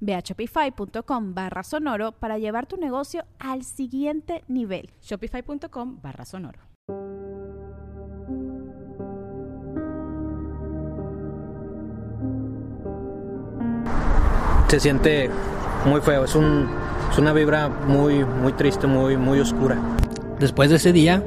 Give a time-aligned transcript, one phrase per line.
[0.00, 4.90] Ve a shopify.com barra sonoro para llevar tu negocio al siguiente nivel.
[5.02, 6.60] Shopify.com barra sonoro.
[14.68, 15.30] Se siente
[15.86, 16.68] muy feo, es, un,
[17.10, 19.78] es una vibra muy, muy triste, muy, muy oscura.
[20.38, 21.22] Después de ese día,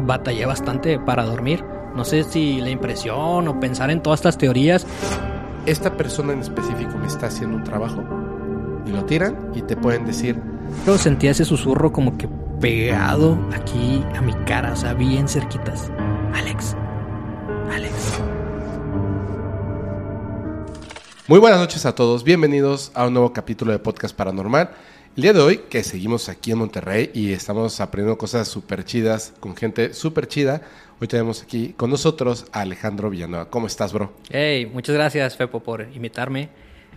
[0.00, 1.64] batallé bastante para dormir.
[1.96, 4.86] No sé si la impresión o pensar en todas estas teorías
[5.66, 8.02] esta persona en específico me está haciendo un trabajo
[8.86, 10.40] y lo tiran y te pueden decir.
[10.84, 12.28] Pero sentía ese susurro como que
[12.60, 15.90] pegado aquí a mi cara, o sea, bien cerquitas.
[16.34, 16.76] Alex,
[17.72, 18.20] Alex.
[21.28, 24.70] Muy buenas noches a todos, bienvenidos a un nuevo capítulo de Podcast Paranormal.
[25.14, 29.34] El día de hoy, que seguimos aquí en Monterrey y estamos aprendiendo cosas súper chidas
[29.40, 30.62] con gente súper chida,
[31.02, 33.50] hoy tenemos aquí con nosotros a Alejandro Villanueva.
[33.50, 34.14] ¿Cómo estás, bro?
[34.30, 36.48] Hey, muchas gracias, Fepo, por invitarme.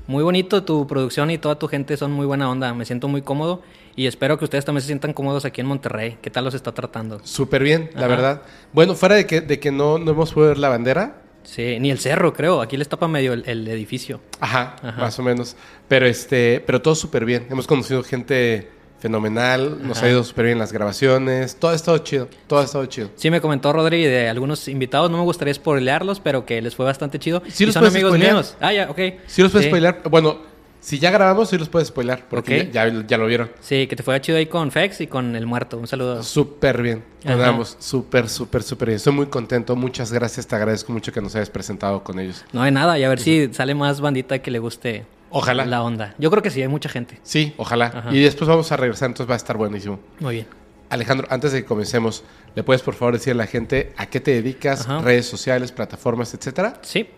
[0.08, 2.73] Muy bonito tu producción y toda tu gente son muy buena onda.
[2.73, 3.63] Me siento muy cómodo
[3.97, 6.17] y espero que ustedes también se sientan cómodos aquí en Monterrey.
[6.21, 7.19] ¿Qué tal los está tratando?
[7.21, 8.43] Súper bien, la verdad.
[8.71, 11.91] Bueno, fuera de que, de que no, no hemos podido ver la bandera, Sí, ni
[11.91, 12.61] el cerro, creo.
[12.61, 14.19] Aquí les tapa medio el, edificio.
[14.39, 15.55] Ajá, más o menos.
[15.87, 17.47] Pero este, pero todo súper bien.
[17.49, 22.27] Hemos conocido gente fenomenal, nos ha ido súper bien las grabaciones, todo ha estado chido,
[22.47, 23.11] todo ha estado chido.
[23.15, 26.86] Sí, me comentó Rodri de algunos invitados, no me gustaría spoilearlos, pero que les fue
[26.86, 27.43] bastante chido.
[27.47, 28.58] Sí, los son amigos míos.
[28.59, 28.99] Ah, ya, ok.
[29.27, 30.02] Sí, los puedes spoilear.
[30.09, 30.39] Bueno,
[30.85, 33.49] si ya grabamos, sí los puedes spoiler, porque ya, ya, lo vieron.
[33.59, 35.79] Sí, que te fue chido ahí con Fex y con El Muerto.
[35.79, 36.21] Un saludo.
[36.21, 37.03] Súper bien.
[37.23, 38.97] Nos súper, súper, súper bien.
[38.97, 39.75] Estoy muy contento.
[39.75, 40.45] Muchas gracias.
[40.45, 42.45] Te agradezco mucho que nos hayas presentado con ellos.
[42.53, 42.99] No hay nada.
[42.99, 45.65] Y a ver si sale más bandita que le guste Ojalá.
[45.65, 46.13] la onda.
[46.19, 47.17] Yo creo que sí, hay mucha gente.
[47.23, 48.05] Sí, ojalá.
[48.11, 49.99] Y después vamos a regresar, entonces va a estar buenísimo.
[50.19, 50.47] Muy bien.
[50.91, 52.23] Alejandro, antes de que comencemos,
[52.53, 56.35] ¿le puedes por favor decir a la gente a qué te dedicas, redes sociales, plataformas,
[56.35, 56.77] etcétera?
[56.83, 57.09] Sí.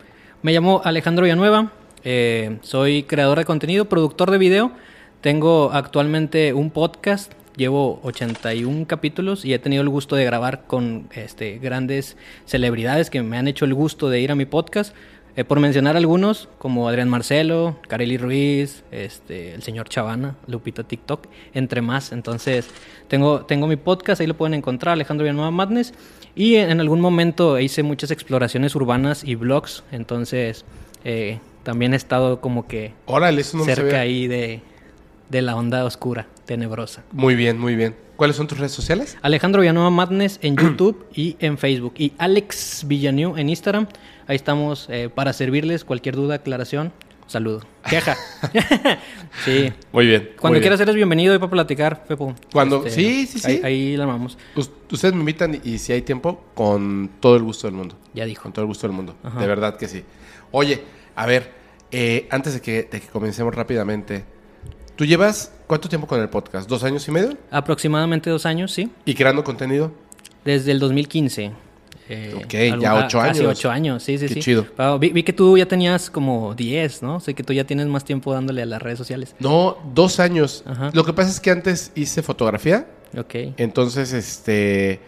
[0.41, 1.73] Me llamo Alejandro Villanueva.
[2.09, 4.71] Eh, soy creador de contenido, productor de video.
[5.19, 7.33] Tengo actualmente un podcast.
[7.57, 12.15] Llevo 81 capítulos y he tenido el gusto de grabar con este, grandes
[12.45, 14.95] celebridades que me han hecho el gusto de ir a mi podcast.
[15.35, 21.27] Eh, por mencionar algunos, como Adrián Marcelo, Kareli Ruiz, este, el señor Chavana, Lupita TikTok,
[21.53, 22.13] entre más.
[22.13, 22.69] Entonces,
[23.09, 25.93] tengo, tengo mi podcast, ahí lo pueden encontrar, Alejandro Villanueva Madness.
[26.35, 29.83] Y en, algún momento hice muchas exploraciones urbanas y vlogs.
[29.91, 30.63] Entonces,
[31.03, 32.93] eh, también he estado como que
[33.65, 34.61] cerca ahí de,
[35.29, 37.03] la onda oscura, tenebrosa.
[37.11, 37.93] Muy bien, muy bien.
[38.15, 39.17] ¿Cuáles son tus redes sociales?
[39.21, 41.95] Alejandro Villanueva Madness en YouTube y en Facebook.
[41.97, 43.87] Y Alex Villanueva en Instagram.
[44.27, 46.93] Ahí estamos eh, para servirles cualquier duda, aclaración.
[47.25, 47.63] Saludo.
[47.89, 48.15] Queja.
[49.43, 49.73] sí.
[49.91, 50.29] Muy bien.
[50.39, 52.33] Cuando quieras eres bienvenido y para platicar, Pepo.
[52.53, 53.59] Cuando, este, sí, sí, sí.
[53.61, 54.37] Ahí, la vamos.
[54.55, 57.97] ustedes me invitan y si hay tiempo, con todo el gusto del mundo.
[58.13, 58.43] Ya dijo.
[58.43, 59.17] Con todo el gusto del mundo.
[59.37, 60.05] De verdad que sí.
[60.51, 60.81] Oye,
[61.13, 61.56] a ver,
[61.91, 64.25] eh, antes de que, comencemos rápidamente,
[64.95, 66.69] ¿tú llevas cuánto tiempo con el podcast?
[66.69, 67.37] ¿Dos años y medio?
[67.51, 68.91] Aproximadamente dos años, sí.
[69.05, 69.91] ¿Y creando contenido?
[70.43, 71.51] Desde el 2015.
[72.09, 73.37] Eh, ok, ya ocho años.
[73.37, 74.39] Casi ocho años, sí, sí, Qué sí.
[74.39, 74.65] chido.
[74.99, 77.19] vi, que tú ya tenías como diez, ¿no?
[77.19, 79.35] Sé que tú ya tienes más tiempo dándole a las redes sociales.
[79.39, 80.63] No, dos años.
[80.93, 82.87] Lo que pasa es que antes hice fotografía.
[83.17, 83.35] Ok.
[83.57, 84.99] Entonces, este...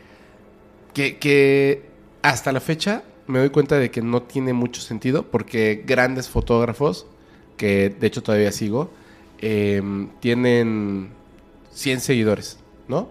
[0.93, 1.89] Que, que
[2.21, 7.05] hasta la fecha me doy cuenta de que no tiene mucho sentido porque grandes fotógrafos,
[7.57, 8.89] que de hecho todavía sigo,
[9.37, 11.09] em, tienen
[11.71, 13.09] 100 seguidores, ¿no?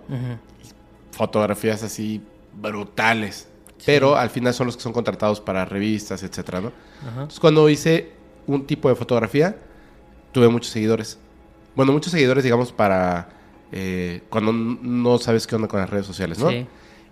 [1.13, 2.21] Fotografías así
[2.53, 3.49] brutales.
[3.87, 6.73] Pero al final son los que son contratados para revistas, etcétera, ¿no?
[7.09, 8.11] Entonces, cuando hice
[8.49, 9.57] un tipo de fotografía,
[10.33, 11.17] tuve muchos seguidores.
[11.77, 13.29] Bueno, muchos seguidores, digamos, para
[13.71, 16.51] eh, cuando no sabes qué onda con las redes sociales, ¿no?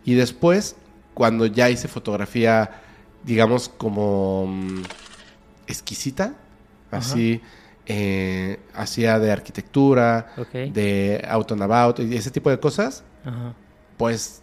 [0.05, 0.75] Y después,
[1.15, 2.83] cuando ya hice fotografía
[3.27, 4.83] digamos, como mm,
[5.67, 6.35] exquisita,
[6.91, 7.43] así,
[7.87, 13.05] eh, hacía de arquitectura, de out and about, y ese tipo de cosas,
[13.99, 14.43] pues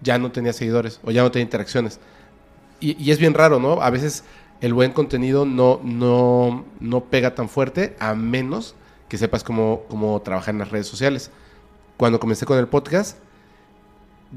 [0.00, 2.00] ya no tenía seguidores o ya no tenía interacciones.
[2.80, 3.80] Y, y es bien raro, ¿no?
[3.82, 4.24] A veces
[4.60, 8.74] el buen contenido no, no, no pega tan fuerte a menos
[9.08, 11.30] que sepas cómo, cómo trabajar en las redes sociales.
[11.96, 13.18] Cuando comencé con el podcast,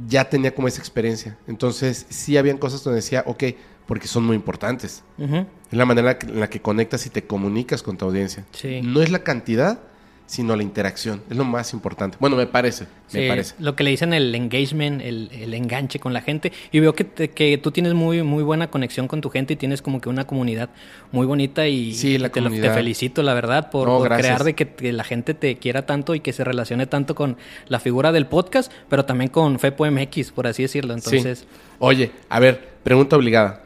[0.08, 1.38] ya tenía como esa experiencia.
[1.48, 3.44] Entonces, sí habían cosas donde decía, ok,
[3.86, 5.04] porque son muy importantes.
[5.18, 8.46] Es la manera en la que conectas y te comunicas con tu audiencia.
[8.52, 8.82] Sí.
[8.84, 9.80] No es la cantidad,
[10.30, 11.24] sino la interacción.
[11.28, 12.16] Es lo más importante.
[12.20, 12.84] Bueno, me parece.
[13.14, 13.56] Me Sí, parece.
[13.58, 16.52] Lo que le dicen el engagement, el, el enganche con la gente.
[16.72, 19.56] Y veo que, te- que tú tienes muy, muy buena conexión con tu gente y
[19.56, 20.70] tienes como que una comunidad
[21.12, 24.28] muy bonita y Sí, la te, lo- te felicito, la verdad, por, No, por gracias.
[24.28, 27.38] crear de que, que la gente te quiera tanto y que se relacione tanto con
[27.68, 30.94] la figura del podcast, pero también con Fepo MX, por así decirlo.
[30.94, 31.46] Entonces, Sí.
[31.80, 33.64] Oye, a ver, pregunta obligada.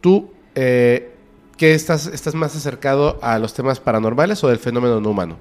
[0.00, 1.12] ¿Tú eh,
[1.56, 5.36] qué estás, estás más acercado a los temas paranormales o del fenómeno no humano?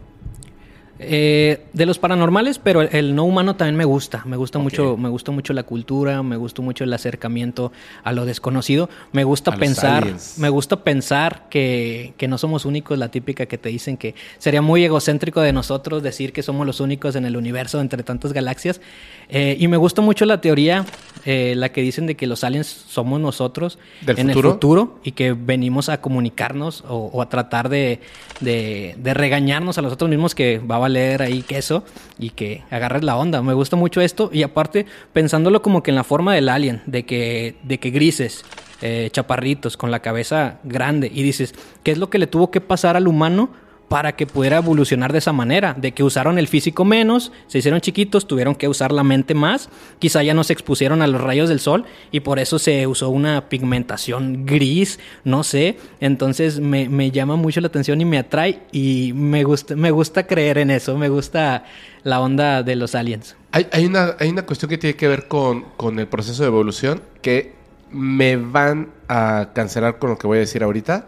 [1.01, 4.22] Eh, de los paranormales, pero el, el no humano también me gusta.
[4.25, 7.72] Me gusta mucho, me gusta mucho la cultura, me gusta mucho el acercamiento
[8.04, 8.90] a lo desconocido.
[9.13, 10.06] Me gusta A pensar,
[10.38, 14.62] me gusta pensar que, que no somos únicos, la típica que te dicen que sería
[14.62, 18.81] muy egocéntrico de nosotros decir que somos los únicos en el universo entre tantas galaxias.
[19.30, 20.86] Eh, y me gusta mucho la teoría,
[21.25, 24.50] eh, la que dicen de que los aliens somos nosotros ¿Del en futuro?
[24.50, 28.00] el futuro y que venimos a comunicarnos o, o a tratar de,
[28.42, 31.83] de- de regañarnos a nosotros mismos que va a valer ahí queso
[32.18, 33.41] y que agarres la onda.
[33.41, 37.06] Me gusta mucho esto y aparte pensándolo como que en la forma del alien, de
[37.06, 38.44] que, de que grises,
[38.81, 41.53] eh, chaparritos, con la cabeza grande y dices,
[41.83, 43.50] ¿qué es lo que le tuvo que pasar al humano?
[43.89, 47.81] Para que pudiera evolucionar de esa manera, de que usaron el físico menos, se hicieron
[47.81, 51.50] chiquitos, tuvieron que usar la mente más, quizá ya no se expusieron a los rayos
[51.50, 57.09] del sol y por eso se usó una pigmentación gris, no sé, entonces me, me
[57.09, 60.95] llama mucho la atención y me atrae y me gusta, me gusta creer en eso,
[60.95, 61.65] me gusta
[62.03, 63.35] la onda de los aliens.
[63.51, 66.47] Hay, hay una, hay una cuestión que tiene que ver con, con el proceso de
[66.47, 67.53] evolución que
[67.92, 71.07] me van a cancelar con lo que voy a decir ahorita.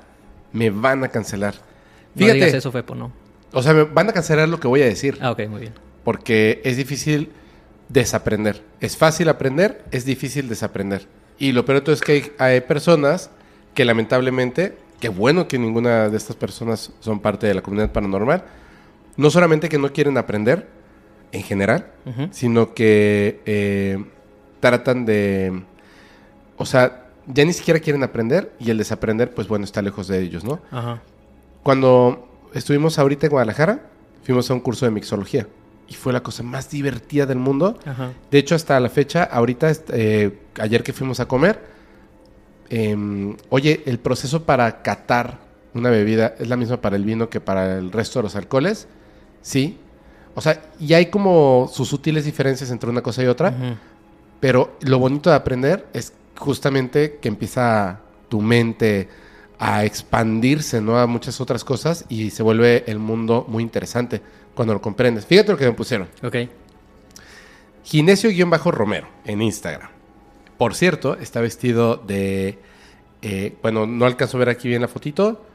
[0.51, 1.53] Me van a cancelar.
[2.15, 3.11] No Fíjate, digas eso, Fepo, no.
[3.53, 5.17] o sea, me van a cancelar lo que voy a decir.
[5.21, 5.73] Ah, ok, muy bien.
[6.03, 7.29] porque es difícil
[7.89, 8.61] desaprender.
[8.79, 11.07] Es fácil aprender, es difícil desaprender.
[11.37, 13.29] Y lo peor de todo es que hay, hay personas
[13.73, 18.43] que lamentablemente, qué bueno que ninguna de estas personas son parte de la comunidad paranormal,
[19.17, 20.67] no solamente que no quieren aprender
[21.31, 21.87] en general,
[22.31, 24.03] sino que eh,
[24.59, 25.63] tratan de,
[26.57, 30.19] o sea, ya ni siquiera quieren aprender y el desaprender, pues bueno, está lejos de
[30.21, 30.61] ellos, ¿no?
[30.71, 31.01] Ajá.
[31.63, 33.81] Cuando estuvimos ahorita en Guadalajara,
[34.23, 35.47] fuimos a un curso de mixología.
[35.87, 37.77] Y fue la cosa más divertida del mundo.
[37.85, 38.13] Ajá.
[38.29, 41.59] De hecho, hasta la fecha, ahorita, eh, ayer que fuimos a comer,
[42.69, 45.39] em, oye, el proceso para catar
[45.73, 48.87] una bebida es la misma para el vino que para el resto de los alcoholes.
[49.41, 49.77] Sí.
[50.35, 53.53] O sea, y hay como sus sutiles diferencias entre una cosa y otra.
[54.39, 57.99] Pero lo bonito de aprender es justamente que empieza
[58.29, 59.09] tu mente
[59.61, 60.97] a expandirse, ¿no?
[60.97, 64.21] A muchas otras cosas y se vuelve el mundo muy interesante
[64.55, 65.25] cuando lo comprendes.
[65.25, 66.09] Fíjate lo que me pusieron.
[66.23, 66.35] Ok.
[67.85, 69.89] Ginesio-Romero en Instagram.
[70.57, 72.59] Por cierto, está vestido de...
[73.21, 75.45] eh, bueno, no alcanzo a ver aquí bien la fotito.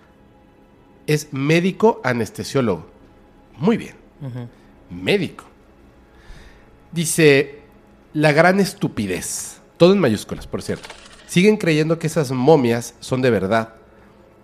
[1.07, 2.87] Es médico anestesiólogo.
[3.59, 4.07] Muy bien
[4.91, 5.45] médico.
[6.93, 7.61] Dice,
[8.13, 9.61] la gran estupidez.
[9.77, 10.89] Todo en mayúsculas, por cierto.
[11.27, 13.75] Siguen creyendo que esas momias son de verdad.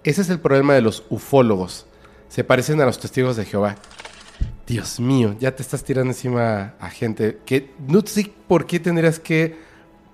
[0.05, 1.87] Ese es el problema de los ufólogos.
[2.29, 3.77] Se parecen a los testigos de Jehová.
[4.67, 9.21] Dios mío, ya te estás tirando encima a gente que no sé por qué tendrías
[9.21, 9.57] que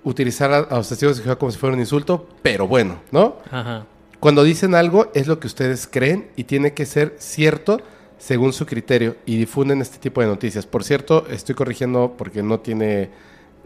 [0.03, 3.37] utilizar a, los testigos de Jehová como si fuera un insulto, pero bueno, ¿no?
[3.49, 3.85] Ajá.
[4.19, 7.79] Cuando dicen algo es lo que ustedes creen y tiene que ser cierto
[8.17, 10.65] según su criterio y difunden este tipo de noticias.
[10.65, 13.09] Por cierto, estoy corrigiendo porque no tiene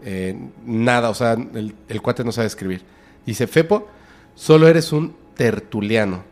[0.04, 2.84] eh, nada, o sea, el, el cuate no sabe escribir.
[3.26, 3.88] Dice, Fepo,
[4.36, 6.24] solo eres un tertuliano.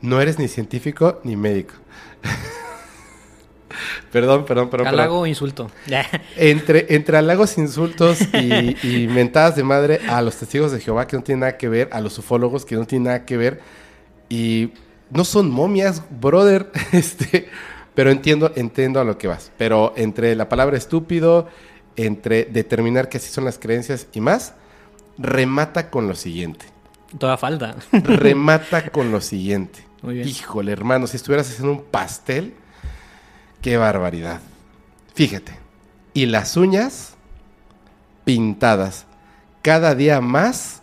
[0.00, 1.74] No eres ni científico ni médico.
[4.12, 4.88] perdón, perdón, perdón.
[4.88, 5.70] Halago o insulto.
[6.36, 11.16] Entre, entre halagos, insultos y, y mentadas de madre a los testigos de Jehová que
[11.16, 13.60] no tienen nada que ver, a los ufólogos que no tienen nada que ver.
[14.28, 14.72] Y
[15.10, 16.70] no son momias, brother.
[16.92, 17.48] Este,
[17.94, 19.50] pero entiendo, entiendo a lo que vas.
[19.56, 21.48] Pero entre la palabra estúpido,
[21.96, 24.54] entre determinar que así son las creencias y más,
[25.18, 26.66] remata con lo siguiente.
[27.18, 27.76] Toda falta.
[27.92, 29.84] Remata con lo siguiente.
[30.02, 30.28] Muy bien.
[30.28, 32.54] Híjole, hermano, si estuvieras haciendo un pastel,
[33.62, 34.40] qué barbaridad.
[35.14, 35.58] Fíjate.
[36.14, 37.14] Y las uñas
[38.24, 39.06] pintadas.
[39.62, 40.82] Cada día más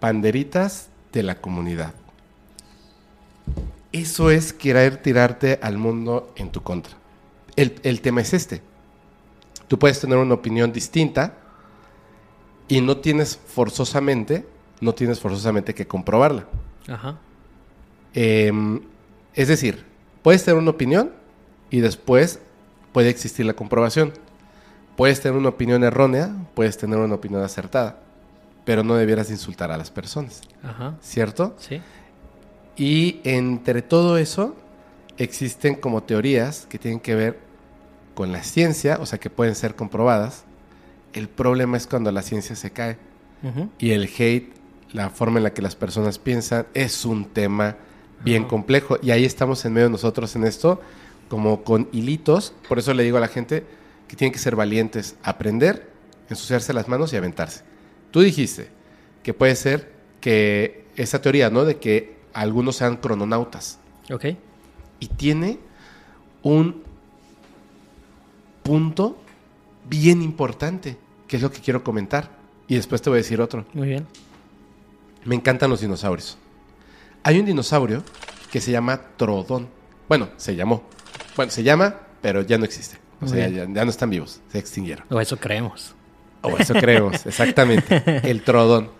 [0.00, 1.94] banderitas de la comunidad.
[3.92, 6.94] Eso es querer tirarte al mundo en tu contra.
[7.56, 8.62] El, el tema es este.
[9.66, 11.34] Tú puedes tener una opinión distinta,
[12.70, 14.46] Y no tienes forzosamente,
[14.80, 16.46] no tienes forzosamente que comprobarla.
[16.88, 17.18] Ajá.
[18.14, 18.80] Em,
[19.34, 19.84] es decir,
[20.22, 21.12] puedes tener una opinión
[21.70, 22.40] y después
[22.92, 24.12] puede existir la comprobación.
[24.96, 28.00] Puedes tener una opinión errónea, puedes tener una opinión acertada,
[28.64, 30.96] pero no debieras insultar a las personas, Ajá.
[31.00, 31.54] ¿cierto?
[31.58, 31.80] Sí.
[32.76, 34.56] Y entre todo eso
[35.16, 37.38] existen como teorías que tienen que ver
[38.14, 40.44] con la ciencia, o sea, que pueden ser comprobadas.
[41.12, 42.98] El problema es cuando la ciencia se cae
[43.78, 44.52] y el hate,
[44.92, 47.76] la forma en la que las personas piensan, es un tema
[48.24, 48.98] bien complejo.
[49.02, 50.80] Y ahí estamos en medio de nosotros en esto,
[51.28, 52.54] como con hilitos.
[52.68, 53.64] Por eso le digo a la gente
[54.06, 55.90] que tienen que ser valientes, aprender,
[56.30, 57.62] ensuciarse las manos y aventarse.
[58.10, 58.68] Tú dijiste
[59.22, 61.64] que puede ser que esa teoría, ¿no?
[61.64, 63.78] De que algunos sean crononautas.
[64.10, 64.26] Ok.
[65.00, 65.58] Y tiene
[66.42, 66.82] un
[68.62, 69.18] punto
[69.88, 72.30] bien importante, que es lo que quiero comentar.
[72.66, 73.64] Y después te voy a decir otro.
[73.72, 74.06] Muy bien.
[75.28, 76.38] Me encantan los dinosaurios.
[77.22, 78.02] Hay un dinosaurio
[78.50, 79.68] que se llama Trodón.
[80.08, 80.84] Bueno, se llamó.
[81.36, 82.96] Bueno, se llama, pero ya no existe.
[83.20, 84.40] O sea, ya, no están vivos.
[84.50, 85.04] Se extinguieron.
[85.10, 85.94] O eso creemos.
[86.40, 88.02] O eso creemos, exactamente.
[88.30, 88.90] El Trodón.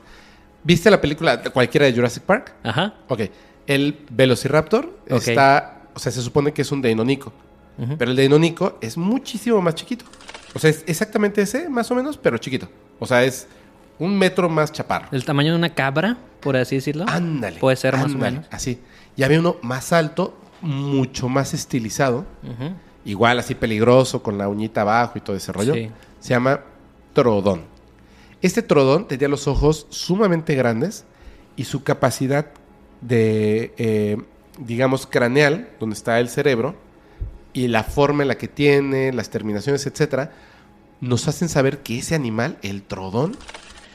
[0.64, 2.52] ¿Viste la película cualquiera de Jurassic Park?
[2.62, 2.92] Ajá.
[3.08, 3.22] Ok.
[3.66, 5.84] El Velociraptor está.
[5.94, 7.32] O sea, se supone que es un Deinonico.
[7.96, 10.04] Pero el Deinonico es muchísimo más chiquito.
[10.52, 12.68] O sea, es exactamente ese, más o menos, pero chiquito.
[12.98, 13.46] O sea, es
[13.98, 15.08] un metro más chaparro.
[15.12, 17.04] El tamaño de una cabra, por así decirlo.
[17.08, 17.58] Ándale.
[17.58, 18.46] Puede ser más o menos.
[18.50, 18.80] Así.
[19.16, 22.26] Y había uno más alto, mucho más estilizado.
[23.04, 25.74] Igual así peligroso, con la uñita abajo y todo ese rollo.
[25.74, 25.90] Sí.
[26.20, 26.60] Se llama
[27.12, 27.62] Trodón.
[28.40, 31.04] Este Trodón tenía los ojos sumamente grandes
[31.56, 32.46] y su capacidad
[33.00, 34.16] de, eh,
[34.58, 36.76] digamos, craneal, donde está el cerebro,
[37.52, 40.32] y la forma en la que tiene, las terminaciones, etcétera,
[41.00, 43.36] nos hacen saber que ese animal, el Trodón,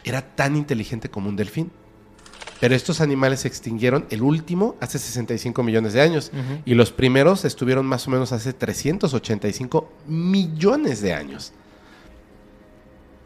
[0.03, 1.71] era tan inteligente como un delfín.
[2.59, 6.31] Pero estos animales se extinguieron, el último hace 65 millones de años,
[6.65, 11.51] y los primeros estuvieron más o menos hace 385 millones de años.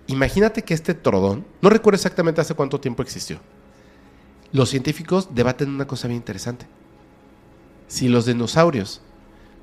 [0.07, 3.39] Imagínate que este trodón, no recuerdo exactamente hace cuánto tiempo existió.
[4.51, 6.65] Los científicos debaten una cosa bien interesante.
[7.87, 9.01] Si los dinosaurios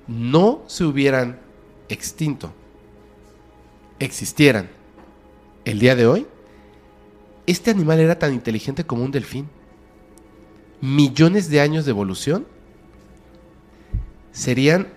[0.07, 1.41] no se hubieran
[1.89, 2.53] extinto,
[3.99, 4.69] existieran
[5.65, 6.27] el día de hoy,
[7.47, 9.49] este animal era tan inteligente como un delfín.
[10.81, 12.47] Millones de años de evolución
[14.33, 14.89] serían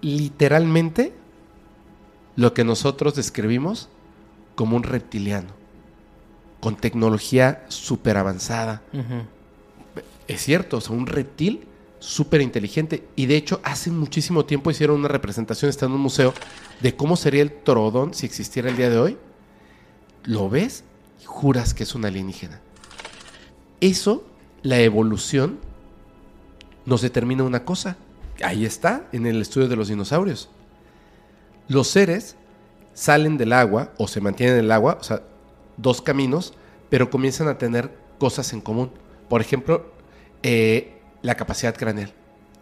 [0.00, 1.12] literalmente
[2.36, 3.88] lo que nosotros describimos
[4.54, 5.48] como un reptiliano,
[6.60, 8.82] con tecnología súper avanzada.
[10.26, 11.66] Es cierto, o sea, un reptil
[12.00, 13.04] súper inteligente.
[13.16, 16.34] Y de hecho, hace muchísimo tiempo hicieron una representación, está en un museo,
[16.80, 19.16] de cómo sería el trodón si existiera el día de hoy.
[20.24, 20.84] Lo ves
[21.20, 22.60] y juras que es un alienígena.
[23.80, 24.24] Eso,
[24.62, 25.58] la evolución,
[26.86, 27.96] nos determina una cosa.
[28.42, 30.48] Ahí está, en el estudio de los dinosaurios.
[31.68, 32.36] Los seres
[32.94, 35.22] salen del agua o se mantienen en el agua, o sea,
[35.76, 36.54] dos caminos,
[36.88, 38.90] pero comienzan a tener cosas en común.
[39.28, 39.92] Por ejemplo,
[40.42, 42.12] eh, la capacidad craneal,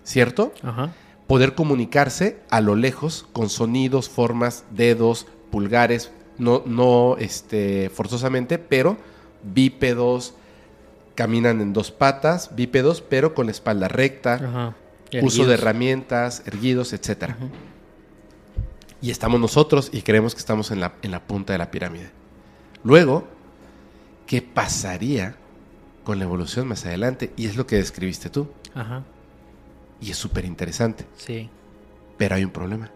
[0.03, 0.53] ¿cierto?
[0.63, 0.93] Ajá.
[1.27, 8.97] Poder comunicarse a lo lejos con sonidos, formas, dedos, pulgares, no, no este, forzosamente, pero
[9.43, 10.35] bípedos,
[11.15, 14.75] caminan en dos patas, bípedos, pero con la espalda recta, Ajá.
[15.23, 17.37] uso de herramientas, erguidos, etcétera.
[17.39, 17.51] Ujú.
[19.01, 22.11] Y estamos nosotros y creemos que estamos en la, en la punta de la pirámide.
[22.83, 23.27] Luego,
[24.27, 25.37] ¿qué pasaría
[26.05, 27.33] con la evolución más adelante?
[27.37, 28.49] Y es lo que describiste tú.
[28.75, 29.03] Ajá.
[30.01, 31.05] Y es súper interesante.
[31.17, 31.49] Sí.
[32.17, 32.91] Pero hay un problema.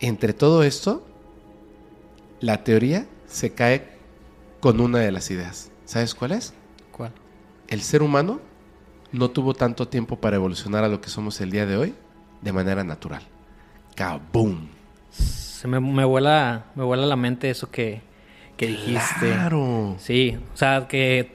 [0.00, 1.06] Entre todo esto,
[2.40, 3.88] la teoría se cae
[4.60, 5.70] con una de las ideas.
[5.84, 6.54] ¿Sabes cuál es?
[6.92, 7.12] ¿Cuál?
[7.68, 8.40] El ser humano
[9.12, 11.94] no tuvo tanto tiempo para evolucionar a lo que somos el día de hoy
[12.42, 13.22] de manera natural.
[13.94, 14.68] ¡Kaboom!
[15.10, 18.02] Se me, me vuela, me vuela la mente eso que,
[18.56, 19.32] que dijiste.
[19.32, 19.96] ¡Claro!
[19.98, 21.32] Sí, o sea, que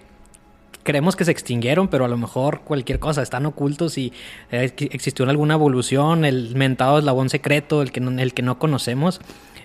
[0.83, 4.13] creemos que se extinguieron, pero a lo mejor cualquier cosa, están ocultos y
[4.51, 9.21] eh, existió alguna evolución, el mentado eslabón secreto, el que no, el que no conocemos.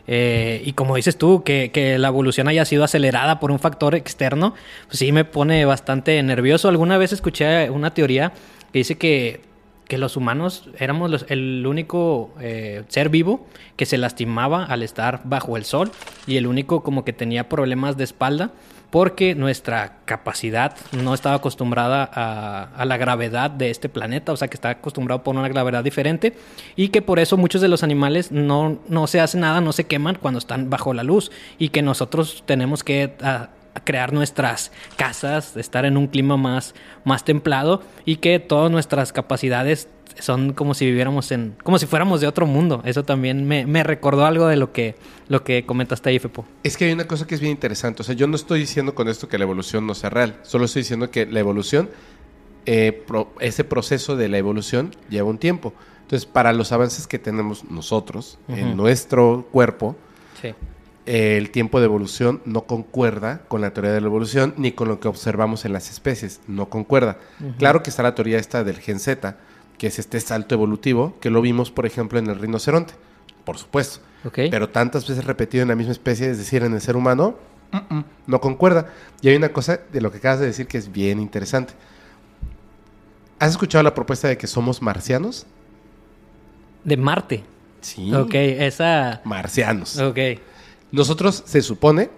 [0.09, 3.95] Eh, y como dices tú, que, que la evolución haya sido acelerada por un factor
[3.95, 4.55] externo,
[4.87, 6.69] pues sí me pone bastante nervioso.
[6.69, 8.33] Alguna vez escuché una teoría
[8.73, 9.41] que dice que
[9.89, 13.47] que los humanos éramos los- el único eh, ser vivo
[13.77, 15.93] que se lastimaba al estar bajo el sol
[16.27, 18.51] y el único como que tenía problemas de espalda
[18.91, 24.55] porque nuestra capacidad no estaba acostumbrada a, la gravedad de este planeta, o sea que
[24.55, 26.35] está acostumbrado por una gravedad diferente
[26.77, 29.85] y que por eso muchos de los animales no, no se hace nada, no se
[29.85, 33.13] queman cuando están bajo la luz y que nosotros tenemos que
[33.85, 39.89] crear nuestras casas, estar en un clima más, más templado y que todas nuestras capacidades
[40.19, 42.81] son como si viviéramos en, como si fuéramos de otro mundo.
[42.87, 44.95] Eso también me, me recordó algo de lo que,
[45.29, 46.47] lo que comentaste ahí, Fepo.
[46.63, 48.01] Es que hay una cosa que es bien interesante.
[48.01, 50.39] O sea, yo no estoy diciendo con esto que la evolución no sea real.
[50.43, 51.91] Solo estoy diciendo que la evolución,
[52.65, 55.75] eh, pro- ese proceso de la evolución lleva un tiempo.
[56.03, 59.97] Entonces, para los avances que tenemos nosotros en nuestro cuerpo,
[60.41, 60.55] Sí.
[61.07, 65.01] El tiempo de evolución no concuerda con la teoría de la evolución ni con lo
[65.01, 66.41] que observamos en las especies.
[66.49, 67.19] No concuerda.
[67.59, 69.37] Claro que está la teoría esta del gen Z,
[69.79, 72.95] que es este salto evolutivo, que lo vimos, por ejemplo, en el rinoceronte.
[73.45, 74.01] Por supuesto.
[74.25, 74.41] Ok.
[74.51, 77.37] Pero tantas veces repetido en la misma especie, es decir, en el ser humano,
[78.27, 78.93] no concuerda.
[79.23, 81.75] Y hay una cosa de lo que acabas de decir que es bien interesante.
[83.39, 85.47] ¿Has escuchado la propuesta de que somos marcianos?
[86.83, 87.45] De Marte.
[87.81, 88.13] Sí.
[88.13, 89.21] Ok, esa...
[89.25, 89.99] Marcianos.
[89.99, 90.19] Ok.
[90.93, 92.11] Nosotros se supone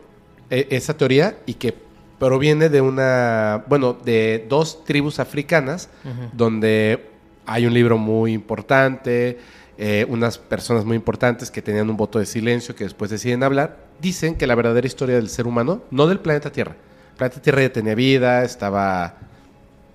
[0.51, 1.75] eh, esa teoría y que
[2.19, 5.89] proviene de una, bueno, de dos tribus africanas
[6.33, 7.11] donde
[7.47, 9.39] hay un libro muy importante,
[9.79, 13.77] eh, unas personas muy importantes que tenían un voto de silencio que después deciden hablar,
[14.01, 17.63] dicen que la verdadera historia del ser humano, no del planeta Tierra, el planeta Tierra
[17.63, 19.15] ya tenía vida, estaba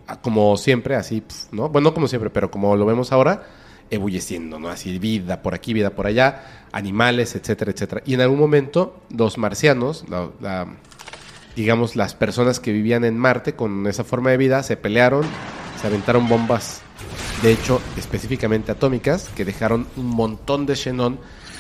[0.08, 1.68] ah, como siempre, así, ¿no?
[1.68, 3.44] Bueno, no como siempre, pero como lo vemos ahora,
[3.90, 4.70] ebulleciendo, ¿no?
[4.70, 8.02] Así, vida por aquí, vida por allá, animales, etcétera, etcétera.
[8.06, 10.68] Y en algún momento, los marcianos, la- la-
[11.56, 15.24] digamos, las personas que vivían en Marte con esa forma de vida, se pelearon,
[15.80, 16.82] se aventaron bombas,
[17.44, 21.20] de hecho, específicamente atómicas, que dejaron un montón de xenón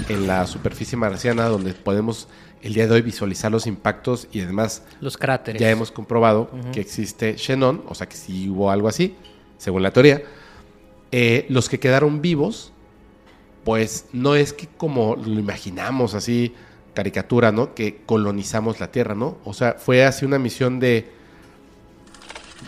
[0.09, 2.27] en la superficie marciana, donde podemos
[2.63, 5.61] el día de hoy visualizar los impactos y además Los cráteres.
[5.61, 9.15] ya hemos comprobado que existe xenón, o sea que sí hubo algo así,
[9.57, 10.23] según la teoría.
[11.15, 12.73] Eh, los que quedaron vivos,
[13.63, 16.53] pues no es que como lo imaginamos así,
[16.95, 17.75] caricatura, ¿no?
[17.75, 19.37] Que colonizamos la Tierra, ¿no?
[19.45, 21.07] O sea, fue así una misión de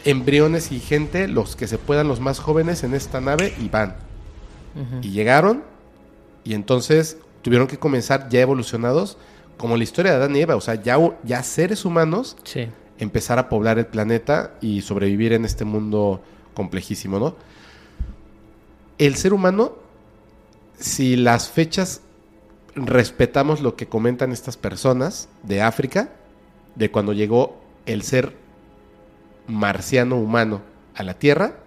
[0.03, 3.95] embriones y gente, los que se puedan, los más jóvenes en esta nave, y van.
[5.01, 5.63] Y llegaron,
[6.43, 9.17] y entonces tuvieron que comenzar ya evolucionados,
[9.57, 12.67] como la historia de Adán y Eva, o sea, ya, ya seres humanos Sí.
[12.99, 16.21] empezar a poblar el planeta y sobrevivir en este mundo
[16.53, 17.35] complejísimo, ¿no?
[18.97, 19.73] El ser humano,
[20.79, 22.01] si las fechas
[22.75, 26.09] respetamos lo que comentan estas personas de África,
[26.75, 28.33] de cuando llegó el ser
[29.47, 30.61] marciano humano
[30.93, 31.57] a la Tierra,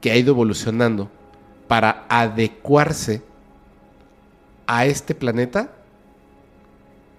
[0.00, 1.10] que ha ido evolucionando
[1.66, 3.22] para adecuarse
[4.66, 5.72] a este planeta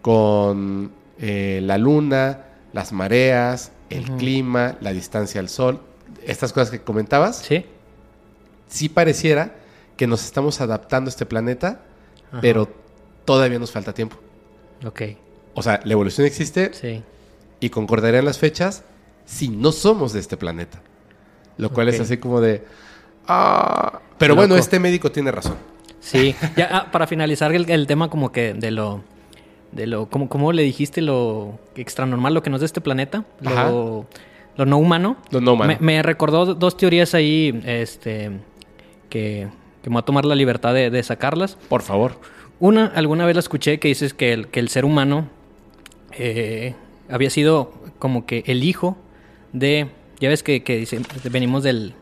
[0.02, 5.82] con eh, la luna, las mareas, el clima, la distancia al sol,
[6.26, 7.66] estas cosas que comentabas, Sí.
[8.70, 9.56] Sí pareciera
[9.98, 11.82] que nos estamos adaptando a este planeta,
[12.32, 12.40] Ajá.
[12.40, 12.70] pero
[13.26, 14.16] todavía nos falta tiempo.
[14.86, 15.02] Ok.
[15.56, 17.04] O sea, la evolución existe Sí.
[17.60, 18.84] y concordarían las fechas
[19.26, 20.82] si no somos de este planeta.
[21.58, 22.64] Lo cual es así como de...
[23.28, 25.58] Ah, pero bueno, este médico tiene razón.
[26.00, 29.02] Sí, ya ah, para finalizar el, el tema como que de lo
[29.72, 32.82] de lo como cómo le dijiste lo extra normal lo que no es de este
[32.82, 34.08] planeta, lo,
[34.56, 35.18] lo no humano.
[35.30, 35.76] Lo no humano.
[35.80, 38.32] Me, me recordó dos teorías ahí este
[39.10, 39.48] que,
[39.84, 41.56] que me voy a tomar la libertad de, de sacarlas.
[41.68, 42.20] Por favor.
[42.60, 45.28] Una, alguna vez la escuché que dices que el, que el ser humano
[46.14, 46.76] eh,
[47.10, 48.98] había sido como que el hijo
[49.54, 49.88] de.
[50.20, 51.00] Ya ves que, que dice-
[51.32, 51.94] venimos del,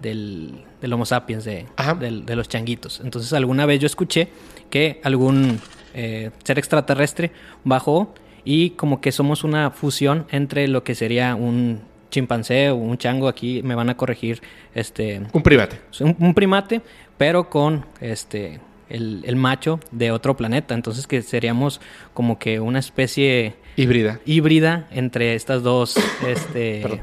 [0.00, 1.66] del, del Homo sapiens, de,
[1.98, 3.00] del- de los changuitos.
[3.00, 4.28] Entonces, alguna vez yo escuché
[4.70, 5.58] que algún
[5.94, 7.32] eh, ser extraterrestre
[7.64, 11.80] bajó y como que somos una fusión entre lo que sería un
[12.10, 13.28] chimpancé o un chango.
[13.28, 14.40] Aquí me van a corregir
[14.74, 15.78] este Un private.
[16.00, 16.80] un, un primate,
[17.16, 20.74] pero con este el, el macho de otro planeta.
[20.74, 21.80] Entonces que seríamos
[22.14, 24.20] como que una especie Híbrida.
[24.24, 27.00] híbrida entre estas dos, este, Perdón.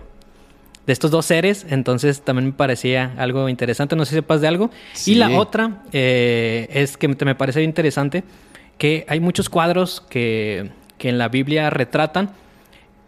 [0.87, 1.65] de estos dos seres.
[1.69, 3.95] Entonces también me parecía algo interesante.
[3.95, 4.71] No sé si sepas de algo.
[4.93, 5.11] Sí.
[5.11, 8.23] Y la otra eh, es que me- me parece interesante
[8.79, 12.31] que hay muchos cuadros que, que en la Biblia retratan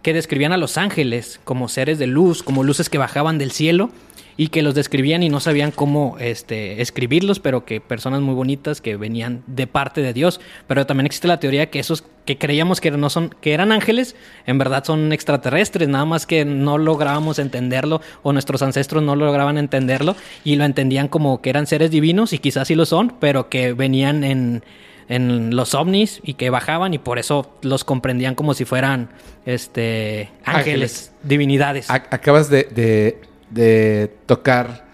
[0.01, 3.91] que describían a los ángeles como seres de luz, como luces que bajaban del cielo
[4.37, 8.81] y que los describían y no sabían cómo este, escribirlos, pero que personas muy bonitas
[8.81, 10.39] que venían de parte de Dios.
[10.67, 14.15] Pero también existe la teoría que esos que creíamos que, no son, que eran ángeles,
[14.45, 19.57] en verdad son extraterrestres, nada más que no lográbamos entenderlo o nuestros ancestros no lograban
[19.57, 23.49] entenderlo y lo entendían como que eran seres divinos y quizás sí lo son, pero
[23.49, 24.63] que venían en
[25.09, 29.09] en los ovnis y que bajaban y por eso los comprendían como si fueran
[29.45, 31.89] este ángeles, divinidades.
[31.89, 34.86] acabas de, de tocar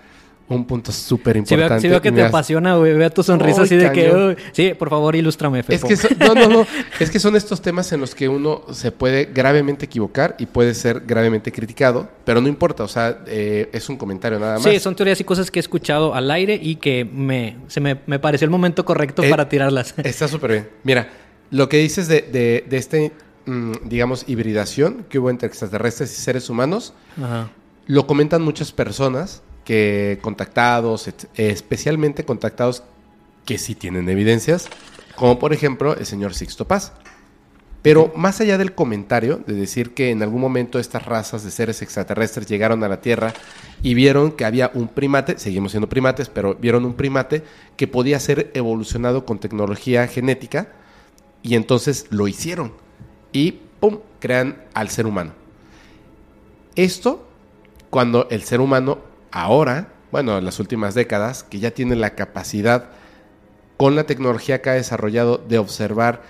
[0.49, 1.81] un punto súper importante.
[1.81, 2.93] Si veo, que te apasiona, güey.
[2.93, 4.37] Veo tu sonrisa así de que...
[4.51, 6.67] sí, por favor, ilústrame, Es que, son, no, no, no.
[6.99, 10.73] es que son estos temas en los que uno se puede gravemente equivocar y puede
[10.73, 14.63] ser gravemente criticado, pero no importa, o sea, eh, es un comentario nada más.
[14.63, 17.99] Sí, son teorías y cosas que he escuchado al aire y que me, se me,
[18.05, 19.95] me pareció el momento correcto eh, para tirarlas.
[20.03, 20.69] Está súper bien.
[20.83, 21.09] Mira,
[21.51, 23.11] lo que dices de, de, de este,
[23.45, 26.93] mm, digamos, hibridación que hubo entre extraterrestres y seres humanos...
[27.21, 27.49] Ajá
[27.85, 32.83] lo comentan muchas personas que contactados, especialmente contactados
[33.45, 34.67] que sí tienen evidencias,
[35.15, 36.93] como por ejemplo el señor Sixto Paz.
[37.81, 41.81] Pero más allá del comentario de decir que en algún momento estas razas de seres
[41.81, 43.33] extraterrestres llegaron a la Tierra
[43.81, 47.43] y vieron que había un primate, seguimos siendo primates, pero vieron un primate
[47.75, 50.69] que podía ser evolucionado con tecnología genética
[51.41, 52.71] y entonces lo hicieron
[53.33, 53.99] y ¡pum!
[54.21, 55.33] crean al ser humano.
[56.77, 57.27] Esto
[57.89, 58.99] cuando el ser humano
[59.33, 62.85] ahora, bueno, en las últimas décadas, que ya tiene la capacidad
[63.77, 66.21] con la tecnología que ha desarrollado de observar,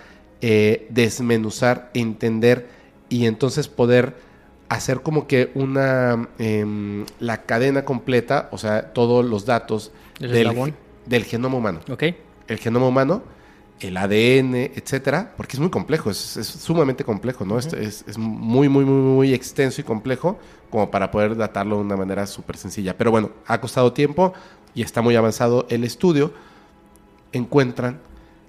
[0.42, 2.70] eh, desmenuzar, entender
[3.10, 4.16] y entonces poder
[4.70, 10.74] hacer como que una em, la cadena completa, o sea, todos los datos del,
[11.06, 11.82] del, genoma humano.
[11.92, 12.16] Okay.
[12.48, 13.24] El genoma humano
[13.84, 17.60] el ADN, etcétera, porque es muy complejo, es, sumamente complejo, ¿no?
[17.60, 21.98] es, es, muy, muy, muy, muy extenso y complejo como para poder datarlo de una
[21.98, 22.98] manera súper sencilla.
[22.98, 24.34] Pero bueno, ha costado tiempo
[24.74, 26.34] y está muy avanzado el estudio.
[27.32, 28.00] Encuentran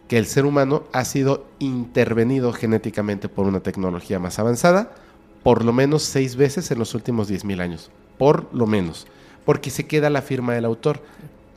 [0.08, 4.94] que el ser humano ha sido intervenido genéticamente por una tecnología más avanzada
[5.44, 7.90] por lo menos seis veces en los últimos 10.000 años.
[8.18, 9.06] Por lo menos.
[9.44, 11.02] Porque se queda la firma del autor.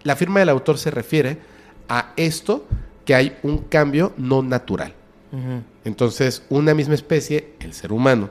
[0.03, 1.39] La firma del autor se refiere
[1.87, 2.65] a esto
[3.07, 4.93] que hay un cambio no natural.
[5.85, 8.29] Entonces, una misma especie, el ser humano,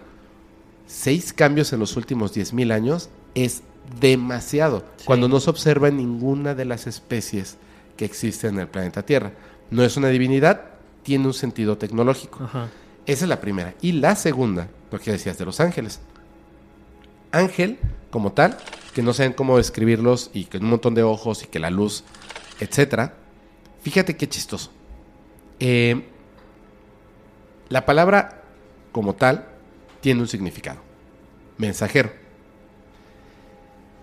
[0.86, 3.62] seis cambios en los últimos 10.000 años es
[4.00, 7.56] demasiado cuando no se observa en ninguna de las especies
[7.96, 9.32] que existen en el planeta Tierra.
[9.70, 10.60] No es una divinidad,
[11.02, 12.46] tiene un sentido tecnológico.
[13.06, 13.74] Esa es la primera.
[13.80, 16.00] Y la segunda, lo que decías de los ángeles.
[17.32, 17.78] Ángel,
[18.10, 18.58] como tal,
[18.94, 22.04] que no saben cómo describirlos y que un montón de ojos y que la luz,
[22.60, 23.14] etcétera
[23.86, 24.72] Fíjate qué chistoso.
[25.60, 26.02] Eh,
[27.68, 28.42] la palabra
[28.90, 29.46] como tal
[30.00, 30.80] tiene un significado.
[31.56, 32.10] Mensajero.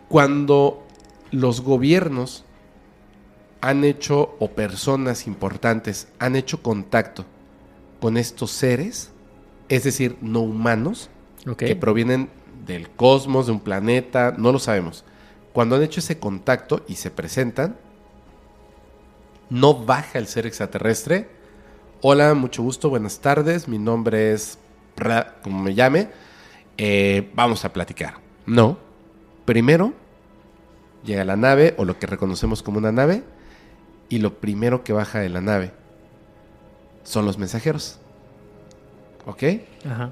[0.08, 0.88] Cuando
[1.32, 2.46] los gobiernos
[3.60, 7.26] han hecho, o personas importantes, han hecho contacto
[8.00, 9.12] con estos seres,
[9.67, 11.10] es decir, no humanos,
[11.58, 12.30] que provienen
[12.65, 15.04] del cosmos, de un planeta, no lo sabemos.
[15.52, 17.76] Cuando han hecho ese contacto y se presentan,
[19.49, 21.29] no baja el ser extraterrestre.
[22.01, 24.58] Hola, mucho gusto, buenas tardes, mi nombre es,
[25.43, 26.10] como me llame,
[26.77, 28.15] eh, vamos a platicar.
[28.45, 28.77] No,
[29.45, 29.93] primero
[31.03, 33.23] llega la nave o lo que reconocemos como una nave
[34.10, 35.71] y lo primero que baja de la nave
[37.03, 37.99] son los mensajeros.
[39.25, 39.43] ¿Ok?
[39.86, 40.12] Ajá.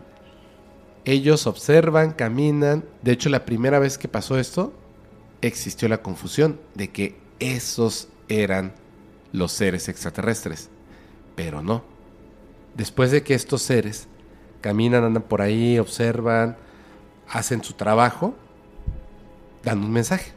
[1.03, 2.85] Ellos observan, caminan.
[3.01, 4.73] De hecho, la primera vez que pasó esto,
[5.41, 8.73] existió la confusión de que esos eran
[9.31, 10.69] los seres extraterrestres.
[11.35, 11.83] Pero no.
[12.75, 14.07] Después de que estos seres
[14.61, 16.57] caminan, andan por ahí, observan,
[17.29, 18.35] hacen su trabajo,
[19.63, 20.31] dan un mensaje.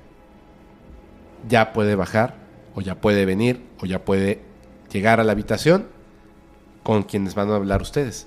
[1.49, 2.37] Ya puede bajar,
[2.75, 4.43] o ya puede venir, o ya puede
[4.91, 5.89] llegar a la habitación
[6.83, 8.27] con quienes van a hablar ustedes.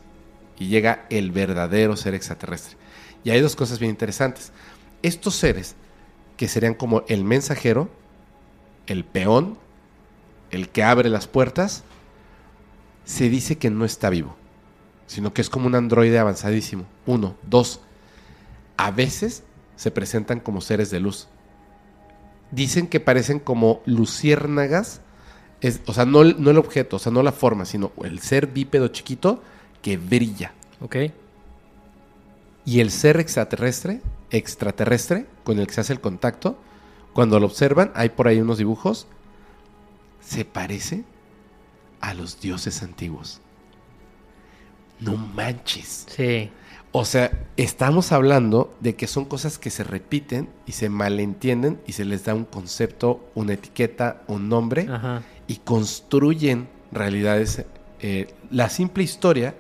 [0.60, 2.78] Y llega el verdadero ser extraterrestre.
[3.24, 4.52] Y hay dos cosas bien interesantes.
[5.02, 5.76] Estos seres,
[6.38, 7.90] que serían como el mensajero,
[8.88, 9.58] el peón
[10.52, 11.84] el que abre las puertas,
[13.06, 14.36] se dice que no está vivo,
[15.06, 16.86] sino que es como un androide avanzadísimo.
[17.06, 17.82] Uno, dos,
[18.76, 19.44] a veces
[19.76, 21.28] se presentan como seres de luz.
[22.52, 25.02] Dicen que parecen como luciérnagas,
[25.86, 28.90] o sea, no, no el objeto, o sea, no la forma, sino el ser bípedo
[28.90, 29.42] chiquito
[29.82, 30.54] que brilla.
[30.82, 30.96] Ok.
[32.66, 36.58] Y el ser extraterrestre, extraterrestre, con el que se hace el contacto,
[37.14, 39.08] cuando lo observan, hay por ahí unos dibujos,
[40.28, 41.04] se parece
[42.02, 43.40] a los dioses antiguos.
[45.00, 46.06] No manches.
[46.10, 46.50] Sí.
[46.92, 51.94] O sea, estamos hablando de que son cosas que se repiten y se malentienden y
[51.94, 55.22] se les da un concepto, una etiqueta, un nombre Ajá.
[55.48, 57.64] y construyen realidades.
[58.02, 59.56] Eh, la simple historia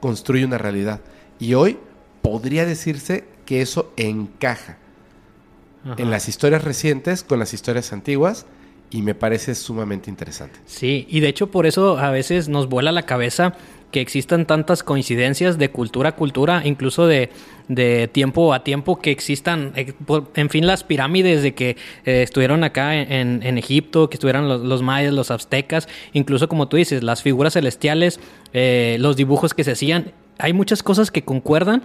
[0.00, 1.00] construye una realidad.
[1.40, 1.78] Y hoy
[2.22, 4.76] podría decirse que eso encaja
[5.84, 5.96] Ajá.
[5.98, 8.46] en las historias recientes con las historias antiguas
[8.92, 10.58] y me parece sumamente interesante.
[10.66, 13.54] Sí, y de hecho por eso a veces nos vuela la cabeza
[13.90, 17.28] que existan tantas coincidencias de cultura a cultura, incluso de,
[17.68, 19.92] de tiempo a tiempo, que existan, eh,
[20.34, 24.62] en fin, las pirámides de que eh, estuvieron acá en, en Egipto, que estuvieran los,
[24.62, 28.18] los mayas, los aztecas, incluso como tú dices, las figuras celestiales,
[28.54, 31.82] eh, los dibujos que se hacían, hay muchas cosas que concuerdan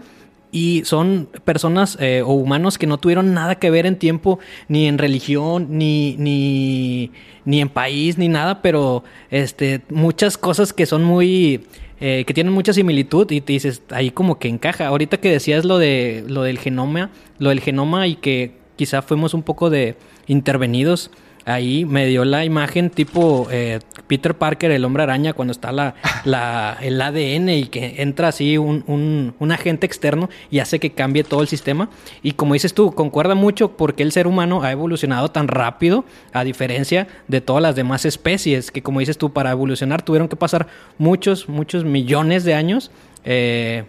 [0.52, 4.88] y son personas eh, o humanos que no tuvieron nada que ver en tiempo, ni
[4.88, 7.12] en religión, ni, ni,
[7.46, 11.66] ni en país, ni nada, pero este, muchas cosas que son muy.
[12.00, 14.88] eh, que tienen mucha similitud y te dices, ahí como que encaja.
[14.88, 19.34] Ahorita que decías lo de lo del genoma, lo del genoma y que quizá fuimos
[19.34, 19.96] un poco de
[20.28, 21.12] intervenidos.
[21.50, 25.96] Ahí me dio la imagen tipo eh, Peter Parker, el hombre araña, cuando está la,
[26.26, 30.92] la- el ADN y que entra así un, un- un agente externo y hace que
[30.92, 31.90] cambie todo el sistema.
[32.22, 36.44] Y como dices tú, concuerda mucho porque el ser humano ha evolucionado tan rápido, a
[36.44, 40.68] diferencia de todas las demás especies, que como dices tú, para evolucionar tuvieron que pasar
[40.98, 42.92] muchos, muchos millones de años.
[43.24, 43.86] eh,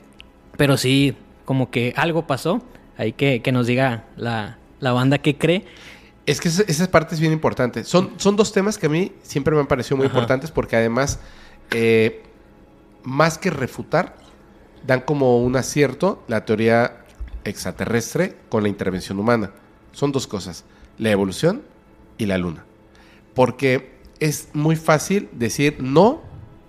[0.56, 2.62] pero sí, como que algo pasó.
[2.96, 5.64] Hay que, que nos diga la, la banda que cree.
[6.28, 7.84] Es que esa, parte es bien importante.
[7.84, 10.14] Son, son dos temas que a mí siempre me han parecido muy Ajá.
[10.14, 11.20] importantes porque además,
[11.70, 12.22] eh,
[13.02, 14.14] más que refutar,
[14.86, 17.02] dan como un acierto la teoría
[17.44, 19.52] extraterrestre con la intervención humana.
[19.92, 20.66] Son dos cosas,
[20.98, 21.62] la evolución
[22.18, 22.66] y la luna.
[23.34, 26.20] Porque es muy fácil decir no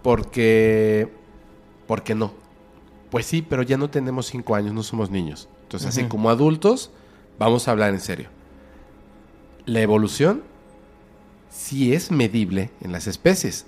[0.04, 1.12] porque,
[1.86, 2.34] porque no.
[3.12, 5.50] Pues sí, pero ya no tenemos cinco años, no somos niños.
[5.64, 6.92] Entonces, así como adultos,
[7.38, 8.39] vamos a hablar en serio.
[9.70, 10.42] La evolución
[11.50, 13.66] sí es medible en las especies.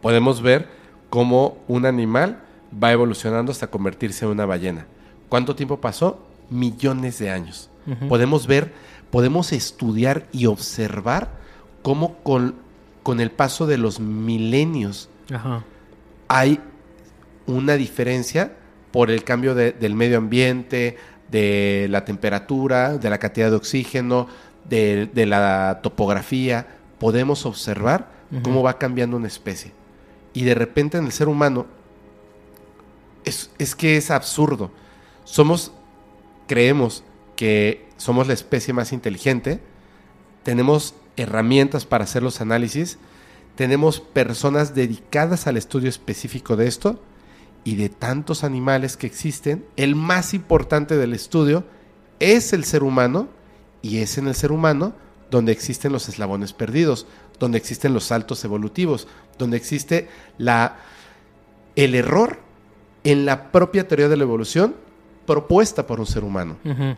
[0.00, 0.68] Podemos ver
[1.10, 2.40] cómo un animal
[2.72, 4.86] va evolucionando hasta convertirse en una ballena.
[5.28, 6.24] ¿Cuánto tiempo pasó?
[6.50, 7.68] Millones de años.
[8.08, 8.72] Podemos ver,
[9.10, 11.30] podemos estudiar y observar
[11.82, 12.54] cómo con,
[13.02, 15.64] con el paso de los milenios Ajá.
[16.28, 16.60] hay
[17.46, 18.52] una diferencia
[18.92, 20.96] por el cambio de- del medio ambiente,
[21.32, 24.28] de la temperatura, de la cantidad de oxígeno,
[24.70, 26.66] de, de la topografía.
[26.98, 28.08] Podemos observar
[28.42, 29.72] cómo va cambiando una especie.
[30.32, 31.66] Y de repente en el ser humano
[33.24, 34.70] es, es que es absurdo.
[35.24, 35.72] Somos,
[36.46, 37.04] creemos
[37.36, 39.60] que somos la especie más inteligente,
[40.42, 42.98] tenemos herramientas para hacer los análisis,
[43.56, 47.02] tenemos personas dedicadas al estudio específico de esto
[47.64, 51.64] y de tantos animales que existen, el más importante del estudio
[52.20, 53.28] es el ser humano
[53.82, 54.92] y es en el ser humano
[55.30, 57.06] donde existen los eslabones perdidos,
[57.38, 59.06] donde existen los saltos evolutivos,
[59.38, 60.78] donde existe la,
[61.76, 62.38] el error
[63.04, 64.74] en la propia teoría de la evolución
[65.26, 66.56] propuesta por un ser humano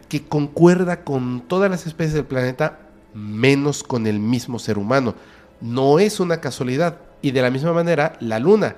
[0.08, 2.78] que concuerda con todas las especies del planeta,
[3.12, 5.14] menos con el mismo ser humano.
[5.60, 6.98] No es una casualidad.
[7.20, 8.74] Y de la misma manera, la Luna.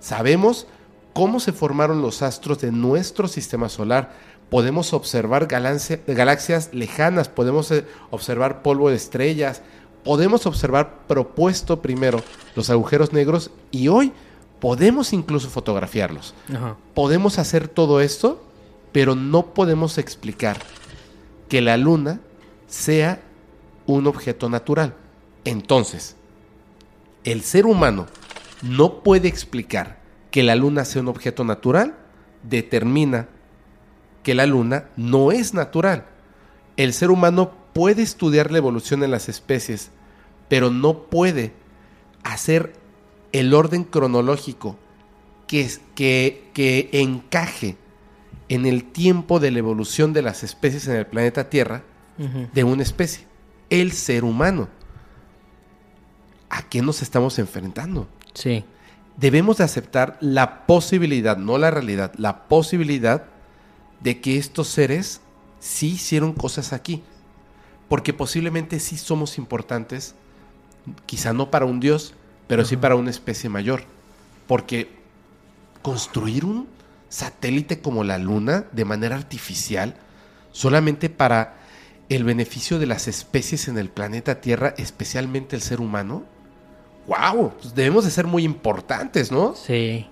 [0.00, 0.66] Sabemos
[1.12, 4.14] cómo se formaron los astros de nuestro sistema solar.
[4.52, 9.62] Podemos observar galaxia- galaxias lejanas, podemos eh, observar polvo de estrellas,
[10.04, 12.20] podemos observar propuesto primero
[12.54, 14.12] los agujeros negros y hoy
[14.60, 16.76] podemos incluso fotografiarlos Ajá.
[16.92, 18.44] podemos hacer todo esto,
[18.92, 20.58] pero no podemos explicar
[21.48, 22.20] que la luna
[22.68, 23.20] sea
[23.86, 24.94] un objeto natural.
[25.46, 26.14] Entonces,
[27.24, 28.06] el ser humano
[28.60, 29.98] no puede explicar
[30.30, 31.94] que la luna sea un objeto natural,
[32.42, 33.28] determina
[34.22, 36.06] que la luna no es natural.
[36.76, 39.90] El ser humano puede estudiar la evolución en las especies,
[40.48, 41.52] pero no puede
[42.22, 42.74] hacer
[43.32, 44.76] el orden cronológico
[45.46, 47.76] que, es- que, que encaje
[48.48, 51.82] en el tiempo de la evolución de las especies en el planeta Tierra
[52.52, 53.26] de una especie,
[53.70, 54.68] el ser humano.
[56.50, 58.06] ¿A qué nos estamos enfrentando?
[58.34, 58.64] Sí.
[59.16, 63.24] Debemos de aceptar la posibilidad, no la realidad, la posibilidad
[64.02, 65.20] de que estos seres
[65.60, 67.02] sí hicieron cosas aquí.
[67.88, 70.14] Porque posiblemente sí somos importantes,
[71.06, 72.14] quizá no para un dios,
[72.46, 73.84] pero sí para una especie mayor.
[74.46, 74.88] Porque
[75.82, 76.68] construir un
[77.08, 79.96] satélite como la Luna de manera artificial,
[80.52, 81.56] solamente para
[82.08, 86.24] el beneficio de las especies en el planeta Tierra, especialmente el ser humano,
[87.06, 89.54] wow, pues debemos de ser muy importantes, ¿no?
[89.54, 90.06] Sí.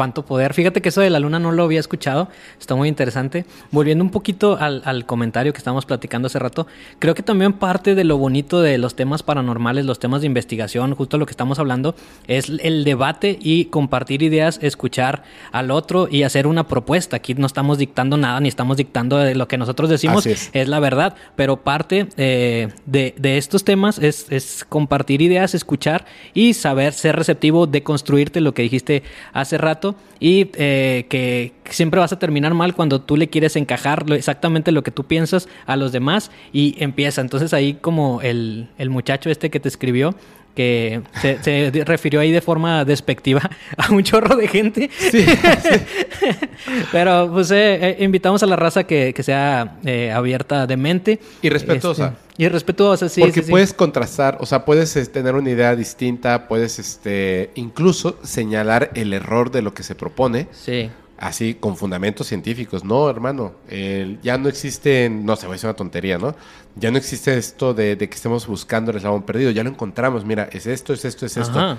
[0.00, 0.54] Cuánto poder.
[0.54, 3.44] Fíjate que eso de la luna no lo había escuchado, está muy interesante.
[3.70, 6.66] Volviendo un poquito al, al comentario que estábamos platicando hace rato,
[6.98, 10.94] creo que también parte de lo bonito de los temas paranormales, los temas de investigación,
[10.94, 11.94] justo lo que estamos hablando,
[12.28, 17.16] es el debate y compartir ideas, escuchar al otro y hacer una propuesta.
[17.16, 20.48] Aquí no estamos dictando nada, ni estamos dictando de lo que nosotros decimos, es.
[20.54, 26.06] es la verdad, pero parte eh, de, de estos temas es, es compartir ideas, escuchar
[26.32, 29.02] y saber ser receptivo, de construirte lo que dijiste
[29.34, 34.08] hace rato y eh, que siempre vas a terminar mal cuando tú le quieres encajar
[34.08, 37.20] lo- exactamente lo que tú piensas a los demás y empieza.
[37.20, 40.14] Entonces ahí como el, el muchacho este que te escribió,
[40.60, 44.90] que se, se refirió ahí de forma despectiva a un chorro de gente.
[46.92, 51.18] Pero pues eh, eh, invitamos a la raza que, que sea eh, abierta de mente.
[51.40, 52.08] Y respetuosa.
[52.08, 53.22] Este, y respetuosa, sí.
[53.22, 53.50] Porque sí, sí.
[53.50, 59.14] puedes contrastar, o sea, puedes eh, tener una idea distinta, puedes este, incluso señalar el
[59.14, 60.90] error de lo que se propone, Sí.
[61.20, 62.82] Así con fundamentos científicos.
[62.82, 66.34] No, hermano, el- ya no existe, no sé, voy a decir una tontería, ¿no?
[66.76, 70.24] Ya no existe esto de, de que estemos buscando el eslabón perdido, ya lo encontramos,
[70.24, 71.76] mira, es esto, es esto, es esto.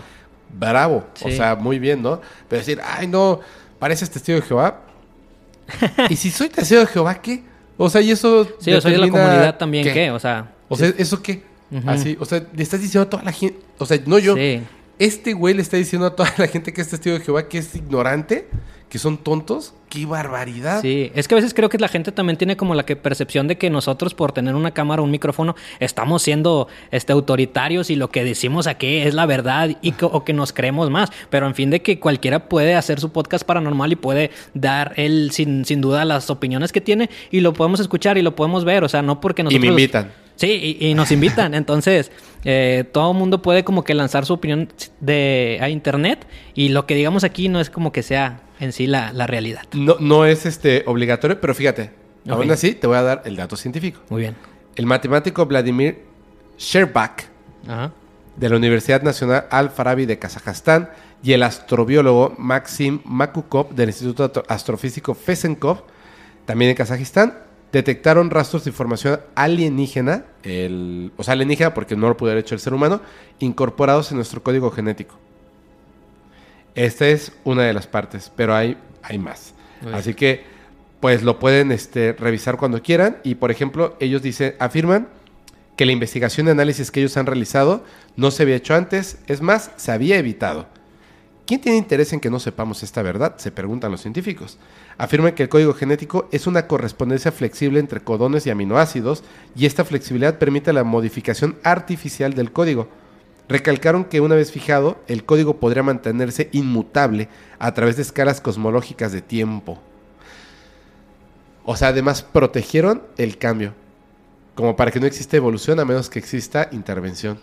[0.54, 2.21] Bravo, o sea, muy bien, ¿no?
[2.47, 3.39] Pero decir, ay, no,
[3.80, 4.82] pareces testigo de Jehová.
[6.10, 7.43] y si soy testigo de Jehová, ¿qué?
[7.77, 8.45] O sea, y eso.
[8.60, 10.12] Sí, yo soy de la comunidad también, ¿qué?
[10.12, 10.51] O sea.
[10.69, 11.43] o sea, ¿eso qué?
[11.88, 14.62] Así, o sea, le estás diciendo a toda la gente, o sea, no yo, Sí.
[15.01, 17.57] Este güey le está diciendo a toda la gente que es testigo de Jehová que
[17.57, 18.47] es ignorante,
[18.87, 20.79] que son tontos, qué barbaridad.
[20.81, 23.47] Sí, es que a veces creo que la gente también tiene como la que percepción
[23.47, 27.95] de que nosotros por tener una cámara o un micrófono estamos siendo este autoritarios y
[27.95, 31.47] lo que decimos aquí es la verdad y que, o que nos creemos más, pero
[31.47, 35.65] en fin de que cualquiera puede hacer su podcast paranormal y puede dar él sin,
[35.65, 38.89] sin duda las opiniones que tiene y lo podemos escuchar y lo podemos ver, o
[38.89, 40.11] sea, no porque Y nosotros me invitan.
[40.41, 41.54] Sí, y, y nos invitan.
[41.54, 42.12] Entonces,
[42.43, 46.25] eh, todo el mundo puede como que lanzar su opinión de, a internet
[46.56, 49.62] y lo que digamos aquí no es como que sea en sí la, la realidad.
[49.73, 51.91] No, no es este obligatorio, pero fíjate,
[52.25, 52.32] Ok.
[52.34, 54.01] aún así te voy a dar el dato científico.
[54.10, 54.36] Muy bien.
[54.75, 55.99] El matemático Vladimir
[56.58, 57.25] Sherbak
[57.67, 57.91] Ajá.
[58.36, 60.89] de la Universidad Nacional Al-Farabi de Kazajstán
[61.23, 65.84] y el astrobiólogo Maxim Makukov del Instituto Astro- Astrofísico Fesenkov,
[66.45, 67.38] también en Kazajistán,
[67.71, 72.55] detectaron rastros de información alienígena, el, o sea, alienígena porque no lo pudo haber hecho
[72.55, 73.01] el ser humano,
[73.39, 75.15] incorporados en nuestro código genético.
[76.75, 79.53] Esta es una de las partes, pero hay, hay más.
[79.93, 80.43] Así que,
[80.99, 83.17] pues lo pueden este, revisar cuando quieran.
[83.23, 85.07] Y, por ejemplo, ellos dicen, afirman
[85.75, 87.84] que la investigación y análisis que ellos han realizado
[88.15, 90.67] no se había hecho antes, es más, se había evitado.
[91.45, 93.36] ¿Quién tiene interés en que no sepamos esta verdad?
[93.38, 94.58] Se preguntan los científicos.
[94.97, 99.23] Afirman que el código genético es una correspondencia flexible entre codones y aminoácidos
[99.56, 102.88] y esta flexibilidad permite la modificación artificial del código.
[103.49, 107.27] Recalcaron que una vez fijado, el código podría mantenerse inmutable
[107.60, 109.82] a través de escalas cosmológicas de tiempo.
[111.65, 113.73] O sea, además protegieron el cambio,
[114.56, 117.39] como para que no exista evolución a menos que exista intervención.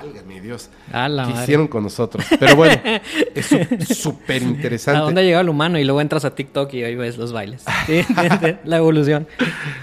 [0.00, 0.70] Válgame Dios.
[0.90, 1.42] La ¿Qué madre.
[1.42, 2.24] hicieron con nosotros?
[2.40, 2.80] Pero bueno,
[3.34, 3.46] es
[3.98, 5.20] súper ¿A dónde interesante.
[5.20, 5.78] ha llegado el humano?
[5.78, 7.64] Y luego entras a TikTok y ahí ves los bailes.
[7.86, 8.02] Sí,
[8.64, 9.26] la evolución.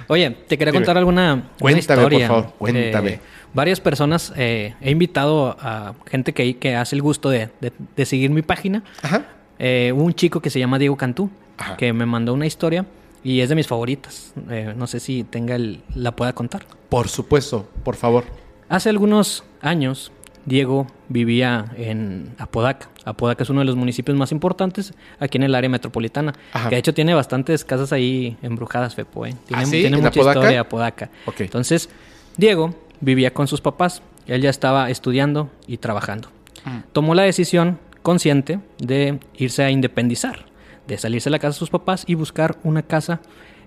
[0.08, 0.82] Oye, te quería Dime.
[0.84, 2.28] contar alguna una Cuéntame, por historia.
[2.28, 3.10] favor, cuéntame.
[3.12, 3.20] Eh,
[3.54, 8.06] varias personas, eh, he invitado a gente que, que hace el gusto de, de- de
[8.06, 8.84] seguir mi página.
[9.02, 9.26] Ajá.
[9.60, 11.76] Eh, un chico que se llama Diego Cantú, Ajá.
[11.78, 12.86] que me mandó una historia
[13.24, 14.34] y es de mis favoritas.
[14.50, 16.66] Eh, no sé si tenga el, la pueda contar.
[16.90, 18.24] Por supuesto, por favor.
[18.70, 20.12] Hace algunos años,
[20.46, 22.90] Diego vivía en Apodaca.
[23.04, 26.34] Apodaca es uno de los municipios más importantes aquí en el área metropolitana.
[26.54, 26.70] Ajá.
[26.70, 29.26] Que de hecho tiene bastantes casas ahí embrujadas, Fepo.
[29.26, 29.36] ¿eh?
[29.48, 29.72] Tiene, ¿Ah, sí?
[29.82, 30.40] tiene ¿En mucha Apodaca?
[30.40, 31.10] historia Apodaca.
[31.26, 31.42] Ok.
[31.42, 31.90] Entonces,
[32.38, 34.02] Diego vivía con sus papás.
[34.28, 36.30] Él ya estaba estudiando y trabajando.
[36.94, 40.46] Tomó la decisión consciente de irse a independizar,
[40.88, 43.22] de salirse de la casa de sus papás y buscar una casa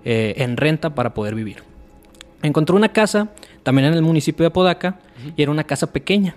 [0.05, 1.63] eh, en renta para poder vivir.
[2.43, 3.29] Encontró una casa
[3.63, 4.99] también en el municipio de Apodaca
[5.35, 6.35] y era una casa pequeña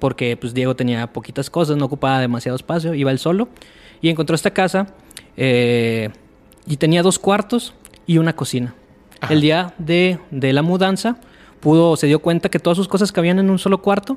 [0.00, 3.48] porque pues Diego tenía poquitas cosas, no ocupaba demasiado espacio, iba él solo
[4.00, 4.88] y encontró esta casa
[5.36, 6.08] eh,
[6.66, 7.74] y tenía dos cuartos
[8.06, 8.74] y una cocina.
[9.20, 9.32] Ajá.
[9.32, 11.18] El día de, de la mudanza
[11.60, 14.16] pudo, se dio cuenta que todas sus cosas cabían en un solo cuarto.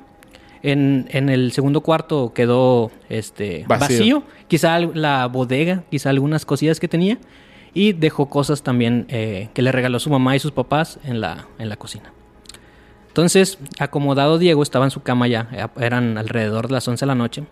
[0.63, 4.21] En, en el segundo cuarto quedó este, Vacío.
[4.21, 4.23] vacío.
[4.47, 7.17] quizá la bodega, quizá algunas cosillas que tenía
[7.73, 11.47] y dejó cosas también eh, que le regaló su mamá y sus papás en la,
[11.59, 12.13] en la cocina.
[13.13, 17.07] Entonces, acomodado Diego estaba en su cama ya, eh, eran alrededor de las 11 de
[17.07, 17.43] la noche,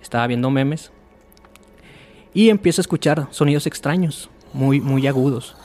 [0.00, 0.92] estaba viendo memes
[2.32, 5.56] y empieza a escuchar sonidos extraños, muy, muy agudos,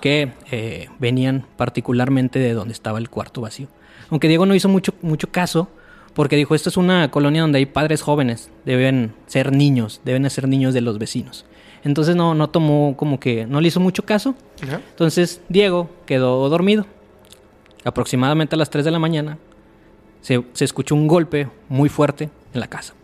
[0.00, 3.68] que eh, venían particularmente de donde estaba el cuarto vacío.
[4.08, 5.68] Aunque Diego no hizo mucho, mucho caso,
[6.14, 10.48] porque dijo, esto es una colonia donde hay padres jóvenes, deben ser niños, deben ser
[10.48, 11.44] niños de los vecinos.
[11.84, 14.34] Entonces no, no tomó como que, no le hizo mucho caso.
[14.62, 16.86] Entonces Diego quedó dormido.
[17.84, 19.38] Aproximadamente a las 3 de la mañana
[20.20, 22.94] se, se escuchó un golpe muy fuerte en la casa.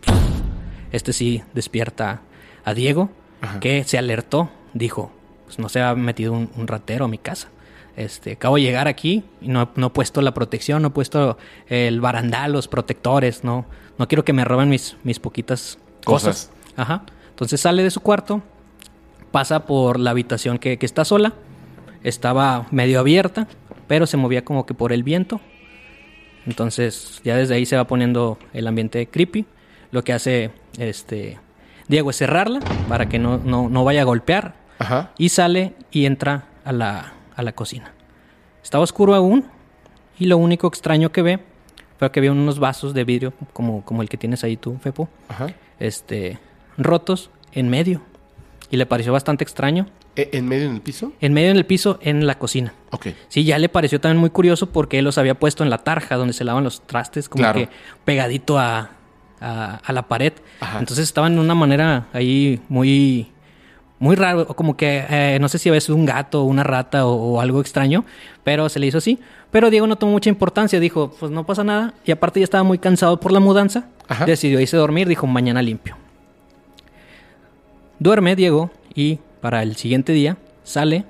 [0.91, 2.21] Este sí despierta
[2.63, 3.09] a Diego,
[3.41, 3.59] Ajá.
[3.59, 4.49] que se alertó.
[4.73, 5.11] Dijo,
[5.45, 7.49] pues no se ha metido un, un ratero a mi casa.
[7.97, 11.37] Este, acabo de llegar aquí y no, no he puesto la protección, no he puesto
[11.67, 13.65] el barandal, los protectores, no,
[13.97, 16.49] no quiero que me roben mis, mis poquitas cosas.
[16.49, 16.51] Cosas.
[16.77, 17.03] Ajá.
[17.31, 18.41] Entonces sale de su cuarto,
[19.31, 21.33] pasa por la habitación que, que está sola,
[22.03, 23.47] estaba medio abierta,
[23.89, 25.41] pero se movía como que por el viento.
[26.45, 29.45] Entonces ya desde ahí se va poniendo el ambiente creepy.
[29.91, 31.39] Lo que hace este
[31.87, 35.11] Diego es cerrarla para que no, no, no vaya a golpear Ajá.
[35.17, 37.91] y sale y entra a la, a la cocina.
[38.63, 39.45] Estaba oscuro aún
[40.19, 41.39] y lo único extraño que ve
[41.97, 45.09] fue que había unos vasos de vidrio como, como el que tienes ahí tú, Fepo,
[45.27, 45.47] Ajá.
[45.79, 46.37] este,
[46.77, 48.01] rotos en medio.
[48.69, 49.87] Y le pareció bastante extraño.
[50.15, 51.13] ¿E- ¿En medio en el piso?
[51.21, 52.73] En medio en el piso, en la cocina.
[52.91, 53.07] Ok.
[53.29, 56.15] Sí, ya le pareció también muy curioso porque él los había puesto en la tarja
[56.15, 57.59] donde se lavan los trastes, como Claro.
[57.59, 57.69] que
[58.05, 58.91] pegadito a,
[59.39, 60.33] a, a la pared.
[60.59, 60.79] Ajá.
[60.79, 63.31] Entonces estaban de una manera ahí muy,
[63.99, 67.05] muy raro, como que eh, no sé si a veces un gato o una rata
[67.05, 68.03] o, o algo extraño,
[68.43, 69.19] pero se le hizo así.
[69.51, 71.93] Pero Diego no tomó mucha importancia, dijo, pues no pasa nada.
[72.05, 74.25] Y aparte ya estaba muy cansado por la mudanza, Ajá.
[74.25, 75.95] decidió irse a dormir, dijo, mañana limpio.
[77.99, 81.05] Duerme Diego y para el siguiente día sale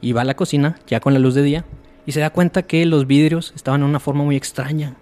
[0.00, 1.64] y va a la cocina ya con la luz de día
[2.06, 4.94] y se da cuenta que los vidrios estaban en una forma muy extraña.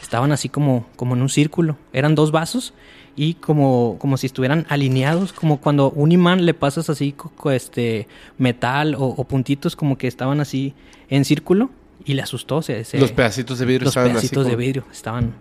[0.00, 1.76] Estaban así como, como en un círculo.
[1.92, 2.74] Eran dos vasos
[3.16, 7.14] y como, como si estuvieran alineados, como cuando un imán le pasas así
[7.52, 8.06] este
[8.38, 10.74] metal o, o puntitos como que estaban así
[11.08, 11.70] en círculo
[12.04, 12.62] y le asustó.
[12.62, 15.34] Se, se- Los pedacitos de vidrio los estaban así pedacitos de como- vidrio estaban,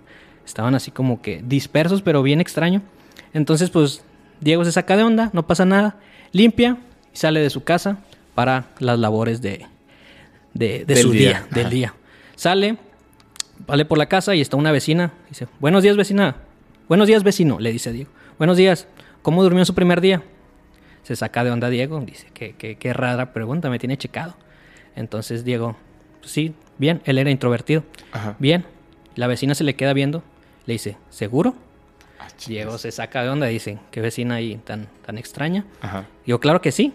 [0.46, 2.82] estaban así como que dispersos, pero bien extraño.
[3.34, 4.04] Entonces, pues,
[4.42, 5.98] Diego se saca de onda, no pasa nada,
[6.36, 6.78] limpia
[7.14, 8.00] y sale de su casa
[8.36, 9.66] para las labores de,
[10.54, 11.20] de, su día.
[11.30, 11.94] día, del día.
[12.36, 12.76] Sale,
[13.66, 15.14] sale por la casa y está una vecina.
[15.30, 16.36] Dice, buenos días, vecina.
[16.90, 18.12] Buenos días, vecino, le dice Diego.
[18.38, 18.86] Buenos días.
[19.22, 20.24] ¿Cómo durmió en su primer día?
[21.04, 22.02] Se saca de onda Diego.
[22.02, 24.36] Dice, qué, qué, qué rara pregunta, me tiene checado.
[24.98, 25.78] Entonces Diego,
[26.20, 27.86] "Pues sí, bien, él era introvertido.
[28.12, 28.36] Ajá.
[28.40, 28.66] Bien.
[29.16, 30.22] La vecina se le queda viendo.
[30.66, 31.56] Le dice, ¿seguro?
[32.26, 32.36] Ah.
[32.48, 33.48] Diego se saca de onda.
[33.48, 35.66] Dice, qué vecina ahí tan, tan extraña.
[35.82, 36.06] Ajá.
[36.26, 36.94] Digo, claro que sí.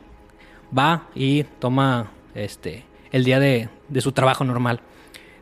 [0.76, 4.80] Va y toma este el día de, de su trabajo normal.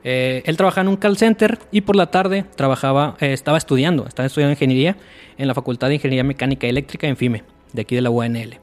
[0.05, 4.07] Eh, él trabajaba en un call center y por la tarde trabajaba, eh, estaba estudiando,
[4.07, 4.97] estaba estudiando ingeniería
[5.36, 8.59] en la Facultad de Ingeniería Mecánica y Eléctrica en FIME, de aquí de la UNL.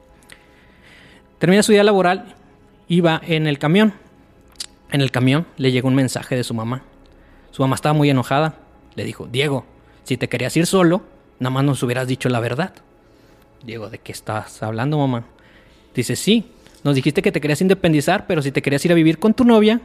[1.38, 2.34] Termina su día laboral
[2.88, 3.92] y va en el camión.
[4.90, 6.82] En el camión le llegó un mensaje de su mamá.
[7.50, 8.54] Su mamá estaba muy enojada.
[8.94, 9.66] Le dijo, Diego,
[10.04, 11.02] si te querías ir solo,
[11.38, 12.72] nada más nos hubieras dicho la verdad.
[13.64, 15.24] Diego, ¿de qué estás hablando, mamá?
[15.94, 16.50] Dice, sí,
[16.84, 19.44] nos dijiste que te querías independizar, pero si te querías ir a vivir con tu
[19.44, 19.80] novia,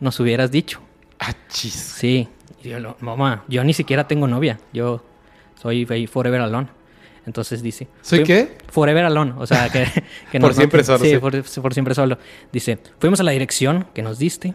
[0.00, 0.80] nos hubieras dicho.
[1.18, 1.74] Ah, chis.
[1.74, 2.28] Sí.
[2.62, 4.58] Y yo, "No, mamá, yo ni siquiera tengo novia.
[4.72, 5.04] Yo
[5.60, 6.68] soy forever alone.
[7.26, 7.88] Entonces dice...
[8.00, 8.58] ¿Soy "Fui- qué?
[8.70, 9.34] Forever alone.
[9.36, 9.86] O sea, que...
[10.32, 11.18] que Por siempre solo, Sí, sí.
[11.18, 12.16] Por, por siempre solo.
[12.52, 14.54] Dice, fuimos a la dirección que nos diste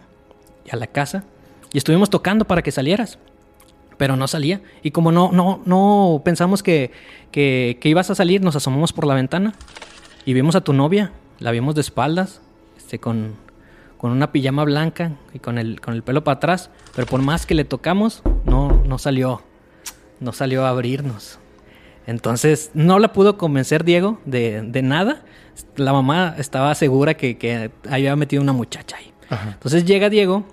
[0.65, 1.25] y a la casa
[1.71, 3.19] y estuvimos tocando para que salieras.
[3.97, 4.61] Pero no salía.
[4.81, 6.91] Y como no, no, no pensamos que,
[7.31, 9.53] que, que ibas a salir, nos asomamos por la ventana
[10.25, 11.11] y vimos a tu novia.
[11.39, 12.41] La vimos de espaldas,
[12.77, 13.35] este, con,
[13.97, 16.69] con una pijama blanca y con el, con el pelo para atrás.
[16.95, 19.41] Pero por más que le tocamos, no, no salió.
[20.19, 21.39] No salió a abrirnos.
[22.05, 25.23] Entonces no la pudo convencer Diego de, de nada.
[25.75, 29.11] La mamá estaba segura que, que había metido una muchacha ahí.
[29.29, 29.51] Ajá.
[29.53, 30.43] Entonces llega Diego,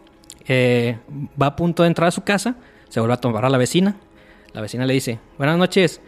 [0.46, 0.98] eh,
[1.40, 2.56] va a punto de entrar a su casa,
[2.90, 3.96] se vuelve a tomar a la vecina.
[4.52, 6.00] La vecina le dice, buenas noches,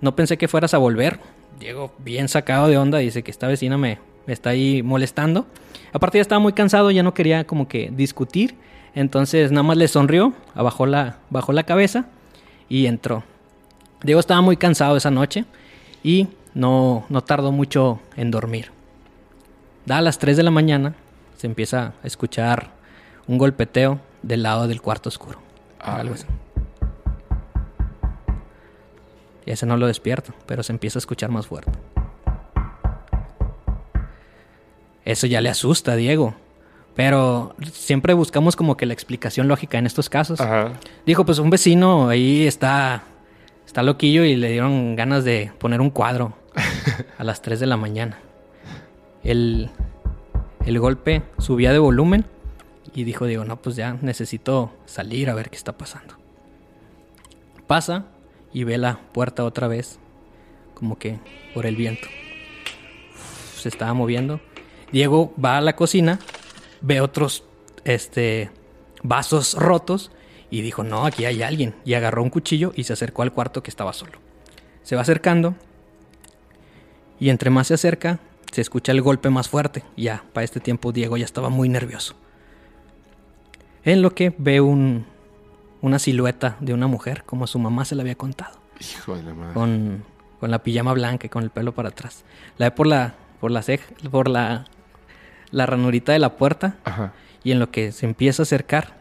[0.00, 1.18] no pensé que fueras a volver.
[1.58, 5.46] Diego, bien sacado de onda, dice que esta vecina me, me está ahí molestando.
[5.92, 8.54] Aparte ya estaba muy cansado, ya no quería como que discutir.
[8.94, 12.06] Entonces nada más le sonrió, bajó la, bajó la cabeza
[12.68, 13.24] y entró.
[14.02, 15.44] Diego estaba muy cansado esa noche
[16.02, 18.70] y no, no tardó mucho en dormir.
[19.86, 20.94] Da a las 3 de la mañana,
[21.36, 22.70] se empieza a escuchar
[23.26, 25.45] un golpeteo del lado del cuarto oscuro.
[25.86, 26.00] Ah.
[26.00, 26.26] Algo así.
[29.46, 31.70] Y ese no lo despierta, pero se empieza a escuchar más fuerte.
[35.04, 36.34] Eso ya le asusta a Diego.
[36.96, 40.40] Pero siempre buscamos como que la explicación lógica en estos casos.
[40.40, 40.72] Ajá.
[41.04, 43.04] Dijo, pues un vecino ahí está,
[43.64, 46.36] está loquillo y le dieron ganas de poner un cuadro
[47.18, 48.18] a las 3 de la mañana.
[49.22, 49.70] El,
[50.64, 52.24] el golpe subía de volumen
[52.94, 56.14] y dijo, digo, no, pues ya necesito salir a ver qué está pasando.
[57.66, 58.06] Pasa
[58.52, 59.98] y ve la puerta otra vez,
[60.74, 61.18] como que
[61.54, 62.06] por el viento.
[63.56, 64.40] Se estaba moviendo.
[64.92, 66.18] Diego va a la cocina,
[66.80, 67.44] ve otros
[67.84, 68.50] este,
[69.02, 70.12] vasos rotos
[70.50, 71.74] y dijo, no, aquí hay alguien.
[71.84, 74.18] Y agarró un cuchillo y se acercó al cuarto que estaba solo.
[74.82, 75.54] Se va acercando
[77.18, 78.20] y entre más se acerca,
[78.52, 79.82] se escucha el golpe más fuerte.
[79.96, 82.14] Ya, para este tiempo Diego ya estaba muy nervioso.
[83.86, 85.06] En lo que ve un,
[85.80, 88.58] una silueta de una mujer, como su mamá se la había contado.
[88.80, 89.54] Hijo de la madre.
[89.54, 90.04] Con,
[90.40, 92.24] con la pijama blanca y con el pelo para atrás.
[92.58, 94.64] La ve por la, por la ceja, por la,
[95.52, 96.74] la ranurita de la puerta.
[96.84, 97.12] Ajá.
[97.44, 98.96] Y en lo que se empieza a acercar,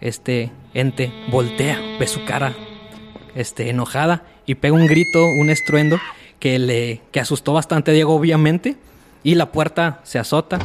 [0.00, 2.54] este ente voltea, ve su cara
[3.34, 5.98] este, enojada y pega un grito, un estruendo
[6.40, 8.78] que le que asustó bastante a Diego, obviamente.
[9.22, 10.58] Y la puerta se azota.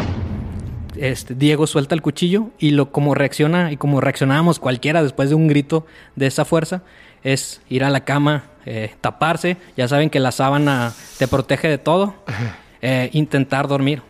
[1.00, 5.36] Este, Diego suelta el cuchillo y lo como reacciona y como reaccionábamos cualquiera después de
[5.36, 5.86] un grito
[6.16, 6.82] de esa fuerza
[7.24, 9.58] es ir a la cama, eh, taparse.
[9.76, 12.16] Ya saben que la sábana te protege de todo.
[12.80, 14.04] Eh, intentar dormir.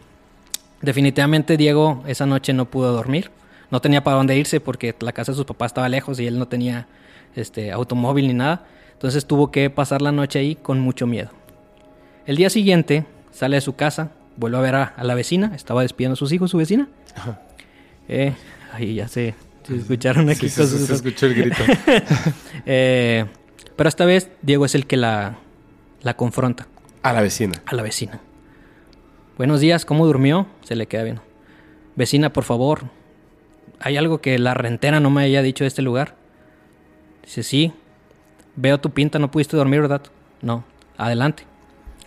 [0.81, 3.31] Definitivamente Diego esa noche no pudo dormir.
[3.71, 6.37] No tenía para dónde irse porque la casa de sus papás estaba lejos y él
[6.37, 6.85] no tenía
[7.37, 8.65] este, automóvil ni nada.
[8.91, 11.29] Entonces tuvo que pasar la noche ahí con mucho miedo.
[12.25, 15.81] El día siguiente sale de su casa, vuelve a ver a, a la vecina, estaba
[15.81, 16.87] despidiendo a sus hijos, su vecina.
[17.15, 17.41] Ajá.
[18.07, 18.33] Eh,
[18.73, 20.79] ahí ya se, se escucharon aquí Sí, cosas.
[20.81, 21.57] se escuchó el grito.
[22.65, 23.25] Eh,
[23.75, 25.37] pero esta vez Diego es el que la,
[26.01, 26.67] la confronta
[27.03, 27.61] A la vecina.
[27.65, 28.19] a la vecina.
[29.37, 30.47] Buenos días, ¿cómo durmió?
[30.63, 31.21] Se le queda viendo.
[31.95, 32.81] Vecina, por favor,
[33.79, 36.15] ¿hay algo que la rentera no me haya dicho de este lugar?
[37.23, 37.73] Dice, sí.
[38.55, 40.01] Veo tu pinta, no pudiste dormir, ¿verdad?
[40.41, 40.63] No.
[40.97, 41.43] Adelante.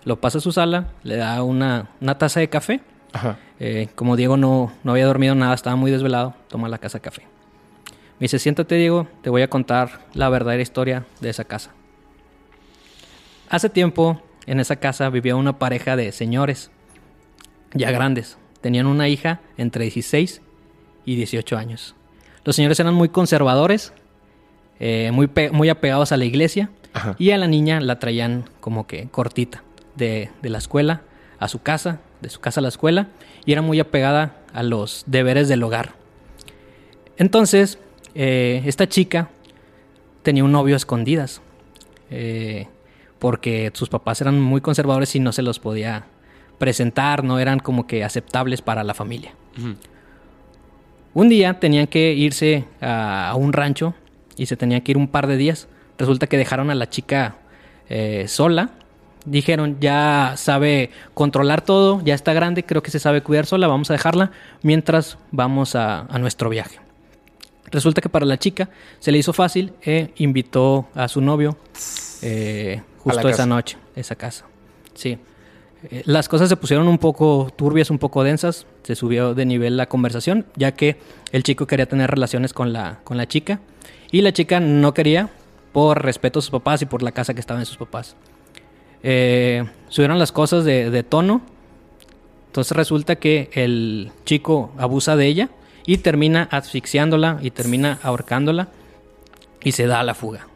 [0.05, 2.81] Lo pasa a su sala, le da una, una taza de café.
[3.13, 3.39] Ajá.
[3.59, 7.03] Eh, como Diego no, no había dormido nada, estaba muy desvelado, toma la casa de
[7.03, 7.23] café.
[8.19, 11.71] Me dice, siéntate Diego, te voy a contar la verdadera historia de esa casa.
[13.49, 16.71] Hace tiempo, en esa casa vivía una pareja de señores,
[17.75, 18.39] ya grandes.
[18.61, 20.43] Tenían una hija entre 16
[21.05, 21.95] y 18 años.
[22.45, 23.93] Los señores eran muy conservadores,
[24.79, 27.17] eh, muy, muy apegados a la iglesia, Ajá.
[27.19, 29.63] y a la niña la traían como que cortita,
[29.97, 31.03] de, de la escuela
[31.39, 33.09] a su casa, de su casa a la escuela,
[33.45, 35.95] y era muy apegada a los deberes del hogar.
[37.17, 37.79] Entonces,
[38.15, 39.31] eh, esta chica
[40.23, 41.41] tenía un novio a escondidas,
[42.11, 42.67] eh,
[43.19, 46.07] porque sus papás eran muy conservadores y no se los podía
[46.59, 49.33] presentar, no eran como que aceptables para la familia.
[51.13, 53.95] Un día tenían que irse a, a un rancho
[54.37, 55.69] y se tenían que ir un par de días.
[55.99, 57.37] Resulta que dejaron a la chica
[57.89, 58.71] eh, sola.
[59.25, 63.91] Dijeron, ya sabe controlar todo, ya está grande, creo que se sabe cuidar sola, vamos
[63.91, 64.31] a dejarla
[64.63, 66.79] mientras vamos a, a nuestro viaje.
[67.71, 68.69] Resulta que para la chica
[68.99, 71.57] se le hizo fácil e invitó a su novio
[72.23, 73.31] eh, justo casa.
[73.31, 74.45] esa noche, esa casa.
[74.95, 75.19] Sí.
[75.91, 78.67] Eh, Las cosas se pusieron un poco turbias, un poco densas.
[78.83, 80.99] Se subió de nivel la conversación, ya que
[81.31, 83.61] el chico quería tener relaciones con la, con la chica.
[84.11, 85.31] Y la chica no quería
[85.73, 88.17] por respeto a sus papás y por la casa que estaba en sus papás.
[89.03, 91.43] Eh, subieron las cosas de, tono.
[92.47, 95.51] Entonces resulta que el chico abusa de ella
[95.87, 98.69] y termina asfixiándola y termina ahorcándola
[99.63, 100.49] y se da a la fuga.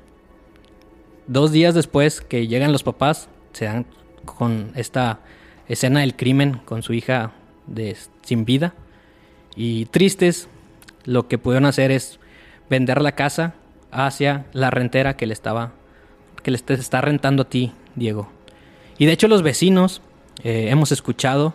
[1.27, 3.87] Dos días después que llegan los papás, se dan
[4.25, 5.21] con esta
[5.69, 7.33] escena del crimen con su hija
[7.67, 8.75] de, sin vida.
[9.57, 10.49] Y tristes,
[11.05, 12.19] lo que pudieron hacer es
[12.69, 13.55] vender la casa
[13.91, 15.73] hacia la rentera que le estaba
[16.43, 18.29] que le está rentando a ti, Diego.
[18.99, 20.03] Y de hecho los vecinos
[20.43, 21.55] eh, hemos escuchado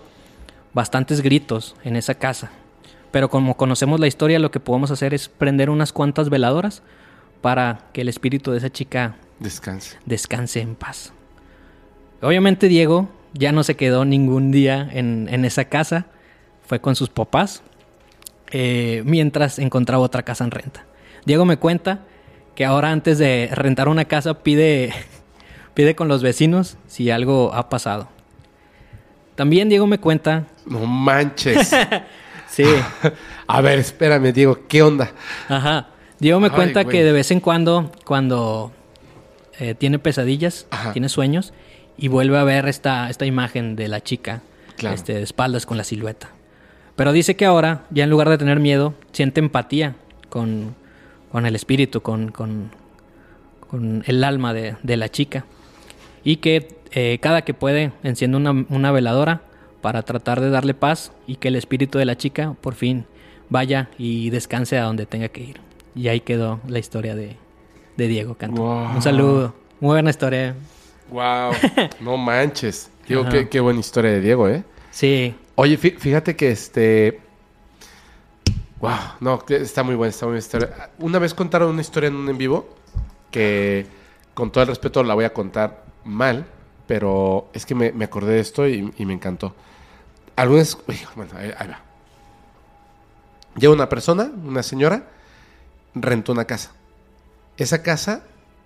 [0.73, 2.51] bastantes gritos en esa casa.
[3.11, 6.83] Pero como conocemos la historia, lo que podemos hacer es prender unas cuantas veladoras
[7.41, 9.97] para que el espíritu de esa chica Descanse.
[10.05, 11.13] descanse en paz.
[12.21, 16.07] Obviamente Diego ya no se quedó ningún día en, en esa casa,
[16.65, 17.63] fue con sus papás,
[18.51, 20.85] eh, mientras encontraba otra casa en renta.
[21.25, 22.01] Diego me cuenta
[22.55, 24.93] que ahora antes de rentar una casa pide,
[25.79, 28.09] pide con los vecinos si algo ha pasado.
[29.35, 31.71] También Diego me cuenta, No manches.
[32.49, 32.65] sí,
[33.47, 35.13] A ver, espérame, Diego, ¿qué onda?
[35.47, 35.87] Ajá.
[36.19, 36.97] Diego me Ay, cuenta güey.
[36.97, 38.73] que de vez en cuando, cuando
[39.57, 40.91] eh, tiene pesadillas, Ajá.
[40.91, 41.53] tiene sueños,
[41.97, 44.41] y vuelve a ver esta, esta imagen de la chica
[44.75, 44.95] Claro.
[44.95, 46.27] este, de espaldas con la silueta.
[46.97, 49.95] Pero dice que ahora, ya en lugar de tener miedo, siente empatía
[50.27, 50.75] con,
[51.31, 52.69] con el espíritu, con, con,
[53.69, 55.45] con el alma de, de la chica.
[56.23, 59.41] Y que eh, cada que puede enciende una, una veladora
[59.81, 63.05] para tratar de darle paz y que el espíritu de la chica por fin
[63.49, 65.61] vaya y descanse a donde tenga que ir.
[65.95, 67.37] Y ahí quedó la historia de,
[67.97, 68.61] de Diego Canto.
[68.61, 68.95] Wow.
[68.95, 69.55] Un saludo.
[69.79, 70.55] Muy buena historia.
[71.09, 71.51] Wow,
[72.01, 72.91] no manches.
[73.07, 74.63] Digo, qué, qué buena historia de Diego, ¿eh?
[74.91, 75.33] Sí.
[75.55, 77.19] Oye, fí- fíjate que este.
[78.79, 80.89] Wow, no, está muy buena, está muy buena historia.
[80.99, 82.69] Una vez contaron una historia en un en vivo
[83.31, 83.85] que,
[84.33, 86.45] con todo el respeto, la voy a contar mal,
[86.87, 89.55] pero es que me, me acordé de esto y, y me encantó.
[90.35, 90.77] Algunas.
[91.15, 91.81] Bueno, ahí, ahí va.
[93.55, 95.07] Llega una persona, una señora,
[95.95, 96.71] rentó una casa.
[97.57, 98.23] Esa casa,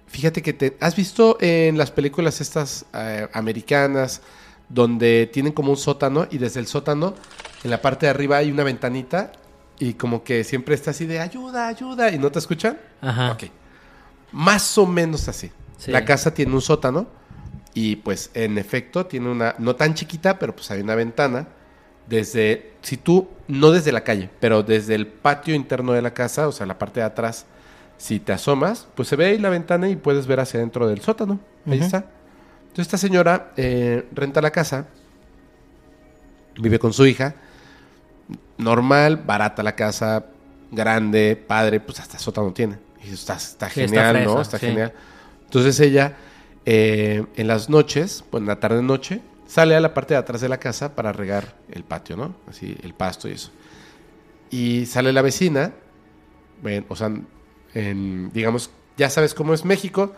[0.07, 0.77] fíjate que te.
[0.79, 4.21] ¿Has visto en las películas estas eh, americanas?
[4.69, 7.13] donde tienen como un sótano y desde el sótano
[7.63, 9.31] en la parte de arriba hay una ventanita
[9.79, 12.77] y como que siempre está así de ayuda, ayuda y no te escuchan.
[13.01, 13.31] Ajá.
[13.31, 13.43] Ok.
[14.31, 15.51] Más o menos así.
[15.77, 15.91] Sí.
[15.91, 17.07] La casa tiene un sótano
[17.73, 21.47] y pues en efecto tiene una, no tan chiquita, pero pues hay una ventana
[22.07, 26.47] desde, si tú, no desde la calle, pero desde el patio interno de la casa,
[26.47, 27.45] o sea, la parte de atrás,
[27.97, 31.01] si te asomas, pues se ve ahí la ventana y puedes ver hacia adentro del
[31.01, 31.39] sótano.
[31.65, 32.05] Ahí está.
[32.63, 34.87] Entonces esta señora eh, renta la casa,
[36.59, 37.35] vive con su hija,
[38.57, 40.25] normal, barata la casa,
[40.71, 42.77] grande, padre, pues hasta sótano tiene.
[43.03, 44.41] Y está, está Sí, está genial, ¿no?
[44.41, 44.67] Está sí.
[44.67, 44.93] genial.
[45.45, 46.15] Entonces ella,
[46.65, 50.49] eh, en las noches, pues en la tarde-noche, sale a la parte de atrás de
[50.49, 52.35] la casa para regar el patio, ¿no?
[52.47, 53.51] Así, el pasto y eso.
[54.49, 55.73] Y sale la vecina,
[56.61, 57.11] ven, o sea,
[57.73, 60.13] en, digamos, ya sabes cómo es México,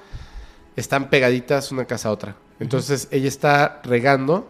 [0.75, 2.35] están pegaditas una casa a otra.
[2.59, 4.49] Entonces ella está regando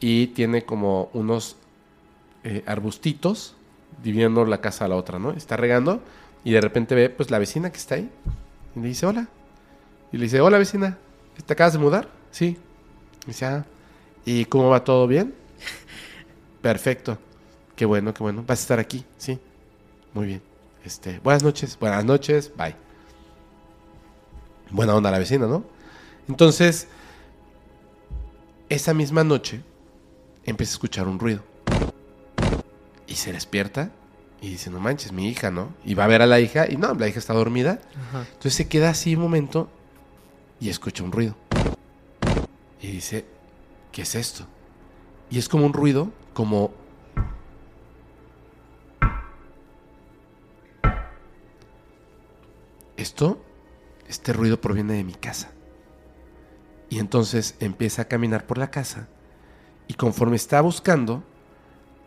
[0.00, 1.56] y tiene como unos
[2.44, 3.54] eh, arbustitos
[4.02, 5.32] dividiendo la casa a la otra, ¿no?
[5.32, 6.00] Está regando
[6.44, 8.10] y de repente ve pues la vecina que está ahí
[8.76, 9.28] y le dice hola.
[10.12, 10.98] Y le dice, hola vecina,
[11.44, 12.08] ¿te acabas de mudar?
[12.30, 12.56] Sí.
[13.24, 13.66] Y dice, ah,
[14.24, 15.34] ¿y cómo va todo bien?
[16.62, 17.18] Perfecto.
[17.74, 18.44] Qué bueno, qué bueno.
[18.46, 19.04] ¿Vas a estar aquí?
[19.18, 19.38] Sí.
[20.14, 20.42] Muy bien.
[20.84, 22.76] Este, buenas noches, buenas noches, bye.
[24.70, 25.64] Buena onda la vecina, ¿no?
[26.28, 26.88] Entonces,
[28.68, 29.62] esa misma noche
[30.44, 31.42] empieza a escuchar un ruido.
[33.06, 33.90] Y se despierta
[34.40, 35.74] y dice, no manches, mi hija, ¿no?
[35.84, 37.80] Y va a ver a la hija y no, la hija está dormida.
[38.08, 38.20] Ajá.
[38.20, 39.68] Entonces se queda así un momento
[40.60, 41.36] y escucha un ruido.
[42.80, 43.24] Y dice,
[43.92, 44.46] ¿qué es esto?
[45.30, 46.72] Y es como un ruido, como...
[52.96, 53.42] Esto,
[54.08, 55.50] este ruido proviene de mi casa.
[56.88, 59.08] Y entonces empieza a caminar por la casa
[59.88, 61.22] y conforme está buscando,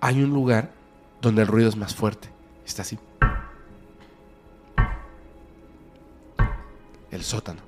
[0.02, 0.72] hay un lugar
[1.22, 2.30] donde el ruido es más fuerte.
[2.66, 2.98] Está así.
[7.12, 7.62] El sótano.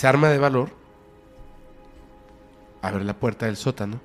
[0.00, 0.70] Se arma de valor,
[2.80, 4.00] abre la puerta del sótano,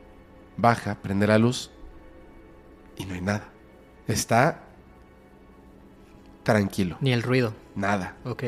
[0.57, 1.71] baja, prende la luz
[2.97, 3.47] y no hay nada.
[4.05, 4.63] Está
[6.43, 7.53] tranquilo, Ni el ruido.
[7.75, 8.17] nada.
[8.25, 8.43] Ok.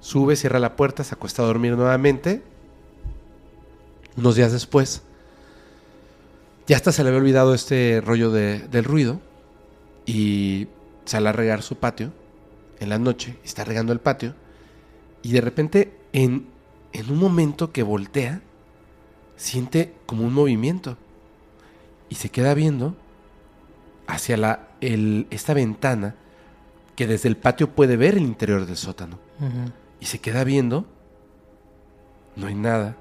[0.00, 2.42] Sube, cierra la puerta, se acuesta a dormir nuevamente.
[4.18, 5.00] Unos días después,
[6.66, 9.18] ya hasta se le había olvidado este rollo de- del ruido
[10.04, 10.68] y
[11.06, 12.12] sale a regar su patio
[12.80, 14.34] en la noche, está regando el patio
[15.22, 16.46] y de repente en,
[16.92, 18.40] en un momento que voltea,
[19.36, 20.96] siente como un movimiento
[22.08, 22.96] y se queda viendo
[24.06, 26.14] hacia la, el- esta ventana
[26.96, 29.18] que desde el patio puede ver el interior del sótano.
[30.00, 30.84] Y se queda viendo.
[32.34, 32.96] No hay nada.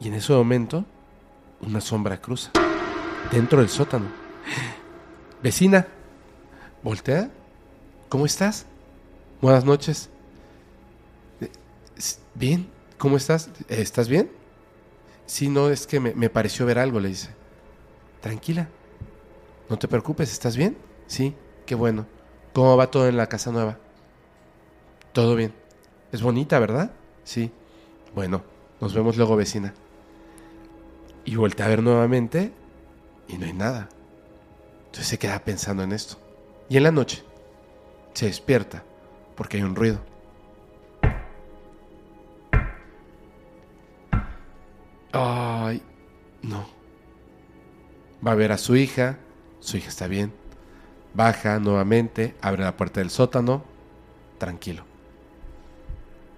[0.00, 0.84] Y en ese momento,
[1.60, 2.50] una sombra cruza.
[3.30, 4.06] Dentro del sótano.
[5.42, 5.86] Vecina.
[6.82, 7.30] Voltea.
[8.08, 8.64] ¿Cómo estás?
[9.42, 10.08] Buenas noches.
[12.34, 12.68] Bien.
[12.98, 13.50] ¿Cómo estás?
[13.68, 14.30] ¿Estás bien?
[15.26, 17.30] Sí, no, es que me, me pareció ver algo, le dice.
[18.20, 18.68] Tranquila.
[19.68, 20.76] No te preocupes, ¿estás bien?
[21.06, 21.34] Sí,
[21.66, 22.06] qué bueno.
[22.52, 23.78] ¿Cómo va todo en la casa nueva?
[25.12, 25.54] Todo bien.
[26.12, 26.92] Es bonita, ¿verdad?
[27.24, 27.52] Sí.
[28.14, 28.42] Bueno,
[28.80, 29.72] nos vemos luego, vecina.
[31.24, 32.52] Y voltea a ver nuevamente
[33.28, 33.88] y no hay nada.
[34.86, 36.16] Entonces se queda pensando en esto.
[36.68, 37.22] Y en la noche
[38.14, 38.82] se despierta
[39.36, 40.00] porque hay un ruido.
[45.12, 45.82] Ay,
[46.42, 46.66] no.
[48.26, 49.18] Va a ver a su hija.
[49.60, 50.32] Su hija está bien.
[51.14, 53.64] Baja nuevamente, abre la puerta del sótano.
[54.38, 54.84] Tranquilo.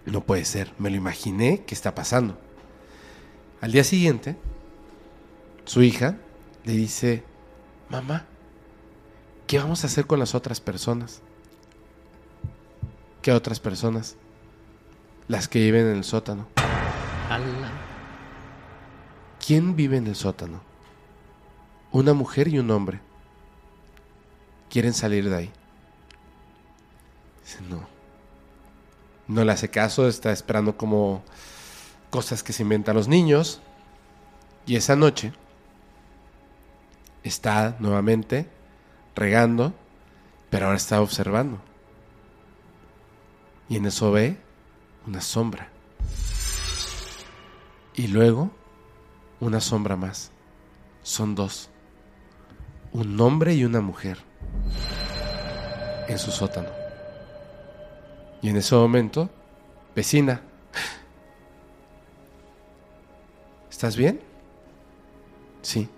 [0.07, 2.39] No puede ser, me lo imaginé que está pasando.
[3.61, 4.37] Al día siguiente,
[5.65, 6.17] su hija
[6.65, 7.23] le dice,
[7.89, 8.25] mamá,
[9.47, 11.21] ¿qué vamos a hacer con las otras personas?
[13.21, 14.17] ¿Qué otras personas?
[15.29, 16.49] Las que viven en el sótano.
[19.45, 20.61] ¿Quién vive en el sótano?
[21.91, 23.01] Una mujer y un hombre.
[24.71, 25.53] Quieren salir de ahí.
[27.45, 27.85] Dice, no.
[29.27, 31.25] No le hace caso, está esperando como
[32.11, 33.61] cosas que se inventan los niños.
[34.65, 35.33] Y esa noche
[37.25, 38.49] está nuevamente
[39.17, 39.75] regando,
[40.51, 41.61] pero ahora está observando.
[43.69, 44.37] Y en eso ve
[45.05, 45.69] una sombra.
[47.95, 48.53] Y luego
[49.43, 50.31] una sombra más.
[51.03, 51.69] Son dos.
[52.93, 54.19] Un hombre y una mujer.
[56.07, 56.69] En su sótano.
[58.41, 59.31] Y en ese momento,
[59.97, 60.43] vecina,
[63.69, 64.21] ¿estás bien?
[65.63, 65.89] Sí.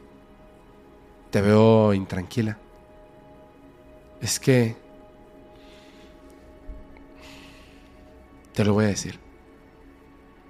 [1.30, 2.56] Te veo intranquila.
[4.22, 4.74] Es que...
[8.54, 9.18] Te lo voy a decir.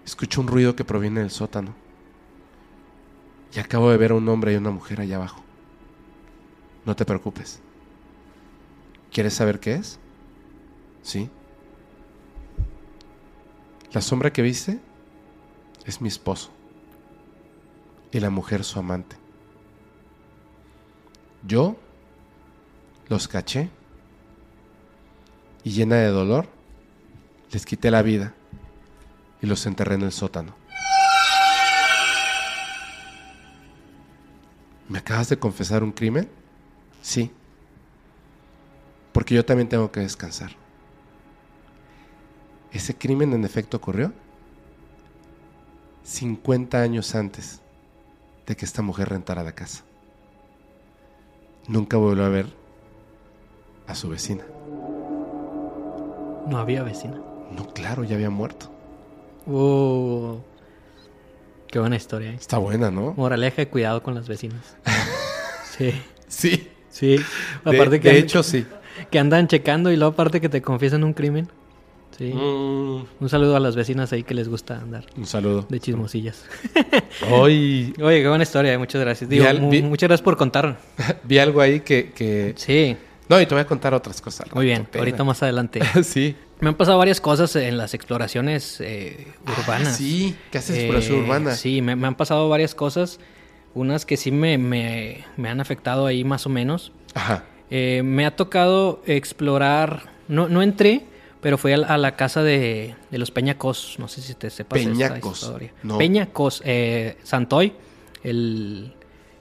[0.05, 1.84] Escucho un ruido que proviene del sótano.
[3.55, 5.43] Y acabo de ver a un hombre y una mujer allá abajo.
[6.85, 7.61] No te preocupes.
[9.13, 9.99] ¿Quieres saber qué es?
[11.03, 11.31] Sí.
[13.93, 14.81] La sombra que viste
[15.87, 16.51] es mi esposo.
[18.11, 19.17] Y la mujer su amante.
[21.47, 21.77] Yo
[23.09, 23.69] los caché
[25.63, 26.49] y llena de dolor
[27.53, 28.35] les quité la vida
[29.41, 30.64] y los enterré en el sótano.
[34.89, 36.29] ¿Me acabas de confesar un crimen?
[37.03, 37.31] Sí.
[39.13, 40.51] Porque yo también tengo que descansar.
[42.73, 44.13] Ese crimen en efecto ocurrió
[46.03, 47.61] 50 años antes
[48.47, 49.85] de que esta mujer rentara la casa.
[51.67, 52.47] Nunca volvió a ver
[53.87, 54.45] a su vecina.
[56.47, 57.21] No había vecina.
[57.51, 58.71] No, claro, ya había muerto.
[59.47, 60.39] Uh,
[61.75, 62.31] qué buena historia.
[62.31, 62.37] ¿eh?
[62.39, 63.15] Está buena, ¿no?
[63.17, 64.77] Moraleja de cuidado con las vecinas.
[65.77, 65.93] sí,
[66.29, 66.69] Sí.
[66.89, 67.17] sí.
[67.65, 68.65] De, Aparte que, de hecho, sí.
[69.11, 71.49] que andan checando y luego aparte que te confiesan un crimen.
[72.17, 72.33] Sí.
[72.33, 75.67] Mm, Un saludo a las vecinas ahí que les gusta andar un saludo.
[75.69, 76.45] de chismosillas.
[77.29, 79.29] Hoy Oye, qué buena historia, eh, muchas gracias.
[79.29, 80.79] Digo, al- vi- muchas gracias por contar.
[81.25, 82.55] vi algo ahí que, que...
[82.57, 82.97] Sí,
[83.29, 84.47] No, y te voy a contar otras cosas.
[84.55, 84.85] muy bien.
[84.85, 85.01] Pena.
[85.03, 85.81] Ahorita más adelante.
[86.05, 86.37] sí.
[86.61, 89.27] Me han pasado varias cosas en las exploraciones eh,
[89.59, 89.89] urbanas.
[89.89, 91.55] Ah, sí, ¿qué haces Eh, exploración urbana?
[91.55, 93.19] Sí, me, me han pasado varias cosas.
[93.75, 96.93] Unas que sí me, me- me han afectado ahí más o menos.
[97.15, 97.45] Ajá.
[97.71, 100.13] Eh, me ha tocado explorar.
[100.29, 101.03] No, no entré,
[101.41, 103.97] pero fui a, la- a la casa de, de los Peñacos.
[103.99, 105.73] No sé si te sepas esta Peñacos, historia.
[105.83, 105.99] no.
[105.99, 107.73] Peñacos, eh, Santoy,
[108.23, 108.95] el,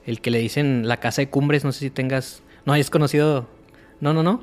[0.04, 1.64] el que le dicen la casa de cumbres.
[1.64, 2.42] No sé si tengas.
[2.66, 3.46] No hayas conocido.
[4.00, 4.42] No, no, no.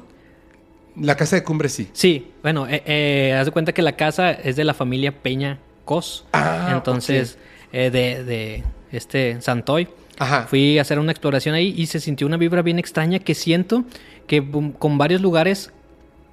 [0.95, 1.89] La casa de cumbre sí.
[1.93, 5.59] Sí, bueno, eh, eh, haz de cuenta que la casa es de la familia Peña
[5.85, 6.25] Cos.
[6.33, 7.37] Ah, Entonces,
[7.71, 9.87] eh, de, de este Santoy.
[10.19, 10.45] Ajá.
[10.47, 13.85] Fui a hacer una exploración ahí y se sintió una vibra bien extraña que siento
[14.27, 14.45] que
[14.77, 15.71] con varios lugares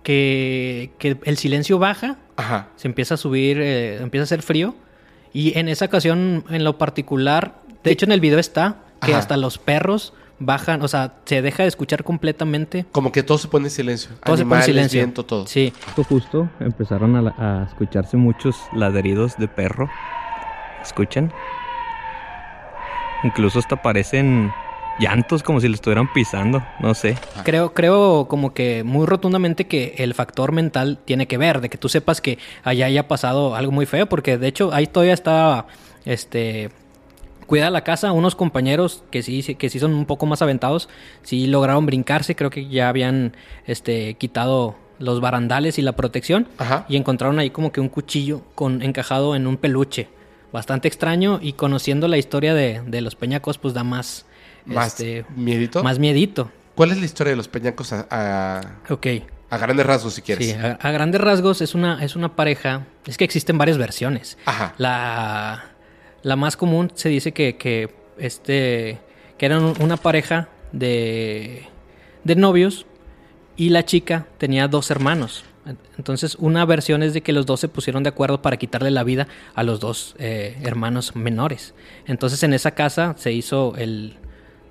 [0.03, 2.69] que, que el silencio baja, Ajá.
[2.77, 4.75] se empieza a subir, empieza a hacer frío.
[5.33, 9.19] Y en esa ocasión, en lo particular, de hecho en el video está que Ajá.
[9.21, 12.87] hasta los perros bajan, o sea, se deja de escuchar completamente.
[12.93, 14.11] Como que todo se pone en silencio.
[14.25, 14.99] Todo se pone en silencio.
[15.01, 15.47] viento, todo.
[15.47, 19.89] Sí, Justo, justo empezaron a, la- a escucharse muchos ladridos de perro.
[20.83, 21.33] ¿Escuchan?
[23.25, 24.53] Incluso hasta parecen
[25.01, 26.63] llantos como si lo estuvieran pisando.
[26.81, 27.17] No sé.
[27.45, 31.79] Creo, creo como que muy rotundamente que el factor mental tiene que ver, de que
[31.79, 35.67] tú sepas que allá haya pasado algo muy feo, porque de hecho ahí todavía estaba,
[36.05, 36.71] este,
[37.49, 40.89] cuida la casa, unos compañeros que sí, sí- que sí son un poco más aventados,
[41.23, 43.35] sí lograron brincarse, creo que ya habían,
[43.67, 46.85] este, quitado los barandales y la protección Ajá.
[46.89, 50.09] y encontraron ahí como que un cuchillo con encajado en un peluche,
[50.53, 54.27] bastante extraño y conociendo la historia de, de los peñacos, pues da más,
[54.65, 55.83] Más este, miedito.
[55.83, 56.51] más miedito.
[56.75, 58.61] ¿Cuál es la historia de los peñacos a, a,
[58.93, 59.07] Ok.
[59.51, 60.47] a grandes rasgos, si quieres?
[60.47, 62.85] Sí, a, a grandes rasgos es una, es una pareja.
[63.07, 64.37] Es que existen varias versiones.
[64.47, 64.75] Ajá.
[64.79, 65.65] La,
[66.23, 68.99] la más común se dice que, que, este,
[69.39, 71.65] que eran un- una pareja de,
[72.25, 72.87] de novios
[73.57, 75.45] y la chica tenía dos hermanos.
[75.99, 79.05] Entonces, una versión es de que los dos se pusieron de acuerdo para quitarle la
[79.05, 81.75] vida a los dos eh, hermanos menores.
[82.07, 84.17] Entonces, en esa casa se hizo el.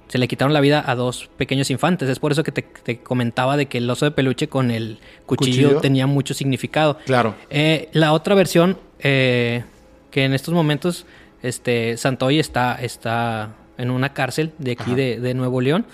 [0.07, 2.09] Se le quitaron la vida a dos pequeños infantes.
[2.09, 4.97] Es por eso que te, te comentaba de que el oso de peluche con el
[5.25, 5.81] cuchillo, Cuchillo.
[5.81, 6.97] tenía mucho significado.
[7.05, 7.35] Claro.
[7.51, 9.65] Eh, la otra versión, eh,
[10.09, 11.05] que en estos momentos
[11.41, 15.85] este, Santoy está, está en una cárcel de aquí de, de Nuevo León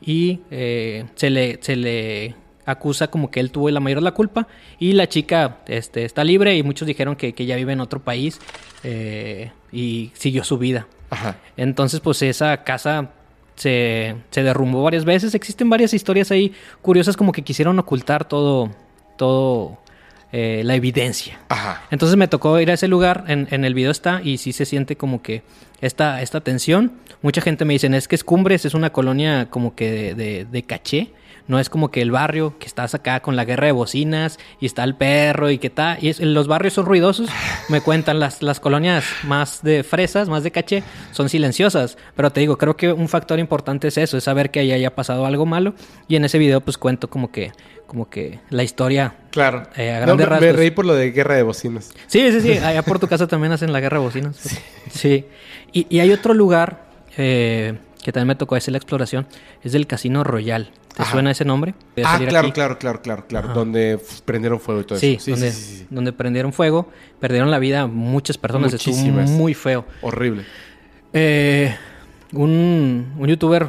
[0.00, 2.34] y eh, se, le, se le
[2.66, 4.46] acusa como que él tuvo la mayor de la culpa
[4.78, 8.00] y la chica este, está libre y muchos dijeron que, que ella vive en otro
[8.00, 8.40] país
[8.82, 10.86] eh, y siguió su vida.
[11.10, 11.36] Ajá.
[11.56, 13.10] Entonces, pues esa casa
[13.54, 15.34] se, se derrumbó varias veces.
[15.34, 18.70] Existen varias historias ahí curiosas como que quisieron ocultar todo,
[19.16, 19.78] todo
[20.36, 21.38] eh, la evidencia.
[21.48, 21.82] Ajá.
[21.92, 24.64] Entonces me tocó ir a ese lugar, en, en el video está, y sí se
[24.66, 25.42] siente como que
[25.80, 26.90] esta, esta tensión.
[27.22, 30.62] Mucha gente me dice, es que Escumbres es una colonia como que de, de- de
[30.64, 31.10] caché.
[31.46, 34.66] No es como que el barrio que estás acá con la guerra de bocinas y
[34.66, 35.98] está el perro y que está.
[36.00, 37.28] Y es- los barrios son ruidosos.
[37.68, 40.82] Me cuentan las, las colonias más de fresas, más de caché,
[41.12, 41.98] son silenciosas.
[42.16, 44.94] Pero te digo, creo que un factor importante es eso, es saber que ahí haya
[44.94, 45.74] pasado algo malo.
[46.08, 47.52] Y en ese video pues cuento como que,
[47.86, 49.64] como que la historia Claro.
[49.76, 51.92] Eh, a No, grandes me, me reí por lo de guerra de bocinas.
[52.06, 52.52] Sí, sí, sí.
[52.58, 54.38] Allá por tu casa también hacen la guerra de bocinas.
[54.90, 55.26] Sí.
[55.72, 56.84] Y, y hay otro lugar
[57.18, 57.74] eh,
[58.04, 59.26] que también me tocó hacer la exploración.
[59.64, 60.70] Es del Casino Royal.
[60.94, 61.10] ¿Te Ajá.
[61.10, 61.74] suena ese nombre?
[61.96, 63.46] Voy a Ah, claro, claro, claro, claro, claro.
[63.48, 63.54] Ajá.
[63.58, 65.32] Donde prendieron fuego y todo Sí, eso.
[65.32, 65.52] donde,
[65.90, 66.88] donde prendieron fuego,
[67.18, 68.72] perdieron la vida muchas personas.
[68.72, 69.30] Estuvo Muchísimas.
[69.30, 69.84] muy feo.
[70.02, 70.44] Horrible.
[71.12, 71.74] Eh,
[72.32, 73.68] un, un youtuber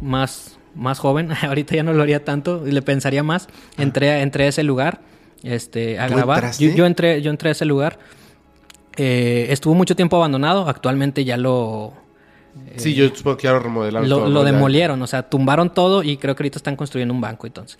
[0.00, 3.48] más, más joven, ahorita ya no lo haría tanto, le pensaría más.
[3.78, 5.00] Entré, a- entré a ese lugar
[5.42, 6.50] este, a ¿Tú grabar.
[6.58, 7.98] yo entré, yo entré a ese lugar.
[8.96, 10.68] Eh, estuvo mucho tiempo abandonado.
[10.68, 11.94] Actualmente ya lo,
[12.76, 14.08] Sí, yo supongo que ya lo remodelaron.
[14.08, 15.00] lo, todo, lo demolieron.
[15.02, 17.78] O sea, tumbaron todo y creo que ahorita están construyendo un banco entonces.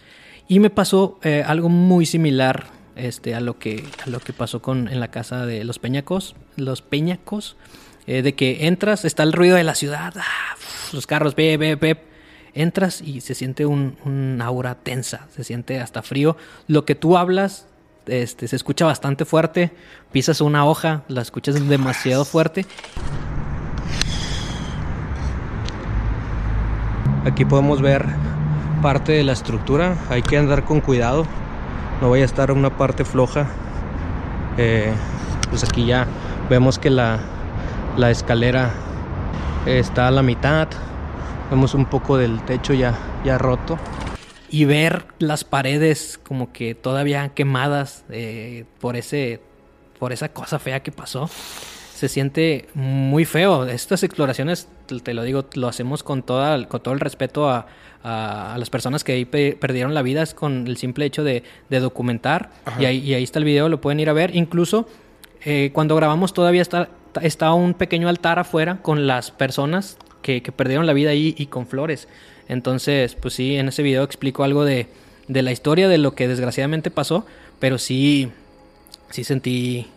[0.49, 2.67] Y me pasó eh, algo muy similar
[2.97, 6.35] este, a, lo que, a lo que pasó con, en la casa de los Peñacos.
[6.57, 7.57] Los Peñacos.
[8.07, 10.15] eh, de que entras, está el ruido de la ciudad.
[10.17, 12.03] ah, uf, los carros, pep, pep, pep.
[12.55, 15.29] Entras y se siente un, un aura tensa.
[15.37, 16.37] Se siente hasta frío.
[16.67, 17.67] Lo que tú hablas
[18.07, 19.71] este, se escucha bastante fuerte.
[20.11, 22.65] Pisas una hoja, la escuchas demasiado fuerte.
[27.25, 28.07] Aquí podemos ver
[28.81, 29.97] parte de la estructura.
[30.09, 31.27] Hay que andar con cuidado.
[32.01, 33.47] No vaya a estar una parte floja.
[34.57, 34.93] Eh,
[35.51, 36.07] pues aquí ya
[36.49, 37.19] vemos que la,
[37.97, 38.71] la escalera
[39.67, 40.69] está a la mitad.
[41.51, 42.95] Vemos un poco del techo ya,
[43.25, 43.79] ya roto.
[44.51, 49.43] Y ver las paredes como que todavía quemadas eh, por, ese,
[49.99, 51.29] por esa cosa fea que pasó
[51.99, 53.67] se siente muy feo.
[53.67, 54.69] Estas exploraciones,
[55.03, 57.67] te lo digo, lo hacemos con, toda, con todo el respeto a,
[58.05, 61.25] a- a las personas que ahí pe- perdieron la vida, es con el simple hecho
[61.25, 62.51] de, de documentar.
[62.81, 64.37] Y ahí, y ahí está el video, lo pueden ir a ver.
[64.37, 64.87] Incluso
[65.45, 66.89] eh, cuando grabamos todavía está,
[67.21, 71.47] está un pequeño altar afuera con las personas que, que perdieron la vida ahí y
[71.47, 72.07] con flores.
[72.49, 74.87] Entonces, pues sí, en ese video explico algo de,
[75.27, 77.27] de la historia, de lo que desgraciadamente pasó,
[77.59, 78.31] pero sí,
[79.11, 79.89] sí sentí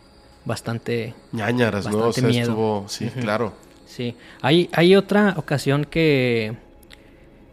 [0.45, 1.97] bastante Ñañaras, ¿no?
[1.97, 2.49] O Bastante sea, miedo.
[2.51, 2.85] estuvo...
[2.87, 3.53] Sí, claro.
[3.85, 6.53] Sí, hay, hay otra ocasión que,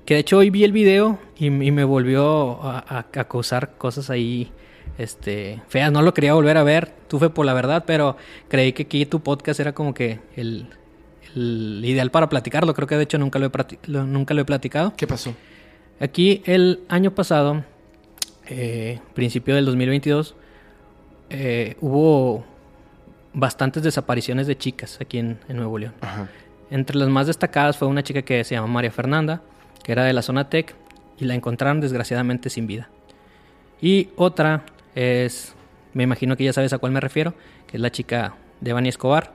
[0.05, 3.72] que de hecho hoy vi el video y, y me volvió a, a- a causar
[3.76, 4.51] cosas ahí
[4.99, 5.91] este, feas.
[5.93, 8.16] No lo quería volver a ver, fue por la verdad, pero
[8.49, 10.66] creí que aquí tu podcast era como que el,
[11.34, 12.72] el ideal para platicarlo.
[12.72, 13.51] Creo que de hecho nunca lo he,
[13.86, 14.93] lo- nunca lo he platicado.
[14.97, 15.34] ¿Qué pasó?
[16.01, 17.64] Aquí el año pasado,
[18.49, 20.36] eh, principio del 2022,
[21.30, 22.45] eh, hubo
[23.39, 25.95] bastantes desapariciones de chicas aquí en, en Nuevo León.
[26.01, 26.28] Ajá.
[26.70, 29.43] Entre las más destacadas fue una chica que se llama María Fernanda,
[29.82, 30.74] que era de la zona Tech,
[31.18, 32.91] y la encontraron desgraciadamente sin vida.
[33.80, 34.64] Y otra
[34.95, 35.55] es,
[35.95, 37.34] me imagino que ya sabes a cuál me refiero,
[37.66, 39.32] que es la chica de Bani Escobar.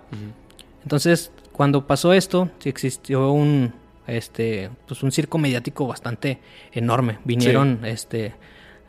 [0.84, 3.74] Entonces, cuando pasó esto, existió un,
[4.06, 6.40] este, pues un circo mediático bastante
[6.74, 7.20] enorme.
[7.24, 8.34] Vinieron, este,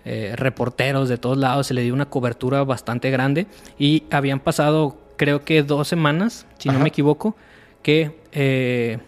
[0.05, 3.47] eh, reporteros de todos lados, se le dio una cobertura bastante grande
[3.79, 7.37] y habían pasado, creo que dos semanas, si no me equivoco,
[7.83, 8.99] que, eh,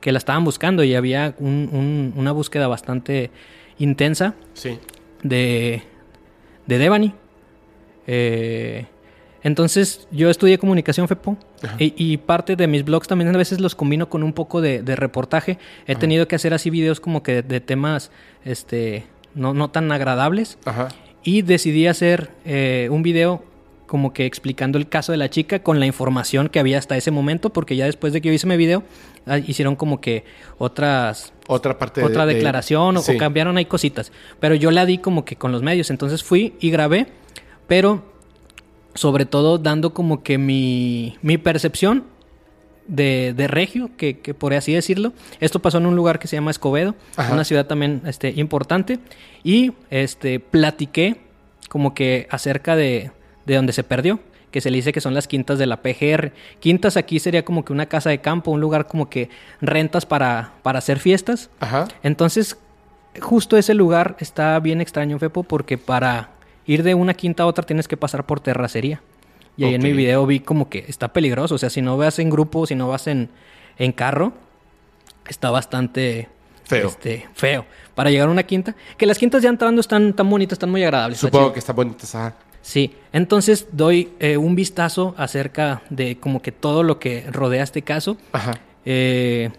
[0.00, 3.30] que la estaban buscando y había un- un- una búsqueda bastante
[3.78, 4.78] intensa Sí.
[5.22, 5.82] de,
[6.66, 7.14] de Devani.
[8.06, 8.86] Eh,
[9.44, 11.36] entonces, yo estudié comunicación FEPO
[11.78, 14.82] y, y parte de mis blogs también a veces los combino con un poco de,
[14.82, 15.58] de reportaje.
[15.86, 18.10] He tenido que hacer así videos como que de, de temas
[18.44, 19.04] este,
[19.34, 20.88] no, no tan agradables Ajá.
[21.24, 23.42] y decidí hacer eh, un video
[23.92, 27.10] como que explicando el caso de la chica con la información que había hasta ese
[27.10, 28.84] momento, porque ya después de que yo hice mi video,
[29.26, 30.24] ah, hicieron como que
[30.56, 33.12] otras Otra parte de- otra de- declaración o- Sí.
[33.14, 34.10] o cambiaron ahí cositas.
[34.40, 35.90] Pero yo la di como que con los medios.
[35.90, 37.08] Entonces fui y grabé,
[37.66, 38.02] pero
[38.94, 42.04] sobre todo dando como que mi, mi percepción
[42.86, 45.12] de, de regio, que, que por así decirlo.
[45.38, 47.30] Esto pasó en un lugar que se llama Escobedo, Ajá.
[47.34, 49.00] una ciudad también este, importante.
[49.44, 51.16] Y este, platiqué
[51.68, 53.10] como que acerca de,
[53.46, 54.20] de donde se perdió,
[54.50, 56.32] que se le dice que son las quintas de la PGR.
[56.60, 59.30] Quintas aquí sería como que una casa de campo, un lugar como que
[59.60, 61.50] rentas para, para hacer fiestas.
[61.60, 61.88] Ajá.
[62.02, 62.58] Entonces,
[63.20, 66.30] justo ese lugar está bien extraño, Fepo, porque para
[66.66, 69.00] ir de una quinta a otra tienes que pasar por terracería.
[69.56, 71.56] Y ahí en mi video vi como que está peligroso.
[71.56, 73.28] O sea, si no vas en grupo, si no vas en,
[73.78, 74.32] en carro,
[75.28, 76.28] está bastante,
[76.64, 76.88] Feo.
[76.88, 77.66] Este, feo.
[77.94, 78.74] Para llegar a una quinta.
[78.96, 81.18] Que las quintas ya entrando están tan bonitas, están muy agradables.
[81.18, 82.34] Supongo que está bonita esa.
[82.62, 87.82] Sí, entonces doy eh, un vistazo acerca de como que todo lo que rodea este
[87.82, 88.16] caso.
[88.32, 88.52] Ajá.
[88.84, 89.50] Eh,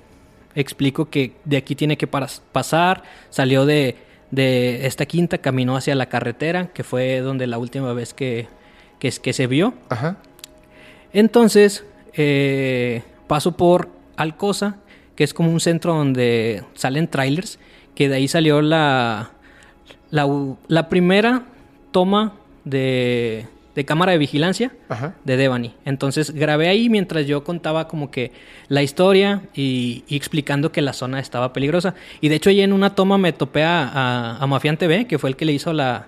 [0.56, 3.98] explico que de aquí tiene que pasar, salió de,
[4.32, 8.48] de esta quinta, caminó hacia la carretera, que fue donde la última vez que,
[9.00, 9.74] que, que se vio.
[9.90, 10.18] Ajá.
[11.12, 14.78] Entonces, eh, paso por Alcosa,
[15.16, 17.60] que es como un centro donde salen trailers,
[17.96, 19.32] que de ahí salió la,
[20.10, 21.44] la primera
[21.92, 22.34] toma
[22.66, 23.46] de,
[23.76, 25.16] de cámara de vigilancia Ajá.
[25.24, 25.74] de Devani.
[25.86, 28.32] Entonces grabé ahí mientras yo contaba como que
[28.68, 31.96] la historia y, y explicando que la zona estaba peligrosa.
[32.22, 35.20] Y de hecho ahí en una toma me topé a, a, a Mafián TV, que
[35.20, 36.08] fue el que le hizo la,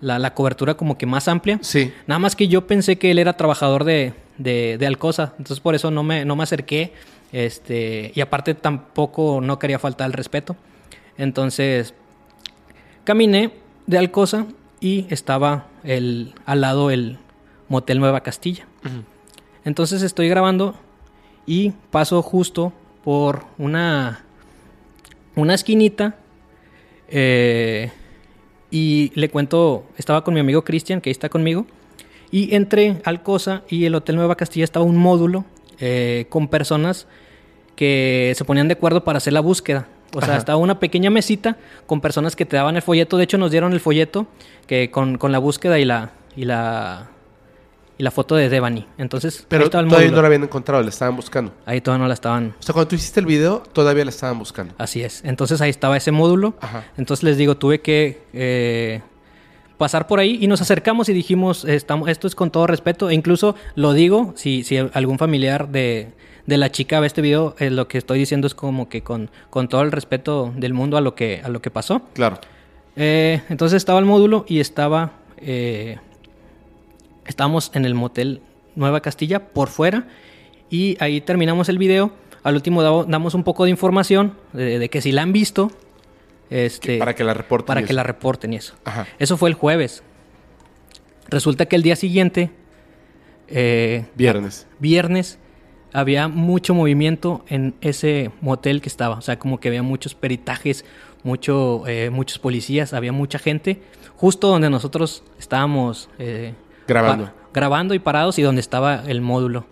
[0.00, 1.58] la, la cobertura como que más amplia.
[1.62, 1.92] Sí.
[2.06, 5.74] Nada más que yo pensé que él era trabajador de, de, de Alcosa, entonces por
[5.74, 6.92] eso no me, no me acerqué.
[7.32, 10.54] Este, y aparte tampoco no quería faltar al respeto.
[11.18, 11.92] Entonces
[13.04, 13.50] caminé
[13.86, 14.46] de Alcosa
[14.80, 17.18] y estaba el, al lado el
[17.68, 18.66] Motel Nueva Castilla.
[19.64, 20.74] Entonces estoy grabando
[21.46, 22.72] y paso justo
[23.04, 24.24] por una,
[25.34, 26.16] una esquinita
[27.08, 27.90] eh,
[28.70, 31.66] y le cuento, estaba con mi amigo Cristian, que ahí está conmigo,
[32.30, 35.44] y entre Alcosa y el Hotel Nueva Castilla estaba un módulo
[35.78, 37.06] eh, con personas
[37.76, 39.88] que se ponían de acuerdo para hacer la búsqueda.
[40.14, 40.38] O sea, Ajá.
[40.38, 43.16] estaba una pequeña mesita con personas que te daban el folleto.
[43.16, 44.26] De hecho, nos dieron el folleto
[44.66, 47.08] que con, con la búsqueda y la, y la
[47.98, 48.86] y la foto de Devani.
[48.98, 50.16] Entonces, ahí Pero estaba el todavía módulo.
[50.16, 51.52] no la habían encontrado, la estaban buscando.
[51.64, 52.54] Ahí todavía no la estaban.
[52.60, 54.74] O sea, cuando tú hiciste el video, todavía la estaban buscando.
[54.76, 55.22] Así es.
[55.24, 56.54] Entonces ahí estaba ese módulo.
[56.60, 56.84] Ajá.
[56.98, 59.00] Entonces les digo, tuve que eh,
[59.78, 63.08] pasar por ahí y nos acercamos y dijimos, estamos, esto es con todo respeto.
[63.08, 66.12] E incluso lo digo, si, si algún familiar de,
[66.46, 69.30] de la chica ve este video, eh, lo que estoy diciendo es como que con,
[69.50, 72.02] con todo el respeto del mundo a lo que, a lo que pasó.
[72.14, 72.38] Claro.
[72.96, 75.12] Eh, entonces estaba el módulo y estaba.
[75.38, 75.98] eh,
[77.26, 78.40] estábamos en el motel
[78.76, 80.06] Nueva Castilla por fuera.
[80.70, 82.12] Y ahí terminamos el video.
[82.42, 85.70] Al último damos un poco de información de, de que si la han visto.
[86.48, 87.66] Este, para que la reporten.
[87.66, 88.74] para que la reporten y eso.
[88.84, 89.06] Ajá.
[89.18, 90.04] Eso fue el jueves.
[91.28, 92.50] Resulta que el día siguiente,
[93.48, 94.66] eh, Viernes.
[94.78, 95.38] viernes,
[95.92, 99.16] había mucho movimiento en ese motel que estaba.
[99.16, 100.84] O sea, como que había muchos peritajes,
[101.22, 103.82] mucho, eh, muchos policías, había mucha gente.
[104.16, 106.54] Justo donde nosotros estábamos eh,
[106.86, 107.30] Grabando.
[107.52, 109.66] grabando y parados y donde estaba el módulo.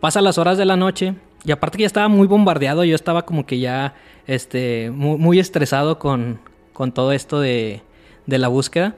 [0.00, 3.22] Pasa las horas de la noche y aparte que ya estaba muy bombardeado, yo estaba
[3.24, 3.94] como que ya
[4.26, 6.40] este, muy, muy estresado con,
[6.72, 7.82] con todo esto de,
[8.26, 8.96] de la búsqueda.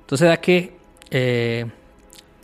[0.00, 0.76] Entonces da que
[1.10, 1.66] eh,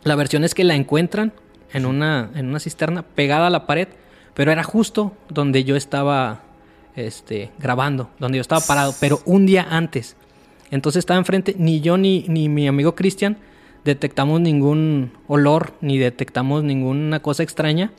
[0.05, 1.32] la versión es que la encuentran
[1.72, 3.88] en una, en una cisterna pegada a la pared,
[4.34, 6.42] pero era justo donde yo estaba
[6.96, 10.16] este, grabando, donde yo estaba parado, pero un día antes.
[10.70, 13.38] Entonces estaba enfrente, ni yo ni, ni mi amigo Cristian
[13.84, 17.92] detectamos ningún olor, ni detectamos ninguna cosa extraña,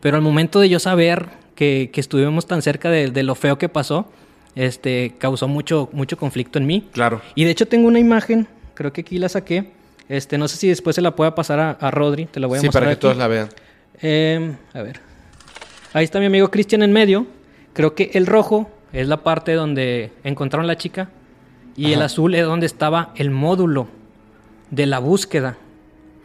[0.00, 3.58] pero al momento de yo saber que, que estuvimos tan cerca de, de lo feo
[3.58, 4.08] que pasó,
[4.54, 6.88] este, causó mucho, mucho conflicto en mí.
[6.92, 7.20] Claro.
[7.34, 9.70] Y de hecho tengo una imagen, creo que aquí la saqué.
[10.08, 12.58] Este, no sé si después se la pueda pasar a, a Rodri, te la voy
[12.58, 12.82] a Sí, mostrar.
[12.84, 13.00] para que aquí.
[13.00, 13.48] todos la vean.
[14.02, 15.00] Eh, a ver.
[15.92, 17.26] Ahí está mi amigo Cristian en medio.
[17.72, 21.10] Creo que el rojo es la parte donde encontraron la chica.
[21.76, 23.88] Y el azul es donde estaba el módulo
[24.70, 25.58] de la búsqueda.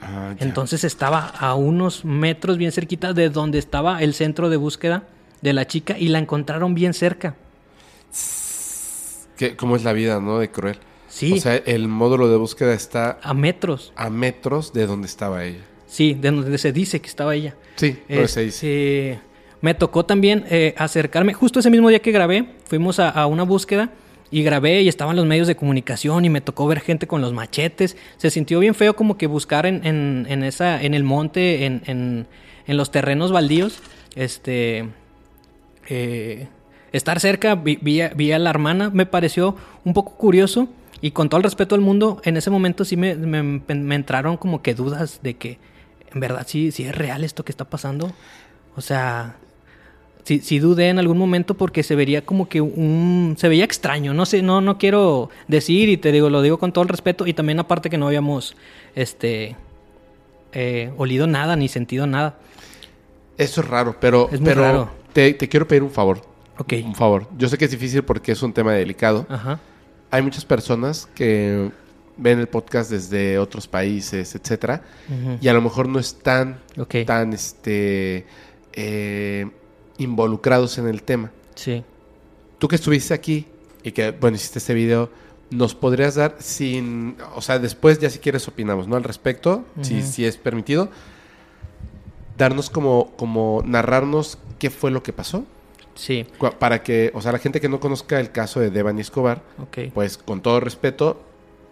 [0.01, 0.33] Ah.
[0.39, 5.03] Entonces estaba a unos metros bien cerquita de donde estaba el centro de búsqueda
[5.41, 7.35] de la chica y la encontraron bien cerca.
[9.37, 10.39] Que- ¿Cómo es la vida, no?
[10.39, 10.77] De cruel.
[11.11, 13.91] Sí, O sea, el módulo de búsqueda está a metros.
[13.97, 15.59] a metros de donde estaba ella.
[15.85, 17.55] Sí, de donde se dice que estaba ella.
[17.75, 19.19] Sí, no se dice.
[19.59, 23.43] Me tocó también eh, acercarme, justo ese mismo día que grabé, fuimos a, a una
[23.43, 23.89] búsqueda
[24.31, 27.33] y grabé y estaban los medios de comunicación y me tocó ver gente con los
[27.33, 27.97] machetes.
[28.15, 31.81] Se sintió bien feo como que buscar en, en, en esa, en el monte, en,
[31.87, 32.27] en,
[32.67, 33.79] en los terrenos baldíos,
[34.15, 34.87] este,
[35.89, 36.47] eh,
[36.93, 40.69] estar cerca, vi, vi a, vi a la hermana, me pareció un poco curioso
[41.01, 44.37] y con todo el respeto al mundo, en ese momento sí me, me, me entraron
[44.37, 45.57] como que dudas de que
[46.13, 48.11] en verdad sí, sí es real esto que está pasando.
[48.75, 49.37] O sea,
[50.23, 53.35] sí, sí dudé en algún momento porque se vería como que un...
[53.37, 56.73] Se veía extraño, no sé, no, no quiero decir y te digo, lo digo con
[56.73, 58.55] todo el respeto y también aparte que no habíamos,
[58.95, 59.55] este,
[60.53, 62.37] eh, olido nada ni sentido nada.
[63.37, 64.89] Eso es raro, pero, Es muy pero raro.
[65.13, 66.21] Te, te quiero pedir un favor.
[66.57, 66.73] Ok.
[66.85, 67.27] Un favor.
[67.37, 69.25] Yo sé que es difícil porque es un tema delicado.
[69.29, 69.59] Ajá.
[70.11, 71.71] Hay muchas personas que
[72.17, 74.83] ven el podcast desde otros países, etcétera,
[75.39, 76.59] y a lo mejor no están
[77.05, 78.25] tan este
[78.73, 79.49] eh,
[79.97, 81.31] involucrados en el tema.
[81.55, 81.83] Sí.
[82.59, 83.45] tú que estuviste aquí
[83.83, 85.09] y que, bueno, hiciste este video,
[85.49, 88.95] ¿nos podrías dar sin, o sea, después ya si quieres opinamos, ¿no?
[88.95, 90.89] Al respecto, si, si es permitido,
[92.37, 95.45] darnos como, como narrarnos qué fue lo que pasó?
[95.95, 96.25] Sí,
[96.59, 99.41] Para que, o sea, la gente que no conozca el caso de Devani Escobar,
[99.93, 101.21] pues con todo respeto,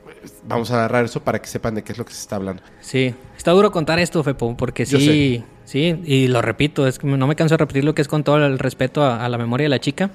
[0.03, 2.35] pues, vamos a narrar eso para que sepan de qué es lo que se está
[2.35, 2.61] hablando.
[2.81, 7.07] Sí, está duro contar esto, Fepo, porque Yo sí, sí, y lo repito, es que
[7.07, 9.37] no me canso de repetir lo que es con todo el respeto a, a la
[9.37, 10.11] memoria de la chica.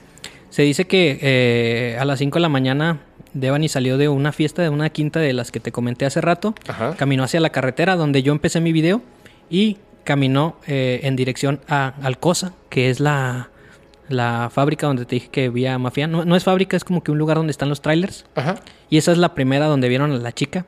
[0.51, 3.01] Se dice que eh, a las 5 de la mañana
[3.33, 6.55] Devani salió de una fiesta de una quinta de las que te comenté hace rato,
[6.69, 6.95] Ajá.
[6.97, 9.03] caminó hacia la carretera donde yo empecé mi video
[9.51, 13.49] y caminó eh, en dirección a Alcosa, que es la,
[14.09, 16.07] la fábrica donde te dije que había mafia.
[16.07, 18.25] No, no es fábrica, es como que un lugar donde están los trailers.
[18.35, 18.57] Ajá.
[18.91, 20.67] Y esa es la primera donde vieron a la chica.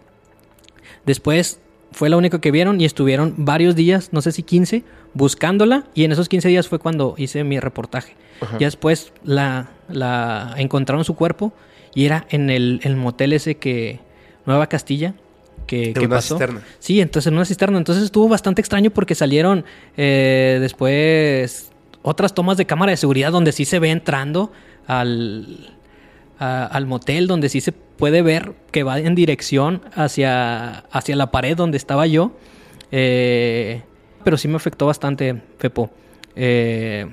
[1.05, 1.61] Después
[1.93, 4.84] fue la única que vieron y estuvieron varios días, no sé si 15,
[5.14, 5.84] buscándola.
[5.95, 8.14] Y en esos 15 días fue cuando hice mi reportaje.
[8.41, 8.59] Ajá.
[8.59, 11.53] Ya después la, la encontraron su cuerpo
[11.95, 14.01] y era en el, el motel ese que...
[14.45, 15.14] Nueva Castilla.
[15.66, 16.37] Que, De que una pasó.
[16.37, 16.61] cisterna.
[16.78, 17.78] Sí, entonces en una cisterna.
[17.78, 19.64] Entonces estuvo bastante extraño porque salieron
[19.97, 21.72] eh, después
[22.07, 24.53] otras tomas de cámara de seguridad donde sí se ve entrando
[24.87, 25.75] al,
[26.39, 31.57] al motel, donde sí se puede ver que va en dirección hacia, hacia la pared
[31.57, 32.31] donde estaba yo.
[32.93, 33.83] Eh,
[34.23, 35.91] pero sí me afectó bastante, Fepo.
[36.37, 37.09] Eh,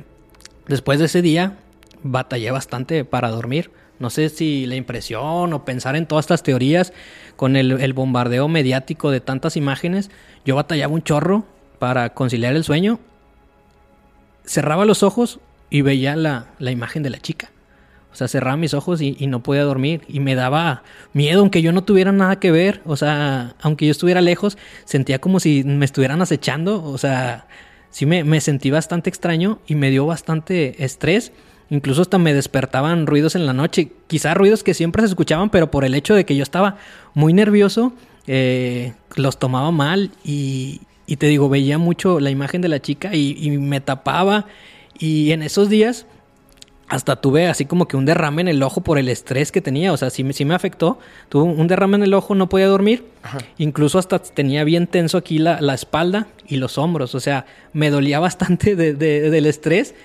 [0.68, 1.58] después de ese día,
[2.04, 3.72] batallé bastante para dormir.
[3.98, 6.94] No sé si la impresión o pensar en todas estas teorías
[7.36, 10.12] con el, el bombardeo mediático de tantas imágenes,
[10.46, 11.46] yo batallaba un chorro
[11.80, 13.00] para conciliar el sueño.
[14.46, 15.40] Cerraba los ojos
[15.70, 17.50] y veía la, la imagen de la chica.
[18.14, 20.02] O sea, cerraba mis ojos y, no podía dormir.
[20.08, 20.84] Y me daba
[21.14, 22.82] miedo, aunque yo no tuviera nada que ver.
[22.86, 26.84] O sea, aunque yo estuviera lejos, sentía como si me estuvieran acechando.
[26.84, 27.48] O sea,
[27.90, 31.32] sí me, me sentí bastante extraño y me dio bastante estrés.
[31.72, 33.92] Incluso hasta me despertaban ruidos en la noche.
[34.06, 36.78] Quizá ruidos que siempre se escuchaban, pero por el hecho de que yo estaba
[37.16, 37.94] muy nervioso,
[38.28, 40.12] eh, los tomaba mal.
[40.24, 44.46] Y, y te digo, veía mucho la imagen de la chica y, y me tapaba.
[45.00, 46.06] Y en esos días
[46.90, 49.92] hasta tuve así como que un derrame en el ojo por el estrés que tenía.
[49.94, 51.00] O sea, sí, me- sí me afectó.
[51.30, 53.06] Tuve un derrame en el ojo, no podía dormir.
[53.58, 57.16] Incluso hasta tenía bien tenso aquí la, la espalda y los hombros.
[57.16, 59.96] O sea, me dolía bastante de- de- del estrés.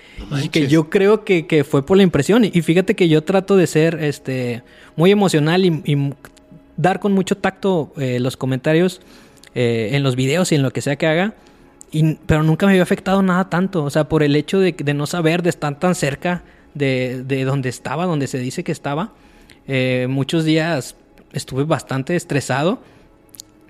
[0.43, 2.43] y que yo creo que, que fue por la impresión.
[2.45, 4.63] Y fíjate que yo trato de ser este
[4.95, 6.13] muy emocional y, y
[6.77, 9.01] dar con mucho tacto eh, los comentarios
[9.55, 11.33] eh, en los videos y en lo que sea que haga.
[11.91, 13.83] Y- pero nunca me había afectado nada tanto.
[13.83, 16.43] O sea, por el hecho de, de no saber, de estar tan cerca
[16.73, 19.11] de, de donde estaba, donde se dice que estaba.
[19.67, 20.95] Eh, muchos días
[21.33, 22.81] estuve bastante estresado,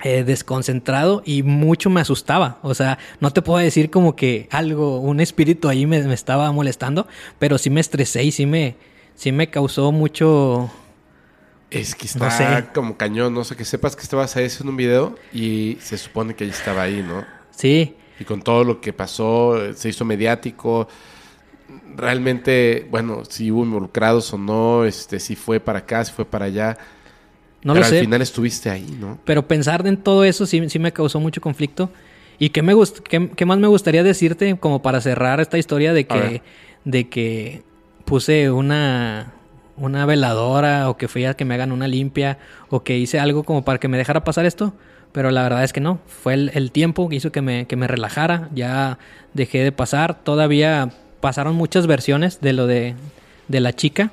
[0.03, 2.57] eh, desconcentrado y mucho me asustaba.
[2.61, 6.51] O sea, no te puedo decir como que algo, un espíritu ahí me, me estaba
[6.51, 7.07] molestando,
[7.38, 8.75] pero sí me estresé y sí me,
[9.15, 10.69] sí me causó mucho...
[11.72, 12.70] Es que No está sé.
[12.74, 16.36] como cañón, no sé, que sepas que estabas ahí haciendo un video y se supone
[16.36, 17.28] que ella estaba ahí, ¿no?
[17.51, 20.88] Sí, Y con todo lo que pasó, se hizo mediático.
[21.95, 26.45] Realmente, bueno, si hubo involucrados o no, este, si fue para acá, si fue para
[26.45, 26.78] allá.
[27.63, 27.99] no pero lo al sé.
[27.99, 29.20] final estuviste ahí, ¿no?
[29.26, 31.91] Pero pensar en todo eso sí, sí me causó mucho conflicto.
[32.39, 35.93] ¿Y qué, me gust- qué, qué más me gustaría decirte como para cerrar esta historia
[35.93, 36.41] de que,
[36.86, 37.63] de que
[38.05, 39.34] puse una,
[39.80, 42.38] una veladora o que fui a que me hagan una limpia
[42.69, 44.73] o que hice algo como para que me dejara pasar esto?
[45.11, 45.99] Pero la verdad es que no.
[46.07, 48.49] Fue el, el tiempo que hizo que me, que me relajara.
[48.53, 48.99] Ya
[49.34, 50.23] dejé de pasar.
[50.23, 52.95] Todavía pasaron muchas versiones de lo de,
[53.47, 54.11] de la chica.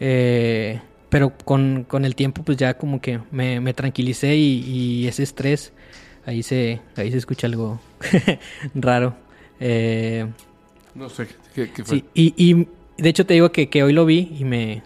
[0.00, 5.06] Eh, pero con, con el tiempo pues ya como que me, me tranquilicé y, y
[5.08, 5.72] ese estrés,
[6.26, 7.80] ahí se, ahí se escucha algo
[8.74, 9.14] raro.
[9.60, 10.26] Eh,
[10.94, 11.96] No sé, ¿qué, qué fue?
[11.96, 12.68] sí, y, y
[12.98, 14.82] de hecho te digo que, que hoy lo vi y me,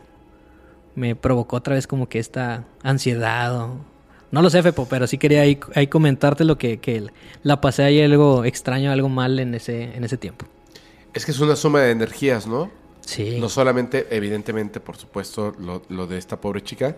[0.94, 3.92] me provocó otra vez como que esta ansiedad o...
[4.30, 7.06] No lo sé, Fepo, pero sí quería ahí, ahí comentarte lo que, que
[7.42, 10.46] la pasé ahí algo extraño, algo mal en ese, en ese tiempo.
[11.12, 12.70] Es que es una suma de energías, ¿no?
[13.02, 13.38] Sí.
[13.38, 16.96] No solamente, evidentemente, por supuesto, lo, lo de esta pobre chica,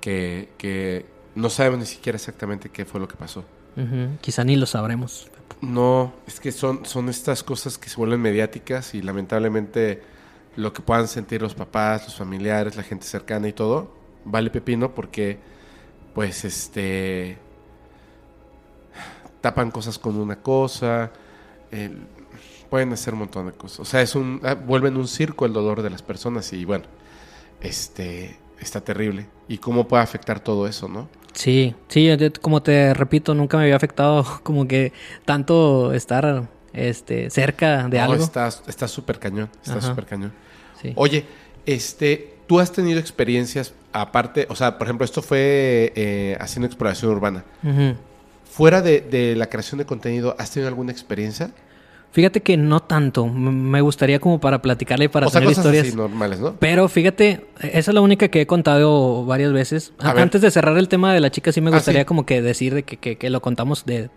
[0.00, 1.06] que, que
[1.36, 3.44] no sabemos ni siquiera exactamente qué fue lo que pasó.
[4.20, 5.28] Quizá ni lo sabremos.
[5.60, 10.02] No, es que son, son estas cosas que se vuelven mediáticas y lamentablemente
[10.56, 13.90] lo que puedan sentir los papás, los familiares, la gente cercana y todo,
[14.24, 15.38] vale pepino porque,
[16.14, 17.38] pues, este,
[19.40, 21.10] tapan cosas con una cosa,
[21.70, 22.06] el-
[22.70, 23.80] pueden hacer un montón de cosas.
[23.80, 26.84] O sea, es un, ah, vuelven un circo el dolor de las personas y bueno,
[27.60, 29.26] este, está terrible.
[29.48, 31.08] ¿Y cómo puede afectar todo eso, no?
[31.34, 32.08] Sí, sí,
[32.40, 34.92] como te repito, nunca me había afectado como que
[35.24, 38.22] tanto estar este cerca de No, algo.
[38.24, 40.32] Está está súper cañón, está súper cañón.
[40.82, 40.92] Sí.
[40.96, 41.24] Oye,
[41.66, 44.46] Este, ¿tú has tenido experiencias aparte?
[44.50, 47.42] O sea, por ejemplo, esto fue eh, haciendo exploración urbana.
[48.50, 51.50] Fuera de, de la creación de contenido, ¿has tenido alguna experiencia?
[52.12, 53.26] Fíjate que no tanto.
[53.26, 55.86] Me gustaría como para platicarle y para o sea, tener cosas historias.
[55.88, 56.54] así normales, ¿no?
[56.60, 59.92] Pero fíjate, esa es la única que he contado varias veces.
[59.98, 60.22] A A- ver.
[60.22, 62.04] Antes de cerrar el tema de la chica, sí me Ah, gustaría sí.
[62.04, 64.10] como que decir de que, que- que lo contamos de,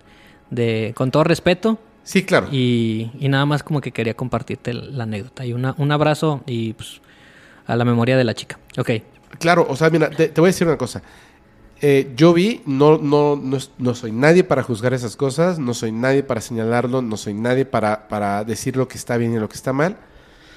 [0.52, 2.48] de con todo respeto Sí, claro.
[2.54, 5.46] y, y nada más como que quería compartirte la anécdota.
[5.46, 7.02] Y una, un abrazo y pues
[7.66, 8.58] a la memoria de la chica.
[8.78, 8.92] Ok.
[9.40, 11.02] Claro, o sea, mira, te, te voy a decir una cosa.
[11.82, 13.36] Eh, yo vi, no, no,
[13.78, 17.66] no soy nadie para juzgar esas cosas, no soy nadie para señalarlo, no soy nadie
[17.66, 19.98] para, para decir lo que está bien y lo que está mal.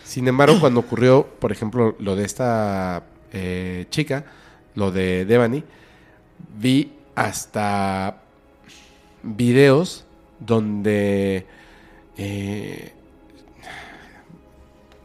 [0.04, 3.02] Sin embargo, cuando ocurrió, por ejemplo, lo de esta
[3.32, 4.24] eh, chica,
[4.76, 5.64] lo de Devani,
[6.56, 8.22] vi hasta
[9.24, 10.06] videos
[10.40, 11.46] donde
[12.16, 12.92] eh,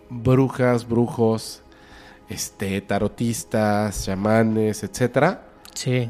[0.10, 1.62] brujas, brujos,
[2.30, 6.10] este, tarotistas, chamanes, etcétera, Sí.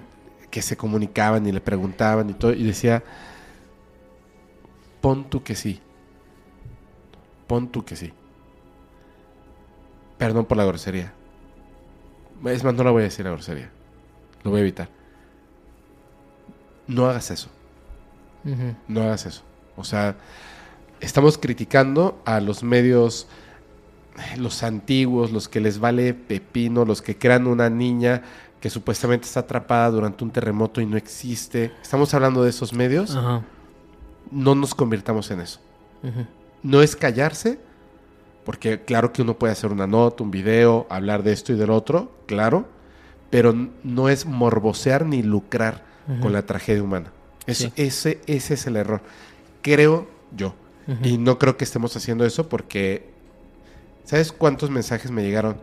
[0.49, 3.03] que se comunicaban y le preguntaban y todo, y decía,
[5.01, 5.81] pon tú que sí,
[7.47, 8.13] pon tú que sí.
[10.17, 11.11] Perdón por la grosería.
[12.45, 13.69] Es más, no la voy a decir la grosería.
[14.43, 14.87] Lo voy a evitar.
[16.87, 17.49] No hagas eso.
[18.87, 19.41] No hagas eso.
[19.75, 20.15] O sea,
[20.99, 23.27] estamos criticando a los medios,
[24.37, 28.21] los antiguos, los que les vale pepino, los que crean una niña
[28.59, 31.71] que supuestamente está atrapada durante un terremoto y no existe.
[31.81, 33.17] Estamos hablando de esos medios.
[34.31, 35.59] No nos convirtamos en eso.
[36.63, 37.59] No es callarse,
[38.43, 41.71] porque claro que uno puede hacer una nota, un video, hablar de esto y del
[41.71, 42.67] otro, claro,
[43.29, 43.53] pero
[43.83, 45.83] no es morbosear ni lucrar
[46.21, 47.11] con la tragedia humana.
[47.47, 47.73] Eso- Sí.
[47.75, 49.01] ese, ese es el error.
[49.61, 50.53] Creo yo.
[51.03, 53.09] Y no creo que estemos haciendo eso porque,
[54.03, 55.57] ¿sabes cuántos mensajes me llegaron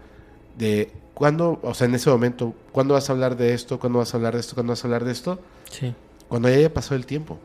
[0.59, 4.12] de cuándo, o sea, en ese momento, cuándo vas a hablar de esto, cuándo vas
[4.12, 5.38] a hablar de esto, cuándo vas a hablar de esto?
[5.70, 5.94] Sí.
[6.28, 7.38] Cuando ya haya pasado el tiempo.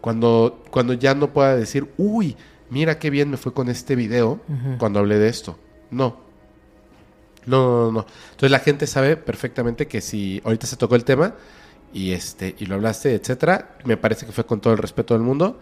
[0.00, 2.36] Cuando, cuando ya no pueda decir, uy,
[2.70, 4.38] mira qué bien me fue con este video
[4.78, 5.58] cuando hablé de esto.
[5.90, 6.16] No.
[7.46, 8.06] No, no, no, no.
[8.32, 11.34] Entonces la gente sabe perfectamente que si ahorita se tocó el tema
[11.92, 15.22] y este y lo hablaste, etcétera, me parece que fue con todo el respeto del
[15.22, 15.60] mundo,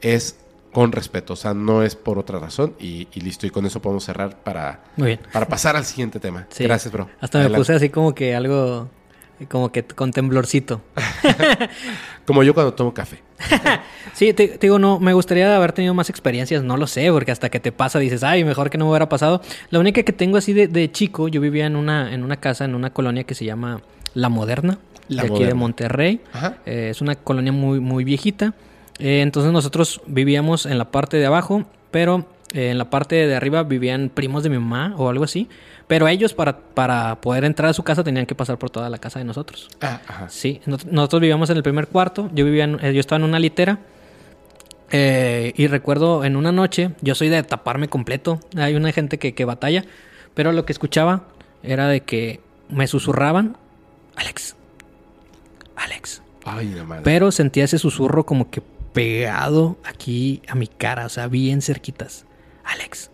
[0.00, 0.38] es
[0.72, 3.80] con respeto, o sea, no es por otra razón y, y listo, y con eso
[3.80, 5.20] podemos cerrar para, Muy bien.
[5.32, 6.46] para pasar al siguiente tema.
[6.50, 6.64] Sí.
[6.64, 7.08] Gracias, bro.
[7.20, 8.90] Hasta me puse así como que algo,
[9.48, 10.82] como que con temblorcito.
[12.26, 13.22] Como yo cuando tomo café.
[14.14, 17.32] Sí, te, te digo, no, me gustaría haber tenido más experiencias, no lo sé, porque
[17.32, 19.42] hasta que te pasa dices, ay, mejor que no me hubiera pasado.
[19.68, 22.64] La única que tengo así de, de chico, yo vivía en una, en una casa,
[22.64, 23.82] en una colonia que se llama
[24.14, 25.48] La Moderna, La de aquí Moderna.
[25.48, 26.20] de Monterrey.
[26.32, 26.56] Ajá.
[26.66, 28.54] Eh, es una colonia muy, muy viejita.
[28.98, 33.34] Eh, entonces nosotros vivíamos en la parte de abajo, pero eh, en la parte de
[33.36, 35.48] arriba vivían primos de mi mamá o algo así.
[35.86, 38.98] Pero ellos para, para poder entrar a su casa tenían que pasar por toda la
[38.98, 39.68] casa de nosotros.
[39.80, 40.28] Ah, ajá.
[40.28, 40.60] Sí,
[40.90, 43.78] nosotros vivíamos en el primer cuarto, yo vivía en- yo estaba en una litera
[44.92, 49.44] y recuerdo en una noche, yo soy de taparme completo, hay una gente que, que
[49.44, 49.84] batalla,
[50.34, 51.24] pero lo que escuchaba
[51.62, 53.56] era de que me susurraban,
[54.16, 54.56] Alex,
[55.76, 57.02] Alex, Ay, la madre.
[57.04, 58.62] pero sentía ese susurro como que
[58.92, 62.24] pegado aquí a mi cara, o sea, bien cerquitas,
[62.64, 63.10] Alex,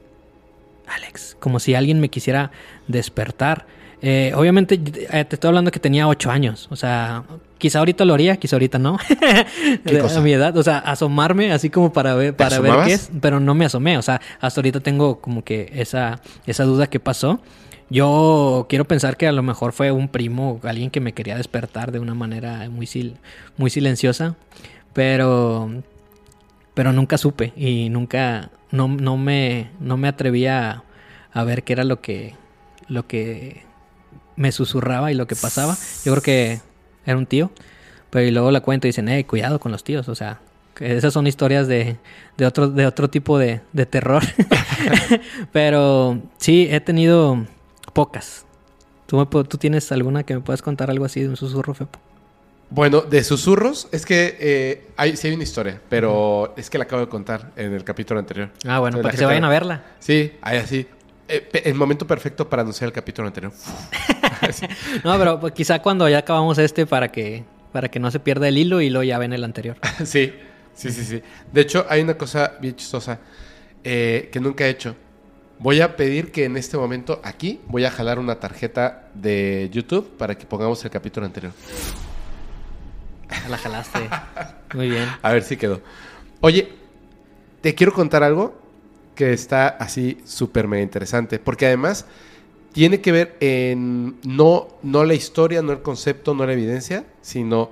[0.86, 2.50] Alex, como si alguien me quisiera
[2.88, 3.66] despertar.
[4.04, 7.22] Eh, obviamente eh, te estoy hablando que tenía ocho años, o sea,
[7.58, 8.98] quizá ahorita lo haría, quizá ahorita no.
[9.86, 10.18] ¿Qué cosa?
[10.18, 13.38] A mi edad, o sea, asomarme así como para ver, para ver qué es, pero
[13.38, 17.40] no me asomé, o sea, hasta ahorita tengo como que esa, esa duda que pasó.
[17.92, 21.92] Yo quiero pensar que a lo mejor fue un primo, alguien que me quería despertar
[21.92, 23.20] de una manera muy, sil-
[23.58, 24.34] muy silenciosa,
[24.94, 25.70] pero,
[26.72, 30.84] pero nunca supe y nunca, no, no me, no me atrevía
[31.34, 32.34] a ver qué era lo que,
[32.88, 33.62] lo que
[34.36, 35.76] me susurraba y lo que pasaba.
[36.06, 36.60] Yo creo que
[37.04, 37.50] era un tío,
[38.08, 40.40] pero y luego la cuento y dicen, eh, cuidado con los tíos, o sea,
[40.80, 41.98] esas son historias de,
[42.38, 44.22] de otro, de otro tipo de, de terror.
[45.52, 47.44] pero sí, he tenido
[47.92, 48.44] pocas.
[49.06, 51.98] ¿Tú, me ¿Tú tienes alguna que me puedas contar algo así de un susurro, Fepo?
[52.70, 56.84] Bueno, de susurros, es que eh, hay, sí hay una historia, pero es que la
[56.84, 58.48] acabo de contar en el capítulo anterior.
[58.66, 59.84] Ah, bueno, Entonces, para que se vayan a verla.
[59.98, 60.86] Sí, hay así.
[61.28, 63.52] Eh, el momento perfecto para anunciar el capítulo anterior.
[65.04, 68.48] No, pero pues, quizá cuando ya acabamos este para que, para que no se pierda
[68.48, 69.76] el hilo y luego ya ven el anterior.
[70.04, 70.32] sí,
[70.74, 71.22] sí, sí, sí.
[71.52, 73.18] De hecho, hay una cosa bien chistosa
[73.84, 74.96] eh, que nunca he hecho.
[75.62, 80.10] Voy a pedir que en este momento, aquí, voy a jalar una tarjeta de YouTube
[80.18, 81.52] para que pongamos el capítulo anterior.
[83.48, 84.00] La jalaste.
[84.74, 85.08] Muy bien.
[85.22, 85.80] A ver si quedó.
[86.40, 86.72] Oye,
[87.60, 88.60] te quiero contar algo
[89.14, 91.38] que está así súper mega interesante.
[91.38, 92.06] Porque además,
[92.72, 97.70] tiene que ver en no, no la historia, no el concepto, no la evidencia, sino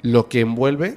[0.00, 0.96] lo que envuelve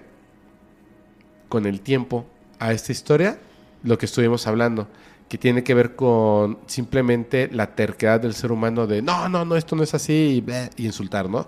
[1.50, 2.26] con el tiempo
[2.60, 3.40] a esta historia,
[3.84, 4.88] lo que estuvimos hablando,
[5.30, 9.56] que tiene que ver con simplemente la terquedad del ser humano de no, no, no,
[9.56, 11.48] esto no es así y, bleh, y insultar, ¿no?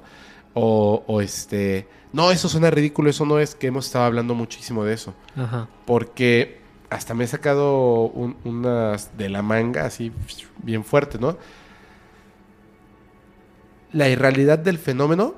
[0.53, 4.83] O, o este, no, eso suena ridículo, eso no es, que hemos estado hablando muchísimo
[4.85, 5.13] de eso.
[5.35, 5.67] Ajá.
[5.85, 10.11] Porque hasta me he sacado un- unas de la manga así
[10.63, 11.37] bien fuerte, ¿no?
[13.91, 15.35] La irrealidad del fenómeno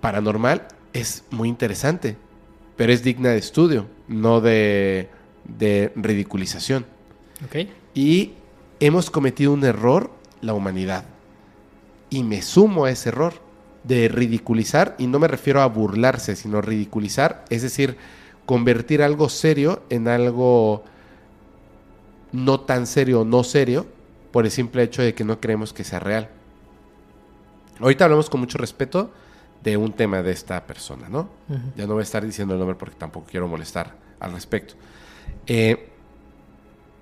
[0.00, 2.16] paranormal es muy interesante,
[2.76, 5.08] pero es digna de estudio, no de,
[5.44, 6.86] de ridiculización.
[7.44, 7.68] Ok.
[7.94, 8.32] Y
[8.80, 10.10] hemos cometido un error,
[10.40, 11.04] la humanidad.
[12.10, 13.34] Y me sumo a ese error
[13.84, 17.96] de ridiculizar, y no me refiero a burlarse, sino ridiculizar, es decir,
[18.44, 20.84] convertir algo serio en algo
[22.32, 23.86] no tan serio o no serio
[24.32, 26.28] por el simple hecho de que no creemos que sea real.
[27.80, 29.10] Ahorita hablamos con mucho respeto
[29.62, 31.28] de un tema de esta persona, ¿no?
[31.76, 34.74] Ya no voy a estar diciendo el nombre porque tampoco quiero molestar al respecto.
[35.46, 35.88] Eh,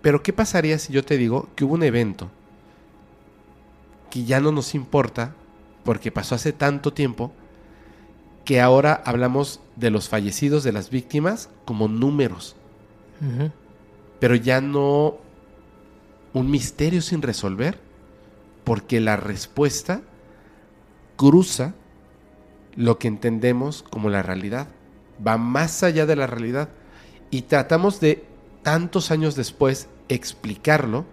[0.06, 2.30] pero ¿qué pasaría si yo te digo que hubo un evento
[4.08, 5.34] que ya no nos importa
[5.82, 7.32] porque pasó hace tanto tiempo
[8.44, 12.54] que ahora hablamos de los fallecidos, de las víctimas, como números,
[14.20, 15.16] pero ya no
[16.32, 17.80] un misterio sin resolver
[18.62, 20.02] porque la respuesta
[21.16, 21.74] cruza
[22.76, 24.68] lo que entendemos como la realidad,
[25.26, 26.68] va más allá de la realidad.
[27.32, 28.24] Y tratamos de
[28.62, 31.04] tantos años después explicarlo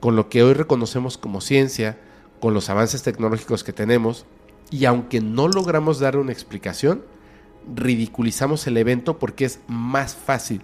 [0.00, 1.98] con lo que hoy reconocemos como ciencia,
[2.40, 4.26] con los avances tecnológicos que tenemos
[4.70, 7.02] y aunque no logramos dar una explicación,
[7.74, 10.62] ridiculizamos el evento porque es más fácil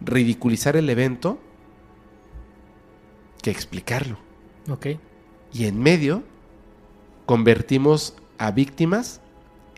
[0.00, 1.38] ridiculizar el evento
[3.42, 4.18] que explicarlo.
[4.70, 4.86] Ok.
[5.52, 6.22] Y en medio
[7.26, 9.20] convertimos a víctimas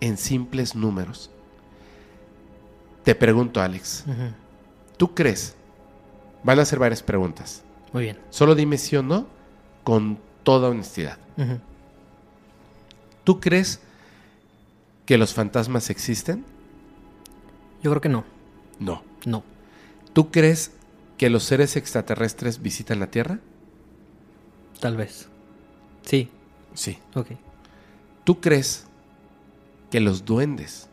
[0.00, 1.30] en simples números.
[3.04, 4.04] Te pregunto, Alex.
[4.96, 5.56] ¿tú crees?
[6.42, 7.62] Van a hacer varias preguntas.
[7.92, 8.18] Muy bien.
[8.30, 9.26] Solo dime sí o no
[9.84, 11.18] con toda honestidad.
[13.24, 13.80] ¿Tú crees
[15.06, 16.44] que los fantasmas existen?
[17.82, 18.24] Yo creo que no.
[18.78, 19.02] No.
[19.24, 19.42] No.
[20.12, 20.72] ¿Tú crees
[21.18, 23.38] que los seres extraterrestres visitan la Tierra?
[24.80, 25.28] Tal vez.
[26.02, 26.30] Sí.
[26.74, 26.98] Sí.
[27.14, 27.28] Ok.
[28.24, 28.86] ¿Tú crees
[29.90, 30.88] que los duendes,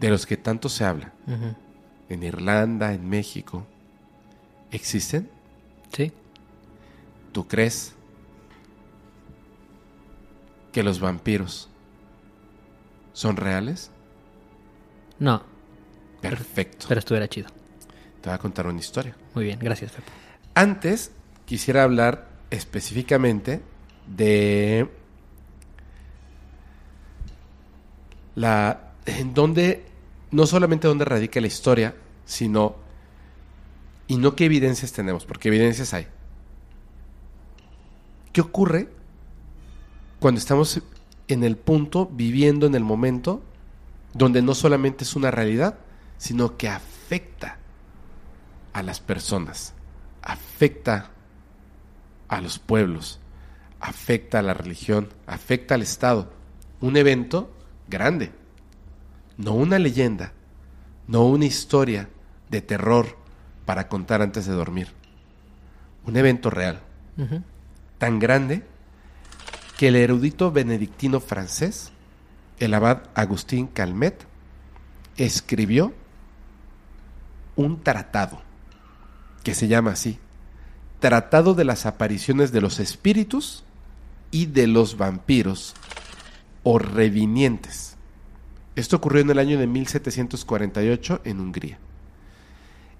[0.00, 1.12] de los que tanto se habla,
[2.08, 3.66] en Irlanda, en México,
[4.76, 5.30] existen?
[5.92, 6.12] Sí.
[7.32, 7.94] ¿Tú crees
[10.72, 11.68] que los vampiros
[13.12, 13.90] son reales?
[15.18, 15.42] No.
[16.20, 16.86] Perfecto.
[16.88, 17.48] Pero estuviera chido.
[18.20, 19.16] Te voy a contar una historia.
[19.34, 19.58] Muy bien.
[19.58, 20.10] Gracias, Pepe.
[20.54, 21.12] Antes
[21.44, 23.60] quisiera hablar específicamente
[24.06, 24.88] de
[28.34, 29.84] la en donde
[30.30, 31.94] no solamente dónde radica la historia,
[32.24, 32.85] sino
[34.08, 36.06] y no qué evidencias tenemos, porque evidencias hay.
[38.32, 38.88] ¿Qué ocurre
[40.20, 40.80] cuando estamos
[41.28, 43.42] en el punto, viviendo en el momento,
[44.14, 45.78] donde no solamente es una realidad,
[46.18, 47.58] sino que afecta
[48.72, 49.74] a las personas,
[50.22, 51.10] afecta
[52.28, 53.20] a los pueblos,
[53.80, 56.32] afecta a la religión, afecta al Estado.
[56.80, 57.52] Un evento
[57.88, 58.32] grande,
[59.36, 60.32] no una leyenda,
[61.06, 62.08] no una historia
[62.50, 63.25] de terror
[63.66, 64.88] para contar antes de dormir.
[66.06, 66.80] Un evento real,
[67.98, 68.62] tan grande
[69.76, 71.92] que el erudito benedictino francés,
[72.58, 74.24] el abad Agustín Calmet,
[75.18, 75.92] escribió
[77.56, 78.40] un tratado
[79.42, 80.18] que se llama así,
[81.00, 83.64] Tratado de las apariciones de los espíritus
[84.30, 85.74] y de los vampiros
[86.62, 87.96] o revinientes.
[88.76, 91.78] Esto ocurrió en el año de 1748 en Hungría.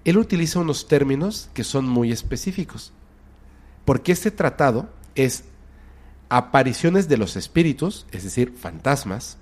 [0.07, 2.93] Él utiliza unos términos que son muy específicos,
[3.85, 5.43] porque este tratado es
[6.29, 9.37] apariciones de los espíritus, es decir, fantasmas,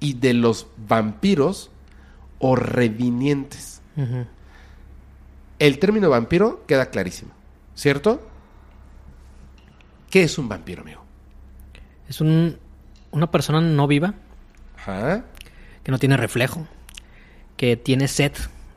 [0.00, 1.70] y de los vampiros
[2.40, 3.82] o revinientes.
[5.60, 7.30] El término vampiro queda clarísimo,
[7.76, 8.20] ¿cierto?
[10.10, 11.04] ¿Qué es un vampiro, amigo?
[12.08, 12.58] Es un,
[13.12, 14.14] una persona no viva
[14.76, 15.24] Ajá.
[15.84, 16.66] que no tiene reflejo,
[17.56, 18.32] que tiene sed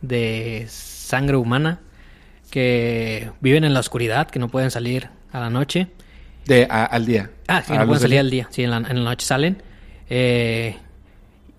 [0.08, 1.80] de sangre humana,
[2.52, 5.88] que viven en la oscuridad, que no pueden salir a la noche.
[6.46, 7.32] De a- al día.
[7.48, 9.62] Ah, sí, A no pueden al día, sí, en la, en la noche salen.
[10.10, 10.78] Eh,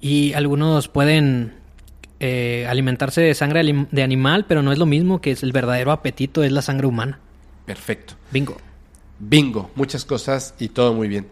[0.00, 1.54] y algunos pueden
[2.20, 5.90] eh, alimentarse de sangre de animal, pero no es lo mismo que es el verdadero
[5.92, 7.18] apetito, es la sangre humana.
[7.66, 8.14] Perfecto.
[8.30, 8.56] Bingo.
[9.18, 11.26] Bingo, muchas cosas y todo muy bien.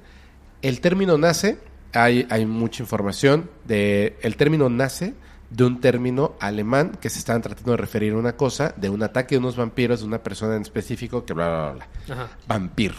[0.62, 1.58] El término nace,
[1.92, 5.14] hay, hay mucha información, de, el término nace
[5.50, 9.02] de un término alemán que se estaban tratando de referir a una cosa, de un
[9.02, 12.14] ataque de unos vampiros, de una persona en específico, que bla, bla, bla, bla.
[12.14, 12.38] Ajá.
[12.46, 12.94] Vampir.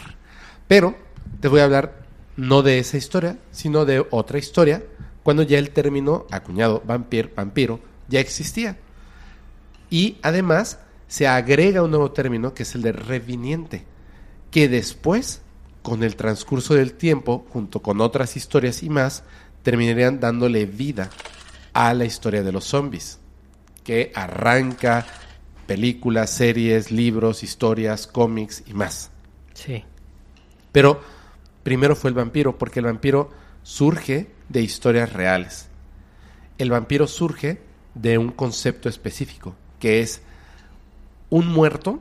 [0.66, 0.94] Pero
[1.40, 2.06] te voy a hablar
[2.36, 4.82] no de esa historia, sino de otra historia,
[5.22, 8.78] cuando ya el término acuñado vampir, vampiro, ya existía.
[9.90, 10.78] Y además
[11.08, 13.84] se agrega un nuevo término que es el de reviniente,
[14.50, 15.42] que después,
[15.82, 19.24] con el transcurso del tiempo, junto con otras historias y más,
[19.62, 21.10] terminarían dándole vida
[21.76, 23.18] a la historia de los zombies,
[23.84, 25.04] que arranca
[25.66, 29.10] películas, series, libros, historias, cómics y más.
[29.52, 29.84] Sí.
[30.72, 31.02] Pero
[31.62, 33.28] primero fue el vampiro, porque el vampiro
[33.62, 35.68] surge de historias reales.
[36.56, 37.60] El vampiro surge
[37.94, 40.22] de un concepto específico, que es
[41.28, 42.00] un muerto,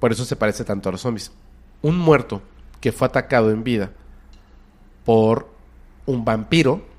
[0.00, 1.30] por eso se parece tanto a los zombies,
[1.82, 2.42] un muerto
[2.80, 3.92] que fue atacado en vida
[5.04, 5.54] por
[6.04, 6.95] un vampiro,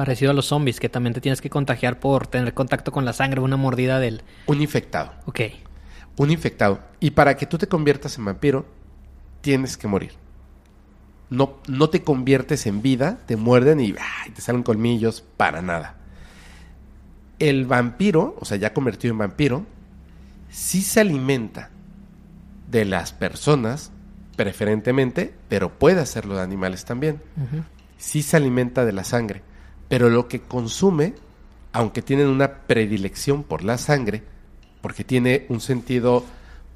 [0.00, 3.12] Parecido a los zombies, que también te tienes que contagiar por tener contacto con la
[3.12, 4.22] sangre, una mordida del...
[4.46, 5.12] un infectado.
[5.26, 5.40] Ok.
[6.16, 6.80] un infectado.
[7.00, 8.64] Y para que tú te conviertas en vampiro,
[9.42, 10.12] tienes que morir.
[11.28, 15.96] No, no te conviertes en vida, te muerden y ay, te salen colmillos, para nada.
[17.38, 19.66] El vampiro, o sea, ya convertido en vampiro,
[20.48, 21.68] sí se alimenta
[22.70, 23.92] de las personas,
[24.34, 27.20] preferentemente, pero puede hacerlo de animales también.
[27.98, 29.42] Sí se alimenta de la sangre,
[29.90, 31.12] pero lo que consume,
[31.72, 34.22] aunque tienen una predilección por la sangre,
[34.80, 36.24] porque tiene un sentido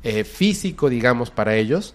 [0.02, 1.94] eh, físico, digamos, para ellos,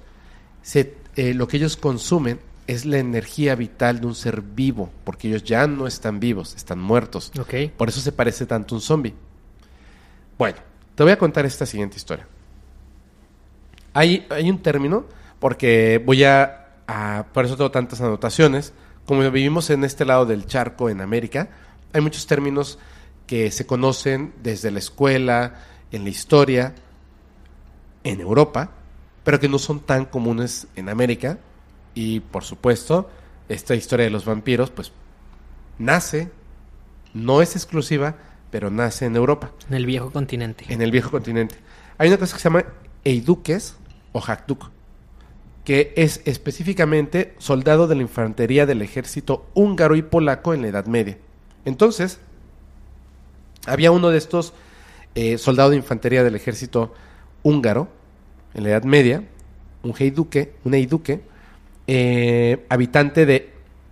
[0.64, 5.28] se- eh, lo que ellos consumen es la energía vital de un ser vivo, porque
[5.28, 7.32] ellos ya no están vivos, están muertos.
[7.40, 7.72] Ok.
[7.78, 9.14] Por eso se parece tanto a un zombie.
[10.38, 10.58] Bueno,
[10.96, 12.26] te voy a contar esta siguiente historia.
[13.94, 15.06] Hay, hay un término,
[15.40, 18.74] porque voy a, a- Por eso tengo tantas anotaciones.
[19.10, 21.50] Como vivimos en este lado del charco, en América,
[21.94, 22.78] hay muchos términos
[23.26, 25.56] que se conocen desde la escuela,
[25.92, 26.76] en la historia,
[28.04, 28.70] en Europa,
[29.24, 31.40] pero que no son tan comunes en América.
[31.96, 33.10] Y por supuesto,
[33.48, 34.92] esta historia de los vampiros, pues
[35.80, 36.30] nace,
[37.16, 38.16] no es exclusiva,
[38.52, 40.66] pero nace en Europa, En el viejo continente.
[40.72, 41.56] en el viejo continente.
[41.98, 42.64] Hay una cosa que se llama
[43.04, 43.76] eiduques
[44.12, 44.70] o hakduk,
[45.70, 50.88] que es específicamente soldado de la infantería del ejército húngaro y polaco en la Edad
[50.88, 51.20] Media.
[51.64, 52.20] Entonces,
[53.68, 54.56] había uno de estos
[55.14, 56.96] eh, soldados de infantería del ejército
[57.44, 57.88] húngaro
[58.56, 59.24] en la Edad Media,
[59.84, 61.22] un heiduque, un eiduque,
[61.86, 63.52] eh, habitante de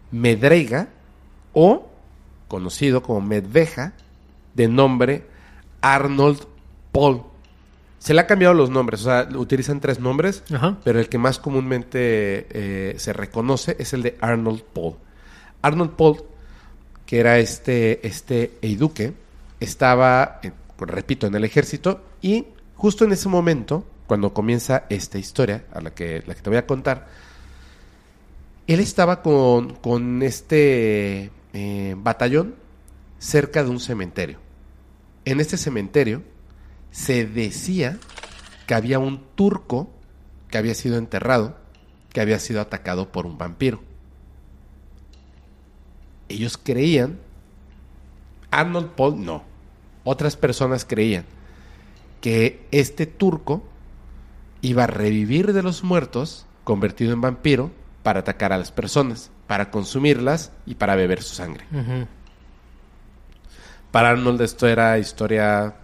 [0.09, 0.87] Medreiga
[1.53, 1.89] o
[2.47, 3.93] conocido como Medveja,
[4.55, 5.25] de nombre
[5.81, 6.39] Arnold
[6.91, 7.21] Paul.
[8.07, 10.77] Se le ha cambiado los nombres, o sea, utilizan tres nombres, Ajá.
[10.85, 14.95] pero el que más comúnmente eh, se reconoce es el de Arnold Paul.
[15.61, 16.23] Arnold Paul,
[17.05, 19.13] que era este, este eiduque,
[19.59, 25.65] estaba, eh, repito, en el ejército y justo en ese momento, cuando comienza esta historia,
[25.73, 27.09] a la que, la que te voy a contar,
[28.67, 32.55] él estaba con, con este eh, batallón
[33.19, 34.39] cerca de un cementerio.
[35.25, 36.23] En este cementerio
[36.91, 37.97] se decía
[38.65, 39.89] que había un turco
[40.49, 41.57] que había sido enterrado,
[42.11, 43.81] que había sido atacado por un vampiro.
[46.29, 47.19] Ellos creían,
[48.51, 49.43] Arnold Paul no,
[50.03, 51.25] otras personas creían
[52.21, 53.63] que este turco
[54.61, 57.71] iba a revivir de los muertos, convertido en vampiro,
[58.03, 61.65] para atacar a las personas, para consumirlas y para beber su sangre.
[63.91, 65.75] Para Arnold esto era historia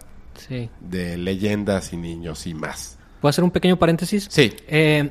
[0.48, 0.70] Sí.
[0.80, 2.98] de leyendas y niños y más.
[3.22, 4.28] ¿Puedo hacer un pequeño paréntesis?
[4.30, 5.10] Sí, Eh,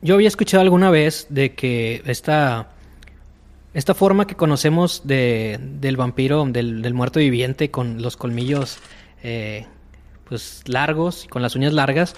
[0.00, 2.70] yo había escuchado alguna vez de que esta,
[3.72, 8.78] esta forma que conocemos de, del vampiro, del, del muerto viviente con los colmillos
[9.22, 9.66] eh,
[10.28, 12.14] pues largos y con las uñas largas,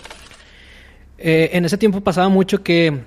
[1.19, 3.03] eh, en ese tiempo pasaba mucho que,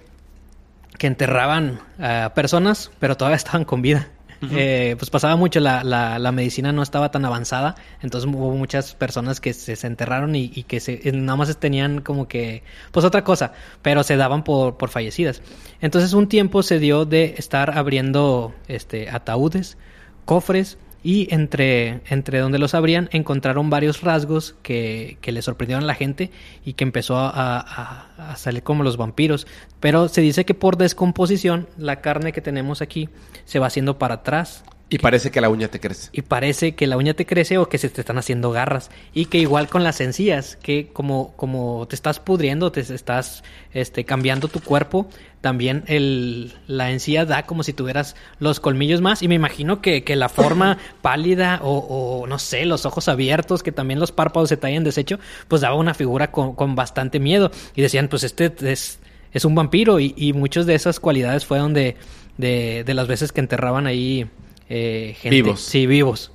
[0.99, 4.09] que enterraban a personas, pero todavía estaban con vida.
[4.41, 8.93] Eh, pues pasaba mucho, la, la, la medicina no estaba tan avanzada, entonces hubo muchas
[8.93, 13.05] personas que se, se enterraron y, que se, eh, nada más tenían como que, pues
[13.05, 15.41] otra cosa, pero se daban por, por fallecidas.
[15.81, 19.77] Entonces un tiempo se dio de estar abriendo este, ataúdes,
[20.25, 20.77] cofres,
[21.07, 25.95] y entre, entre donde los abrían encontraron varios rasgos que, que le sorprendieron a la
[25.95, 26.31] gente
[26.65, 29.47] y que empezó a, a- a salir como los vampiros.
[29.79, 33.07] Pero se dice que por descomposición la carne que tenemos aquí
[33.45, 36.09] se va haciendo para atrás Y parece que la uña te crece.
[36.13, 38.89] y parece que la uña te crece o que se te están haciendo garras.
[39.13, 43.43] Y que igual con las encías, que como, como te estás pudriendo, te estás
[43.73, 45.09] este, cambiando tu cuerpo,
[45.41, 49.21] también el, la encía da como si tuvieras los colmillos más.
[49.21, 53.63] Y me imagino que, que la forma pálida o, o, no sé, los ojos abiertos,
[53.63, 55.19] que también los párpados se te hayan deshecho,
[55.49, 57.51] pues daba una figura con, con bastante miedo.
[57.75, 58.99] Y decían, pues este es,
[59.33, 59.99] es un vampiro.
[59.99, 61.97] Y, y muchas de esas cualidades fueron de,
[62.37, 64.29] de, de las veces que enterraban ahí
[64.69, 65.35] eh, gente.
[65.35, 65.61] Vivos.
[65.61, 66.31] Sí, vivos.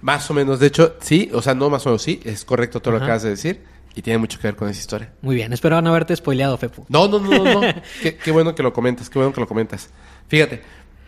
[0.00, 2.80] Más o menos, de hecho, sí, o sea, no más o menos sí, es correcto
[2.80, 3.62] todo lo que acabas de decir
[3.94, 5.12] y tiene mucho que ver con esa historia.
[5.20, 6.86] Muy bien, espero no haberte spoileado, Fepu.
[6.88, 7.60] No, no, no, no, no.
[8.02, 9.90] qué, qué bueno que lo comentas, qué bueno que lo comentas.
[10.28, 10.62] Fíjate,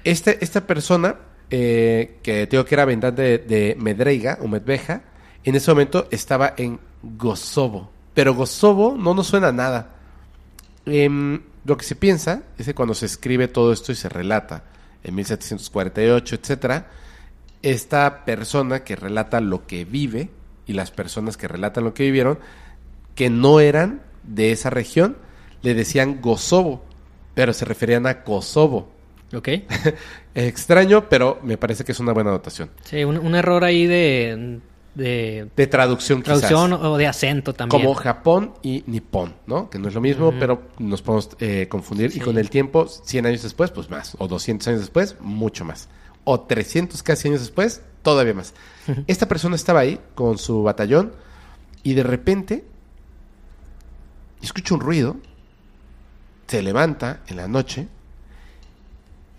[0.05, 1.17] este, esta persona
[1.55, 5.03] eh, que digo que era habitante de, de Medreiga o Medveja,
[5.45, 7.91] en ese momento estaba en Gozovo.
[8.15, 9.91] Pero Gozovo no nos suena a nada.
[10.87, 14.65] Em, lo que se piensa es que cuando se escribe todo esto y se relata
[15.05, 16.87] en 1748, etcétera,
[17.63, 20.31] esta persona que relata lo que vive
[20.67, 22.39] y las personas que relatan lo que vivieron,
[23.15, 25.17] que no eran de esa región,
[25.63, 26.85] le decían Gozovo,
[27.35, 28.91] pero se referían a Kosovo.
[29.35, 29.49] ¿Ok?
[30.35, 32.71] Extraño, pero me parece que es una buena anotación.
[32.85, 34.61] Sí, un, un error ahí de,
[34.95, 36.41] de De traducción, quizás.
[36.41, 37.81] traducción o de acento también.
[37.83, 39.71] Como Japón y Nippon, ¿no?
[39.71, 42.13] Que no es lo mismo, pero nos podemos eh, confundir.
[42.13, 42.19] Sí.
[42.19, 44.17] Y con el tiempo, 100 años después, pues más.
[44.19, 45.89] O 200 años después, mucho más.
[46.25, 48.55] O 300 casi años después, todavía más.
[49.07, 51.13] Esta persona estaba ahí con su batallón
[51.83, 52.65] y de repente
[54.43, 55.17] escucha un ruido,
[56.47, 57.89] se levanta en la noche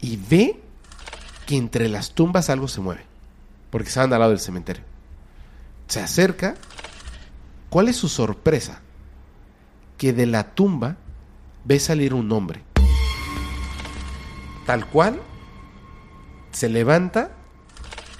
[0.01, 0.59] y ve
[1.45, 3.01] que entre las tumbas algo se mueve.
[3.69, 4.83] Porque estaban al lado del cementerio.
[5.87, 6.55] Se acerca
[7.73, 8.81] ¿Cuál es su sorpresa?
[9.97, 10.95] Que de la tumba
[11.65, 12.61] ve salir un hombre.
[14.67, 15.19] Tal cual,
[16.51, 17.31] se levanta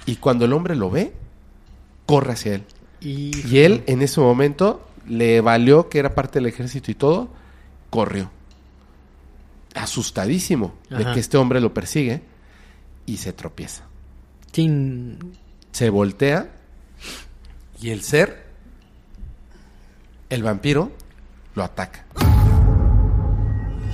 [0.06, 1.12] y cuando el hombre lo ve,
[2.04, 2.64] corre hacia él.
[3.00, 7.28] Y, Y él en ese momento le valió que era parte del ejército y todo,
[7.90, 8.32] corrió.
[9.76, 12.22] Asustadísimo de que este hombre lo persigue
[13.06, 13.84] y se tropieza.
[14.50, 15.16] Chin.
[15.70, 16.50] se voltea
[17.84, 18.42] y el ser,
[20.30, 20.90] el vampiro,
[21.54, 22.06] lo ataca.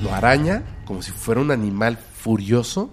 [0.01, 2.89] Lo araña como si fuera un animal furioso.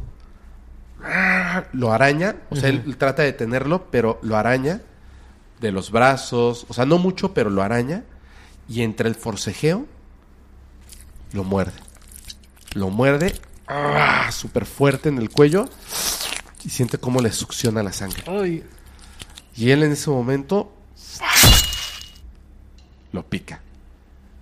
[1.03, 1.65] ¡Ah!
[1.71, 4.81] Lo araña, o sea, él trata de detenerlo, pero lo araña
[5.61, 8.03] de los brazos, o sea, no mucho, pero lo araña.
[8.67, 9.85] Y entre el forcejeo,
[11.31, 11.79] lo muerde.
[12.73, 14.31] Lo muerde ¡ah!
[14.31, 15.69] súper fuerte en el cuello
[16.65, 18.23] y siente cómo le succiona la sangre.
[18.25, 18.63] Ay.
[19.55, 20.73] Y él en ese momento
[23.11, 23.61] lo pica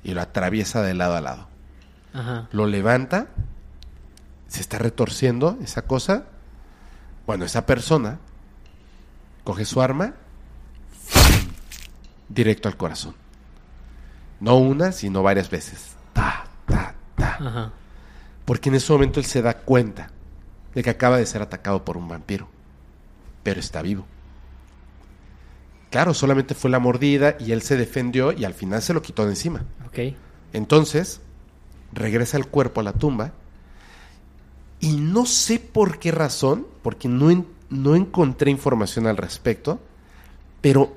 [0.03, 1.47] y lo atraviesa de lado a lado.
[2.13, 2.47] Ajá.
[2.51, 3.27] Lo levanta,
[4.47, 6.25] se está retorciendo esa cosa.
[7.25, 8.19] Bueno, esa persona
[9.43, 10.13] coge su arma
[12.29, 13.15] directo al corazón.
[14.39, 15.95] No una, sino varias veces.
[16.13, 17.37] Ta, ta, ta.
[17.39, 17.71] Ajá.
[18.45, 20.11] Porque en ese momento él se da cuenta
[20.73, 22.47] de que acaba de ser atacado por un vampiro.
[23.43, 24.05] Pero está vivo.
[25.89, 29.23] Claro, solamente fue la mordida y él se defendió y al final se lo quitó
[29.23, 29.63] de encima.
[29.87, 30.13] Ok.
[30.53, 31.21] Entonces,
[31.93, 33.33] regresa el cuerpo a la tumba
[34.79, 39.79] y no sé por qué razón, porque no, en- no encontré información al respecto,
[40.61, 40.95] pero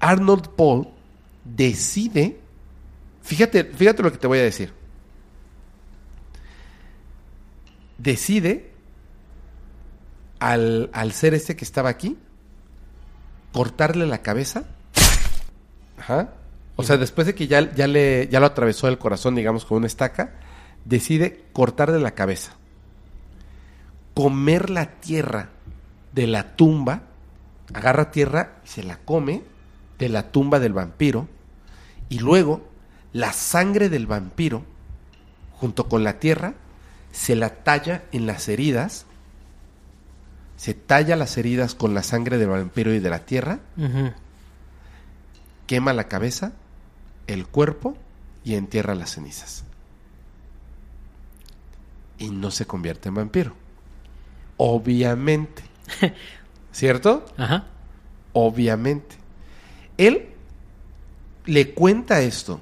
[0.00, 0.88] Arnold Paul
[1.44, 2.38] decide,
[3.22, 4.72] fíjate, fíjate lo que te voy a decir,
[7.98, 8.70] decide
[10.38, 12.16] al, al ser este que estaba aquí,
[13.52, 14.64] cortarle la cabeza.
[15.98, 16.30] Ajá.
[16.76, 19.78] O sea, después de que ya, ya, le, ya lo atravesó el corazón, digamos, con
[19.78, 20.34] una estaca,
[20.84, 22.52] decide cortarle la cabeza.
[24.14, 25.50] Comer la tierra
[26.12, 27.02] de la tumba,
[27.72, 29.42] agarra tierra y se la come
[29.98, 31.28] de la tumba del vampiro.
[32.08, 32.68] Y luego
[33.12, 34.64] la sangre del vampiro,
[35.52, 36.54] junto con la tierra,
[37.12, 39.06] se la talla en las heridas.
[40.56, 43.60] Se talla las heridas con la sangre del vampiro y de la tierra
[45.72, 46.52] quema la cabeza,
[47.26, 47.96] el cuerpo
[48.44, 49.64] y entierra las cenizas.
[52.18, 53.54] Y no se convierte en vampiro.
[54.58, 55.62] Obviamente.
[56.72, 57.24] ¿Cierto?
[57.38, 57.64] Ajá.
[58.34, 59.16] Obviamente.
[59.96, 60.28] Él
[61.46, 62.60] le cuenta esto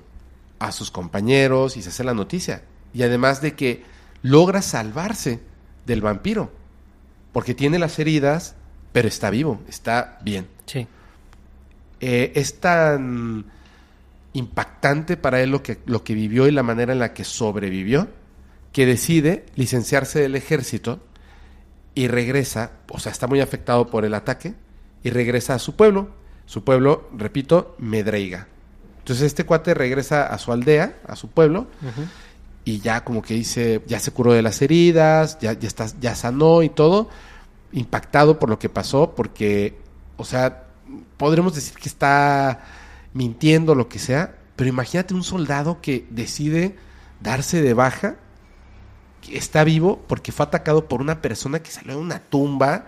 [0.60, 2.62] a sus compañeros y se hace la noticia.
[2.94, 3.82] Y además de que
[4.22, 5.40] logra salvarse
[5.84, 6.52] del vampiro.
[7.32, 8.56] Porque tiene las heridas,
[8.92, 10.48] pero está vivo, está bien.
[10.66, 10.86] Sí.
[12.00, 13.44] Eh, es tan
[14.32, 18.08] impactante para él lo que, lo que vivió y la manera en la que sobrevivió,
[18.72, 21.00] que decide licenciarse del ejército
[21.94, 24.54] y regresa, o sea, está muy afectado por el ataque
[25.02, 26.10] y regresa a su pueblo.
[26.46, 28.48] Su pueblo, repito, Medreiga.
[28.98, 31.66] Entonces este cuate regresa a su aldea, a su pueblo,
[32.64, 36.14] y ya como que dice, ya se curó de las heridas, ya, ya, está, ya
[36.14, 37.08] sanó y todo,
[37.72, 39.78] impactado por lo que pasó, porque,
[40.16, 40.64] o sea,
[41.16, 42.64] podremos decir que está
[43.12, 46.76] mintiendo, lo que sea, pero imagínate un soldado que decide
[47.20, 48.16] darse de baja,
[49.22, 52.86] que está vivo porque fue atacado por una persona que salió de una tumba,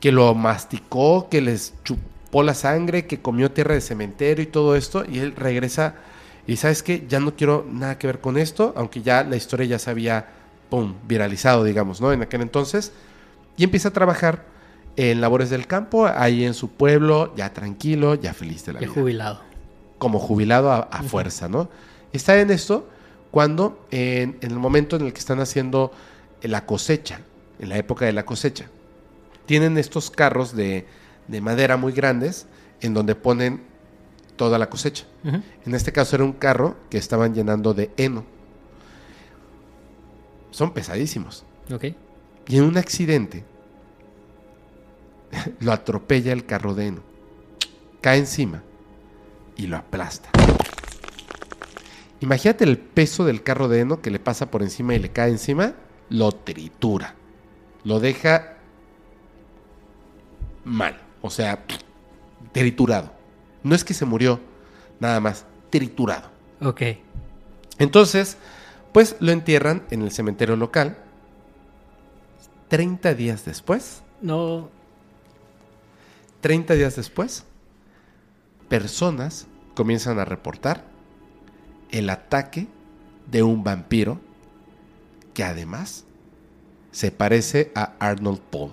[0.00, 4.76] que lo masticó, que les chupó la sangre, que comió tierra de cementerio y todo
[4.76, 5.96] esto, y él regresa
[6.46, 9.66] y sabes que ya no quiero nada que ver con esto, aunque ya la historia
[9.66, 10.28] ya se había,
[10.68, 12.12] pum, viralizado, digamos, ¿no?
[12.12, 12.92] En aquel entonces,
[13.56, 14.44] y empieza a trabajar
[14.96, 18.88] en labores del campo, ahí en su pueblo, ya tranquilo, ya feliz de la Ya
[18.88, 19.40] vida jubilado.
[19.98, 21.68] como jubilado a, a fuerza, ¿no?
[22.12, 22.88] Está en esto
[23.30, 25.92] cuando en, en el momento en el que están haciendo
[26.42, 27.20] la cosecha,
[27.58, 28.66] en la época de la cosecha,
[29.46, 30.86] tienen estos carros de,
[31.28, 32.46] de madera muy grandes
[32.80, 33.62] en donde ponen
[34.36, 35.04] toda la cosecha.
[35.64, 38.24] En este caso era un carro que estaban llenando de heno.
[40.50, 41.44] Son pesadísimos.
[41.72, 41.84] Ok.
[42.46, 43.44] Y en un accidente
[45.60, 47.02] lo atropella el carro de heno.
[48.00, 48.62] Cae encima
[49.56, 50.30] y lo aplasta.
[52.20, 55.30] Imagínate el peso del carro de heno que le pasa por encima y le cae
[55.30, 55.74] encima,
[56.08, 57.14] lo tritura.
[57.84, 58.56] Lo deja
[60.64, 61.64] mal, o sea,
[62.52, 63.13] triturado.
[63.64, 64.38] No es que se murió,
[65.00, 66.30] nada más, triturado.
[66.60, 66.82] Ok.
[67.78, 68.36] Entonces,
[68.92, 70.96] pues lo entierran en el cementerio local.
[72.68, 74.68] 30 días después, No.
[76.40, 77.44] 30 días después,
[78.68, 80.84] personas comienzan a reportar
[81.90, 82.68] el ataque
[83.30, 84.20] de un vampiro
[85.32, 86.04] que además
[86.90, 88.72] se parece a Arnold Paul.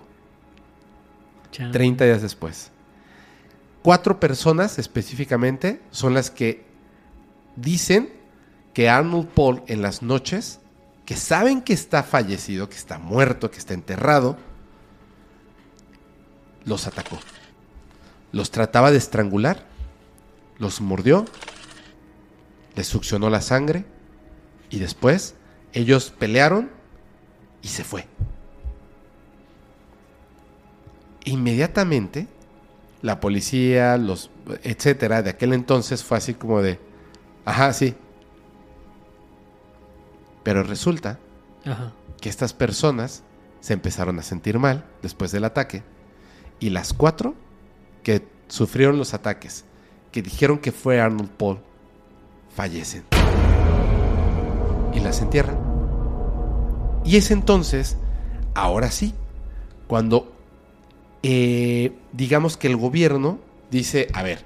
[1.52, 1.72] chan.
[1.72, 2.72] 30 días después.
[3.84, 6.64] Cuatro personas específicamente son las que
[7.56, 8.14] dicen
[8.74, 10.60] que Arnold Paul en las noches,
[11.06, 14.38] que saben que está fallecido, que está muerto, que está enterrado,
[16.64, 17.20] los atacó.
[18.32, 19.66] Los trataba de estrangular,
[20.60, 21.26] los mordió,
[22.76, 23.86] les succionó la sangre
[24.70, 25.34] y después
[25.74, 26.70] ellos pelearon
[27.64, 28.08] y se fue.
[31.26, 32.28] Inmediatamente
[33.02, 34.30] la policía, los
[34.64, 36.80] etcétera, de aquel entonces fue así como de,
[37.46, 37.96] ajá, sí.
[40.44, 41.20] Pero resulta
[41.66, 41.94] Ajá.
[42.20, 43.24] que estas personas
[43.60, 45.84] se empezaron a sentir mal después del ataque
[46.60, 47.36] y las cuatro
[48.04, 49.66] que sufrieron los ataques,
[50.12, 51.60] que dijeron que fue Arnold Paul,
[52.56, 53.04] fallecen
[54.94, 55.58] y las entierran.
[57.04, 57.98] Y es entonces,
[58.54, 59.14] ahora sí,
[59.88, 60.32] cuando
[61.24, 63.40] eh, digamos que el gobierno
[63.70, 64.44] dice, a ver,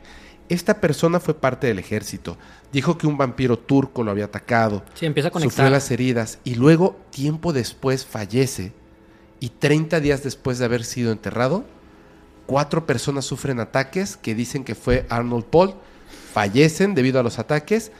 [0.50, 2.38] esta persona fue parte del ejército,
[2.72, 6.56] dijo que un vampiro turco lo había atacado, Sí, empieza a sufrió las heridas y
[6.56, 8.74] luego, tiempo después, fallece.
[9.40, 11.66] Y 30 días después de haber sido enterrado,
[12.46, 15.76] cuatro personas sufren ataques que dicen que fue Arnold Paul,
[16.34, 17.92] fallecen debido a los ataques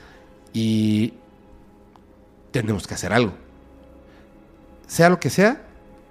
[0.52, 1.14] y
[2.52, 3.34] tenemos que hacer algo.
[4.86, 5.62] Sea lo que sea,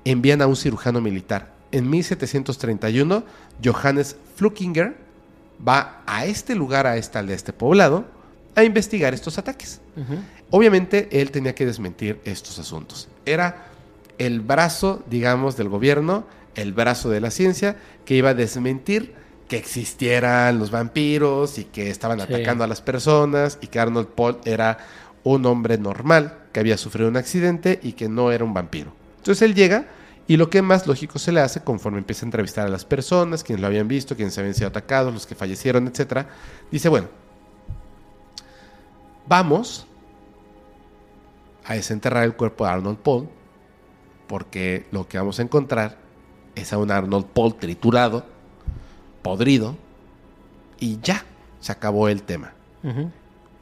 [0.04, 1.55] envían a un cirujano militar.
[1.72, 3.24] En 1731,
[3.64, 4.96] Johannes Flukinger
[5.66, 8.06] va a este lugar, a esta aldea, a este poblado,
[8.56, 9.82] a investigar estos ataques.
[10.52, 13.08] Obviamente él tenía que desmentir estos asuntos.
[13.26, 13.66] Era
[14.18, 16.26] el brazo, digamos, del gobierno,
[16.56, 17.76] el brazo de la ciencia,
[18.06, 19.14] que iba a desmentir
[19.50, 22.26] que existieran los vampiros y que estaban Sí.
[22.34, 24.78] atacando a las personas y que Arnold Paul era
[25.24, 28.92] un hombre normal que había sufrido un accidente y que no era un vampiro.
[29.18, 29.86] Entonces él llega
[30.28, 33.44] y lo que más lógico se le hace conforme empieza a entrevistar a las personas,
[33.44, 36.28] quienes lo habían visto, quienes habían sido atacados, los que fallecieron, etcétera,
[36.72, 37.08] dice, bueno,
[39.28, 39.86] vamos
[41.64, 43.30] a desenterrar el cuerpo de Arnold Paul,
[44.28, 45.98] porque lo que vamos a encontrar
[46.56, 48.26] es a un Arnold Paul triturado,
[49.22, 49.76] podrido,
[50.80, 51.24] y ya,
[51.60, 52.54] se acabó el tema.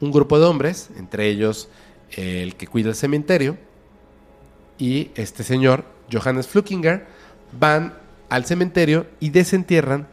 [0.00, 1.68] Un grupo de hombres, entre ellos
[2.10, 3.56] el que cuida el cementerio,
[4.78, 7.06] y este señor, Johannes Flukinger,
[7.58, 7.94] van
[8.28, 10.06] al cementerio y desentierran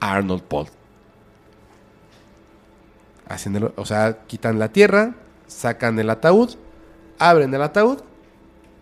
[0.00, 0.66] a Arnold Paul.
[3.28, 5.14] Haciéndolo, o sea, quitan la tierra,
[5.46, 6.56] sacan el ataúd,
[7.18, 8.00] abren el ataúd,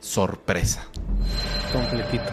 [0.01, 0.86] sorpresa.
[1.73, 2.31] Completito.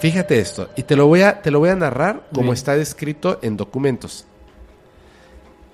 [0.00, 3.38] Fíjate esto, y te lo voy a, te lo voy a narrar como está descrito
[3.42, 4.26] en documentos.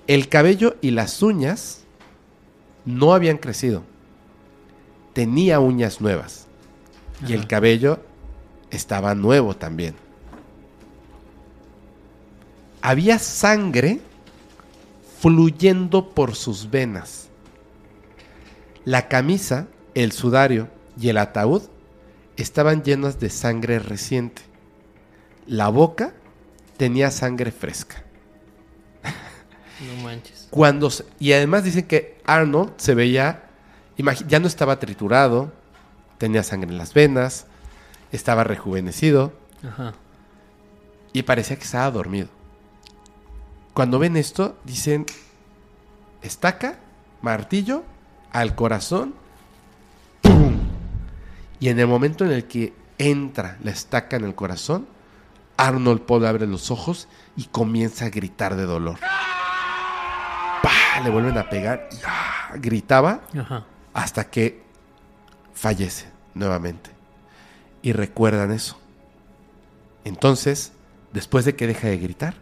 [0.07, 1.83] El cabello y las uñas
[2.85, 3.83] no habían crecido.
[5.13, 6.44] Tenía uñas nuevas.
[7.27, 7.99] Y el cabello
[8.71, 9.95] estaba nuevo también.
[12.81, 13.99] Había sangre
[15.19, 17.29] fluyendo por sus venas.
[18.83, 20.67] La camisa, el sudario
[20.99, 21.63] y el ataúd
[22.37, 24.43] estaban llenos de sangre reciente.
[25.47, 26.13] La boca
[26.77, 28.03] tenía sangre fresca.
[29.87, 30.47] No manches.
[30.51, 33.43] Cuando se- y además dicen que Arnold se veía,
[34.27, 35.51] ya no estaba triturado,
[36.17, 37.47] tenía sangre en las venas,
[38.11, 39.33] estaba rejuvenecido
[39.67, 39.93] Ajá.
[41.13, 42.29] y parecía que estaba dormido.
[43.73, 45.05] Cuando ven esto, dicen
[46.21, 46.79] estaca,
[47.21, 47.83] martillo,
[48.31, 49.15] al corazón,
[50.21, 50.57] ¡pum!
[51.59, 54.87] Y en el momento en el que entra la estaca en el corazón,
[55.57, 58.99] Arnold Paul abre los ojos y comienza a gritar de dolor.
[60.61, 61.01] ¡Pah!
[61.03, 62.55] Le vuelven a pegar y ¡ah!
[62.55, 63.65] gritaba Ajá.
[63.93, 64.64] hasta que
[65.55, 66.05] fallece
[66.35, 66.91] nuevamente.
[67.81, 68.77] Y recuerdan eso.
[70.03, 70.73] Entonces,
[71.13, 72.35] después de que deja de gritar,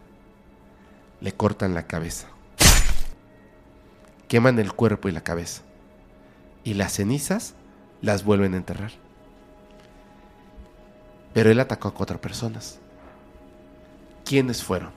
[1.20, 2.28] le cortan la cabeza.
[4.28, 5.62] Queman el cuerpo y la cabeza.
[6.64, 7.54] Y las cenizas
[8.02, 8.92] las vuelven a enterrar.
[11.32, 12.78] Pero él atacó a cuatro personas.
[14.24, 14.90] ¿Quiénes fueron?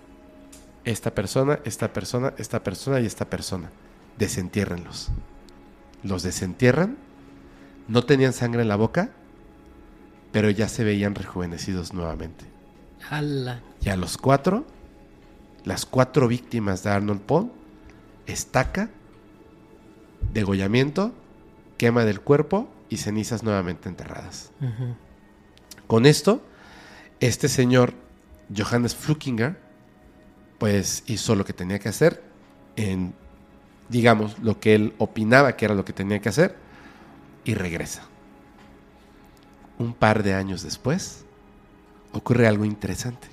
[0.86, 3.70] Esta persona, esta persona, esta persona y esta persona.
[4.18, 5.10] Desentiérrenlos.
[6.04, 6.98] Los desentierran.
[7.88, 9.12] No tenían sangre en la boca,
[10.32, 12.46] pero ya se veían rejuvenecidos nuevamente.
[13.82, 14.66] Y a los cuatro,
[15.64, 17.52] las cuatro víctimas de Arnold Paul,
[18.26, 18.90] estaca,
[20.34, 21.14] degollamiento,
[21.78, 24.52] quema del cuerpo y cenizas nuevamente enterradas.
[25.88, 26.42] Con esto,
[27.20, 27.94] este señor
[28.56, 29.58] Johannes Flukinger,
[30.58, 32.24] pues hizo lo que tenía que hacer
[32.76, 33.14] en,
[33.90, 36.67] digamos, lo que él opinaba que era lo que tenía que hacer
[37.48, 38.04] y regresa.
[39.80, 41.26] Un par de años después,
[42.12, 43.28] ocurre algo interesante.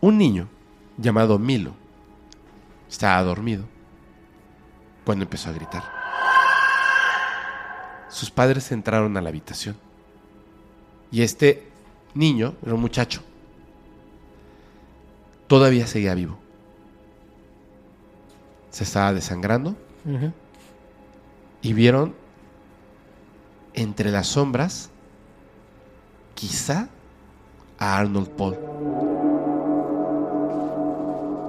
[0.00, 0.48] Un niño
[0.98, 1.74] llamado Milo
[2.88, 3.64] estaba dormido
[5.04, 5.84] cuando empezó a gritar.
[8.08, 9.76] Sus padres entraron a la habitación
[11.10, 11.68] y este
[12.14, 13.22] niño, era un muchacho,
[15.46, 16.38] todavía seguía vivo.
[18.70, 19.76] Se estaba desangrando
[21.62, 22.23] y vieron
[23.74, 24.90] entre las sombras,
[26.34, 26.88] quizá,
[27.78, 28.56] a Arnold Paul,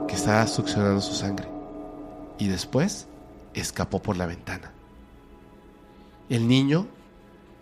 [0.07, 1.47] que estaba succionando su sangre
[2.37, 3.07] y después
[3.53, 4.71] escapó por la ventana.
[6.29, 6.87] El niño,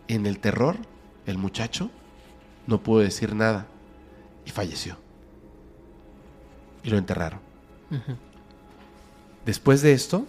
[0.07, 0.77] en el terror,
[1.25, 1.89] el muchacho,
[2.65, 3.67] no pudo decir nada
[4.45, 4.97] y falleció.
[6.83, 7.39] Y lo enterraron.
[9.45, 10.25] Después de esto,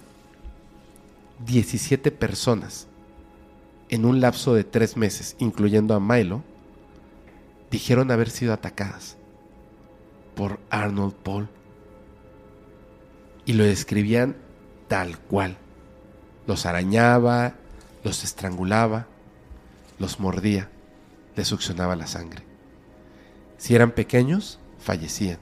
[1.46, 2.88] 17 personas
[3.88, 6.42] en un lapso de tres meses, incluyendo a Milo,
[7.70, 9.16] dijeron haber sido atacadas
[10.34, 11.48] por Arnold Paul.
[13.46, 14.36] Y lo describían
[14.88, 15.56] tal cual.
[16.46, 17.54] Los arañaba,
[18.02, 19.06] los estrangulaba,
[19.98, 20.68] los mordía,
[21.36, 22.44] les succionaba la sangre.
[23.56, 25.38] Si eran pequeños, fallecían.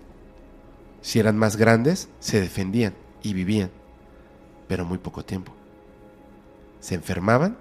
[1.01, 3.71] Si eran más grandes, se defendían y vivían,
[4.69, 5.53] pero muy poco tiempo.
[6.81, 7.57] Se enfermaban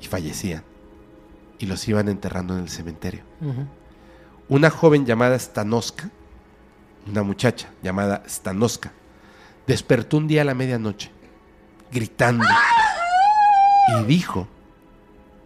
[0.00, 0.62] y fallecían,
[1.58, 3.22] y los iban enterrando en el cementerio.
[4.48, 6.10] Una joven llamada Stanoska,
[7.08, 8.92] una muchacha llamada Stanoska,
[9.66, 11.10] despertó un día a la medianoche,
[11.92, 12.44] gritando,
[13.88, 14.46] y dijo,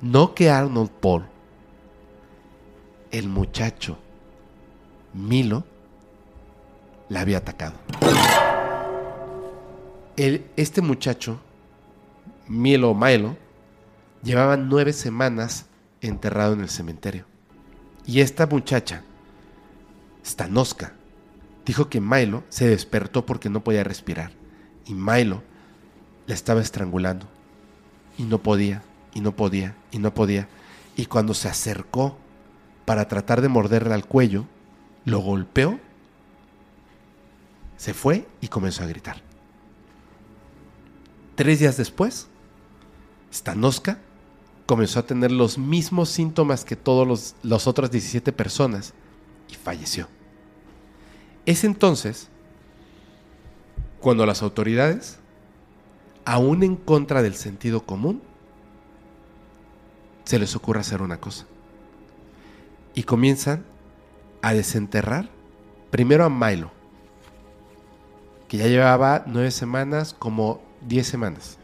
[0.01, 1.25] no que Arnold Paul,
[3.11, 3.99] el muchacho
[5.13, 5.65] Milo,
[7.09, 7.75] la había atacado.
[10.17, 11.41] El- este muchacho,
[12.47, 13.37] Milo Milo,
[14.23, 15.67] llevaba nueve semanas
[16.01, 17.27] enterrado en el cementerio.
[18.07, 19.03] Y esta muchacha,
[20.25, 20.93] Stanoska,
[21.65, 24.33] dijo que Milo se despertó porque no podía respirar.
[24.87, 25.43] Y Milo
[26.27, 27.27] la estaba estrangulando.
[28.19, 28.83] Y no podía,
[29.15, 30.49] y no podía, y no podía.
[30.97, 32.19] Y cuando se acercó
[32.85, 34.47] para tratar de morderle al cuello,
[35.05, 35.79] lo golpeó,
[37.77, 39.23] se fue y comenzó a gritar.
[41.37, 42.29] Tres días después,
[43.33, 43.99] Stanoska
[44.71, 48.95] comenzó a tener los mismos síntomas que todas las otras 17 personas
[49.49, 50.07] y falleció.
[51.45, 52.29] Es entonces
[53.99, 55.19] cuando las autoridades,
[56.25, 58.23] aún en contra del sentido común,
[60.23, 61.47] se les ocurre hacer una cosa.
[62.95, 63.65] Y comienzan
[64.41, 65.31] a desenterrar
[65.91, 66.71] primero a Milo,
[68.47, 71.59] que ya llevaba nueve semanas, como diez semanas.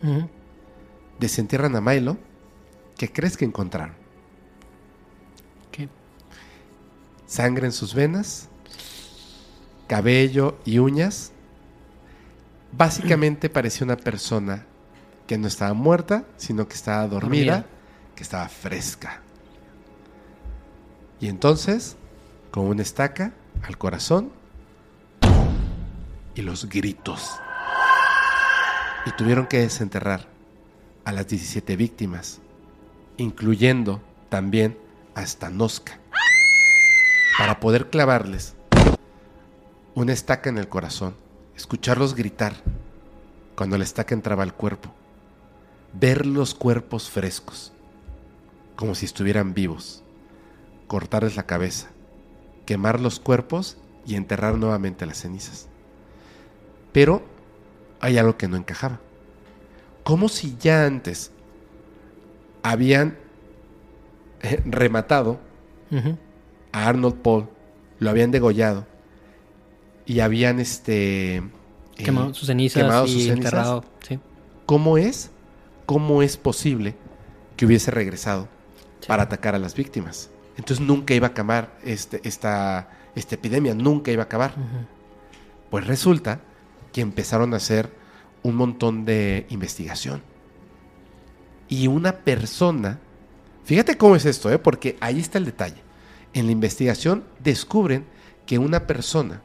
[1.20, 2.16] Desentierran a Milo,
[2.96, 3.94] ¿qué crees que encontraron?
[5.70, 5.88] ¿Qué?
[7.26, 8.48] sangre en sus venas,
[9.86, 11.32] cabello y uñas.
[12.72, 14.64] Básicamente parecía una persona
[15.26, 17.66] que no estaba muerta, sino que estaba dormida, Dormida.
[18.14, 19.22] que estaba fresca.
[21.20, 21.96] Y entonces,
[22.50, 23.32] con una estaca
[23.62, 24.30] al corazón
[26.34, 27.40] y los gritos.
[29.06, 30.26] Y tuvieron que desenterrar
[31.04, 32.40] a las 17 víctimas,
[33.16, 34.78] incluyendo también
[35.14, 35.98] a Stanoska,
[37.38, 38.54] para poder clavarles
[39.94, 41.14] una estaca en el corazón,
[41.56, 42.54] escucharlos gritar
[43.54, 44.92] cuando la estaca entraba al cuerpo,
[45.94, 47.72] ver los cuerpos frescos,
[48.74, 50.02] como si estuvieran vivos,
[50.86, 51.88] cortarles la cabeza,
[52.66, 55.68] quemar los cuerpos y enterrar nuevamente las cenizas.
[56.92, 57.22] Pero
[58.00, 59.00] hay algo que no encajaba.
[60.04, 61.32] Como si ya antes
[62.70, 63.16] habían
[64.42, 65.40] eh, rematado
[66.72, 67.48] a Arnold Paul,
[68.00, 68.86] lo habían degollado
[70.04, 71.42] y habían este eh,
[71.96, 73.36] Quemado sus cenizas quemado y sus cenizas.
[73.36, 73.84] enterrado.
[74.06, 74.18] Sí.
[74.66, 75.30] ¿Cómo es?
[75.86, 76.96] ¿Cómo es posible
[77.56, 78.48] que hubiese regresado
[79.06, 80.30] para atacar a las víctimas?
[80.56, 84.54] Entonces nunca iba a acabar este, esta, esta epidemia, nunca iba a acabar.
[85.70, 86.40] Pues resulta
[86.92, 87.92] que empezaron a hacer
[88.42, 90.22] un montón de investigación.
[91.68, 92.98] Y una persona,
[93.64, 94.58] fíjate cómo es esto, ¿eh?
[94.58, 95.82] porque ahí está el detalle.
[96.32, 98.06] En la investigación descubren
[98.44, 99.42] que una persona,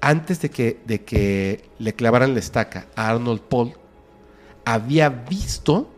[0.00, 3.74] antes de que, de que le clavaran la estaca a Arnold Paul,
[4.64, 5.90] había visto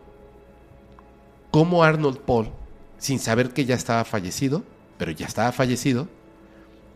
[1.51, 2.49] cómo Arnold Paul,
[2.97, 4.63] sin saber que ya estaba fallecido,
[4.97, 6.07] pero ya estaba fallecido,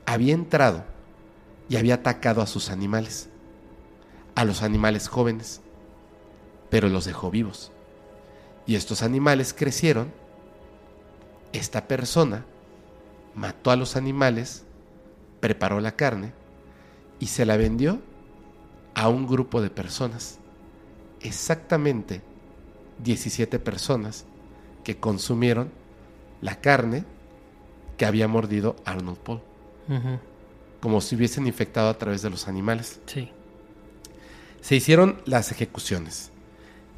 [0.06, 0.84] había entrado
[1.70, 3.30] y había atacado a sus animales,
[4.36, 5.62] a los animales jóvenes,
[6.70, 7.73] pero los dejó vivos.
[8.66, 10.12] Y estos animales crecieron,
[11.52, 12.46] esta persona
[13.36, 14.64] mató a los animales,
[15.40, 16.34] preparó la carne
[17.20, 18.00] y se la vendió
[18.96, 20.40] a un grupo de personas,
[21.20, 22.22] exactamente
[23.04, 24.26] 17 personas
[24.84, 25.72] que consumieron
[26.42, 27.06] la carne
[27.98, 29.42] que había mordido Arnold Paul
[30.84, 33.00] como si hubiesen infectado a través de los animales.
[33.06, 33.30] Sí.
[34.60, 36.30] Se hicieron las ejecuciones.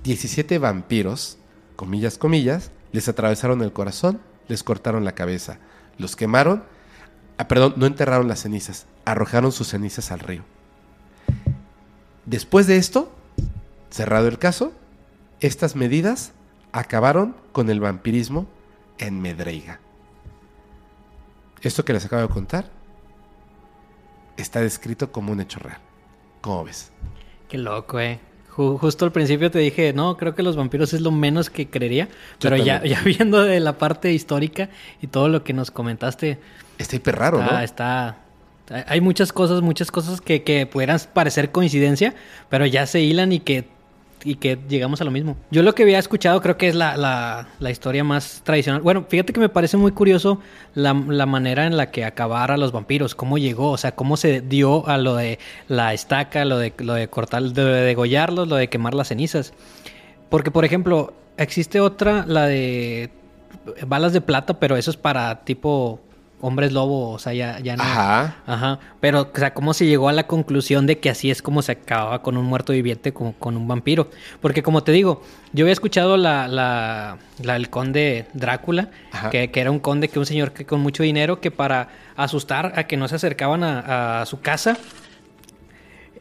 [0.04, 1.38] 17 vampiros,
[1.76, 5.60] comillas, comillas, les atravesaron el corazón, les cortaron la cabeza,
[5.98, 6.64] los quemaron,
[7.38, 10.44] ah, perdón, no enterraron las cenizas, arrojaron sus cenizas al río.
[12.26, 13.14] Después de esto,
[13.90, 14.74] cerrado el caso,
[15.40, 16.32] estas medidas
[16.72, 18.48] acabaron con el vampirismo
[18.98, 19.80] en Medreiga.
[21.62, 22.70] Esto que les acabo de contar
[24.38, 25.80] está descrito como un hecho real.
[26.42, 26.92] ¿Cómo ves?
[27.48, 28.20] Qué loco, eh.
[28.56, 31.68] Ju- justo al principio te dije, no, creo que los vampiros es lo menos que
[31.70, 32.08] creería.
[32.40, 34.70] Pero ya, ya viendo de la parte histórica
[35.02, 36.40] y todo lo que nos comentaste,
[36.78, 37.60] Está hiper raro, está, ¿no?
[37.62, 38.18] está-
[38.70, 42.14] hay- Hay muchas cosas, muchas cosas que, que pudieran parecer coincidencia,
[42.50, 43.68] pero ya se hilan y que,
[44.26, 45.38] y que llegamos a lo mismo.
[45.52, 48.82] Yo lo que había escuchado creo que es la, la- historia más tradicional.
[48.82, 50.40] Bueno, fíjate que me parece muy curioso
[50.74, 54.18] la, la manera en la que acabar a los vampiros, cómo llegó, o sea, cómo
[54.18, 58.56] se dio a lo de la estaca, lo de, lo de cortar, de degollarlos, lo
[58.56, 59.54] de quemar las cenizas.
[60.30, 63.10] Porque, por ejemplo, existe otra, la de
[63.88, 66.00] balas de plata, pero eso es para tipo
[66.42, 67.84] hombres lobo, o sea, ya, ya no.
[67.84, 68.36] Ajá.
[68.46, 68.80] Ajá.
[69.00, 71.72] Pero, o sea, ¿cómo se llegó a la conclusión de que así es como se
[71.72, 74.10] acababa con un muerto viviente, como con un vampiro?
[74.42, 78.90] Porque, como te digo, yo había escuchado la, la, la del conde Drácula,
[79.32, 82.74] que, que era un conde, que un señor que con mucho dinero, que para asustar
[82.76, 84.78] a que no se acercaban a, a su casa,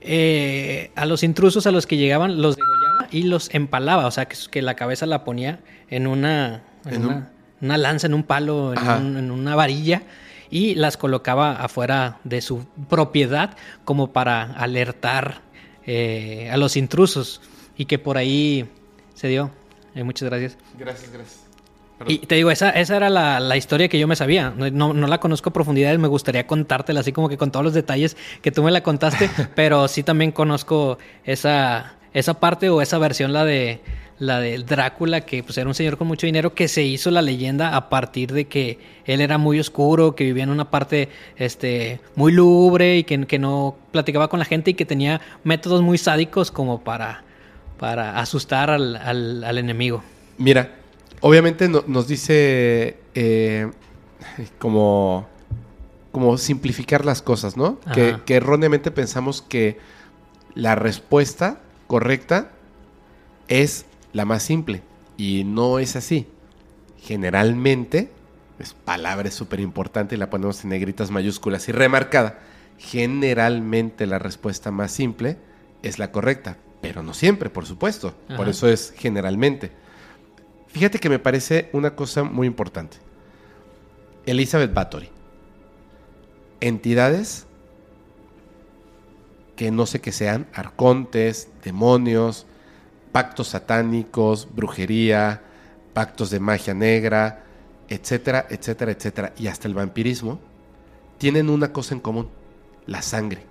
[0.01, 4.27] eh, a los intrusos a los que llegaban los degollaba y los empalaba, o sea,
[4.27, 7.29] que, que la cabeza la ponía en una, en En un-
[7.65, 8.97] una, lanza, en un palo, en, Ajá.
[8.99, 10.03] un- en una varilla
[10.51, 15.41] y las colocaba afuera de su propiedad como para alertar
[15.87, 17.41] eh, a los intrusos
[17.77, 18.69] y que por ahí
[19.15, 19.51] se dio.
[19.95, 20.57] Eh, muchas gracias.
[20.79, 21.41] Gracias, gracias.
[22.07, 24.51] Y te digo, esa, esa era la, la historia que yo me sabía.
[24.57, 27.65] No, no, no la conozco a profundidad, me gustaría contártela así como que con todos
[27.65, 32.83] los detalles que tú me la contaste, pero sí también conozco esa, esa parte o
[32.83, 33.81] esa versión, la de
[34.19, 37.21] la de Drácula, que pues era un señor con mucho dinero que se hizo la
[37.21, 42.01] leyenda a partir de que él era muy oscuro, que vivía en una parte este,
[42.15, 45.99] muy lúgubre y que, que no platicaba con la gente y que tenía métodos muy
[45.99, 47.25] sádicos como para,
[47.79, 50.03] para asustar al, al, al enemigo.
[50.39, 50.77] Mira,
[51.21, 53.69] obviamente no- nos dice eh,
[54.61, 55.27] como,
[56.13, 57.79] como simplificar las cosas, ¿no?
[57.93, 59.79] Que erróneamente pensamos que
[60.55, 61.59] la respuesta
[61.89, 62.53] correcta
[63.49, 64.83] es la más simple.
[65.19, 66.27] Y no es así.
[67.03, 68.11] Generalmente
[68.59, 72.39] es palabra súper importante y la ponemos en negritas mayúsculas y remarcada.
[72.79, 75.37] Generalmente la respuesta más simple
[75.83, 78.15] es la correcta, pero no siempre, por supuesto.
[78.37, 79.71] Por eso es generalmente.
[80.69, 82.97] Fíjate que me parece una cosa muy importante.
[84.27, 85.11] Elizabeth Bathory.
[86.61, 87.47] Entidades
[89.57, 92.47] que no sé qué sean, arcontes, demonios,
[93.15, 95.41] pactos satánicos, brujería,
[95.93, 97.45] pactos de magia negra,
[97.89, 100.41] etcétera, etcétera, etcétera, y hasta el vampirismo,
[101.17, 102.29] tienen una cosa en común,
[102.89, 103.43] la sangre.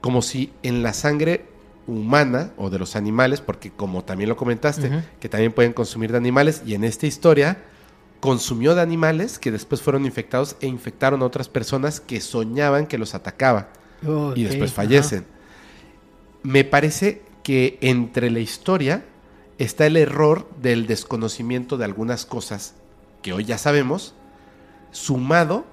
[0.00, 1.46] Como si en la sangre
[1.88, 4.88] humana o de los animales, porque como también lo comentaste,
[5.18, 7.58] que también pueden consumir de animales, y en esta historia
[8.20, 12.98] consumió de animales que después fueron infectados e infectaron a otras personas que soñaban que
[12.98, 13.70] los atacaba
[14.36, 15.26] y después fallecen.
[16.44, 19.06] Me parece que entre la historia
[19.56, 22.74] está el error del desconocimiento de algunas cosas
[23.22, 24.12] que hoy ya sabemos,
[24.90, 25.64] sumado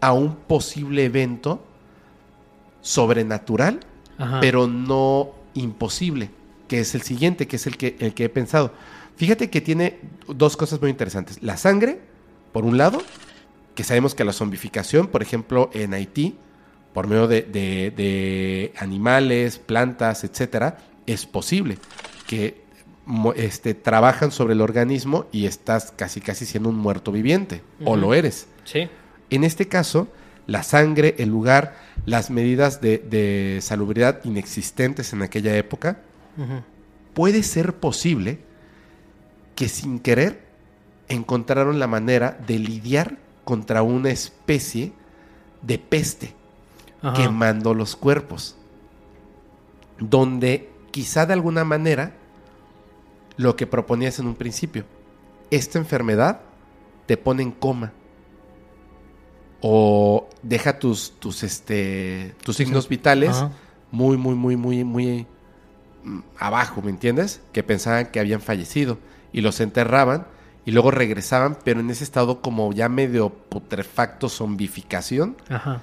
[0.00, 1.64] a un posible evento
[2.80, 3.80] sobrenatural,
[4.18, 4.38] Ajá.
[4.38, 6.30] pero no imposible,
[6.68, 8.72] que es el siguiente, que es el que, el que he pensado.
[9.16, 9.98] Fíjate que tiene
[10.28, 11.42] dos cosas muy interesantes.
[11.42, 11.98] La sangre,
[12.52, 13.02] por un lado,
[13.74, 16.36] que sabemos que la zombificación, por ejemplo, en Haití,
[16.94, 21.78] por medio de, de- de animales, plantas, etcétera, es posible
[22.26, 22.64] que
[23.36, 28.14] este, trabajan sobre el organismo y estás casi casi siendo un muerto viviente, o lo
[28.14, 28.48] eres.
[28.64, 28.88] Sí.
[29.30, 30.08] En este caso,
[30.46, 36.00] la sangre, el lugar, las medidas de, de salubridad inexistentes en aquella época,
[37.14, 38.40] puede ser posible
[39.54, 40.44] que sin querer
[41.08, 44.92] encontraron la manera de lidiar contra una especie
[45.62, 46.34] de peste
[47.00, 47.14] Ajá.
[47.14, 48.56] quemando los cuerpos,
[49.98, 52.14] donde quizá de alguna manera
[53.36, 54.86] lo que proponías en un principio,
[55.50, 56.40] esta enfermedad
[57.04, 57.92] te pone en coma
[59.60, 63.50] o deja tus, tus, este, tus signos vitales Ajá.
[63.90, 65.26] muy, muy, muy, muy, muy
[66.02, 67.42] mm, abajo, ¿me entiendes?
[67.52, 68.96] Que pensaban que habían fallecido
[69.34, 70.26] y los enterraban
[70.64, 75.82] y luego regresaban, pero en ese estado como ya medio putrefacto, zombificación Ajá.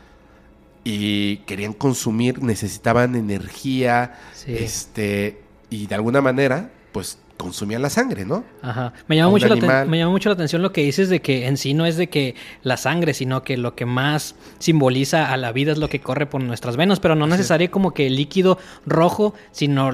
[0.84, 4.55] Y querían consumir, necesitaban energía, Sí.
[4.57, 8.43] este, y de alguna manera, pues consumían la sangre, ¿no?
[8.61, 8.93] Ajá.
[9.07, 11.57] Me llama, mucho la, me llama mucho la atención lo que dices de que en
[11.57, 15.51] sí no es de que la sangre, sino que lo que más simboliza a la
[15.51, 18.60] vida es lo que corre por nuestras venas, pero no necesario como que el líquido
[18.85, 19.91] rojo, sino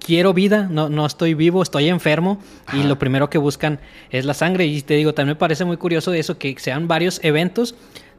[0.00, 2.40] quiero vida, no, no estoy vivo, estoy enfermo
[2.72, 3.78] y lo primero que buscan
[4.10, 4.66] es la sangre.
[4.66, 7.74] Y te digo, también me parece muy curioso de eso, que sean varios eventos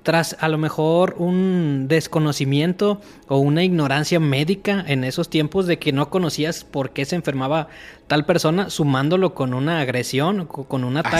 [0.07, 5.91] tras a lo mejor un desconocimiento o una ignorancia médica en esos tiempos de que
[5.91, 7.67] no conocías por qué se enfermaba
[8.07, 11.17] tal persona, sumándolo con una agresión, co- con un ataque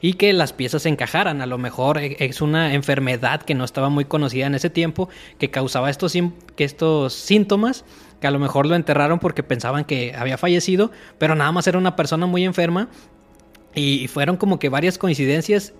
[0.00, 1.40] y que las piezas encajaran.
[1.42, 5.08] A lo mejor e- es una enfermedad que no estaba muy conocida en ese tiempo,
[5.38, 6.12] que causaba estos,
[6.54, 7.84] que estos síntomas,
[8.20, 11.78] que a lo mejor lo enterraron porque pensaban que había fallecido, pero nada más era
[11.78, 12.90] una persona muy enferma
[13.74, 15.72] y fueron como que varias coincidencias.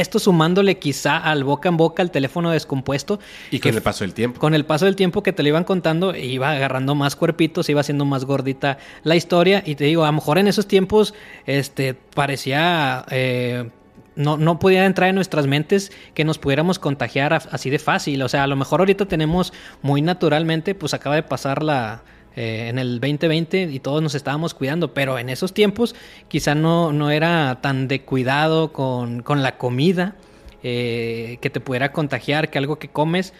[0.00, 3.18] Esto sumándole quizá al boca en boca, al teléfono descompuesto.
[3.50, 4.40] Y que con el paso del tiempo.
[4.40, 7.80] con el paso del tiempo que te lo iban contando, iba agarrando más cuerpitos, iba
[7.80, 9.62] haciendo más gordita la historia.
[9.64, 11.14] Y te digo, a lo mejor en esos tiempos,
[11.46, 13.04] este, parecía.
[13.10, 13.70] eh,
[14.16, 18.22] no, no podía entrar en nuestras mentes que nos pudiéramos contagiar así de fácil.
[18.22, 19.52] O sea, a lo mejor ahorita tenemos
[19.82, 22.02] muy naturalmente, pues acaba de pasar la.
[22.36, 25.94] Eh, en el 2020 y todos nos estábamos cuidando, pero en esos tiempos
[26.28, 30.16] quizá no, no era tan de cuidado con, con la comida
[30.62, 33.32] eh, que te pudiera contagiar, que algo que comes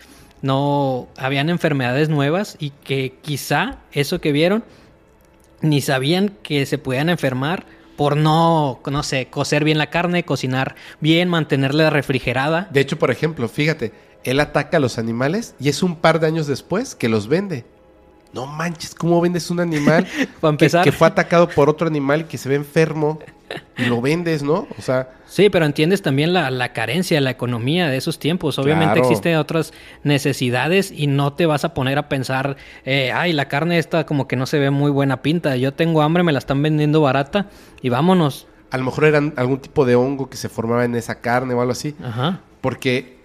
[0.42, 4.64] no habían enfermedades nuevas y que quizá eso que vieron
[5.60, 7.66] ni sabían que se podían enfermar
[7.96, 12.68] por no, no sé, cocer bien la carne, cocinar bien, mantenerla refrigerada.
[12.70, 13.92] De hecho, por ejemplo, fíjate,
[14.24, 17.64] él ataca a los animales y es un par de años después que los vende.
[18.32, 20.06] No manches, ¿cómo vendes un animal
[20.40, 20.84] Para que, empezar.
[20.84, 23.18] que fue atacado por otro animal y que se ve enfermo
[23.78, 24.66] y lo vendes, ¿no?
[24.78, 28.58] O sea, Sí, pero entiendes también la, la carencia, la economía de esos tiempos.
[28.58, 29.08] Obviamente Claro.
[29.08, 29.72] existen otras
[30.02, 34.26] necesidades y no te vas a poner a pensar, eh, ay, la carne esta como
[34.28, 35.56] que no se ve muy buena pinta.
[35.56, 37.46] Yo tengo hambre, me la están vendiendo barata
[37.82, 38.46] y vámonos.
[38.70, 41.60] a lo mejor era algún tipo de hongo que se formaba en esa carne o
[41.60, 41.94] algo así.
[42.02, 42.40] Ajá.
[42.60, 43.15] Porque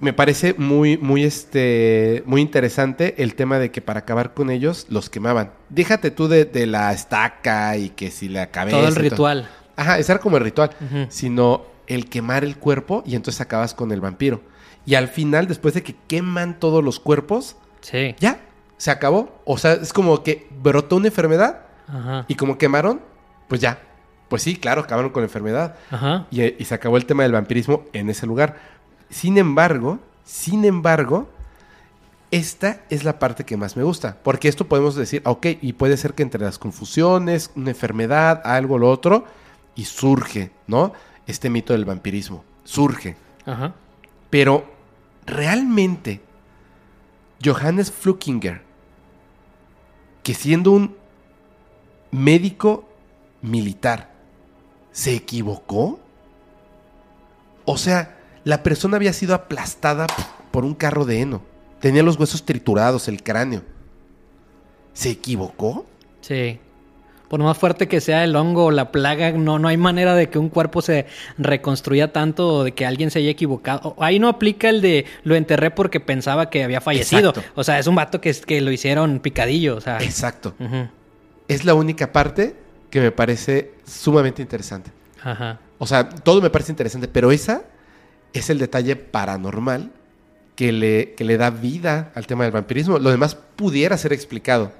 [0.00, 4.86] me parece muy, muy, este, muy interesante el tema de que para acabar con ellos
[4.90, 5.50] los quemaban.
[5.68, 8.76] Déjate tú de, de la estaca y que si la cabeza.
[8.78, 9.48] Todo el ritual.
[9.76, 10.70] Ajá, ese era como el ritual.
[11.08, 14.40] Sino el quemar el cuerpo y entonces acabas con el vampiro.
[14.86, 18.14] Y al final, después de que queman todos los cuerpos, Sí.
[18.18, 18.40] ya,
[18.76, 19.40] se acabó.
[19.44, 22.24] O sea, es como que brotó una enfermedad Ajá.
[22.28, 23.00] y como quemaron,
[23.48, 23.78] pues ya,
[24.28, 25.76] Pues sí, claro, acabaron con la enfermedad.
[25.90, 26.26] Ajá.
[26.30, 28.56] Y, y se acabó el tema del vampirismo en ese lugar.
[29.14, 31.28] Sin embargo, sin embargo,
[32.32, 34.18] esta es la parte que más me gusta.
[34.24, 38.42] Porque esto podemos decir, ah, ok, y puede ser que entre las confusiones, una enfermedad,
[38.44, 39.24] algo, lo otro,
[39.76, 40.92] y surge, ¿no?
[41.28, 42.42] Este mito del vampirismo.
[42.64, 43.14] Surge.
[43.46, 43.74] Ajá.
[44.30, 44.64] Pero
[45.26, 46.20] realmente,
[47.42, 48.62] Johannes Flukinger,
[50.24, 50.96] que siendo un
[52.10, 52.88] médico
[53.42, 54.10] militar,
[54.90, 56.00] ¿se equivocó?
[57.64, 58.13] O sea,
[58.44, 60.06] la persona había sido aplastada
[60.50, 61.42] por un carro de heno.
[61.80, 63.62] Tenía los huesos triturados, el cráneo.
[64.92, 65.86] ¿Se equivocó?
[66.20, 66.60] Sí.
[67.28, 70.28] Por más fuerte que sea el hongo o la plaga, no, no hay manera de
[70.30, 71.06] que un cuerpo se
[71.36, 73.96] reconstruya tanto o de que alguien se haya equivocado.
[73.98, 77.30] Ahí no aplica el de lo enterré porque pensaba que había fallecido.
[77.30, 77.50] Exacto.
[77.56, 79.76] O sea, es un vato que, es- que lo hicieron picadillo.
[79.76, 80.54] O sea, Exacto.
[81.48, 82.54] Es la única parte
[82.90, 84.92] que me parece sumamente interesante.
[85.22, 85.58] Ajá.
[85.78, 87.62] O sea, todo me parece interesante, pero esa
[88.34, 89.90] es el detalle paranormal
[90.56, 92.98] que le, que le da vida al tema del vampirismo.
[92.98, 94.72] Lo demás pudiera ser explicado,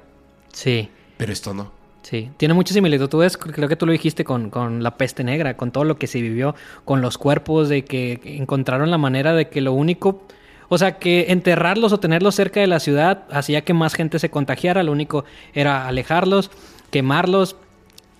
[0.53, 0.89] Sí.
[1.17, 1.73] pero esto no.
[2.03, 3.09] Sí, tiene mucha similitud.
[3.09, 5.97] Tú ves, creo que tú lo dijiste con, con la peste negra, con todo lo
[5.99, 6.55] que se vivió,
[6.85, 10.23] con los cuerpos, de que encontraron la manera de que lo único,
[10.69, 14.29] o sea, que enterrarlos o tenerlos cerca de la ciudad hacía que más gente se
[14.31, 14.83] contagiara.
[14.83, 15.25] Lo único
[15.55, 16.51] era alejarlos,
[16.91, 17.57] quemarlos.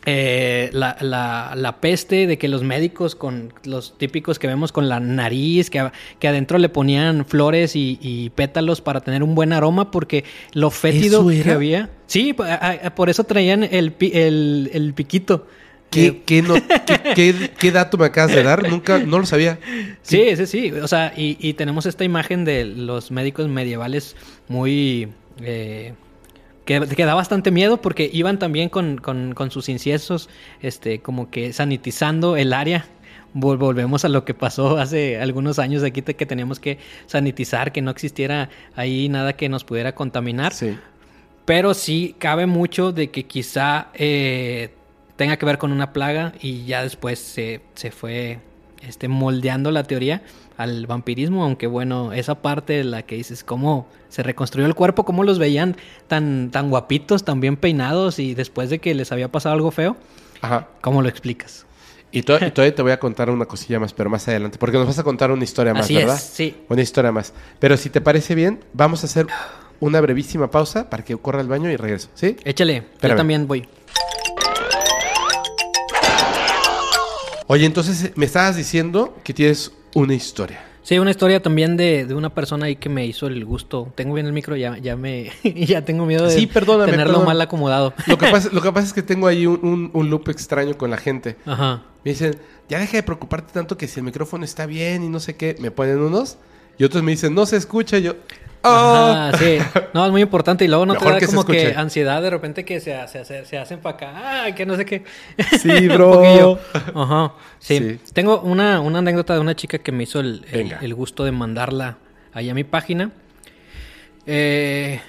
[0.07, 4.89] Eh, la, la- la peste de que los médicos con los típicos que vemos con
[4.89, 9.53] la nariz, que, que adentro le ponían flores y, y pétalos para tener un buen
[9.53, 11.91] aroma porque lo fétido ¿Eso que había.
[12.07, 12.35] Sí,
[12.95, 15.47] por eso traían el, el, el piquito.
[15.91, 18.69] ¿Qué, Eh, qué no- qué- qué- qué dato me acabas de dar?
[18.69, 19.59] Nunca, no lo sabía.
[20.03, 20.71] sí, sí, sí.
[20.73, 24.17] O sea, y, y tenemos esta imagen de los médicos medievales
[24.49, 25.09] muy...
[25.41, 25.95] eh,
[26.65, 30.29] que, que da bastante miedo porque iban también con, con- con sus inciensos,
[30.63, 32.87] este, como que sanitizando el área.
[33.35, 37.83] Vol- volvemos a lo que pasó hace algunos años aquí, que teníamos que sanitizar, que
[37.83, 40.53] no existiera ahí nada que nos pudiera contaminar.
[40.53, 40.77] Sí.
[41.45, 44.71] Pero sí cabe mucho de que quizá eh,
[45.17, 48.39] tenga que ver con una plaga y ya después se, se fue
[48.87, 50.23] este, moldeando la teoría
[50.57, 55.05] al vampirismo, aunque bueno, esa parte de la que dices cómo se reconstruyó el cuerpo,
[55.05, 59.29] cómo los veían tan, tan guapitos, tan bien peinados y después de que les había
[59.33, 59.97] pasado algo feo,
[60.41, 60.69] Ajá.
[60.81, 61.67] ¿cómo lo explicas?
[62.13, 64.57] Y, to- y todavía te voy a contar una cosilla más, pero más adelante.
[64.57, 66.15] Porque nos vas a contar una historia más, Así ¿verdad?
[66.15, 66.55] es, sí.
[66.69, 67.33] Una historia más.
[67.59, 69.27] Pero si te parece bien, vamos a hacer
[69.81, 72.11] una brevísima pausa para que corra al baño y regreso.
[72.15, 72.37] ¿Sí?
[72.45, 73.67] Échale, yo también voy.
[77.47, 80.65] Oye, entonces eh, me estabas diciendo que tienes una historia.
[80.83, 83.91] Sí, una historia también de, de una persona ahí que me hizo el gusto.
[83.95, 87.41] Tengo bien el micro, ya, ya me ya tengo miedo de Sí, perdóname, tenerlo mal
[87.41, 87.95] acomodado.
[88.07, 90.77] Lo que pasa, lo que pasa es que tengo ahí un, un- un loop extraño
[90.77, 91.37] con la gente.
[91.47, 91.83] Ajá.
[92.05, 92.37] Me dicen,
[92.69, 95.57] ya deja de preocuparte tanto que si el micrófono está bien y no sé qué.
[95.59, 96.37] Me ponen unos
[96.77, 97.97] y otros me dicen, no se escucha.
[97.97, 98.17] Y yo,
[98.65, 99.13] ¡oh!
[99.13, 99.59] Ajá, sí.
[99.93, 100.65] No, es muy importante.
[100.65, 102.97] Y luego no Mejor te da que se como que ansiedad de repente que se,
[103.09, 104.55] se, se- se hacen para acá.
[104.55, 105.05] Que no sé qué.
[105.61, 106.59] Sí, bro.
[106.95, 107.35] Ajá.
[107.59, 107.79] Sí.
[107.79, 108.01] Sí.
[108.13, 110.45] Tengo una, una anécdota de una chica que me hizo el,
[110.81, 111.99] el- gusto de mandarla
[112.33, 113.11] ahí a mi página.
[114.27, 115.01] Eh,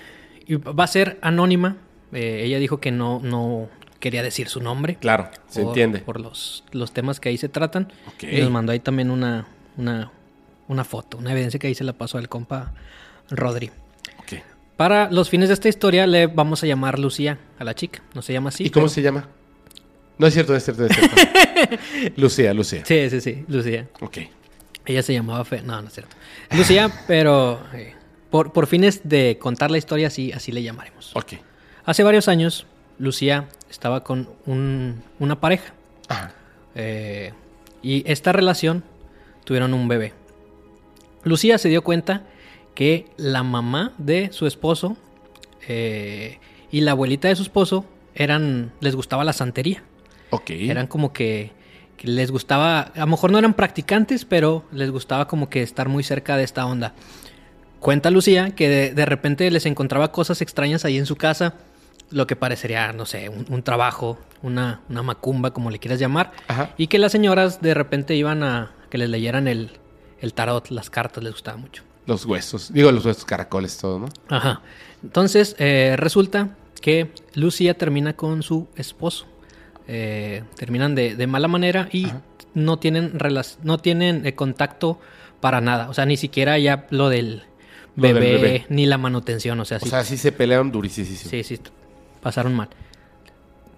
[0.47, 1.77] y va a ser anónima.
[2.13, 3.67] Eh, ella dijo que no, no
[3.99, 4.95] quería decir su nombre.
[4.95, 5.99] Claro, se por- entiende.
[5.99, 7.91] Por los, los temas que ahí se tratan.
[8.21, 10.11] Y nos mandó ahí también una, una,
[10.67, 12.73] una foto, una evidencia que ahí se la pasó al compa
[13.29, 13.71] Rodri.
[14.19, 14.33] Ok.
[14.77, 18.01] Para los fines de esta historia le vamos a llamar Lucía a la chica.
[18.13, 18.65] No se llama así.
[18.65, 19.27] ¿Y cómo se llama?
[20.17, 22.15] No es cierto, no es cierto, no es cierto.
[22.17, 22.83] Lucía, Lucía.
[22.85, 23.87] Sí, sí, sí, Lucía.
[24.01, 24.17] Ok.
[24.85, 25.61] Ella se llamaba Fe...
[25.61, 26.15] No, no es cierto.
[26.55, 27.93] Lucía, pero eh,
[28.29, 31.11] por, por fines de contar la historia así, así le llamaremos.
[31.15, 31.33] Ok.
[31.85, 32.65] Hace varios años,
[32.99, 35.73] Lucía estaba con un- una pareja.
[36.07, 36.33] Ajá.
[36.75, 37.33] Eh,
[37.81, 38.83] y esta relación
[39.43, 40.13] tuvieron un bebé.
[41.23, 42.23] Lucía se dio cuenta
[42.75, 44.97] que la mamá de su esposo
[45.67, 46.39] eh,
[46.71, 49.83] y la abuelita de su esposo eran les gustaba la santería.
[50.29, 50.51] Ok.
[50.51, 51.51] Eran como que,
[51.97, 55.89] que les gustaba, a lo mejor no eran practicantes, pero les gustaba como que estar
[55.89, 56.93] muy cerca de esta onda.
[57.79, 61.55] Cuenta Lucía que de, de repente les encontraba cosas extrañas ahí en su casa,
[62.11, 66.31] lo que parecería, no sé, un, un trabajo, una, una macumba, como le quieras llamar,
[66.47, 66.71] Ajá.
[66.77, 69.71] y que las señoras de repente iban a que les leyeran el,
[70.19, 71.83] el tarot, las cartas, les gustaba mucho.
[72.07, 72.71] Los huesos.
[72.73, 74.09] Digo, los huesos caracoles, todo, ¿no?
[74.29, 74.61] Ajá.
[75.03, 76.49] Entonces, eh, resulta
[76.81, 79.25] que Lucía termina con su esposo.
[79.87, 82.07] Eh, terminan de, de mala manera y
[82.53, 83.13] no tienen,
[83.63, 84.99] no tienen eh, contacto
[85.41, 85.89] para nada.
[85.89, 87.43] O sea, ni siquiera ya lo del
[87.95, 88.65] Lo del bebé, bebé.
[88.69, 89.59] ni la manutención.
[89.59, 91.07] O sea, O sí, sea, sí se pelearon durísimo.
[91.07, 91.59] sí, sí,
[92.21, 92.69] pasaron mal.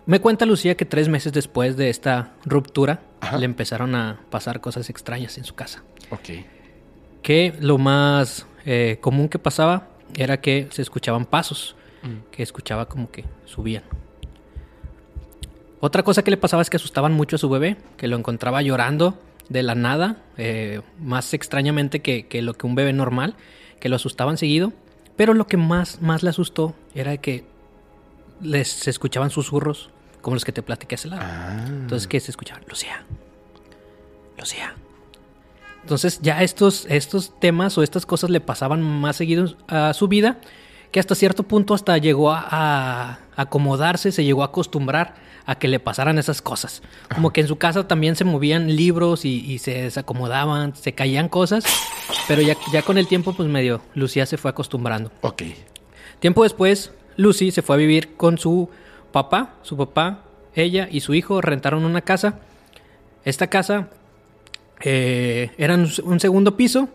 [0.05, 3.37] Me cuenta Lucía que tres meses después de esta ruptura Ajá.
[3.37, 5.83] le empezaron a pasar cosas extrañas en su casa.
[6.11, 6.29] Ok.
[7.27, 12.31] Que lo más eh, común que pasaba era que se escuchaban pasos, Mm.
[12.31, 13.83] que escuchaba como que subían.
[15.79, 18.61] Otra cosa que le pasaba es que asustaban mucho a su bebé, que lo encontraba
[18.61, 23.35] llorando de la nada, eh, más extrañamente que, que lo que un bebé normal,
[23.79, 24.73] que lo asustaban seguido.
[25.15, 27.43] Pero lo que más, más le asustó era que
[28.41, 29.89] les se escuchaban susurros,
[30.21, 31.23] como los que te platiqué hace lado.
[31.25, 31.65] Ah.
[31.67, 33.03] Entonces que se escuchaban, Lucía,
[34.37, 34.75] Lucía.
[35.87, 40.35] Entonces ya estos, estos temas o estas cosas le pasaban más seguido a su vida,
[40.91, 45.15] que hasta cierto punto hasta llegó a, a acomodarse, se llegó a acostumbrar
[45.45, 46.81] a que le pasaran esas cosas.
[47.15, 51.29] Como que en su casa también se movían libros y, y se desacomodaban, se caían
[51.29, 51.63] cosas,
[52.27, 55.09] pero ya, ya con el tiempo pues medio Lucía se fue acostumbrando.
[55.21, 55.43] Ok.
[56.19, 58.69] Tiempo después, Lucy se fue a vivir con su
[59.13, 59.53] papá.
[59.61, 62.41] Su papá, ella y su hijo rentaron una casa.
[63.23, 63.87] Esta casa
[64.81, 66.89] eh, era un, un segundo piso,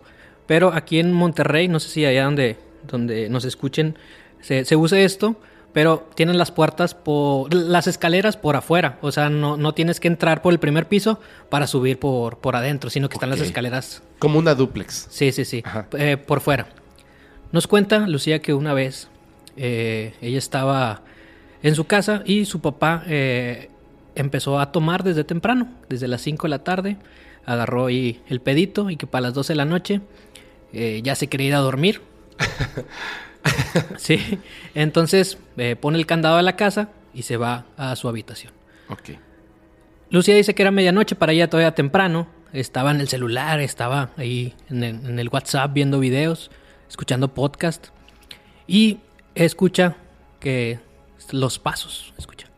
[0.46, 2.56] pero aquí en Monterrey, no sé si allá donde,
[2.86, 3.96] donde nos escuchen,
[4.40, 5.36] se, se use esto,
[5.72, 8.98] pero tienen las puertas por las escaleras por afuera.
[9.00, 11.18] O sea, no, no tienes que entrar por el primer piso
[11.48, 15.06] para subir por, por adentro, sino que están las escaleras Como una duplex.
[15.10, 15.62] Sí, sí, sí.
[15.98, 16.68] Eh, por fuera.
[17.52, 19.08] Nos cuenta Lucía que una vez
[19.56, 21.02] eh, ella estaba
[21.62, 23.70] en su casa y su papá eh,
[24.14, 26.96] empezó a tomar desde temprano, desde las 5 de la tarde.
[27.44, 30.00] Agarró ahí el pedito y que para las 12 de la noche
[30.72, 32.00] eh, ya se quería ir a dormir.
[33.96, 34.38] sí.
[34.74, 38.52] Entonces eh, pone el candado de la casa y se va a su habitación.
[38.88, 39.10] Ok.
[40.10, 42.28] Lucía dice que era medianoche para ella todavía temprano.
[42.52, 46.50] Estaba en el celular, estaba ahí en el, en el WhatsApp viendo videos,
[46.88, 47.88] escuchando podcast.
[48.66, 49.00] Y
[49.34, 49.96] escucha
[50.38, 50.80] que
[51.30, 52.48] los pasos, escucha.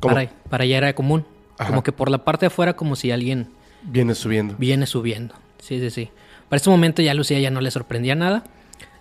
[0.00, 0.14] ¿Cómo?
[0.14, 1.24] Para, para ella era común.
[1.58, 1.70] Ajá.
[1.70, 3.48] Como que por la parte de afuera, como si alguien
[3.86, 4.54] Viene subiendo.
[4.58, 5.34] viene subiendo.
[5.58, 6.10] Sí, sí, sí.
[6.48, 8.44] Para este momento ya Lucía ya no le sorprendía nada.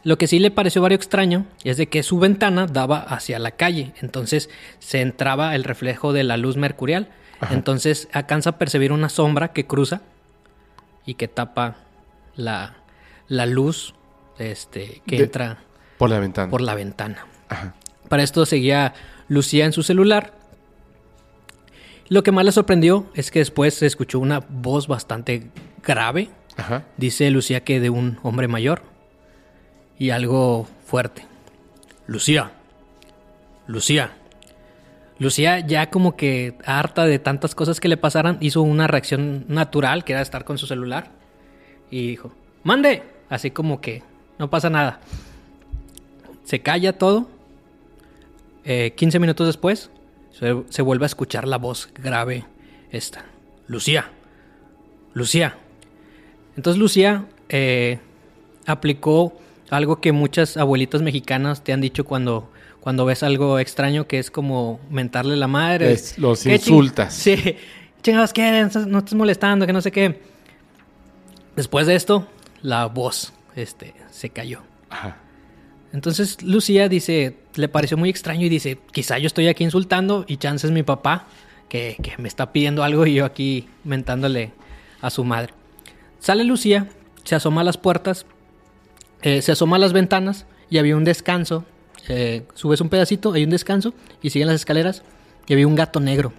[0.03, 3.51] Lo que sí le pareció vario extraño es de que su ventana daba hacia la
[3.51, 3.93] calle.
[4.01, 4.49] Entonces
[4.79, 7.09] se entraba el reflejo de la luz mercurial.
[7.51, 10.01] Entonces alcanza a percibir una sombra que cruza
[11.05, 11.75] y que tapa
[12.35, 12.75] la,
[13.27, 13.93] la luz
[14.39, 15.57] este, que De- entra
[15.97, 16.49] Por la ventana.
[16.51, 17.25] por la ventana.
[17.49, 17.73] Ajá.
[18.09, 18.93] Para esto seguía
[19.27, 20.33] Lucía en su celular.
[22.07, 25.49] Lo que más le sorprendió es que después se escuchó una voz bastante
[25.83, 26.29] grave.
[26.57, 26.85] Ajá.
[26.97, 28.83] Dice Lucía que de un hombre mayor.
[29.97, 31.25] Y algo fuerte.
[32.05, 32.51] Lucía.
[33.67, 34.11] Lucía.
[35.17, 40.03] Lucía ya como que harta de tantas cosas que le pasaran, hizo una reacción natural,
[40.03, 41.11] que era estar con su celular.
[41.89, 42.31] Y dijo,
[42.63, 43.03] mande.
[43.29, 44.03] Así como que
[44.37, 44.99] no pasa nada.
[46.43, 47.27] Se calla todo.
[48.63, 49.89] Eh, 15 minutos después,
[50.37, 52.45] se, se vuelve a escuchar la voz grave
[52.91, 53.25] esta.
[53.67, 54.09] Lucía.
[55.13, 55.57] Lucía.
[56.55, 57.99] Entonces Lucía eh,
[58.65, 59.33] aplicó
[59.69, 64.29] algo que muchas abuelitas mexicanas te han dicho cuando, cuando ves algo extraño, que es
[64.31, 65.91] como mentarle la madre.
[65.91, 67.13] Es- los ¿Qué ching- insultas.
[67.13, 67.57] Sí.
[68.03, 70.21] Chingados quieren, no estés molestando, que no sé qué.
[71.55, 72.27] Después de esto,
[72.61, 74.61] la voz este, se cayó.
[74.89, 75.17] Ajá.
[75.95, 80.35] Entonces Lucía dice, le pareció muy extraño y dice, quizá yo estoy aquí insultando y
[80.37, 81.27] chance es mi papá
[81.69, 84.51] que, que me está pidiendo algo y yo aquí mentándole
[84.99, 85.53] a su madre.
[86.19, 86.89] Sale Lucía,
[87.23, 88.25] se asoma a las puertas,
[89.21, 91.63] eh, se asoma a las ventanas y había un descanso.
[92.09, 95.01] eh, subes un pedacito, hay un descanso y siguen las escaleras
[95.47, 96.33] y había un gato negro.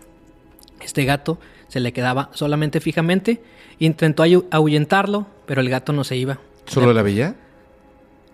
[0.82, 1.38] Este gato
[1.68, 3.42] se le quedaba solamente fijamente,
[3.78, 6.38] intentó ahu- ahuyentarlo, pero el gato no se iba.
[6.66, 7.36] ¿Solo la veía?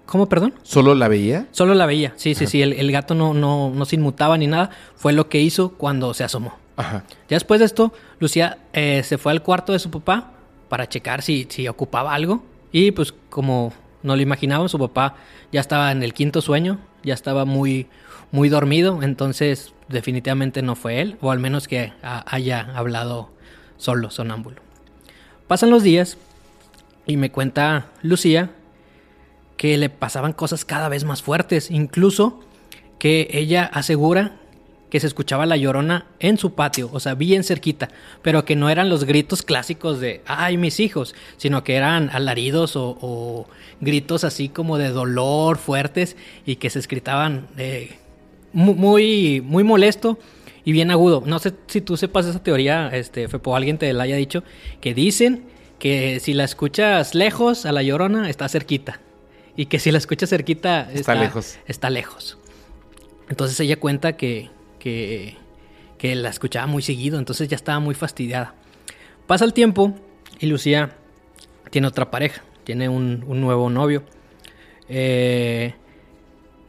[0.06, 0.54] ¿Cómo, perdón?
[0.62, 1.46] ¿Solo la veía?
[1.52, 2.60] Solo la veía, sí, sí, sí.
[2.60, 4.70] El, el gato no, no, no se inmutaba ni nada.
[4.96, 6.54] Fue lo que hizo cuando se asomó.
[6.76, 7.04] Ajá.
[7.28, 10.32] Ya después de esto, Lucía eh, se fue al cuarto de su papá
[10.68, 12.42] para checar si, si ocupaba algo.
[12.72, 13.72] Y pues como
[14.02, 15.14] no lo imaginaba, su papá
[15.52, 17.86] ya estaba en el quinto sueño, ya estaba muy,
[18.32, 19.02] muy dormido.
[19.02, 23.30] Entonces definitivamente no fue él, o al menos que ha- haya hablado
[23.76, 24.60] solo, sonámbulo.
[25.46, 26.16] Pasan los días
[27.06, 28.50] y me cuenta Lucía
[29.62, 32.40] que le pasaban cosas cada vez más fuertes, incluso
[32.98, 34.40] que ella asegura
[34.90, 37.88] que se escuchaba la llorona en su patio, o sea, bien cerquita,
[38.22, 42.74] pero que no eran los gritos clásicos de, ay, mis hijos, sino que eran alaridos
[42.74, 43.46] o, o
[43.80, 47.98] gritos así como de dolor fuertes y que se escritaban eh,
[48.52, 50.18] mu- muy, muy molesto
[50.64, 51.22] y bien agudo.
[51.24, 54.42] No sé si tú sepas esa teoría, este, Fepo, alguien te la haya dicho,
[54.80, 55.44] que dicen
[55.78, 58.98] que si la escuchas lejos a la llorona, está cerquita.
[59.56, 61.58] Y que si la escuchas cerquita, Está lejos.
[61.66, 62.38] Está lejos.
[63.28, 65.36] Entonces ella cuenta que, que,
[65.98, 68.54] que la escuchaba muy seguido, entonces ya estaba muy fastidiada.
[69.26, 69.94] Pasa el tiempo
[70.38, 70.96] y Lucía
[71.70, 74.02] tiene otra pareja, tiene un, un nuevo novio.
[74.88, 75.74] Eh,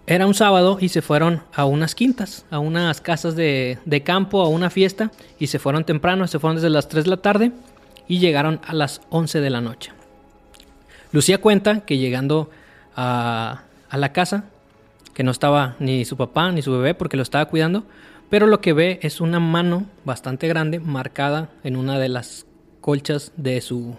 [0.05, 4.41] era un sábado y se fueron a unas quintas, a unas casas de, de, campo,
[4.41, 7.51] a una fiesta y se fueron temprano, se fueron desde las 3 de la tarde
[8.07, 9.91] y llegaron a las 11 de la noche.
[11.11, 12.49] Lucía cuenta que llegando
[12.95, 14.45] a, a la casa,
[15.13, 17.85] que no estaba ni su papá ni su bebé porque lo estaba cuidando,
[18.29, 22.47] pero lo que ve es una mano bastante grande marcada en una de las
[22.81, 23.95] colchas de su,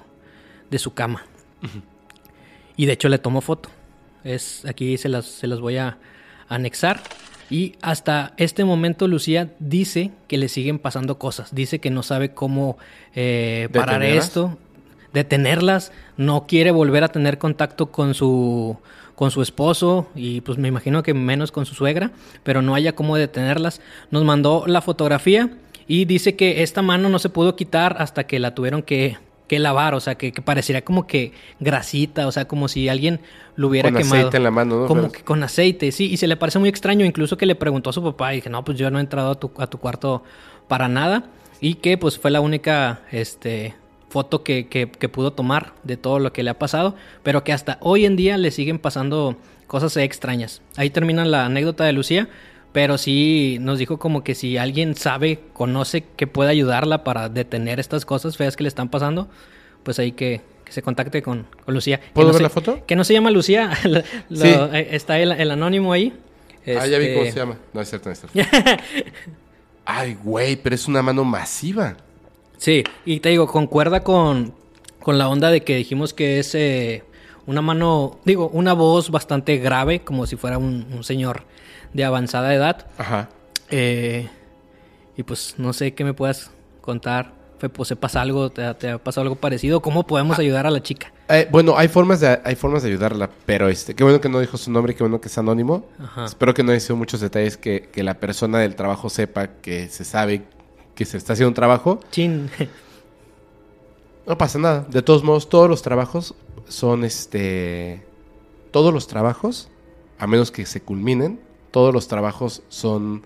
[0.70, 1.24] de su cama.
[2.76, 3.68] Y de hecho le tomó foto.
[4.24, 5.98] Es, aquí se las, se las voy a
[6.48, 7.00] anexar.
[7.50, 11.54] Y hasta este momento Lucía dice que le siguen pasando cosas.
[11.54, 12.76] Dice que no sabe cómo
[13.14, 14.58] eh, parar esto,
[15.14, 15.92] detenerlas.
[16.18, 18.76] No quiere volver a tener contacto con su,
[19.14, 22.10] con su esposo y pues me imagino que menos con su suegra,
[22.42, 23.80] pero no haya cómo detenerlas.
[24.10, 25.50] Nos mandó la fotografía
[25.86, 29.16] y dice que esta mano no se pudo quitar hasta que la tuvieron que,
[29.46, 33.20] que lavar, o sea, que, que, pareciera como que grasita, o sea, como si alguien
[33.56, 34.16] lo hubiera con quemado.
[34.16, 34.86] aceite en la mano, ¿no?
[34.86, 37.90] Como que con aceite, sí, y se le parece muy extraño, incluso que le preguntó
[37.90, 39.78] a su papá y dije, no, pues yo no he entrado a tu, a tu
[39.78, 40.22] cuarto
[40.66, 41.24] para nada,
[41.60, 43.74] y que pues fue la única, este,
[44.14, 47.52] foto que, que, que, pudo tomar de todo lo que le ha pasado, pero que
[47.52, 49.34] hasta hoy en día le siguen pasando
[49.66, 50.62] cosas extrañas.
[50.76, 52.28] Ahí termina la anécdota de Lucía,
[52.70, 57.80] pero sí nos dijo como que si alguien sabe, conoce que puede ayudarla para detener
[57.80, 59.28] estas cosas feas que le están pasando,
[59.82, 62.00] pues ahí que, que se contacte con, con Lucía.
[62.12, 62.86] ¿Puedo no ver se, la foto?
[62.86, 64.46] Que no se llama Lucía, lo, Sí.
[64.46, 66.12] eh, está el, el, anónimo ahí.
[66.68, 67.56] Ah, ya vi Este, cómo se llama.
[67.72, 68.62] No es cierto, no es cierto.
[69.84, 71.96] Ay, güey, pero es una mano masiva.
[72.64, 74.54] Sí, y te digo, concuerda con,
[74.98, 77.04] con la onda de que dijimos que es eh,
[77.44, 81.42] una mano, digo, una voz bastante grave, como si fuera un, un señor
[81.92, 82.86] de avanzada edad.
[82.96, 83.28] Ajá.
[83.68, 84.30] Eh,
[85.14, 87.32] y pues no sé qué me puedas contar.
[87.70, 89.82] Pues se pasa algo, te, te ha pasado algo parecido.
[89.82, 91.12] ¿Cómo podemos ayudar a la chica?
[91.28, 94.40] Eh, bueno, hay formas de hay formas de ayudarla, pero este, qué bueno que no
[94.40, 95.86] dijo su nombre, qué bueno que es anónimo.
[96.02, 96.24] Ajá.
[96.24, 99.90] Espero que no haya sido muchos detalles que, que la persona del trabajo sepa que
[99.90, 100.44] se sabe
[100.94, 102.00] que se está haciendo un trabajo.
[102.10, 102.48] Chin.
[104.26, 104.86] No pasa nada.
[104.88, 106.34] De todos modos, todos los trabajos
[106.68, 108.02] son este.
[108.70, 109.68] Todos los trabajos,
[110.18, 111.38] a menos que se culminen,
[111.70, 113.22] todos los trabajos son.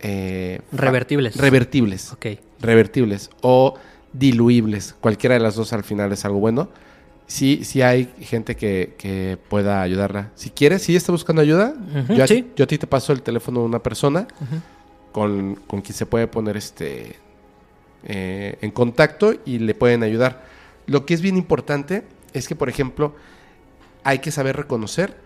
[0.00, 1.36] eh, Revertibles.
[1.36, 2.12] Revertibles.
[2.12, 2.26] ok.
[2.60, 3.30] Revertibles.
[3.42, 3.74] O
[4.12, 4.94] diluibles.
[5.00, 6.68] Cualquiera de las dos al final es algo bueno.
[7.26, 10.30] Sí, sí hay gente que, que pueda ayudarla.
[10.34, 11.74] Si quieres, si está buscando ayuda,
[12.26, 12.50] sí.
[12.56, 14.26] yo a ti te paso el teléfono de una persona
[15.12, 17.16] con, con quien se puede poner este
[18.04, 20.44] eh, en contacto y le pueden ayudar.
[20.86, 23.14] Lo que es bien importante es que, por ejemplo,
[24.04, 25.16] hay que saber reconocer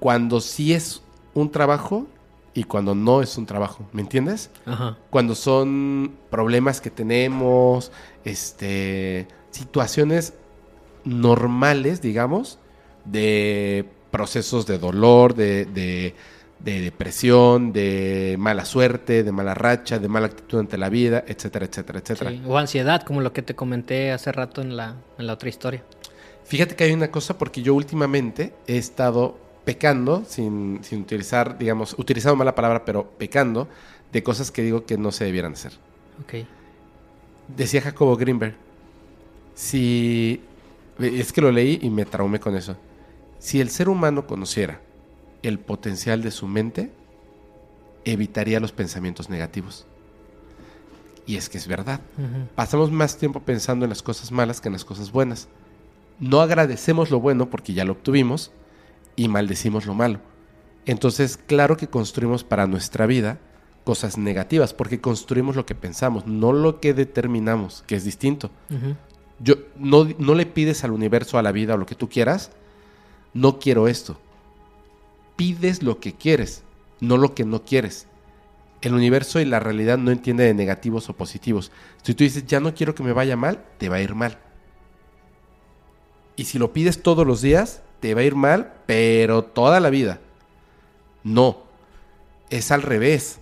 [0.00, 1.02] cuando sí es
[1.34, 2.06] un trabajo
[2.54, 4.50] y cuando no es un trabajo, ¿me entiendes?
[4.64, 4.96] Ajá.
[5.10, 7.92] Cuando son problemas que tenemos,
[8.24, 10.32] este, situaciones
[11.04, 12.58] normales, digamos,
[13.04, 16.14] de procesos de dolor, de, de-
[16.58, 21.66] de depresión, de mala suerte, de mala racha, de mala actitud ante la vida, etcétera,
[21.66, 22.30] etcétera, etcétera.
[22.30, 22.42] Sí.
[22.46, 25.82] O ansiedad, como lo que te comenté hace rato en la, en la otra historia.
[26.44, 31.94] Fíjate que hay una cosa porque yo últimamente he estado pecando, sin, sin utilizar, digamos,
[31.98, 33.68] utilizando mala palabra, pero pecando
[34.12, 35.72] de cosas que digo que no se debieran hacer.
[36.22, 36.46] Ok.
[37.48, 38.54] Decía Jacobo Greenberg,
[39.54, 40.40] si...
[40.98, 42.76] Es que lo leí y me traumé con eso.
[43.38, 44.80] Si el ser humano conociera
[45.42, 46.90] el potencial de su mente,
[48.04, 49.86] evitaría los pensamientos negativos.
[51.26, 52.00] Y es que es verdad.
[52.54, 55.48] Pasamos más tiempo pensando en las cosas malas que en las cosas buenas.
[56.20, 58.52] No agradecemos lo bueno porque ya lo obtuvimos
[59.16, 60.20] y maldecimos lo malo.
[60.86, 63.38] Entonces, claro que construimos para nuestra vida
[63.84, 68.50] cosas negativas porque construimos lo que pensamos, no lo que determinamos, que es distinto.
[69.40, 72.52] Yo no, no le pides al universo, a la vida o lo que tú quieras,
[73.34, 74.18] no quiero esto.
[75.36, 76.62] Pides lo que quieres,
[77.00, 78.06] no lo que no quieres.
[78.80, 81.70] El universo y la realidad no entiende de negativos o positivos.
[82.02, 84.38] Si tú dices, ya no quiero que me vaya mal, te va a ir mal.
[86.36, 89.90] Y si lo pides todos los días, te va a ir mal, pero toda la
[89.90, 90.20] vida.
[91.24, 91.64] No,
[92.50, 93.40] es al revés.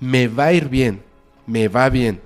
[0.00, 1.02] Me va a ir bien,
[1.46, 2.20] me va bien,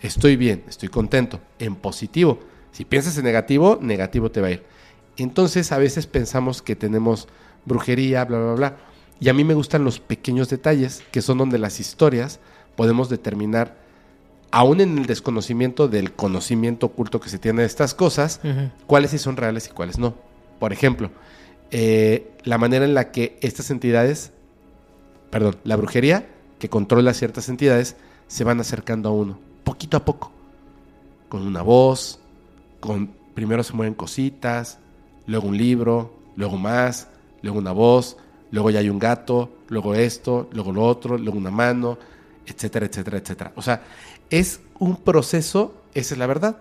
[0.00, 2.40] estoy bien, estoy contento, en positivo.
[2.72, 4.64] Si piensas en negativo, negativo te va a ir.
[5.16, 7.28] Entonces a veces pensamos que tenemos
[7.64, 8.76] brujería, bla, bla, bla.
[9.20, 12.40] Y a mí me gustan los pequeños detalles, que son donde las historias
[12.76, 13.76] podemos determinar,
[14.50, 18.40] aún en el desconocimiento del conocimiento oculto que se tiene de estas cosas,
[18.86, 20.14] cuáles sí son reales y cuáles no.
[20.58, 21.10] Por ejemplo,
[21.70, 24.32] eh, la manera en la que estas entidades,
[25.30, 26.26] perdón, la brujería
[26.58, 27.96] que controla ciertas entidades,
[28.28, 30.32] se van acercando a uno, poquito a poco,
[31.28, 32.18] con una voz,
[32.80, 34.78] con primero se mueven cositas,
[35.26, 37.08] luego un libro, luego más,
[37.42, 38.16] luego una voz,
[38.50, 41.98] luego ya hay un gato, luego esto, luego lo otro, luego una mano,
[42.46, 43.52] etcétera, etcétera, etcétera.
[43.56, 43.82] O sea,
[44.30, 46.58] es un proceso, esa es la verdad.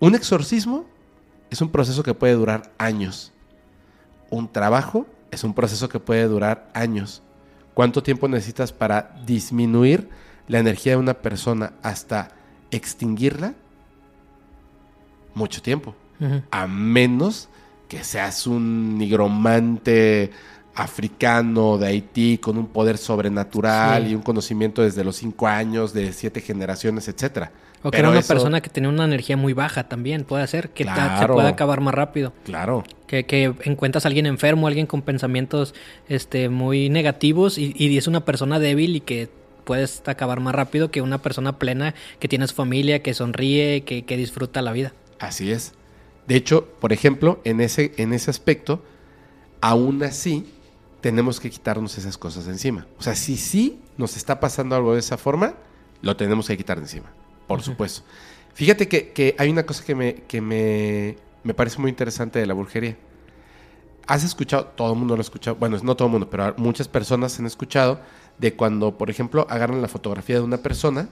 [0.00, 0.86] Un exorcismo
[1.50, 3.32] es un proceso que puede durar años.
[4.30, 7.22] Un trabajo es un proceso que puede durar años.
[7.74, 10.08] ¿Cuánto tiempo necesitas para disminuir
[10.48, 12.30] la energía de una persona hasta
[12.70, 13.54] extinguirla?
[15.34, 15.94] Mucho tiempo.
[16.50, 17.48] A menos
[17.92, 20.30] que seas un nigromante
[20.74, 24.12] africano de Haití con un poder sobrenatural Sí.
[24.12, 27.52] y un conocimiento desde los cinco años, de siete generaciones, etcétera.
[27.82, 30.46] O que Pero era una eso- persona que tenía una energía muy baja también, puede
[30.46, 31.34] ser, que ta- se Claro.
[31.34, 32.32] pueda acabar más rápido.
[32.44, 32.82] Claro.
[33.06, 35.74] Que, que encuentras a alguien enfermo, alguien con pensamientos
[36.08, 39.28] este, muy negativos y, y es una persona débil y que
[39.64, 44.06] puedes acabar más rápido que una persona plena que tiene su familia, que sonríe, que,
[44.06, 44.94] que disfruta la vida.
[45.18, 45.74] Así es.
[46.26, 48.82] De hecho, por ejemplo, en ese, en ese aspecto,
[49.60, 50.46] aún así,
[51.00, 52.86] tenemos que quitarnos esas cosas de encima.
[52.98, 55.54] O sea, si sí nos está pasando algo de esa forma,
[56.00, 57.12] lo tenemos que quitar de encima,
[57.46, 58.02] por supuesto.
[58.54, 62.46] Fíjate que, que hay una cosa que, me, que me, me parece muy interesante de
[62.46, 62.96] la brujería.
[64.06, 64.66] ¿Has escuchado?
[64.76, 65.56] Todo el mundo lo ha escuchado.
[65.56, 68.00] Bueno, no todo el mundo, pero muchas personas han escuchado
[68.38, 71.08] de cuando, por ejemplo, agarran la fotografía de una persona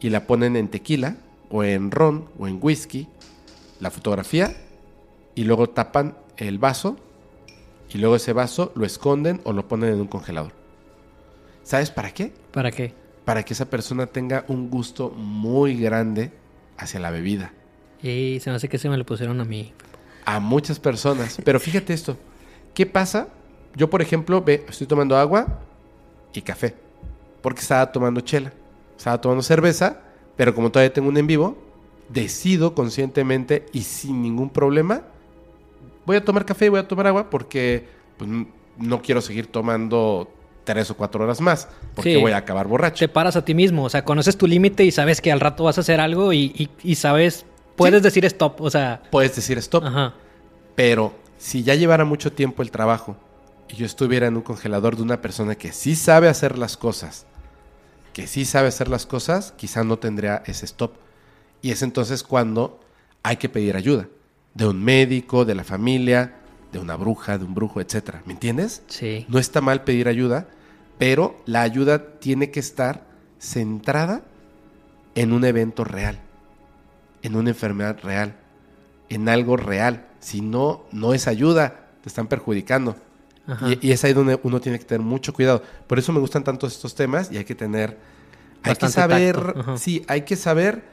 [0.00, 1.16] y la ponen en tequila
[1.50, 3.08] o en ron o en whisky,
[3.82, 4.54] la fotografía,
[5.34, 6.96] y luego tapan el vaso
[7.92, 10.52] y luego ese vaso lo esconden o lo ponen en un congelador.
[11.64, 12.32] ¿Sabes para qué?
[12.52, 12.94] ¿Para qué?
[13.24, 16.30] Para que esa persona tenga un gusto muy grande
[16.78, 17.52] hacia la bebida.
[18.02, 19.72] Y se me hace que se me lo pusieron a mí.
[20.24, 21.38] A muchas personas.
[21.44, 22.16] Pero fíjate esto.
[22.74, 23.28] ¿Qué pasa?
[23.74, 25.60] Yo, por ejemplo, ve, estoy tomando agua
[26.32, 26.74] y café.
[27.42, 28.52] Porque estaba tomando chela.
[28.96, 30.00] Estaba tomando cerveza.
[30.36, 31.71] Pero como todavía tengo un en vivo,
[32.12, 35.02] decido conscientemente y sin ningún problema.
[36.04, 37.86] Voy a tomar café y voy a tomar agua porque
[38.16, 38.28] pues,
[38.78, 40.30] no quiero seguir tomando
[40.64, 41.68] tres o cuatro horas más.
[41.94, 42.20] Porque Sí.
[42.20, 42.98] voy a acabar borracho.
[42.98, 45.64] Te paras a ti mismo, o sea, conoces tu límite y sabes que al rato
[45.64, 48.04] vas a hacer algo y, y- y sabes, puedes Sí.
[48.04, 49.84] decir stop, o sea, Puedes decir stop.
[49.84, 50.14] ajá.
[50.74, 53.16] Pero si ya llevara mucho tiempo el trabajo
[53.68, 57.26] y yo estuviera en un congelador de una persona que sí sabe hacer las cosas,
[58.12, 60.92] que sí sabe hacer las cosas, quizá no tendría ese stop.
[61.62, 62.80] Y es entonces cuando
[63.22, 64.08] hay que pedir ayuda
[64.54, 66.34] de un médico, de la familia,
[66.72, 68.22] de una bruja, de un brujo, etcétera.
[68.26, 68.82] ¿Me entiendes?
[68.88, 69.24] Sí.
[69.28, 70.48] No está mal pedir ayuda,
[70.98, 73.06] pero la ayuda tiene que estar
[73.38, 74.22] centrada
[75.14, 76.18] en un evento real,
[77.22, 78.36] en una enfermedad real,
[79.08, 80.06] en algo real.
[80.20, 82.96] Si no, no es ayuda, te están perjudicando.
[83.66, 85.62] Y, y es ahí donde uno tiene que tener mucho cuidado.
[85.86, 87.98] Por eso me gustan tanto estos temas y hay que tener,
[88.62, 90.91] hay que saber, sí, hay que saber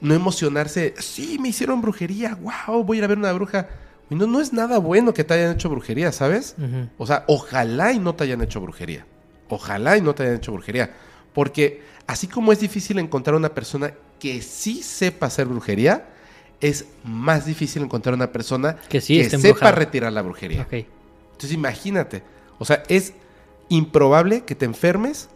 [0.00, 0.94] no emocionarse.
[0.98, 3.68] Sí, me hicieron brujería, wow, voy a ir a ver una bruja.
[4.10, 6.56] No, no es nada bueno que te hayan hecho brujería, ¿sabes?
[6.98, 9.06] O sea, ojalá y no te hayan hecho brujería.
[9.48, 10.92] Ojalá y no te hayan hecho brujería.
[11.32, 16.06] Porque así como es difícil encontrar una persona que sí sepa hacer brujería,
[16.60, 20.66] es más difícil encontrar una persona Que sí sepa retirar la brujería.
[20.70, 22.22] Entonces imagínate,
[22.58, 23.14] o sea, es
[23.68, 25.28] improbable que te enfermes,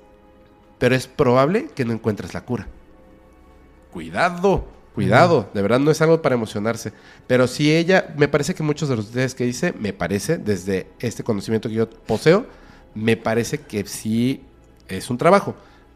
[0.79, 2.69] pero es probable que no encuentres la cura.
[3.93, 6.93] Cuidado, cuidado, de verdad no es algo para emocionarse.
[7.27, 10.89] Pero si ella, me parece que muchos de los ustedes que dice, me parece, desde
[10.99, 12.47] este conocimiento que yo poseo,
[12.95, 14.43] me parece que sí
[14.89, 15.55] es un trabajo,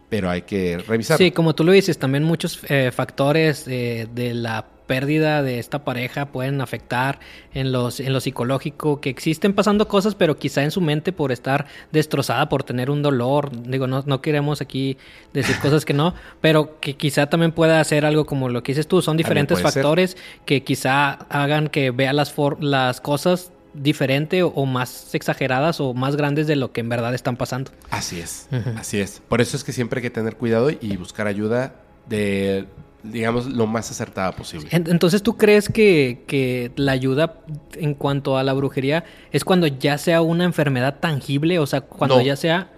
[0.09, 1.24] pero hay que revisarlo.
[1.24, 5.85] Sí, como tú lo dices, también muchos eh, factores eh, de la pérdida de esta
[5.85, 7.19] pareja pueden afectar
[7.55, 11.32] en los en lo psicológico que existen pasando cosas pero quizá en su mente por
[11.32, 14.98] estar destrozada por tener un dolor digo no, no queremos aquí
[15.32, 18.86] decir cosas que no pero que quizá también pueda hacer algo como lo que dices
[18.86, 19.64] tú son diferentes ser.
[19.73, 25.81] factores que quizá hagan que vea las for- las cosas diferente o, o más exageradas
[25.81, 28.47] o más grandes de lo que en verdad están pasando Así es,
[28.77, 29.23] así es.
[29.28, 31.73] Por eso es que siempre hay que tener cuidado y buscar ayuda
[32.06, 32.66] de,
[33.03, 34.69] digamos, lo más acertada posible.
[34.70, 37.41] En- Entonces, ¿tú crees que, que la ayuda
[37.74, 41.59] en cuanto a la brujería es cuando ya sea una enfermedad tangible?
[41.59, 42.23] O sea, cuando No.
[42.23, 42.70] ya sea...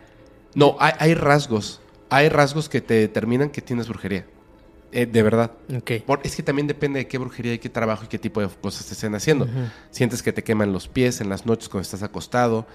[0.55, 1.81] No, hay, hay rasgos.
[2.11, 4.25] Hay rasgos que te determinan que tienes brujería.
[4.93, 5.51] Eh, de verdad.
[5.77, 5.91] Ok.
[6.07, 8.49] Por- es que también depende de qué brujería y qué trabajo y qué tipo de
[8.49, 9.49] cosas te estén haciendo.
[9.91, 12.67] Sientes que te queman los pies en las noches cuando estás acostado.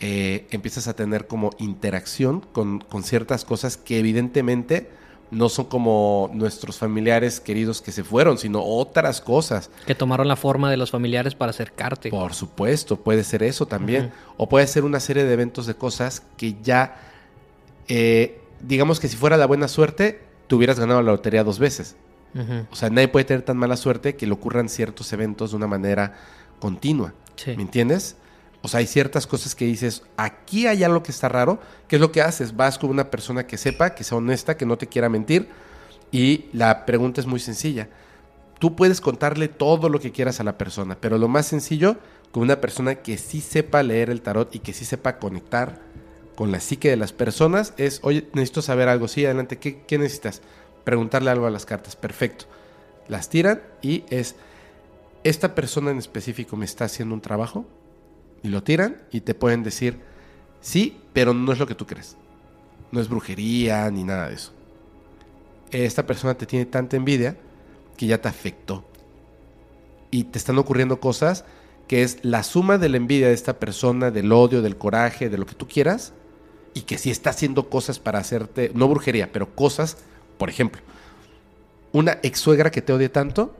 [0.00, 4.90] eh, empiezas a tener como interacción con, con ciertas cosas que evidentemente
[5.30, 9.70] no son como nuestros familiares queridos que se fueron, sino otras cosas.
[9.86, 12.10] Que tomaron la forma de los familiares para acercarte.
[12.10, 14.12] Por supuesto, puede ser eso también.
[14.36, 16.96] O puede ser una serie de eventos de cosas que ya
[17.88, 21.96] eh, digamos que si fuera la buena suerte, te hubieras ganado la lotería dos veces.
[22.72, 25.68] O sea, nadie puede tener tan mala suerte que le ocurran ciertos eventos de una
[25.68, 26.14] manera
[26.58, 27.14] continua.
[27.36, 27.54] Sí.
[27.56, 28.16] ¿Me entiendes?
[28.64, 31.60] O sea, hay ciertas cosas que dices, aquí hay algo que está raro.
[31.86, 32.56] ¿Qué es lo que haces?
[32.56, 35.50] Vas con una persona que sepa, que sea honesta, que no te quiera mentir.
[36.10, 37.90] Y la pregunta es muy sencilla.
[38.58, 41.98] Tú puedes contarle todo lo que quieras a la persona, pero lo más sencillo,
[42.32, 45.82] con una persona que sí sepa leer el tarot y que sí sepa conectar
[46.34, 49.08] con la psique de las personas, es, oye, necesito saber algo.
[49.08, 50.40] Sí, adelante, ¿qué, qué necesitas?
[50.84, 51.96] Preguntarle algo a las cartas.
[51.96, 52.46] Perfecto.
[53.08, 54.36] Las tiran y es,
[55.22, 57.66] esta persona en específico me está haciendo un trabajo
[58.44, 59.98] y lo tiran y te pueden decir,
[60.60, 62.16] sí, pero no es lo que tú crees.
[62.92, 64.52] No es brujería ni nada de eso.
[65.70, 67.38] Esta persona te tiene tanta envidia
[67.96, 68.84] que ya te afectó.
[70.10, 71.46] Y te están ocurriendo cosas
[71.88, 75.38] que es la suma de la envidia de esta persona, del odio, del coraje, de
[75.38, 76.12] lo que tú quieras,
[76.74, 79.98] y que sí está haciendo cosas para hacerte, no brujería, pero cosas,
[80.38, 80.82] por ejemplo,
[81.92, 83.56] una ex suegra que te odie tanto,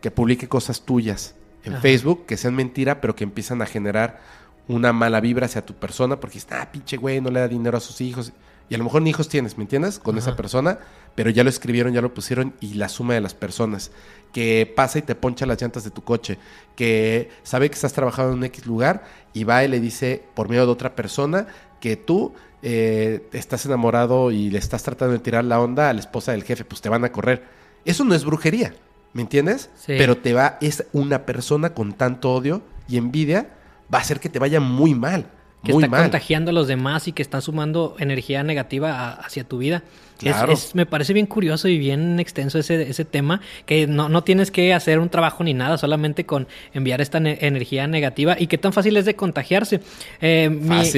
[0.00, 1.36] que publique cosas tuyas
[1.66, 1.82] en Ajá.
[1.82, 4.20] Facebook que sean mentira, pero que empiezan a generar
[4.68, 7.76] una mala vibra hacia tu persona, porque está, ah, pinche güey, no le da dinero
[7.76, 8.32] a sus hijos.
[8.68, 10.00] Y a lo mejor ni hijos tienes, ¿me entiendes?
[10.00, 10.80] Con esa persona,
[11.14, 13.92] pero ya lo escribieron, ya lo pusieron, y la suma de las personas,
[14.32, 16.38] que pasa y te poncha las llantas de tu coche,
[16.74, 20.48] que sabe que estás trabajando en un X lugar y va y le dice por
[20.48, 21.46] medio de otra persona
[21.80, 26.00] que tú eh, estás enamorado y le estás tratando de tirar la onda a la
[26.00, 27.44] esposa del jefe, pues te van a correr.
[27.84, 28.74] Eso no es brujería,
[29.16, 29.70] ¿me entiendes?
[29.76, 29.94] Sí.
[29.96, 33.48] Pero te va, es una persona con tanto odio y envidia,
[33.92, 35.26] va a hacer que te vaya muy mal.
[35.64, 36.02] que muy está mal.
[36.02, 39.82] contagiando a los demás y que están sumando energía negativa a- hacia tu vida.
[40.18, 40.52] Claro.
[40.52, 44.50] es- me parece bien curioso y bien extenso ese, ese tema, que no, no tienes
[44.50, 48.58] que hacer un trabajo ni nada, solamente con enviar esta ne- energía negativa y qué
[48.58, 49.80] tan fácil es de contagiarse.
[50.20, 50.48] Eh,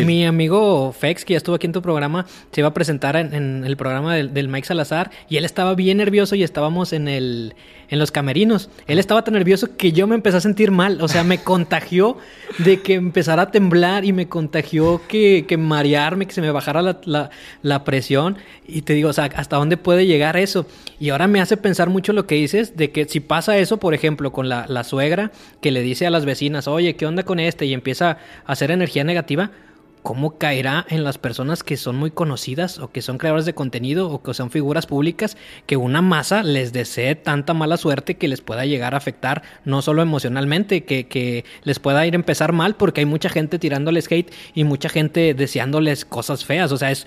[0.05, 3.35] mi, amigo Fex, que ya estuvo aquí en tu programa, se iba a presentar en,
[3.35, 7.09] en el programa del, del Mike Salazar y él estaba bien nervioso y estábamos en
[7.09, 7.55] el
[7.91, 8.69] en los camerinos.
[8.87, 12.19] Él estaba tan nervioso que yo me empecé a sentir mal, o sea, me contagió
[12.59, 16.83] de que empezara a temblar y me contagió que, que marearme, que se me bajara
[16.83, 17.31] la, la-
[17.63, 18.37] la presión.
[18.67, 20.67] Y te digo, o sea, ¿hasta dónde puede llegar eso?
[21.01, 23.95] Y ahora me hace pensar mucho lo que dices, de que si pasa eso, por
[23.95, 27.41] ejemplo, con la, la suegra que le dice a las vecinas, oye, ¿qué onda con
[27.41, 27.67] este?
[27.67, 28.19] Y empieza a
[28.53, 29.51] hacer energía negativa.
[30.03, 34.09] ¿Cómo caerá en las personas que son muy conocidas o que son creadores de contenido
[34.11, 38.41] o que son figuras públicas que una masa les desee tanta mala suerte que les
[38.41, 42.77] pueda llegar a afectar no solo emocionalmente, que, que les pueda ir a empezar mal
[42.77, 46.73] porque hay mucha gente tirándoles hate y mucha gente deseándoles cosas feas?
[46.73, 47.07] O sea, es,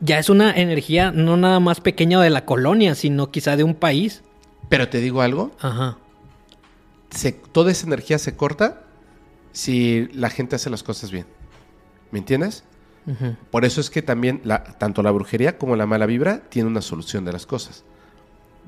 [0.00, 3.74] ya es una energía no nada más pequeña de la colonia, sino quizá de un
[3.74, 4.22] país.
[4.68, 5.96] Pero te digo algo, Ajá.
[7.10, 8.82] se- toda esa energía se corta
[9.52, 11.24] si la gente hace las cosas bien.
[12.10, 12.64] ¿Me entiendes?
[13.50, 16.82] Por eso es que también la- tanto la brujería como la mala vibra tiene una
[16.82, 17.84] solución de las cosas.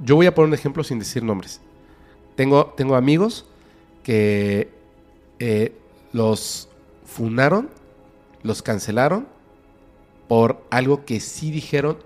[0.04, 1.60] Yo voy a poner un ejemplo sin decir nombres.
[2.36, 3.46] Tengo, tengo amigos
[4.04, 4.70] que
[5.40, 5.72] eh,
[6.12, 6.68] los
[7.04, 7.68] funaron,
[8.44, 9.26] los cancelaron
[10.28, 11.98] por algo que sí dijeron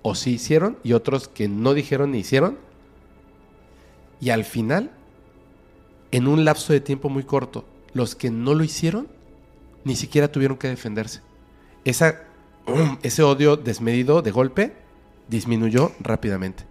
[0.00, 2.56] o sí hicieron y otros que no dijeron ni hicieron.
[4.20, 4.90] Y al final,
[6.12, 9.08] en un lapso de tiempo muy corto, los que no lo hicieron
[9.84, 11.20] ni siquiera tuvieron que defenderse.
[11.84, 12.20] Esa,
[13.02, 14.72] ese odio desmedido de golpe
[15.28, 16.64] disminuyó rápidamente.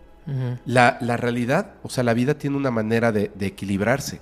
[0.66, 4.22] La, la realidad, o sea, la vida tiene una manera de, de equilibrarse.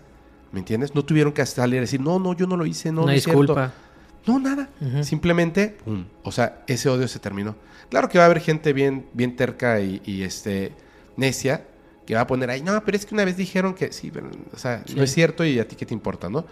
[0.51, 0.95] ¿Me entiendes?
[0.95, 3.17] No tuvieron que salir a decir, no, no, yo no lo hice, no, Una no
[3.17, 3.41] es cierto".
[3.41, 3.73] disculpa.
[4.25, 4.69] No, nada.
[5.03, 5.77] Simplemente,
[6.23, 7.55] o sea, ese odio se terminó.
[7.89, 10.71] Claro que va a haber gente bien, bien terca y, y, este
[11.15, 11.65] necia
[12.05, 14.29] que va a poner ahí, no, pero es que una vez dijeron que sí, pero,
[14.53, 14.95] o sea, Sí.
[14.95, 16.45] no es cierto y a ti qué te importa, ¿no?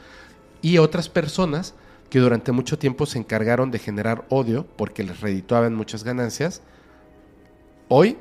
[0.62, 1.74] Y otras personas
[2.10, 6.62] que durante mucho tiempo se encargaron de generar odio porque les redituaban muchas ganancias.
[7.90, 8.18] Hoy,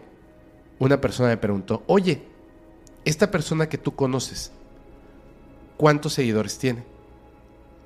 [0.79, 2.23] una persona me preguntó, oye,
[3.05, 4.53] esta persona que tú conoces,
[5.77, 6.85] ¿cuántos seguidores tiene?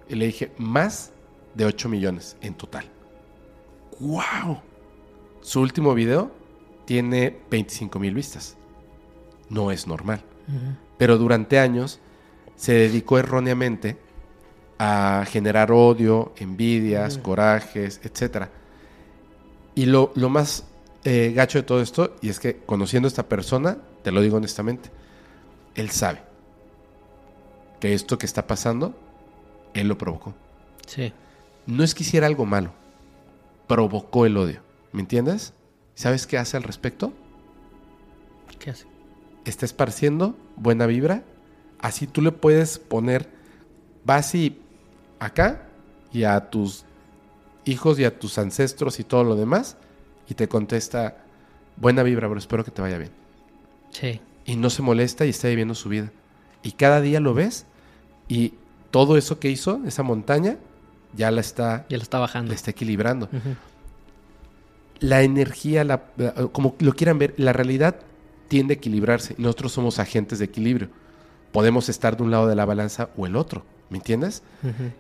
[0.09, 1.13] Y le dije, más
[1.55, 2.87] de 8 millones en total.
[4.01, 4.61] ¡Wow!
[5.43, 6.31] Su último video
[6.85, 8.57] tiene 25 mil vistas.
[9.49, 10.23] No es normal.
[10.99, 12.01] Pero durante años
[12.57, 13.97] se dedicó erróneamente
[14.82, 18.47] a generar odio, envidias, corajes, etc.
[19.74, 20.65] Y lo, lo más
[21.05, 24.39] eh, gacho de todo esto, y es que conociendo a esta persona, te lo digo
[24.39, 24.89] honestamente,
[25.74, 26.23] él sabe
[27.78, 28.98] que esto que está pasando,
[29.74, 30.32] él lo provocó.
[30.86, 31.12] Sí.
[31.66, 32.73] No es que hiciera algo malo,
[33.66, 34.62] provocó el odio.
[34.93, 35.52] ¿Me entiendes?
[35.94, 37.12] ¿Sabes qué hace al respecto?
[38.59, 38.86] ¿Qué hace?
[39.44, 41.23] está esparciendo buena vibra.
[41.78, 43.28] Así tú le puedes poner,
[44.05, 44.59] vas y
[45.21, 45.63] acá
[46.13, 46.85] y a tus
[47.65, 49.77] hijos y a tus ancestros y todo lo demás,
[50.29, 51.19] y te contesta,
[51.77, 53.11] buena vibra, bro, espero que te vaya bien.
[53.91, 54.21] Sí.
[54.47, 56.11] Y no se molesta y está viviendo su vida.
[56.63, 57.67] Y cada día lo ves
[58.29, 58.55] y
[58.91, 60.57] todo eso que hizo, esa montaña,
[61.17, 62.49] ya la está, Ya lo está bajando.
[62.51, 63.29] la está equilibrando.
[65.01, 67.97] La energía, la- la- como lo quieran ver, la realidad
[68.49, 69.35] tiende a equilibrarse.
[69.39, 70.89] Nosotros somos agentes de equilibrio.
[71.53, 74.43] Podemos estar de un lado de la balanza o el otro, ¿me entiendes?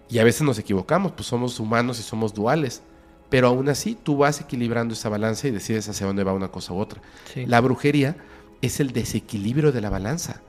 [0.08, 2.82] Y a veces nos equivocamos, pues somos humanos y somos duales.
[3.30, 6.72] Pero aún así, tú vas equilibrando esa balanza y decides hacia dónde va una cosa
[6.72, 7.00] u otra.
[7.32, 7.46] Sí.
[7.46, 8.16] La brujería
[8.60, 10.42] es el desequilibrio de la balanza.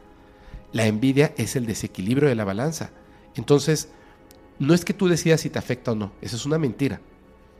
[0.73, 2.89] La envidia es el desequilibrio de la balanza.
[3.35, 3.89] Entonces,
[4.57, 7.01] no es que tú decidas si te afecta o no, eso es una mentira,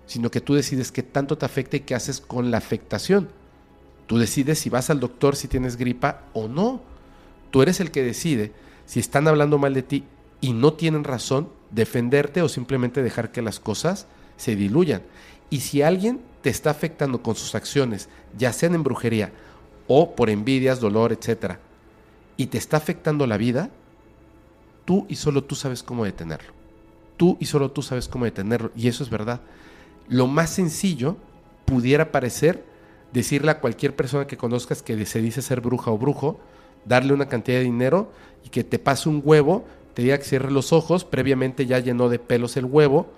[0.05, 3.29] sino que tú decides qué tanto te afecta y qué haces con la afectación.
[4.07, 6.81] Tú decides si vas al doctor si tienes gripa o no.
[7.49, 8.51] Tú eres el que decide
[8.85, 10.03] si están hablando mal de ti
[10.41, 14.07] y no tienen razón, defenderte o simplemente dejar que las cosas
[14.37, 15.03] se diluyan.
[15.49, 19.31] Y si alguien te está afectando con sus acciones, ya sean en brujería
[19.87, 21.59] o por envidias, dolor, etcétera,
[22.37, 23.69] y te está afectando la vida,
[24.85, 26.53] tú y solo tú sabes cómo detenerlo.
[27.17, 28.71] Tú y solo tú sabes cómo detenerlo.
[28.75, 29.41] Y eso es verdad.
[30.07, 31.17] Lo más sencillo
[31.65, 32.65] pudiera parecer
[33.13, 36.39] decirle a cualquier persona que conozcas que se dice ser bruja o brujo,
[36.85, 38.11] darle una cantidad de dinero
[38.43, 42.09] y que te pase un huevo, te diga que cierre los ojos, previamente ya llenó
[42.09, 43.11] de pelos el huevo,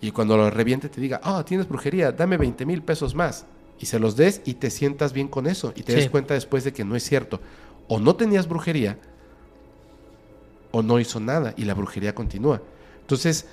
[0.00, 3.44] y cuando lo reviente te diga, ah, tienes brujería, dame 20 mil pesos más.
[3.78, 5.72] Y se los des y te sientas bien con eso.
[5.76, 5.98] Y te Sí.
[6.00, 7.40] des cuenta después de que no es cierto.
[7.88, 8.98] O no tenías brujería,
[10.70, 12.62] o no hizo nada y la brujería continúa.
[13.00, 13.46] Entonces,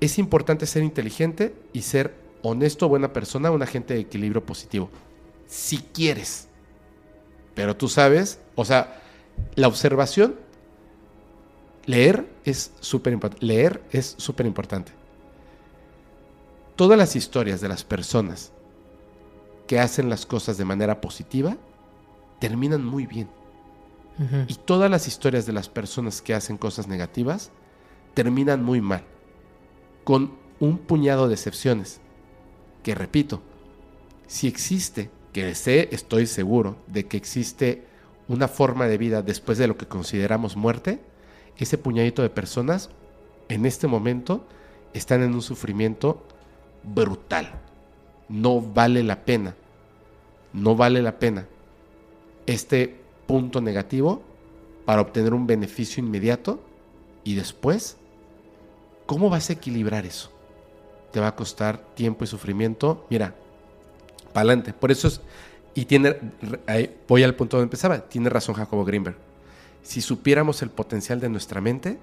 [0.00, 4.90] es importante ser inteligente y ser honesto, buena persona, un agente de equilibrio positivo.
[5.46, 6.48] Si quieres.
[7.54, 9.00] Pero tú sabes, o sea,
[9.54, 10.34] la observación,
[11.90, 13.44] leer es súper importante.
[13.44, 14.92] Leer es súper importante.
[16.76, 18.52] Todas las historias de las personas
[19.66, 21.56] que hacen las cosas de manera positiva
[22.38, 23.28] terminan muy bien.
[24.48, 27.50] Y todas las historias de las personas que hacen cosas negativas
[28.12, 29.02] terminan muy mal,
[30.04, 32.02] con un puñado de excepciones.
[32.82, 33.40] Que repito,
[34.26, 37.86] si existe, que sé, estoy seguro de que existe
[38.28, 41.00] una forma de vida después de lo que consideramos muerte,
[41.64, 42.90] ese puñadito de personas
[43.48, 44.44] en este momento
[44.94, 46.22] están en un sufrimiento
[46.82, 47.52] brutal.
[48.28, 49.54] No vale la pena.
[50.52, 51.46] No vale la pena
[52.46, 52.96] este
[53.26, 54.22] punto negativo
[54.84, 56.60] para obtener un beneficio inmediato
[57.22, 57.96] y después,
[59.06, 60.30] ¿cómo vas a equilibrar eso?
[61.12, 63.06] Te va a costar tiempo y sufrimiento.
[63.10, 63.34] Mira,
[64.32, 64.72] para adelante.
[64.72, 65.20] Por eso es,
[65.74, 66.16] y tiene,
[67.06, 69.16] voy al punto donde empezaba, tiene razón Jacobo Greenberg.
[69.82, 71.98] Si supiéramos el potencial de nuestra mente,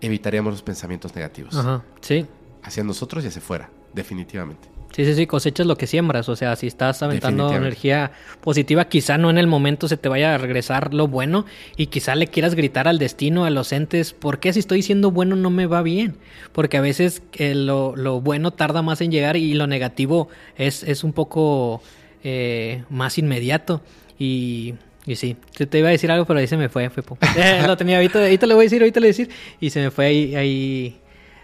[0.00, 1.82] evitaríamos los pensamientos negativos Ajá.
[2.00, 2.26] Sí.
[2.62, 4.68] hacia nosotros y hacia afuera, definitivamente.
[4.96, 6.28] Sí, sí, sí, cosechas lo que siembras.
[6.30, 10.34] O sea, si estás aventando energía positiva, quizá no en el momento se te vaya
[10.34, 11.44] a regresar lo bueno
[11.76, 15.10] y quizá le quieras gritar al destino, a los entes, ¿por qué si estoy siendo
[15.10, 16.16] bueno no me va bien?
[16.52, 20.82] Porque a veces eh, lo, lo bueno tarda más en llegar y lo negativo es,
[20.82, 21.82] es un poco
[22.24, 23.82] eh, más inmediato.
[24.18, 24.76] Y,
[25.06, 26.90] y sí, te, te iba a decir algo, pero ahí se me fue.
[26.90, 29.16] fue po- Eh, lo tenía, ahorita, ahorita le voy a decir, ahorita le voy a
[29.16, 29.28] decir.
[29.60, 30.96] Y se me fue ahí, ahí,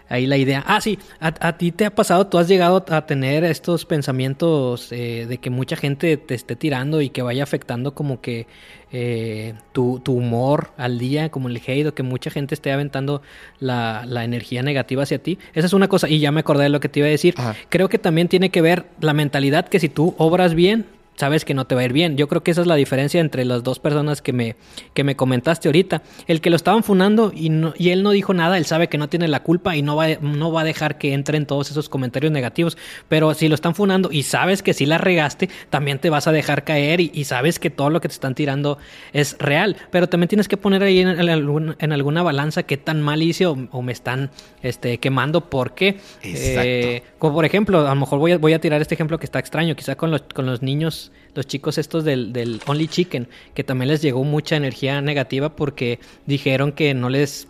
[0.09, 0.63] ahí la idea.
[0.67, 4.91] Ah, sí, a, a ti te ha pasado, tú has llegado a tener estos pensamientos
[4.91, 8.47] eh, de que mucha gente te esté tirando y que vaya afectando como que
[8.91, 13.21] eh, tu, tu humor al día, como el hate, o que mucha gente esté aventando
[13.59, 15.39] la, la energía negativa hacia ti.
[15.53, 17.33] Esa es una cosa, y ya me acordé de lo que te iba a decir.
[17.37, 17.55] Ajá.
[17.69, 20.85] Creo que también tiene que ver la mentalidad que si tú obras bien,
[21.15, 22.17] sabes que no te va a ir bien.
[22.17, 24.55] Yo creo que esa es la diferencia entre las dos personas que me,
[24.93, 26.01] que me comentaste ahorita.
[26.27, 28.97] El que lo estaban funando y, no- y él no dijo nada, él sabe que
[28.97, 31.89] no tiene la culpa y no va, no va a dejar que entren todos esos
[31.89, 32.77] comentarios negativos.
[33.09, 36.31] Pero si lo están funando y sabes que si la regaste, también te vas a
[36.31, 38.77] dejar caer y, y sabes que todo lo que te están tirando
[39.13, 39.77] es real.
[39.91, 43.21] Pero también tienes que poner ahí en, en algún- en alguna balanza qué tan mal
[43.21, 47.05] hice o, o me están este, quemando, porque Exacto.
[47.23, 49.39] Como por ejemplo, a lo mejor voy a, voy a tirar este ejemplo que está
[49.39, 53.63] extraño, quizá con los, con los niños, los chicos estos del, del Only Chicken, que
[53.63, 57.47] también les llegó mucha energía negativa porque dijeron que no les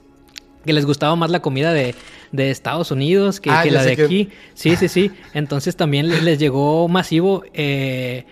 [0.64, 1.96] que les gustaba más la comida de,
[2.32, 4.30] de Estados Unidos que, Ah, que la de que- aquí.
[4.54, 5.12] Sí, sí, sí.
[5.34, 7.44] Entonces también les, les llegó masivo.
[7.56, 8.26] eh,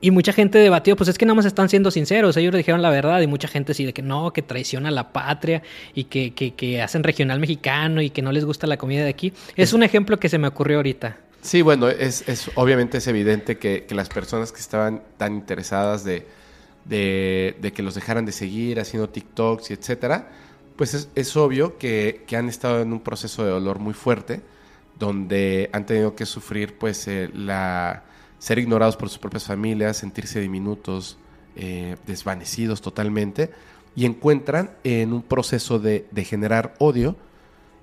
[0.00, 2.90] y mucha gente debatió, pues es que nada más están siendo sinceros, ellos dijeron la
[2.90, 5.62] verdad y mucha gente sí de que no, que traiciona la patria
[5.94, 9.10] y que, que, que hacen regional mexicano y que no les gusta la comida de
[9.10, 9.32] aquí.
[9.56, 11.16] Es un ejemplo que se me ocurrió ahorita.
[11.40, 16.02] Sí, bueno, es, es- obviamente es evidente que, que las personas que estaban tan interesadas
[16.04, 16.26] de,
[16.84, 20.28] de, de que los dejaran de seguir haciendo TikToks y etcétera,
[20.76, 24.42] pues es, es obvio que, que han estado en un proceso de dolor muy fuerte,
[24.98, 28.02] donde han tenido que sufrir pues eh, la
[28.38, 31.18] ser ignorados por sus propias familias, sentirse diminutos,
[31.56, 33.50] eh, desvanecidos totalmente,
[33.94, 37.16] y encuentran en un proceso de, de generar odio,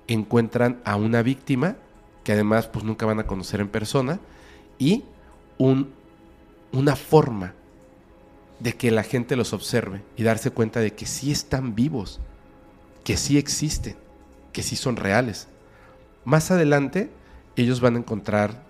[0.06, 1.76] encuentran a una víctima
[2.22, 4.20] que además pues nunca van a conocer en persona
[4.78, 5.04] y
[5.58, 5.92] un,
[6.72, 7.54] una forma
[8.60, 12.20] de que la gente los observe y darse cuenta de que sí están vivos,
[13.04, 13.96] que sí existen,
[14.52, 15.48] que sí son reales.
[16.24, 17.10] Más adelante
[17.56, 18.64] ellos van a encontrar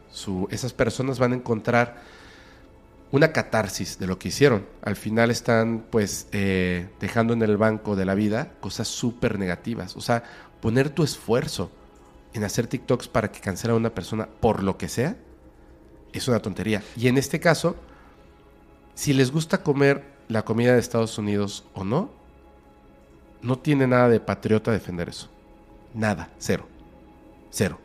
[0.50, 2.02] esas personas van a encontrar
[3.10, 4.66] una catarsis de lo que hicieron.
[4.82, 9.96] Al final están pues eh, dejando en el banco de la vida cosas súper negativas.
[9.96, 10.24] O sea,
[10.60, 11.70] poner tu esfuerzo
[12.32, 15.16] en hacer TikToks para que cancele a una persona por lo que sea
[16.12, 16.82] es una tontería.
[16.96, 17.76] Y en este caso,
[18.94, 22.10] si les gusta comer la comida de Estados Unidos o no,
[23.42, 25.28] no tiene nada de patriota defender eso.
[25.92, 26.66] Nada, cero.
[27.50, 27.83] Cero.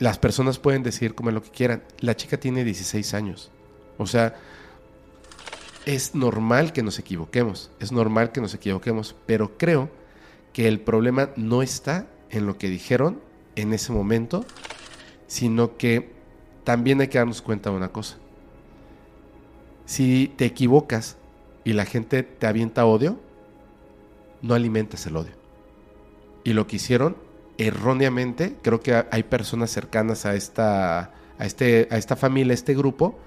[0.00, 1.82] Las personas pueden decidir comer lo que quieran.
[2.00, 3.50] La chica tiene 16 años.
[3.98, 4.34] O sea,
[5.84, 7.70] es normal que nos equivoquemos.
[7.80, 9.14] Es normal que nos equivoquemos.
[9.26, 9.90] Pero creo
[10.54, 13.20] que el problema no está en lo que dijeron
[13.56, 14.46] en ese momento,
[15.26, 16.10] sino que
[16.64, 18.16] también hay que darnos cuenta de una cosa.
[19.84, 21.18] Si te equivocas
[21.62, 23.20] y la gente te avienta odio,
[24.40, 25.32] no alimentas el odio.
[26.42, 27.16] Y lo que hicieron
[27.66, 32.74] erróneamente, creo que hay personas cercanas a esta, a este, a esta familia, a este
[32.74, 33.18] grupo,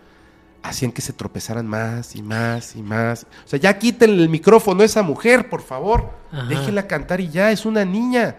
[0.63, 3.27] hacían que se tropezaran más y más y más.
[3.45, 6.11] O sea, ya quítenle el micrófono a esa mujer, por favor.
[6.31, 6.47] Ajá.
[6.47, 8.37] Déjenla cantar y ya, es una niña.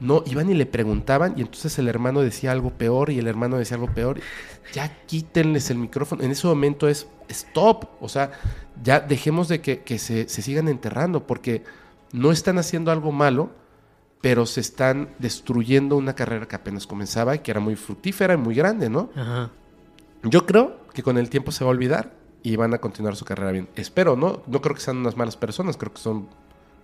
[0.00, 3.56] No, iban y le preguntaban y entonces el hermano decía algo peor y el hermano
[3.56, 4.20] decía algo peor.
[4.72, 6.22] Ya quítenles el micrófono.
[6.24, 7.86] En ese momento es stop.
[8.00, 8.32] O sea,
[8.82, 11.62] ya dejemos de que, que se, se sigan enterrando porque
[12.12, 13.50] no están haciendo algo malo,
[14.24, 18.36] pero se están destruyendo una carrera que apenas comenzaba y que era muy fructífera y
[18.38, 19.10] muy grande, ¿no?
[19.14, 19.50] Ajá.
[20.22, 23.26] Yo creo que con el tiempo se va a olvidar y van a continuar su
[23.26, 23.68] carrera bien.
[23.76, 24.42] Espero, ¿no?
[24.46, 26.26] No creo que sean unas malas personas, creo que son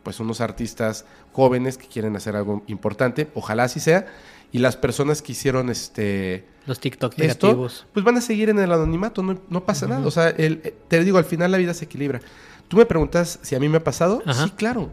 [0.02, 4.04] pues unos artistas jóvenes que quieren hacer algo importante, ojalá así sea,
[4.52, 7.86] y las personas que hicieron este Los TikTok esto, negativos.
[7.94, 10.74] pues van a seguir en el anonimato, no, no pasa nada, o sea, el- eh,
[10.88, 12.20] te digo, al final la vida se equilibra.
[12.68, 14.44] Tú me preguntas si a mí me ha pasado, Ajá.
[14.44, 14.90] sí, claro.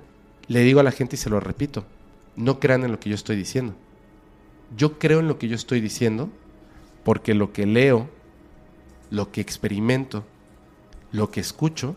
[0.48, 1.84] Le digo a la gente y se lo repito,
[2.38, 3.76] no crean en lo que yo estoy diciendo.
[4.78, 6.30] Yo creo en lo que yo estoy diciendo
[7.04, 8.10] porque lo que leo,
[9.10, 10.24] lo que experimento,
[11.12, 11.96] lo que escucho,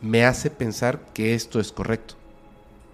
[0.00, 2.16] me hace pensar que esto es correcto.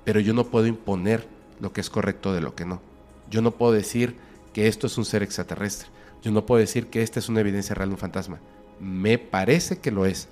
[0.04, 1.26] Pero yo no puedo imponer
[1.58, 2.82] lo que es correcto de lo que no.
[3.30, 4.16] Yo no puedo decir
[4.52, 5.88] que esto es un ser extraterrestre.
[6.22, 8.40] Yo no puedo decir que esta es una evidencia real de un fantasma.
[8.78, 10.28] Me parece que lo es.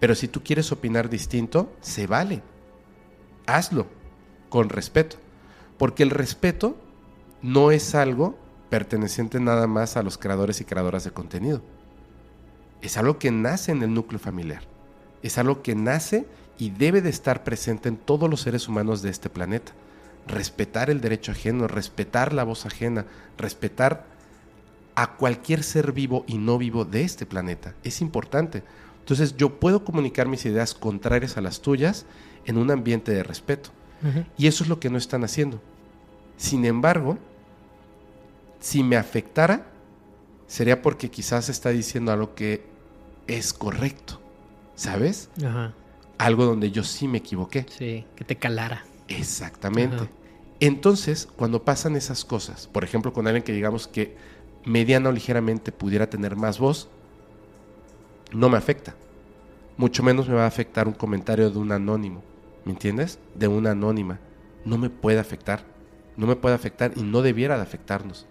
[0.00, 2.42] Pero si tú quieres opinar distinto, se vale.
[3.46, 3.86] Hazlo
[4.54, 5.16] con respeto.
[5.78, 6.76] Porque el respeto
[7.42, 8.38] no es algo
[8.70, 11.60] perteneciente nada más a los creadores y creadoras de contenido.
[12.80, 14.62] Es algo que nace en el núcleo familiar.
[15.24, 19.10] Es algo que nace y debe de estar presente en todos los seres humanos de
[19.10, 19.72] este planeta.
[20.28, 24.06] Respetar el derecho ajeno, respetar la voz ajena, respetar
[24.94, 27.74] a cualquier ser vivo y no vivo de este planeta.
[27.82, 28.62] Es importante.
[29.00, 32.06] Entonces yo puedo comunicar mis ideas contrarias a las tuyas
[32.44, 33.70] en un ambiente de respeto.
[34.36, 35.60] Y eso es lo que no están haciendo.
[36.36, 37.18] Sin embargo,
[38.60, 39.66] si me afectara,
[40.46, 42.64] sería porque quizás está diciendo algo que
[43.26, 44.20] es correcto.
[44.74, 45.30] ¿Sabes?
[45.44, 45.72] Ajá.
[46.18, 47.66] Algo donde yo sí me equivoqué.
[47.70, 48.84] Sí, que te calara.
[49.08, 49.96] Exactamente.
[49.96, 50.08] Ajá.
[50.60, 54.16] Entonces, cuando pasan esas cosas, por ejemplo, con alguien que digamos que
[54.64, 56.88] mediana o ligeramente pudiera tener más voz,
[58.32, 58.94] no me afecta.
[59.76, 62.22] Mucho menos me va a afectar un comentario de un anónimo.
[62.64, 63.18] ¿Me entiendes?
[63.34, 64.20] De una anónima.
[64.64, 65.64] No me puede afectar.
[66.16, 68.26] No me puede afectar y no debiera de afectarnos.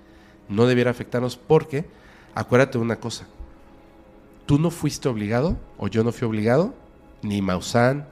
[0.50, 1.86] No debiera afectarnos porque,
[2.34, 3.28] acuérdate de una cosa.
[4.46, 6.74] Tú no fuiste obligado, o yo no fui obligado,
[7.22, 8.08] ni Maussan,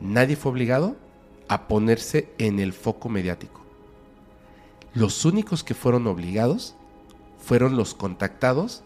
[0.00, 0.96] nadie fue obligado
[1.48, 3.62] a ponerse en el foco mediático.
[4.94, 6.74] Los únicos que fueron obligados
[7.38, 8.82] fueron los contactados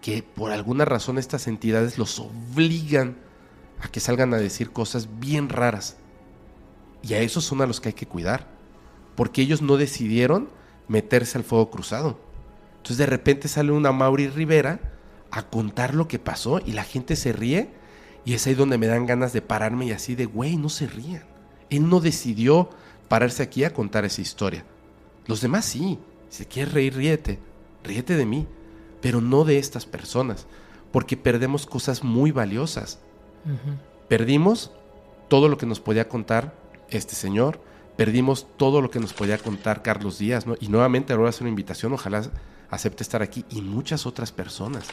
[0.00, 3.16] que por alguna razón estas entidades los obligan
[3.84, 5.96] a que salgan a decir cosas bien raras.
[7.02, 8.48] Y a esos son a los que hay que cuidar,
[9.14, 10.48] porque ellos no decidieron
[10.88, 12.18] meterse al fuego cruzado.
[12.76, 14.80] Entonces de repente sale una Mauri Rivera
[15.30, 17.70] a contar lo que pasó y la gente se ríe
[18.24, 20.86] y es ahí donde me dan ganas de pararme y así de, güey, no se
[20.86, 21.24] rían.
[21.68, 22.70] Él no decidió
[23.08, 24.64] pararse aquí a contar esa historia.
[25.26, 25.98] Los demás sí.
[26.30, 27.38] Si quieres reír, ríete.
[27.82, 28.46] Ríete de mí.
[29.00, 30.46] Pero no de estas personas.
[30.90, 32.98] Porque perdemos cosas muy valiosas.
[34.08, 34.72] Perdimos
[35.28, 36.54] todo lo que nos podía contar
[36.90, 37.60] este señor.
[37.96, 40.46] Perdimos todo lo que nos podía contar Carlos Díaz.
[40.46, 40.56] ¿no?
[40.60, 41.92] Y nuevamente ahora hacer una invitación.
[41.92, 42.22] Ojalá
[42.70, 44.86] acepte estar aquí y muchas otras personas.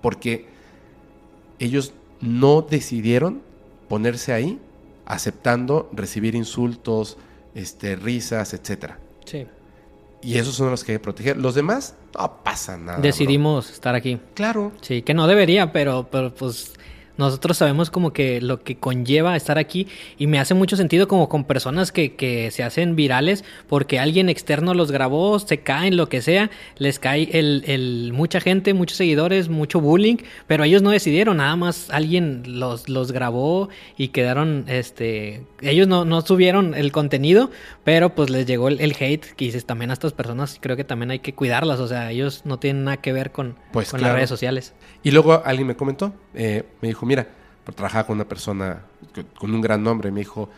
[0.00, 0.46] Porque
[1.58, 3.42] ellos no decidieron
[3.88, 4.60] ponerse ahí
[5.06, 7.16] aceptando recibir insultos,
[7.54, 8.98] este, risas, etcétera.
[9.24, 9.46] Sí.
[10.20, 11.36] Y esos son los que hay que proteger.
[11.38, 12.98] Los demás, no pasa nada.
[12.98, 13.02] bro.
[13.02, 14.20] Decidimos estar aquí.
[14.34, 14.72] Claro.
[14.82, 16.74] Sí, que no debería, pero, pero pues
[17.18, 21.28] nosotros sabemos como que lo que conlleva estar aquí y me hace mucho sentido como
[21.28, 26.08] con personas que, que se hacen virales porque alguien externo los grabó, se caen, lo
[26.08, 30.16] que sea, les cae el, el mucha gente, muchos seguidores, mucho bullying,
[30.46, 36.04] pero ellos no decidieron, nada más alguien los, los grabó y quedaron, este, ellos no,
[36.04, 37.50] no subieron el contenido,
[37.84, 40.84] pero pues les llegó el, el hate que dices también a estas personas, creo que
[40.84, 43.98] también hay que cuidarlas, o sea, ellos no tienen nada que ver con, Pues con
[43.98, 44.12] claro.
[44.12, 44.74] las redes sociales.
[45.02, 47.26] Y luego alguien me comentó, eh, me dijo, mira,
[47.64, 48.82] por trabajaba con una persona
[49.38, 50.48] con un gran nombre, me dijo,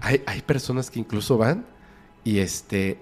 [0.00, 1.64] hay, hay personas que incluso van
[2.24, 2.98] y este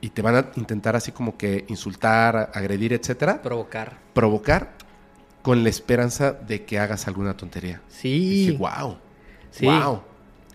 [0.00, 3.98] y te van a intentar así como que insultar, agredir, etcétera, Provocar.
[4.14, 4.72] provocar
[5.42, 7.80] con la esperanza de que hagas alguna tontería.
[7.88, 8.46] Y Sí.
[8.46, 8.96] dije, wow.
[9.52, 9.66] Sí.
[9.66, 10.02] Wow.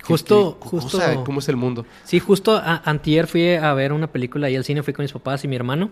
[0.03, 1.23] Justo- ¿Qué justo- cosa?
[1.23, 1.85] ¿Cómo es el mundo?
[2.03, 5.11] Sí, justo a- antier fui a ver una película ahí al cine, fui con mis
[5.13, 5.89] papás y mi hermano.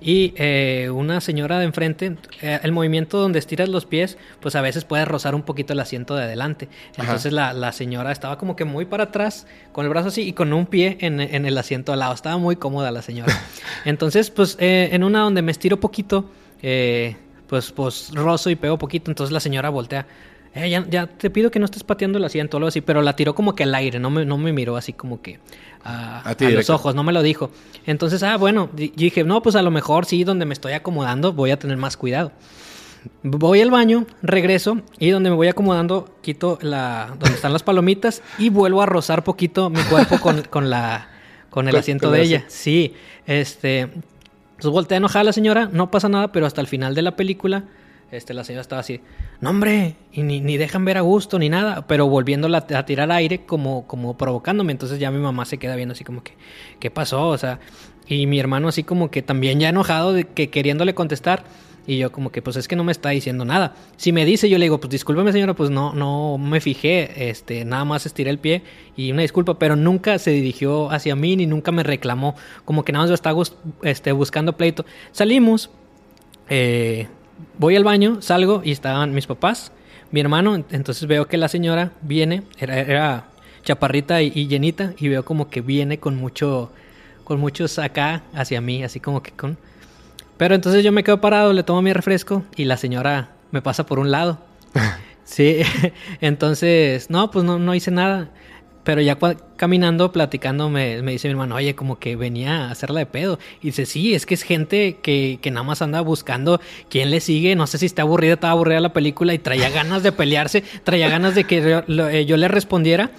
[0.00, 4.60] Y eh, una señora de enfrente, eh, el movimiento donde estiras los pies, pues a
[4.60, 6.68] veces puede rozar un poquito el asiento de adelante.
[6.98, 10.32] Entonces la, la señora estaba como que muy para atrás, con el brazo así y
[10.34, 12.12] con un pie en, en el asiento al lado.
[12.12, 13.32] Estaba muy cómoda la señora.
[13.86, 19.10] Entonces, pues eh, en una donde me estiro poquito, pues, pues rozo y pego poquito,
[19.10, 20.06] entonces la señora voltea.
[20.56, 23.02] "Eh, ya, ya te pido que no estés pateando el asiento o algo así, pero
[23.02, 25.38] la tiró como que al aire, no me, no me miró así como que
[25.84, 27.50] a, A ti a los ojos, no me lo dijo.
[27.86, 31.50] Entonces, ah, bueno, dije, no, pues a lo mejor sí, donde me estoy acomodando voy
[31.50, 32.32] a tener más cuidado.
[33.22, 38.20] Voy al baño, regreso y donde me voy acomodando quito la donde están las palomitas
[38.36, 41.08] y vuelvo a rozar poquito mi cuerpo con, con la
[41.50, 42.44] con el Con- asiento con de el ella.
[42.48, 42.94] Sí,
[43.26, 47.14] este entonces voltea enojada la señora, no pasa nada, pero hasta el final de la
[47.14, 47.62] película
[48.10, 49.00] este la señora estaba así,
[49.40, 53.10] "No, hombre, y ni, ni dejan ver a gusto ni nada", pero volviéndola a tirar
[53.12, 56.34] aire como como provocándome, entonces ya mi mamá se queda viendo así como que
[56.80, 57.28] ¿qué pasó?
[57.28, 57.60] O sea,
[58.06, 61.44] y mi hermano así como que también ya enojado de que queriéndole contestar
[61.86, 63.74] y yo como que pues es que no me está diciendo nada.
[63.96, 67.64] Si me dice yo le digo, pues discúlpeme señora, pues no no me fijé, este
[67.64, 68.62] nada más estiré el pie
[68.96, 72.34] y una disculpa, pero nunca se dirigió hacia mí ni nunca me reclamó,
[72.64, 73.40] como que nada más estaba
[73.82, 74.84] este, buscando pleito.
[75.12, 75.70] Salimos,
[76.48, 77.08] eh,
[77.58, 79.72] voy al baño, salgo y estaban mis papás,
[80.10, 83.24] mi hermano, entonces veo que la señora viene, era, era
[83.64, 86.70] chaparrita y, y llenita y veo como que viene con mucho
[87.24, 89.58] con muchos acá hacia mí, así como que con
[90.36, 93.86] pero entonces yo me quedo parado, le tomo mi refresco y la señora me pasa
[93.86, 94.38] por un lado.
[95.26, 95.62] Sí,
[96.20, 98.28] entonces, no, pues no, no hice nada.
[98.86, 99.18] Pero ya
[99.56, 103.40] caminando, platicando, me, me dice mi hermano, oye, como que venía a hacerla de pedo.
[103.60, 107.18] Y dice, sí, es que es gente que, que nada más anda buscando quién le
[107.18, 107.56] sigue.
[107.56, 111.08] No sé si está aburrida, estaba aburrida la película y traía ganas de pelearse, traía
[111.08, 113.10] ganas de que yo, eh, yo le respondiera.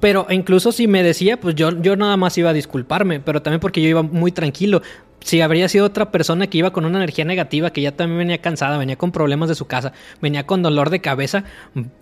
[0.00, 3.60] Pero incluso si me decía, pues yo, yo nada más iba a disculparme, pero también
[3.60, 4.82] porque yo iba muy tranquilo.
[5.22, 8.38] Si habría sido otra persona que iba con una energía negativa, que ya también venía
[8.38, 11.44] cansada, venía con problemas de su casa, venía con dolor de cabeza,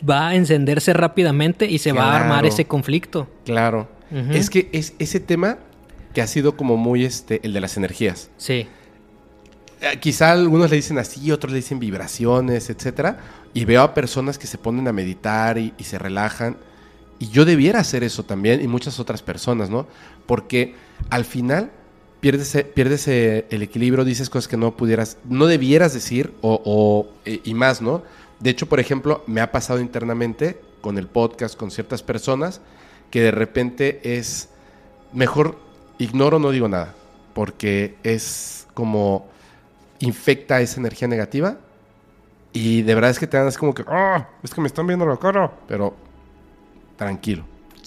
[0.09, 3.29] va a encenderse rápidamente y se va a armar ese conflicto.
[3.45, 3.89] Claro.
[4.31, 5.59] Es que es ese tema
[6.15, 8.31] que ha sido como muy este, el de las energías.
[8.37, 8.69] Sí,
[9.81, 13.19] Eh, quizá algunos le dicen así, otros le dicen vibraciones, etcétera.
[13.55, 16.57] Y veo a personas que se ponen a meditar y, y se relajan.
[17.19, 19.87] Y yo debiera hacer eso también, y muchas otras personas, ¿no?
[20.27, 20.75] Porque
[21.11, 21.71] al final
[22.21, 27.09] pierdes, eh, pierdes eh, el equilibrio, dices cosas que no pudieras, no debieras decir, o,
[27.25, 28.03] eh, y más, ¿no?
[28.41, 32.61] De hecho, por ejemplo, me ha pasado internamente con el podcast, con ciertas personas,
[33.11, 34.51] que de repente es
[35.13, 35.59] mejor
[35.99, 36.95] ignoro, no digo nada,
[37.35, 39.27] porque es como
[39.99, 41.59] infecta esa energía negativa
[42.53, 44.87] y de verdad es que te dan así como que, ah, es que me están
[44.87, 45.95] viendo la cara, pero
[46.99, 47.45] tranquilo.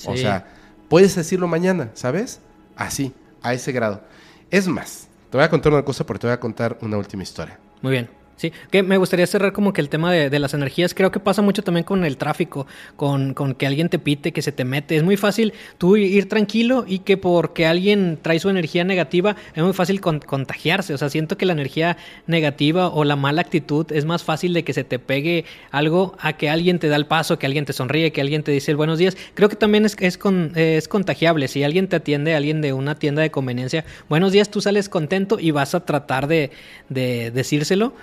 [0.08, 0.48] O sea,
[0.90, 2.40] puedes decirlo mañana, ¿sabes?
[2.76, 4.02] Así, a ese grado.
[4.50, 7.22] Es más, te voy a contar una cosa porque te voy a contar una última
[7.22, 7.60] historia.
[7.84, 8.21] muy bien.
[8.42, 10.96] Sí, que me gustaría cerrar como que el tema de, las energías.
[10.96, 14.42] Creo que pasa mucho también con el tráfico, con, con que alguien te pite, que
[14.42, 14.96] se te mete.
[14.96, 19.62] Es muy fácil tú ir tranquilo y que porque alguien trae su energía negativa, es
[19.62, 20.92] muy fácil con- contagiarse.
[20.96, 24.64] O sea, siento que la energía negativa o la mala actitud es más fácil de
[24.64, 27.74] que se te pegue algo a que alguien te da el paso, que alguien te
[27.74, 29.16] sonríe, que alguien te dice buenos días.
[29.36, 31.48] Creo que también es, es, con- eh, es contagiable.
[31.48, 35.38] Si alguien te atiende, alguien de una tienda de conveniencia, buenos días, tú sales contento
[35.40, 36.50] y vas a tratar de,
[36.90, 37.94] de decírselo.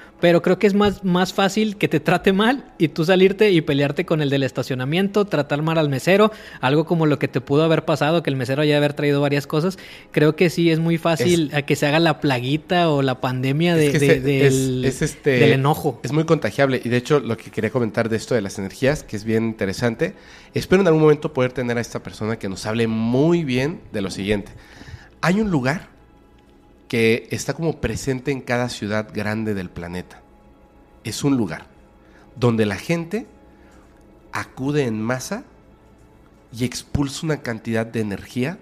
[0.42, 4.04] Creo que es más, más fácil que te trate mal y tú salirte y pelearte
[4.06, 7.84] con el del estacionamiento, tratar mal al mesero, algo como lo que te pudo haber
[7.84, 9.78] pasado, que el mesero haya haber traído varias cosas.
[10.12, 13.74] Creo que sí es muy fácil a que se haga la plaguita o la pandemia
[13.74, 16.00] de, Es que de- ese- del, es- es este- del enojo.
[16.02, 16.80] Es muy contagiable.
[16.84, 19.44] Y de hecho, lo que quería comentar de esto de las energías, que es bien
[19.44, 20.14] interesante,
[20.54, 24.00] espero en algún momento poder tener a esta persona que nos hable muy bien de
[24.02, 24.52] lo siguiente.
[25.20, 25.88] Hay un lugar
[26.88, 30.22] que está como presente en cada ciudad grande del planeta.
[31.04, 31.66] Es un lugar
[32.34, 33.26] donde la gente
[34.32, 35.44] acude en masa
[36.52, 38.58] y expulsa una cantidad de energía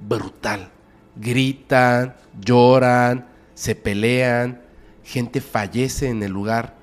[0.00, 0.70] brutal.
[1.16, 4.62] Gritan, lloran, se pelean,
[5.04, 6.74] gente fallece en el lugar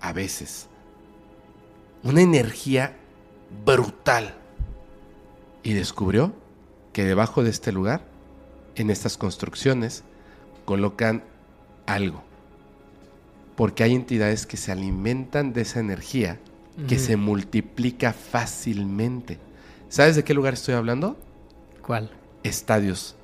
[0.00, 0.68] a veces.
[2.02, 2.96] Una energía
[3.64, 4.36] brutal.
[5.62, 6.32] Y descubrió
[6.92, 8.02] que debajo de este lugar,
[8.76, 10.04] en estas construcciones,
[10.70, 11.24] colocan
[11.84, 12.22] algo.
[13.56, 16.38] Porque hay entidades que se alimentan de esa energía
[16.86, 19.38] que se multiplica fácilmente.
[19.88, 21.18] ¿Sabes de qué lugar estoy hablando?
[21.84, 22.08] ¿Cuál?
[22.44, 23.16] Estadios.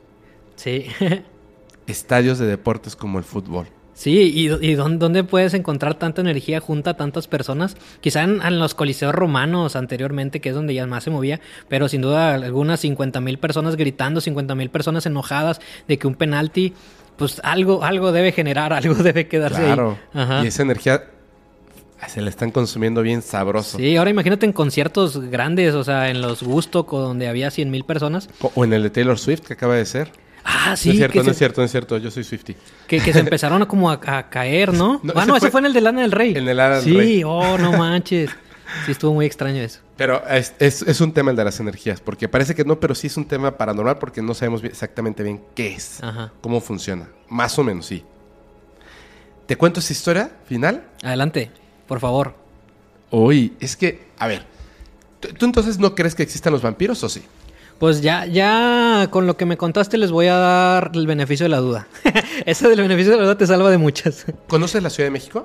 [0.57, 0.86] Sí.
[1.86, 3.68] Estadios de deportes como el fútbol.
[3.94, 7.76] Sí, ¿y, dónde puedes encontrar tanta energía junta a tantas personas?
[8.00, 11.89] Quizá en, en los coliseos romanos anteriormente, que es donde ya más se movía, pero
[11.89, 16.75] sin duda algunas 50 mil personas gritando, 50 mil personas enojadas de que un penalti,
[17.16, 19.98] pues algo, algo debe generar, algo debe quedarse Claro.
[20.14, 20.20] ahí.
[20.22, 20.44] Ajá.
[20.44, 21.04] Y esa energía
[22.08, 23.78] se la están consumiendo bien sabroso.
[23.78, 27.84] Sí, ahora imagínate en conciertos grandes, o sea, en los Gusto, donde había 100 mil
[27.84, 28.28] personas.
[28.40, 30.10] O- en el de Taylor Swift que acaba de ser.
[30.44, 31.98] Ah, sí, no es cierto, no se, es cierto, no es cierto.
[31.98, 32.54] Yo soy Swifty.
[32.86, 35.00] que, que se empezaron a como a, a caer, ¿no?
[35.02, 36.34] No, ah, ese no, ese fue- en el de Lana del Rey.
[36.36, 37.22] en el Lana del sí, Rey.
[37.24, 38.30] oh, no manches.
[38.84, 39.80] Sí, estuvo muy extraño eso.
[39.96, 42.00] Pero es, es- es un tema el de las energías.
[42.00, 45.22] Porque parece que no, pero sí es un tema paranormal porque no sabemos bien- exactamente
[45.22, 46.02] bien qué es.
[46.02, 46.32] Ajá.
[46.40, 47.08] Cómo funciona.
[47.28, 48.04] Más o menos, sí.
[49.46, 50.84] ¿Te cuento esa historia final?
[51.02, 51.50] Adelante,
[51.86, 52.34] por favor.
[53.10, 54.44] Uy, es que, a ver.
[55.20, 57.22] ¿tú- ¿Tú entonces no crees que existan los vampiros o sí?
[57.78, 61.50] Pues ya, ya con lo que me contaste les voy a dar el beneficio de
[61.50, 61.86] la duda.
[62.46, 64.24] Ese del beneficio de la duda te salva de muchas.
[64.48, 65.44] ¿Conoces la Ciudad de México?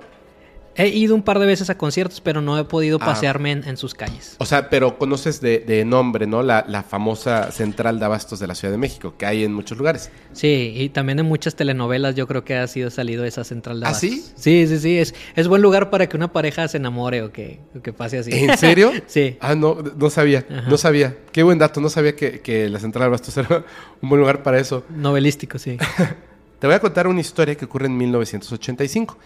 [0.76, 3.06] He ido un par de veces a conciertos, pero no he podido Ah.
[3.08, 4.36] pasearme en, en sus calles.
[4.40, 6.44] O sea, pero conoces de, de nombre, ¿no?
[6.44, 9.78] La, la famosa central de abastos de la Ciudad de México, que hay en muchos
[9.78, 10.10] lugares.
[10.32, 13.86] Sí, y también en muchas telenovelas yo creo que ha sido salido esa central de
[13.86, 14.10] ¿Ah, abastos.
[14.10, 14.26] sí?
[14.36, 14.98] Sí, sí, sí.
[14.98, 18.20] Es, es buen lugar para que una pareja se enamore o que, o que pase
[18.20, 18.32] así.
[18.32, 18.92] ¿En serio?
[19.08, 19.36] sí.
[19.42, 20.70] Ah, no, no sabía, Ajá.
[20.70, 21.18] no sabía.
[21.34, 23.66] Qué buen dato, no sabía que, que la central de abastos era
[24.02, 24.86] un buen lugar para eso.
[24.90, 25.78] Novelístico, sí.
[26.60, 29.18] Te voy a contar una historia que ocurre en 1985.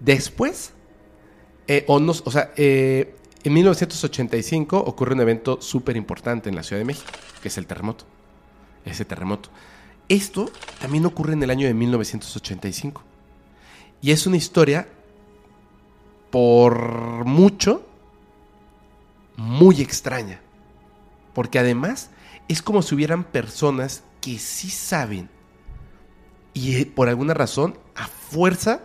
[0.00, 0.72] Después,
[1.66, 6.62] eh, o, no- o sea, eh, en 1985 ocurre un evento súper importante en la
[6.62, 7.10] Ciudad de México,
[7.42, 8.04] que es el terremoto.
[8.84, 9.48] Ese terremoto.
[10.08, 10.50] Esto
[10.80, 13.02] también ocurre en el año de 1985.
[14.02, 14.86] Y es una historia,
[16.30, 17.86] por mucho,
[19.36, 20.40] muy extraña.
[21.32, 22.10] Porque además
[22.48, 25.28] es como si hubieran personas que sí saben
[26.52, 28.82] y eh, por alguna razón, a fuerza,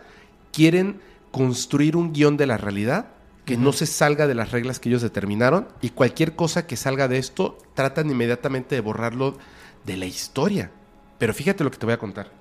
[0.51, 3.07] quieren construir un guion de la realidad
[3.45, 7.07] que no se salga de las reglas que ellos determinaron y cualquier cosa que salga
[7.07, 9.37] de esto tratan inmediatamente de borrarlo
[9.85, 10.69] de la historia.
[11.17, 12.31] Pero fíjate lo que te voy a contar.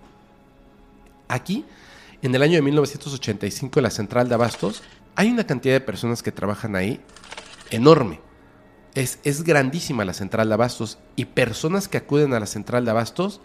[1.29, 1.65] Aquí,
[2.21, 4.83] en el año de 1985, en la central de Abastos,
[5.15, 7.01] hay una cantidad de personas que trabajan ahí
[7.71, 8.21] enorme.
[8.95, 12.91] Es, es grandísima la central de Abastos y personas que acuden a la central de
[12.91, 13.41] Abastos,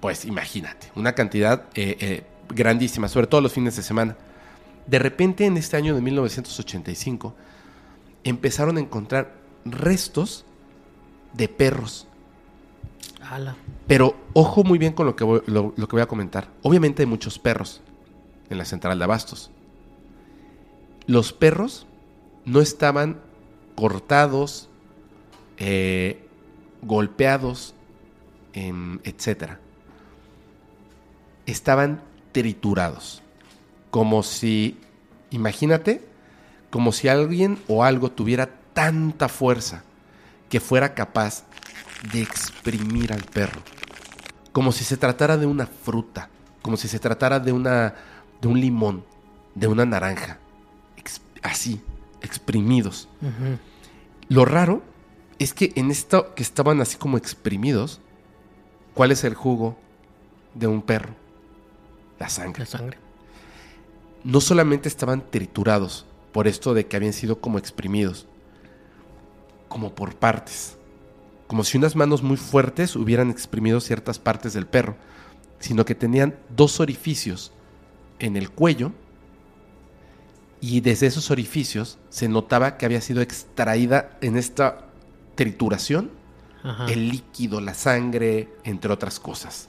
[0.00, 4.16] pues imagínate, una cantidad eh, eh, grandísima, sobre todo los fines de semana.
[4.86, 7.34] De repente en este año de 1985
[8.24, 10.44] empezaron a encontrar restos
[11.32, 12.06] de perros.
[13.20, 13.56] Ala.
[13.86, 16.48] Pero ojo muy bien con lo que, voy, lo, lo que voy a comentar.
[16.62, 17.80] Obviamente hay muchos perros
[18.50, 19.50] en la central de Abastos.
[21.06, 21.86] Los perros
[22.44, 23.20] no estaban
[23.74, 24.68] cortados,
[25.58, 26.26] eh,
[26.82, 27.74] golpeados,
[28.52, 29.60] em, etcétera.
[31.46, 32.02] Estaban
[32.34, 33.22] triturados.
[33.90, 34.76] Como si,
[35.30, 36.04] imagínate,
[36.68, 39.84] como si alguien o algo tuviera tanta fuerza
[40.50, 41.44] que fuera capaz
[42.12, 43.62] de exprimir al perro.
[44.52, 46.28] Como si se tratara de una fruta,
[46.60, 47.94] como si se tratara de una
[48.42, 49.04] de un limón,
[49.54, 50.38] de una naranja.
[50.98, 51.80] Ex- así,
[52.20, 53.08] exprimidos.
[54.28, 54.82] Lo raro
[55.38, 58.00] es que en esto que estaban así como exprimidos,
[58.92, 59.76] ¿cuál es el jugo
[60.54, 61.14] de un perro?
[62.24, 62.60] La sangre.
[62.60, 62.98] La sangre.
[64.24, 68.26] No solamente estaban triturados por esto de que habían sido como exprimidos,
[69.68, 70.78] como por partes,
[71.46, 74.96] como si unas manos muy fuertes hubieran exprimido ciertas partes del perro,
[75.58, 77.52] sino que tenían dos orificios
[78.18, 78.92] en el cuello
[80.62, 84.86] y desde esos orificios se notaba que había sido extraída en esta
[85.34, 86.10] trituración
[86.62, 86.86] Ajá.
[86.86, 89.68] el líquido, la sangre, entre otras cosas.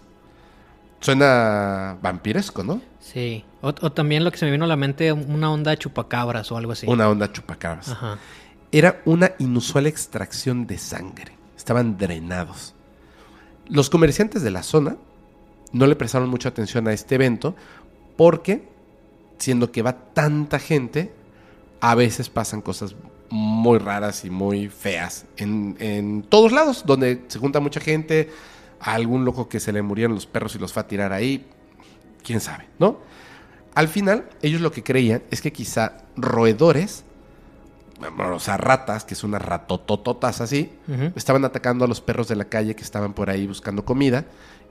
[1.05, 2.81] Suena vampiresco, ¿no?
[2.99, 3.45] Sí.
[3.61, 6.51] O, o también lo que se me vino a la mente, una onda de chupacabras
[6.51, 6.87] o algo así.
[6.87, 7.89] Una onda chupacabras.
[7.89, 8.17] Ajá.
[8.71, 11.33] Era una inusual extracción de sangre.
[11.55, 12.73] Estaban drenados.
[13.67, 14.97] Los comerciantes de la zona
[15.71, 17.55] no le prestaron mucha atención a este evento
[18.17, 18.67] porque,
[19.37, 21.13] siendo que va tanta gente,
[21.81, 22.95] a veces pasan cosas
[23.29, 28.31] muy raras y muy feas en, en todos lados, donde se junta mucha gente,
[28.79, 31.45] a algún loco que se le murieron los perros y los fue a tirar ahí,
[32.23, 32.99] quién sabe, ¿no?
[33.73, 37.03] Al final, ellos lo que creían es que quizá roedores,
[37.99, 40.71] bueno, o sea, ratas, que son unas ratotototas así,
[41.15, 44.25] estaban atacando a los perros de la calle que estaban por ahí buscando comida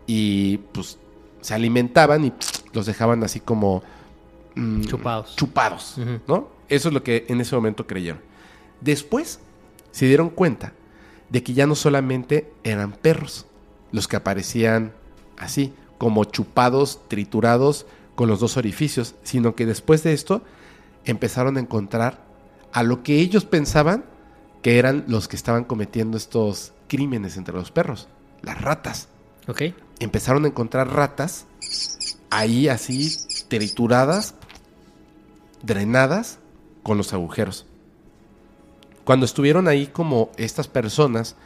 [0.07, 0.99] y pues
[1.41, 2.33] se alimentaban y
[2.73, 3.83] los dejaban así como
[4.55, 5.37] mm, Chupados.
[5.37, 5.97] chupados.
[6.27, 6.49] ¿no?
[6.69, 8.21] Eso es lo que en ese momento creyeron.
[8.81, 9.41] Después
[9.91, 10.73] se dieron cuenta
[11.29, 13.47] de que ya no solamente eran perros
[13.95, 14.93] los que aparecían
[15.39, 20.43] así, como chupados, triturados con los dos orificios, sino que después de esto
[21.05, 22.25] empezaron a encontrar
[22.73, 24.05] a lo que ellos pensaban
[24.63, 28.09] que eran los que estaban cometiendo estos crímenes entre los perros,
[28.43, 29.07] las ratas.
[29.47, 29.63] Ok.
[30.01, 31.47] Empezaron a encontrar ratas
[32.31, 33.17] ahí así
[33.47, 34.35] trituradas,
[35.63, 36.41] drenadas
[36.83, 37.65] con los agujeros.
[39.05, 41.37] Cuando estuvieron ahí como estas personas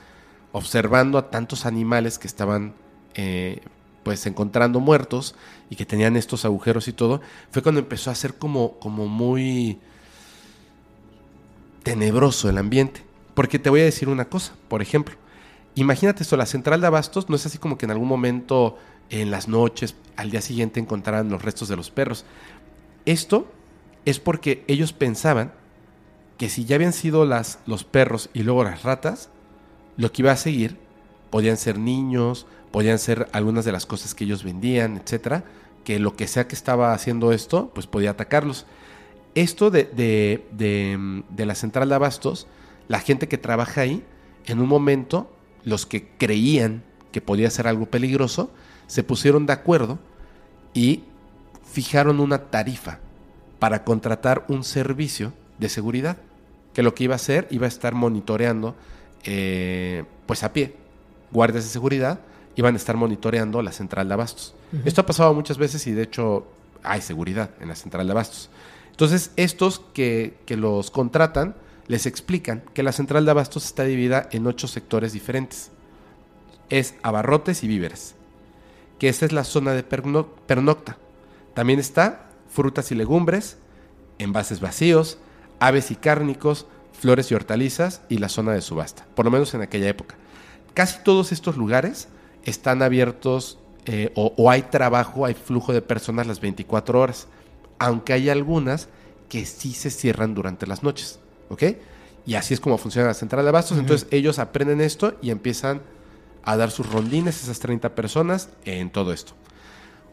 [0.53, 2.75] observando a tantos animales que estaban
[3.15, 3.61] eh,
[4.03, 5.35] pues encontrando muertos
[5.71, 7.21] y que tenían estos agujeros y todo,
[7.51, 9.79] fue cuando empezó a ser como, como muy
[11.83, 13.03] tenebroso el ambiente.
[13.35, 15.15] Porque te voy a decir una cosa, por ejemplo,
[15.75, 18.79] imagínate esto, la central de abastos no es así como que en algún momento
[19.11, 22.25] en las noches, al día siguiente encontraran los restos de los perros.
[23.05, 23.47] Esto
[24.05, 25.53] es porque ellos pensaban
[26.37, 29.31] que si ya habían sido las, los perros y luego las ratas,
[29.99, 30.79] lo que iba a seguir
[31.29, 35.45] podían ser niños, podían ser algunas de las cosas que ellos vendían, etcétera,
[35.85, 38.65] que lo que sea que estaba haciendo esto, pues podía atacarlos.
[39.35, 42.47] Esto de, de, de, de la central de abastos,
[42.89, 44.03] la gente que trabaja ahí,
[44.47, 45.31] en un momento,
[45.65, 48.51] los que creían que podía ser algo peligroso,
[48.87, 49.99] se pusieron de acuerdo
[50.73, 51.03] y
[51.71, 53.01] fijaron una tarifa
[53.59, 56.17] para contratar un servicio de seguridad,
[56.73, 58.77] que lo que iba a hacer iba a estar monitoreando,
[59.25, 60.75] eh, pues a pie,
[61.31, 62.21] guardias de seguridad
[62.57, 64.55] iban a estar monitoreando la central de abastos.
[64.85, 66.47] Esto ha pasado muchas veces y de hecho
[66.83, 68.51] hay seguridad en la central de abastos.
[68.91, 71.55] Entonces estos que, que los contratan
[71.87, 75.71] les explican que la central de abastos está dividida en ocho sectores diferentes.
[76.69, 78.15] Es abarrotes y víveres,
[78.99, 80.99] que esta es la zona de perno- pernocta.
[81.55, 83.57] También está frutas y legumbres,
[84.19, 85.19] envases vacíos,
[85.61, 86.67] aves y cárnicos,
[86.99, 90.17] flores y hortalizas y la zona de subasta, por lo menos en aquella época.
[90.75, 92.09] Casi todos estos lugares
[92.45, 97.29] están abiertos eh, o, o hay trabajo, hay flujo de personas las 24 horas,
[97.79, 98.89] aunque hay algunas
[99.29, 101.63] que sí se cierran durante las noches, ¿ok?
[102.27, 103.79] Y así es como funciona la central de abastos.
[103.79, 105.81] Entonces ellos aprenden esto y empiezan
[106.43, 109.33] a dar sus rondines, esas 30 personas, en todo esto.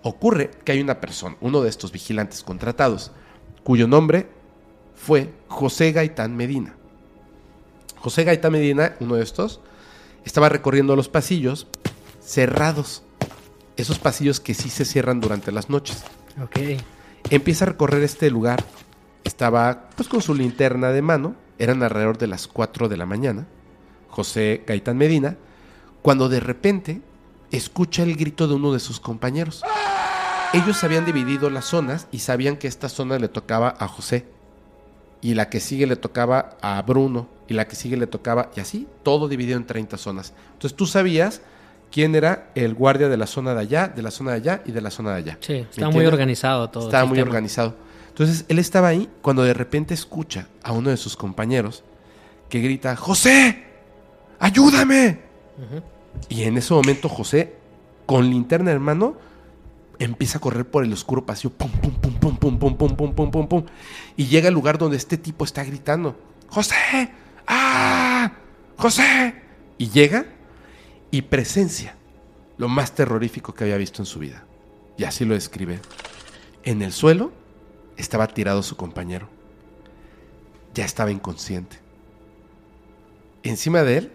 [0.01, 3.11] Ocurre que hay una persona, uno de estos vigilantes contratados,
[3.63, 4.29] cuyo nombre
[5.05, 6.73] fue José Gaitán Medina.
[7.97, 9.61] José Gaitán Medina, uno de estos,
[10.25, 11.67] estaba recorriendo los pasillos
[12.19, 13.03] cerrados.
[13.77, 16.05] Esos pasillos que sí se cierran durante las noches.
[16.41, 16.81] Ok.
[17.29, 18.63] Empieza a recorrer este lugar.
[19.23, 21.35] Estaba pues con su linterna de mano.
[21.59, 23.45] Eran alrededor de las 4 de la mañana.
[24.09, 25.37] José Gaitán Medina.
[26.01, 27.01] Cuando de repente
[27.51, 29.61] escucha el grito de uno de sus compañeros.
[30.53, 34.33] Ellos habían dividido las zonas y sabían que esta zona le tocaba a José.
[35.25, 37.27] Y la que sigue le tocaba a Bruno.
[37.47, 38.51] Y la que sigue le tocaba.
[38.55, 40.33] Y así, todo dividido en 30 zonas.
[40.53, 41.41] Entonces tú sabías
[41.91, 44.71] quién era el guardia de la zona de allá, de la zona de allá y
[44.71, 45.37] de la zona de allá.
[45.41, 46.85] Sí, ¿Me está muy organizado todo.
[46.85, 47.73] Estaba muy organizado.
[48.09, 51.83] Entonces él estaba ahí cuando de repente escucha a uno de sus compañeros
[52.47, 53.63] que grita, José,
[54.37, 55.21] ayúdame.
[56.29, 57.55] Y en ese momento José,
[58.05, 59.17] con linterna en mano,
[59.99, 63.15] empieza a correr por el oscuro pasillo, pum, pum, pum, pum, pum, pum, pum, pum,
[63.15, 63.65] pum, pum, pum,
[64.17, 66.17] y llega al lugar donde este tipo está gritando,
[66.49, 67.11] José,
[67.47, 68.31] ah,
[68.77, 69.35] José,
[69.77, 70.25] y llega
[71.11, 71.95] y presencia
[72.57, 74.45] lo más terrorífico que había visto en su vida.
[74.97, 75.79] Y así lo describe.
[76.63, 77.31] En el suelo
[77.97, 79.29] estaba tirado su compañero.
[80.73, 81.79] Ya estaba inconsciente.
[83.43, 84.11] Encima de él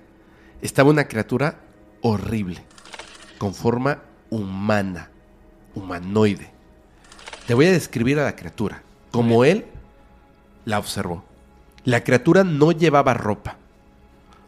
[0.63, 1.61] estaba una criatura
[2.03, 2.63] horrible,
[3.39, 5.10] con forma humana,
[5.81, 6.51] humanoide.
[7.47, 9.67] Te voy a describir a la criatura, como él
[10.65, 11.25] la observó.
[11.85, 13.57] La criatura no llevaba ropa.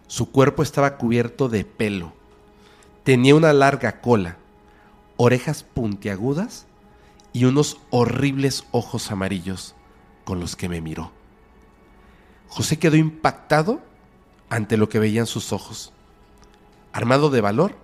[0.06, 2.12] Su cuerpo estaba cubierto de pelo.
[3.02, 4.36] Tenía una larga cola,
[5.16, 6.66] orejas puntiagudas
[7.32, 9.74] y unos horribles ojos amarillos
[10.24, 11.10] con los que me miró.
[12.48, 13.80] José quedó impactado
[14.50, 15.92] ante lo que veían sus ojos.
[16.92, 17.74] Armado de valor,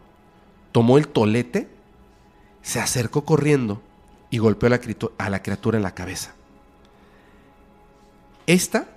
[0.73, 1.69] tomó el tolete,
[2.69, 3.81] se acercó corriendo
[4.29, 6.35] y golpeó a la, criatura en la cabeza.
[8.47, 8.89] Esta,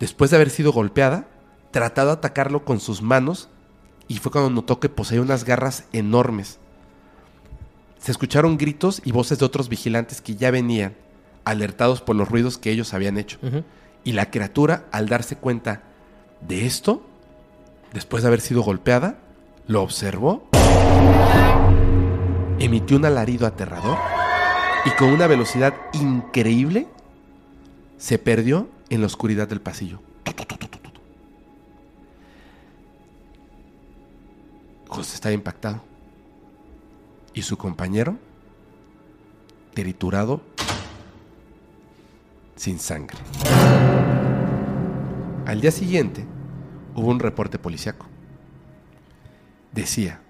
[0.00, 1.28] después de haber sido golpeada,
[1.70, 3.48] trató de atacarlo con sus manos
[4.08, 6.58] y fue cuando notó que poseía unas garras enormes.
[8.00, 10.96] Se escucharon gritos y voces de otros vigilantes que ya venían,
[11.44, 13.38] alertados por los ruidos que ellos habían hecho.
[14.02, 15.84] Y la criatura, al darse cuenta
[16.40, 17.06] de esto,
[17.92, 19.20] después de haber sido golpeada,
[19.68, 20.48] lo observó,
[22.58, 23.98] emitió un alarido aterrador
[24.84, 26.86] y con una velocidad increíble
[27.98, 30.00] se perdió en la oscuridad del pasillo.
[34.88, 35.82] José estaba impactado.
[37.34, 38.16] Y su compañero,
[39.74, 40.40] triturado,
[42.54, 43.18] sin sangre.
[45.44, 46.24] Al día siguiente
[46.94, 48.06] hubo un reporte policiaco.
[49.72, 50.20] Decía,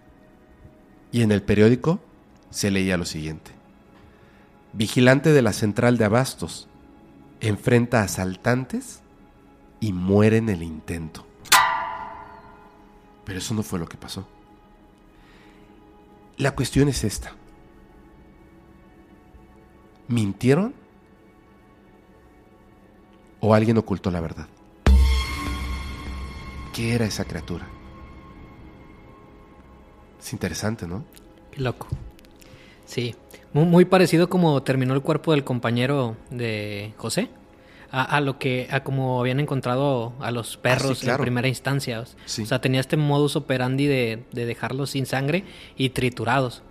[1.12, 2.00] y en el periódico
[2.50, 3.52] se leía lo siguiente.
[4.72, 6.68] Vigilante de la central de abastos
[7.40, 9.00] enfrenta asaltantes
[9.80, 11.26] y muere en el intento.
[13.24, 14.26] Pero eso no fue lo que pasó.
[16.36, 17.32] La cuestión es esta.
[20.08, 20.74] ¿Mintieron?
[23.40, 24.46] ¿O alguien ocultó la verdad?
[26.72, 27.66] ¿Qué era esa criatura?
[30.20, 31.04] Es interesante, ¿no?
[31.50, 31.88] Qué loco.
[32.86, 33.14] Sí.
[33.52, 37.28] Muy, muy parecido como terminó el cuerpo del compañero de José.
[37.92, 41.18] A, a lo que, a como habían encontrado a los perros Ah, sí, claro.
[41.22, 42.00] en primera instancia.
[42.00, 42.06] O
[42.46, 45.44] sea, tenía este modus operandi de, de dejarlos sin sangre
[45.76, 46.62] y triturados.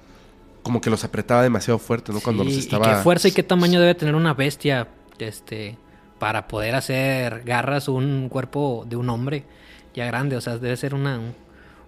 [0.61, 2.19] Como que los apretaba demasiado fuerte, ¿no?
[2.19, 2.97] Cuando los Y estaba...
[2.97, 5.77] qué fuerza y qué tamaño debe tener una bestia este,
[6.19, 9.45] para poder hacer garras un cuerpo de un hombre
[9.93, 10.35] ya grande.
[10.35, 11.19] O sea, debe ser una,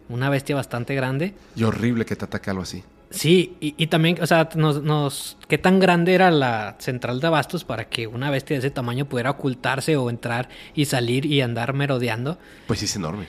[0.09, 1.33] una bestia bastante grande.
[1.55, 2.83] Y horrible que te ataque algo así.
[3.09, 7.27] Sí, y, y también, o sea, nos, nos, qué tan grande era la central de
[7.27, 11.39] abastos para que una bestia de ese tamaño pudiera ocultarse o entrar y salir y
[11.41, 12.37] andar merodeando.
[12.67, 13.25] Pues sí, es enorme.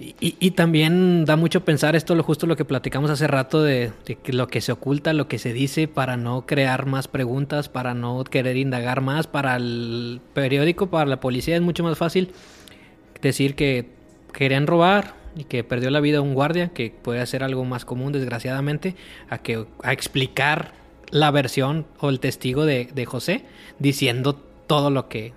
[0.00, 3.62] Y, y- y también da mucho pensar esto, lo justo lo que platicamos hace rato
[3.62, 7.06] de, de que lo que se oculta, lo que se dice para no crear más
[7.06, 9.26] preguntas, para no querer indagar más.
[9.28, 12.32] Para el periódico, para la policía es mucho más fácil
[13.22, 13.90] decir que
[14.32, 18.12] querían robar y que perdió la vida un guardia, que puede ser algo más común
[18.12, 18.94] desgraciadamente,
[19.28, 20.72] a que a explicar
[21.10, 23.44] la versión o el testigo de, de José
[23.78, 24.34] diciendo
[24.66, 25.32] todo lo que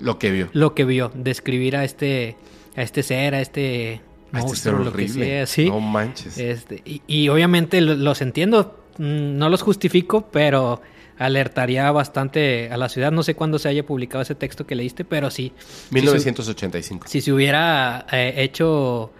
[0.00, 0.48] Lo que vio.
[0.52, 2.36] lo que vio, describir a este
[2.76, 4.00] a este ser, a este
[4.32, 5.24] A este monstruo, ser lo que horrible.
[5.26, 5.68] sea, sí.
[5.68, 6.38] No manches.
[6.38, 10.80] Este, y, y obviamente lo- los entiendo, mm, no los justifico, pero
[11.18, 13.10] alertaría bastante a la ciudad.
[13.10, 15.52] No sé cuándo se haya publicado ese texto que leíste, pero sí.
[15.88, 17.06] Si 1985.
[17.08, 19.10] se- Si se hubiera eh, hecho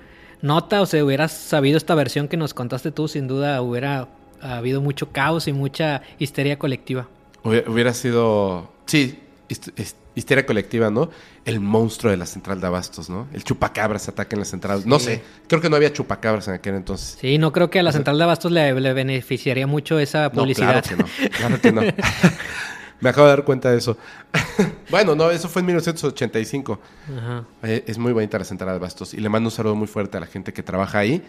[0.42, 4.08] nota o se hubiera sabido esta versión que nos contaste tú, sin duda hubiera
[4.40, 7.08] habido mucho caos y mucha histeria colectiva.
[7.44, 8.70] Hubiera, sido...
[8.86, 9.18] Sí,
[9.48, 11.10] hist- hist- histeria colectiva, ¿no?
[11.44, 13.28] El monstruo de la central de abastos, ¿no?
[13.32, 14.82] El chupacabras ataca en la central.
[14.84, 17.16] No sé, creo que no había chupacabras en aquel entonces.
[17.20, 20.32] Sí, no creo que a la central de abastos le, le beneficiaría mucho esa No,
[20.32, 20.82] publicidad.
[20.84, 21.28] claro que no.
[21.30, 21.82] Claro que no.
[23.00, 23.96] Me acabo de dar cuenta de eso.
[24.90, 26.80] bueno, no, eso fue en 1985.
[27.18, 27.44] Ajá.
[27.62, 29.14] Eh, Es muy bonita la central de abastos.
[29.14, 31.22] Y le mando un saludo muy fuerte a la gente que trabaja ahí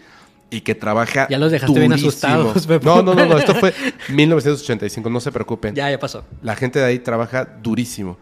[0.49, 1.27] y que trabaja.
[1.29, 2.09] Ya los dejaste bien durísimo.
[2.09, 2.85] asustados, Pepo.
[2.85, 3.73] No, no, no, no, esto fue
[4.09, 5.75] 1985, no se preocupen.
[5.75, 6.25] Ya, ya pasó.
[6.41, 8.17] La gente de ahí trabaja durísimo.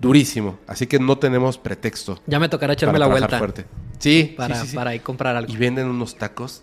[0.00, 0.58] Durísimo.
[0.66, 2.20] Así que no tenemos pretexto.
[2.26, 3.64] Ya me tocará echarme la vuelta fuerte.
[3.98, 5.52] Sí, para, sí, para ir comprar algo.
[5.52, 6.62] Y venden unos tacos.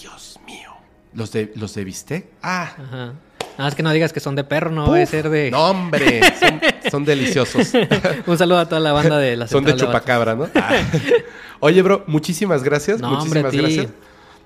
[0.00, 0.70] Dios mío.
[1.14, 2.26] Los de, los de bistec.
[2.42, 2.74] Ah.
[2.78, 3.12] Ajá.
[3.56, 5.50] Nada más que no digas que son de perro, no va a ser de...
[5.50, 6.20] No, hombre.
[6.40, 6.60] Son,
[6.90, 7.72] son deliciosos.
[8.26, 10.48] Un saludo a toda la banda de la son de chupacabra, ¿no?
[10.56, 10.76] Ah.
[11.60, 13.00] Oye, bro, muchísimas gracias.
[13.00, 13.58] No, hombre, muchísimas ti.
[13.58, 13.86] gracias.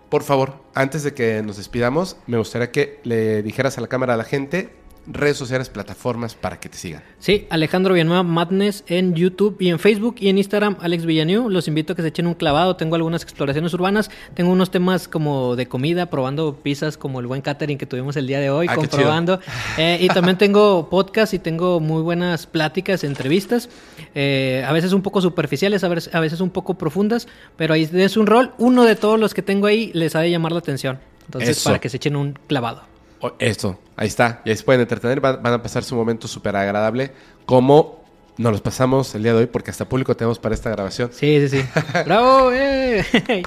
[0.08, 4.14] Por favor, antes de que nos despidamos, me gustaría que le dijeras a la cámara
[4.14, 4.70] a la gente
[5.10, 7.02] redes sociales, plataformas para que te sigan.
[7.18, 11.48] Sí, Alejandro Villanueva Madness en YouTube y en Facebook y en Instagram Alex Villanueva.
[11.50, 12.76] Los invito a que se echen un clavado.
[12.76, 14.10] Tengo algunas exploraciones urbanas.
[14.34, 18.26] Tengo unos temas como de comida, probando pizzas como el buen catering que tuvimos el
[18.26, 19.40] día de hoy, Ah, comprobando.
[19.78, 23.68] Eh, y también tengo podcast y tengo muy buenas pláticas, entrevistas.
[24.14, 27.88] eh, a veces un poco superficiales, a veces, a veces un poco profundas, pero ahí
[27.92, 28.52] es un rol.
[28.58, 30.98] Uno de todos los que tengo ahí les ha de llamar la atención.
[31.26, 31.64] Entonces, Eso.
[31.70, 32.82] para que se echen un clavado.
[33.38, 34.42] Esto, ahí está.
[34.44, 37.12] Y ahí se pueden entretener, van, van a pasar su momento súper agradable
[37.46, 37.98] como
[38.36, 41.10] nos los pasamos el día de hoy porque hasta público tenemos para esta grabación.
[41.12, 41.68] Sí, sí, sí.
[42.04, 42.52] ¡Bravo!
[42.52, 43.04] eh!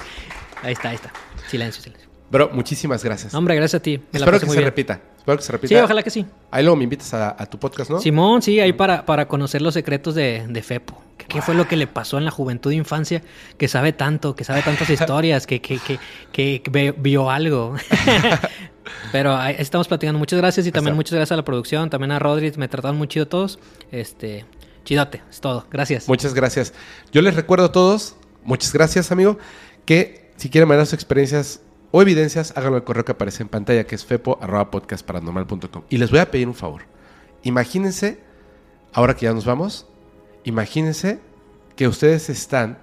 [0.62, 1.12] Ahí está, ahí está.
[1.48, 2.08] Silencio, silencio.
[2.30, 3.32] Bro, muchísimas gracias.
[3.32, 3.98] No, Hombre, gracias a ti.
[4.12, 4.64] Me Espero que se bien.
[4.64, 5.00] repita.
[5.18, 5.68] Espero que se repita.
[5.74, 6.24] Sí, ojalá que sí.
[6.52, 7.98] Ahí luego me invitas a, a tu podcast, ¿no?
[8.00, 11.02] Simón, sí, ahí para, para conocer los secretos de, de Fepo.
[11.18, 13.22] ¿Qué, fue lo que le pasó en la juventud e infancia?
[13.58, 15.78] Que sabe tanto, que sabe tantas historias, que, que,
[16.32, 17.74] que, que vio algo.
[19.10, 20.18] Pero ahí estamos platicando.
[20.18, 22.52] Muchas gracias y también muchas gracias a la producción, también a Rodri.
[22.56, 23.58] Me trataron muy chido todos.
[23.90, 24.44] Este,
[24.84, 25.66] chidote, es todo.
[25.70, 26.08] Gracias.
[26.08, 26.72] Muchas gracias.
[27.12, 29.38] Yo les recuerdo a todos, muchas gracias, amigo,
[29.84, 33.84] que si quieren mandar sus experiencias o evidencias, háganlo al correo que aparece en pantalla,
[33.84, 35.84] que es fepo.podcastparanormal.com.
[35.88, 36.82] Y les voy a pedir un favor.
[37.42, 38.20] Imagínense,
[38.92, 39.86] ahora que ya nos vamos,
[40.44, 41.20] imagínense
[41.76, 42.78] que ustedes están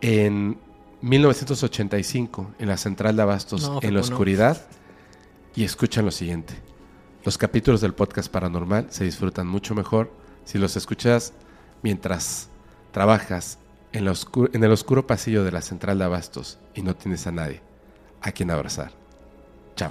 [0.00, 0.58] en
[1.04, 4.04] 1985 en la central de Abastos, No, en la no.
[4.06, 4.64] oscuridad,
[5.54, 6.54] y escuchan lo siguiente.
[7.24, 10.10] Los capítulos del podcast paranormal se disfrutan mucho mejor
[10.44, 11.32] si los escuchas
[11.82, 12.48] mientras
[12.90, 13.58] trabajas
[13.92, 14.14] en, la
[14.52, 17.60] en el oscuro pasillo de la central de Abastos y no tienes a nadie
[18.20, 18.90] a quien abrazar.
[19.76, 19.90] Chao.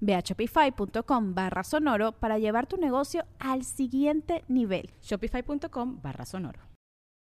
[0.00, 4.90] Ve a shopify.com barra sonoro para llevar tu negocio al siguiente nivel.
[5.02, 6.72] Shopify.com barra sonoro.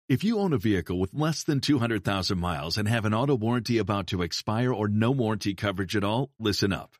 [0.09, 3.79] If you own a vehicle with less than 200,000 miles and have an auto warranty
[3.79, 7.00] about to expire or no warranty coverage at all, listen up.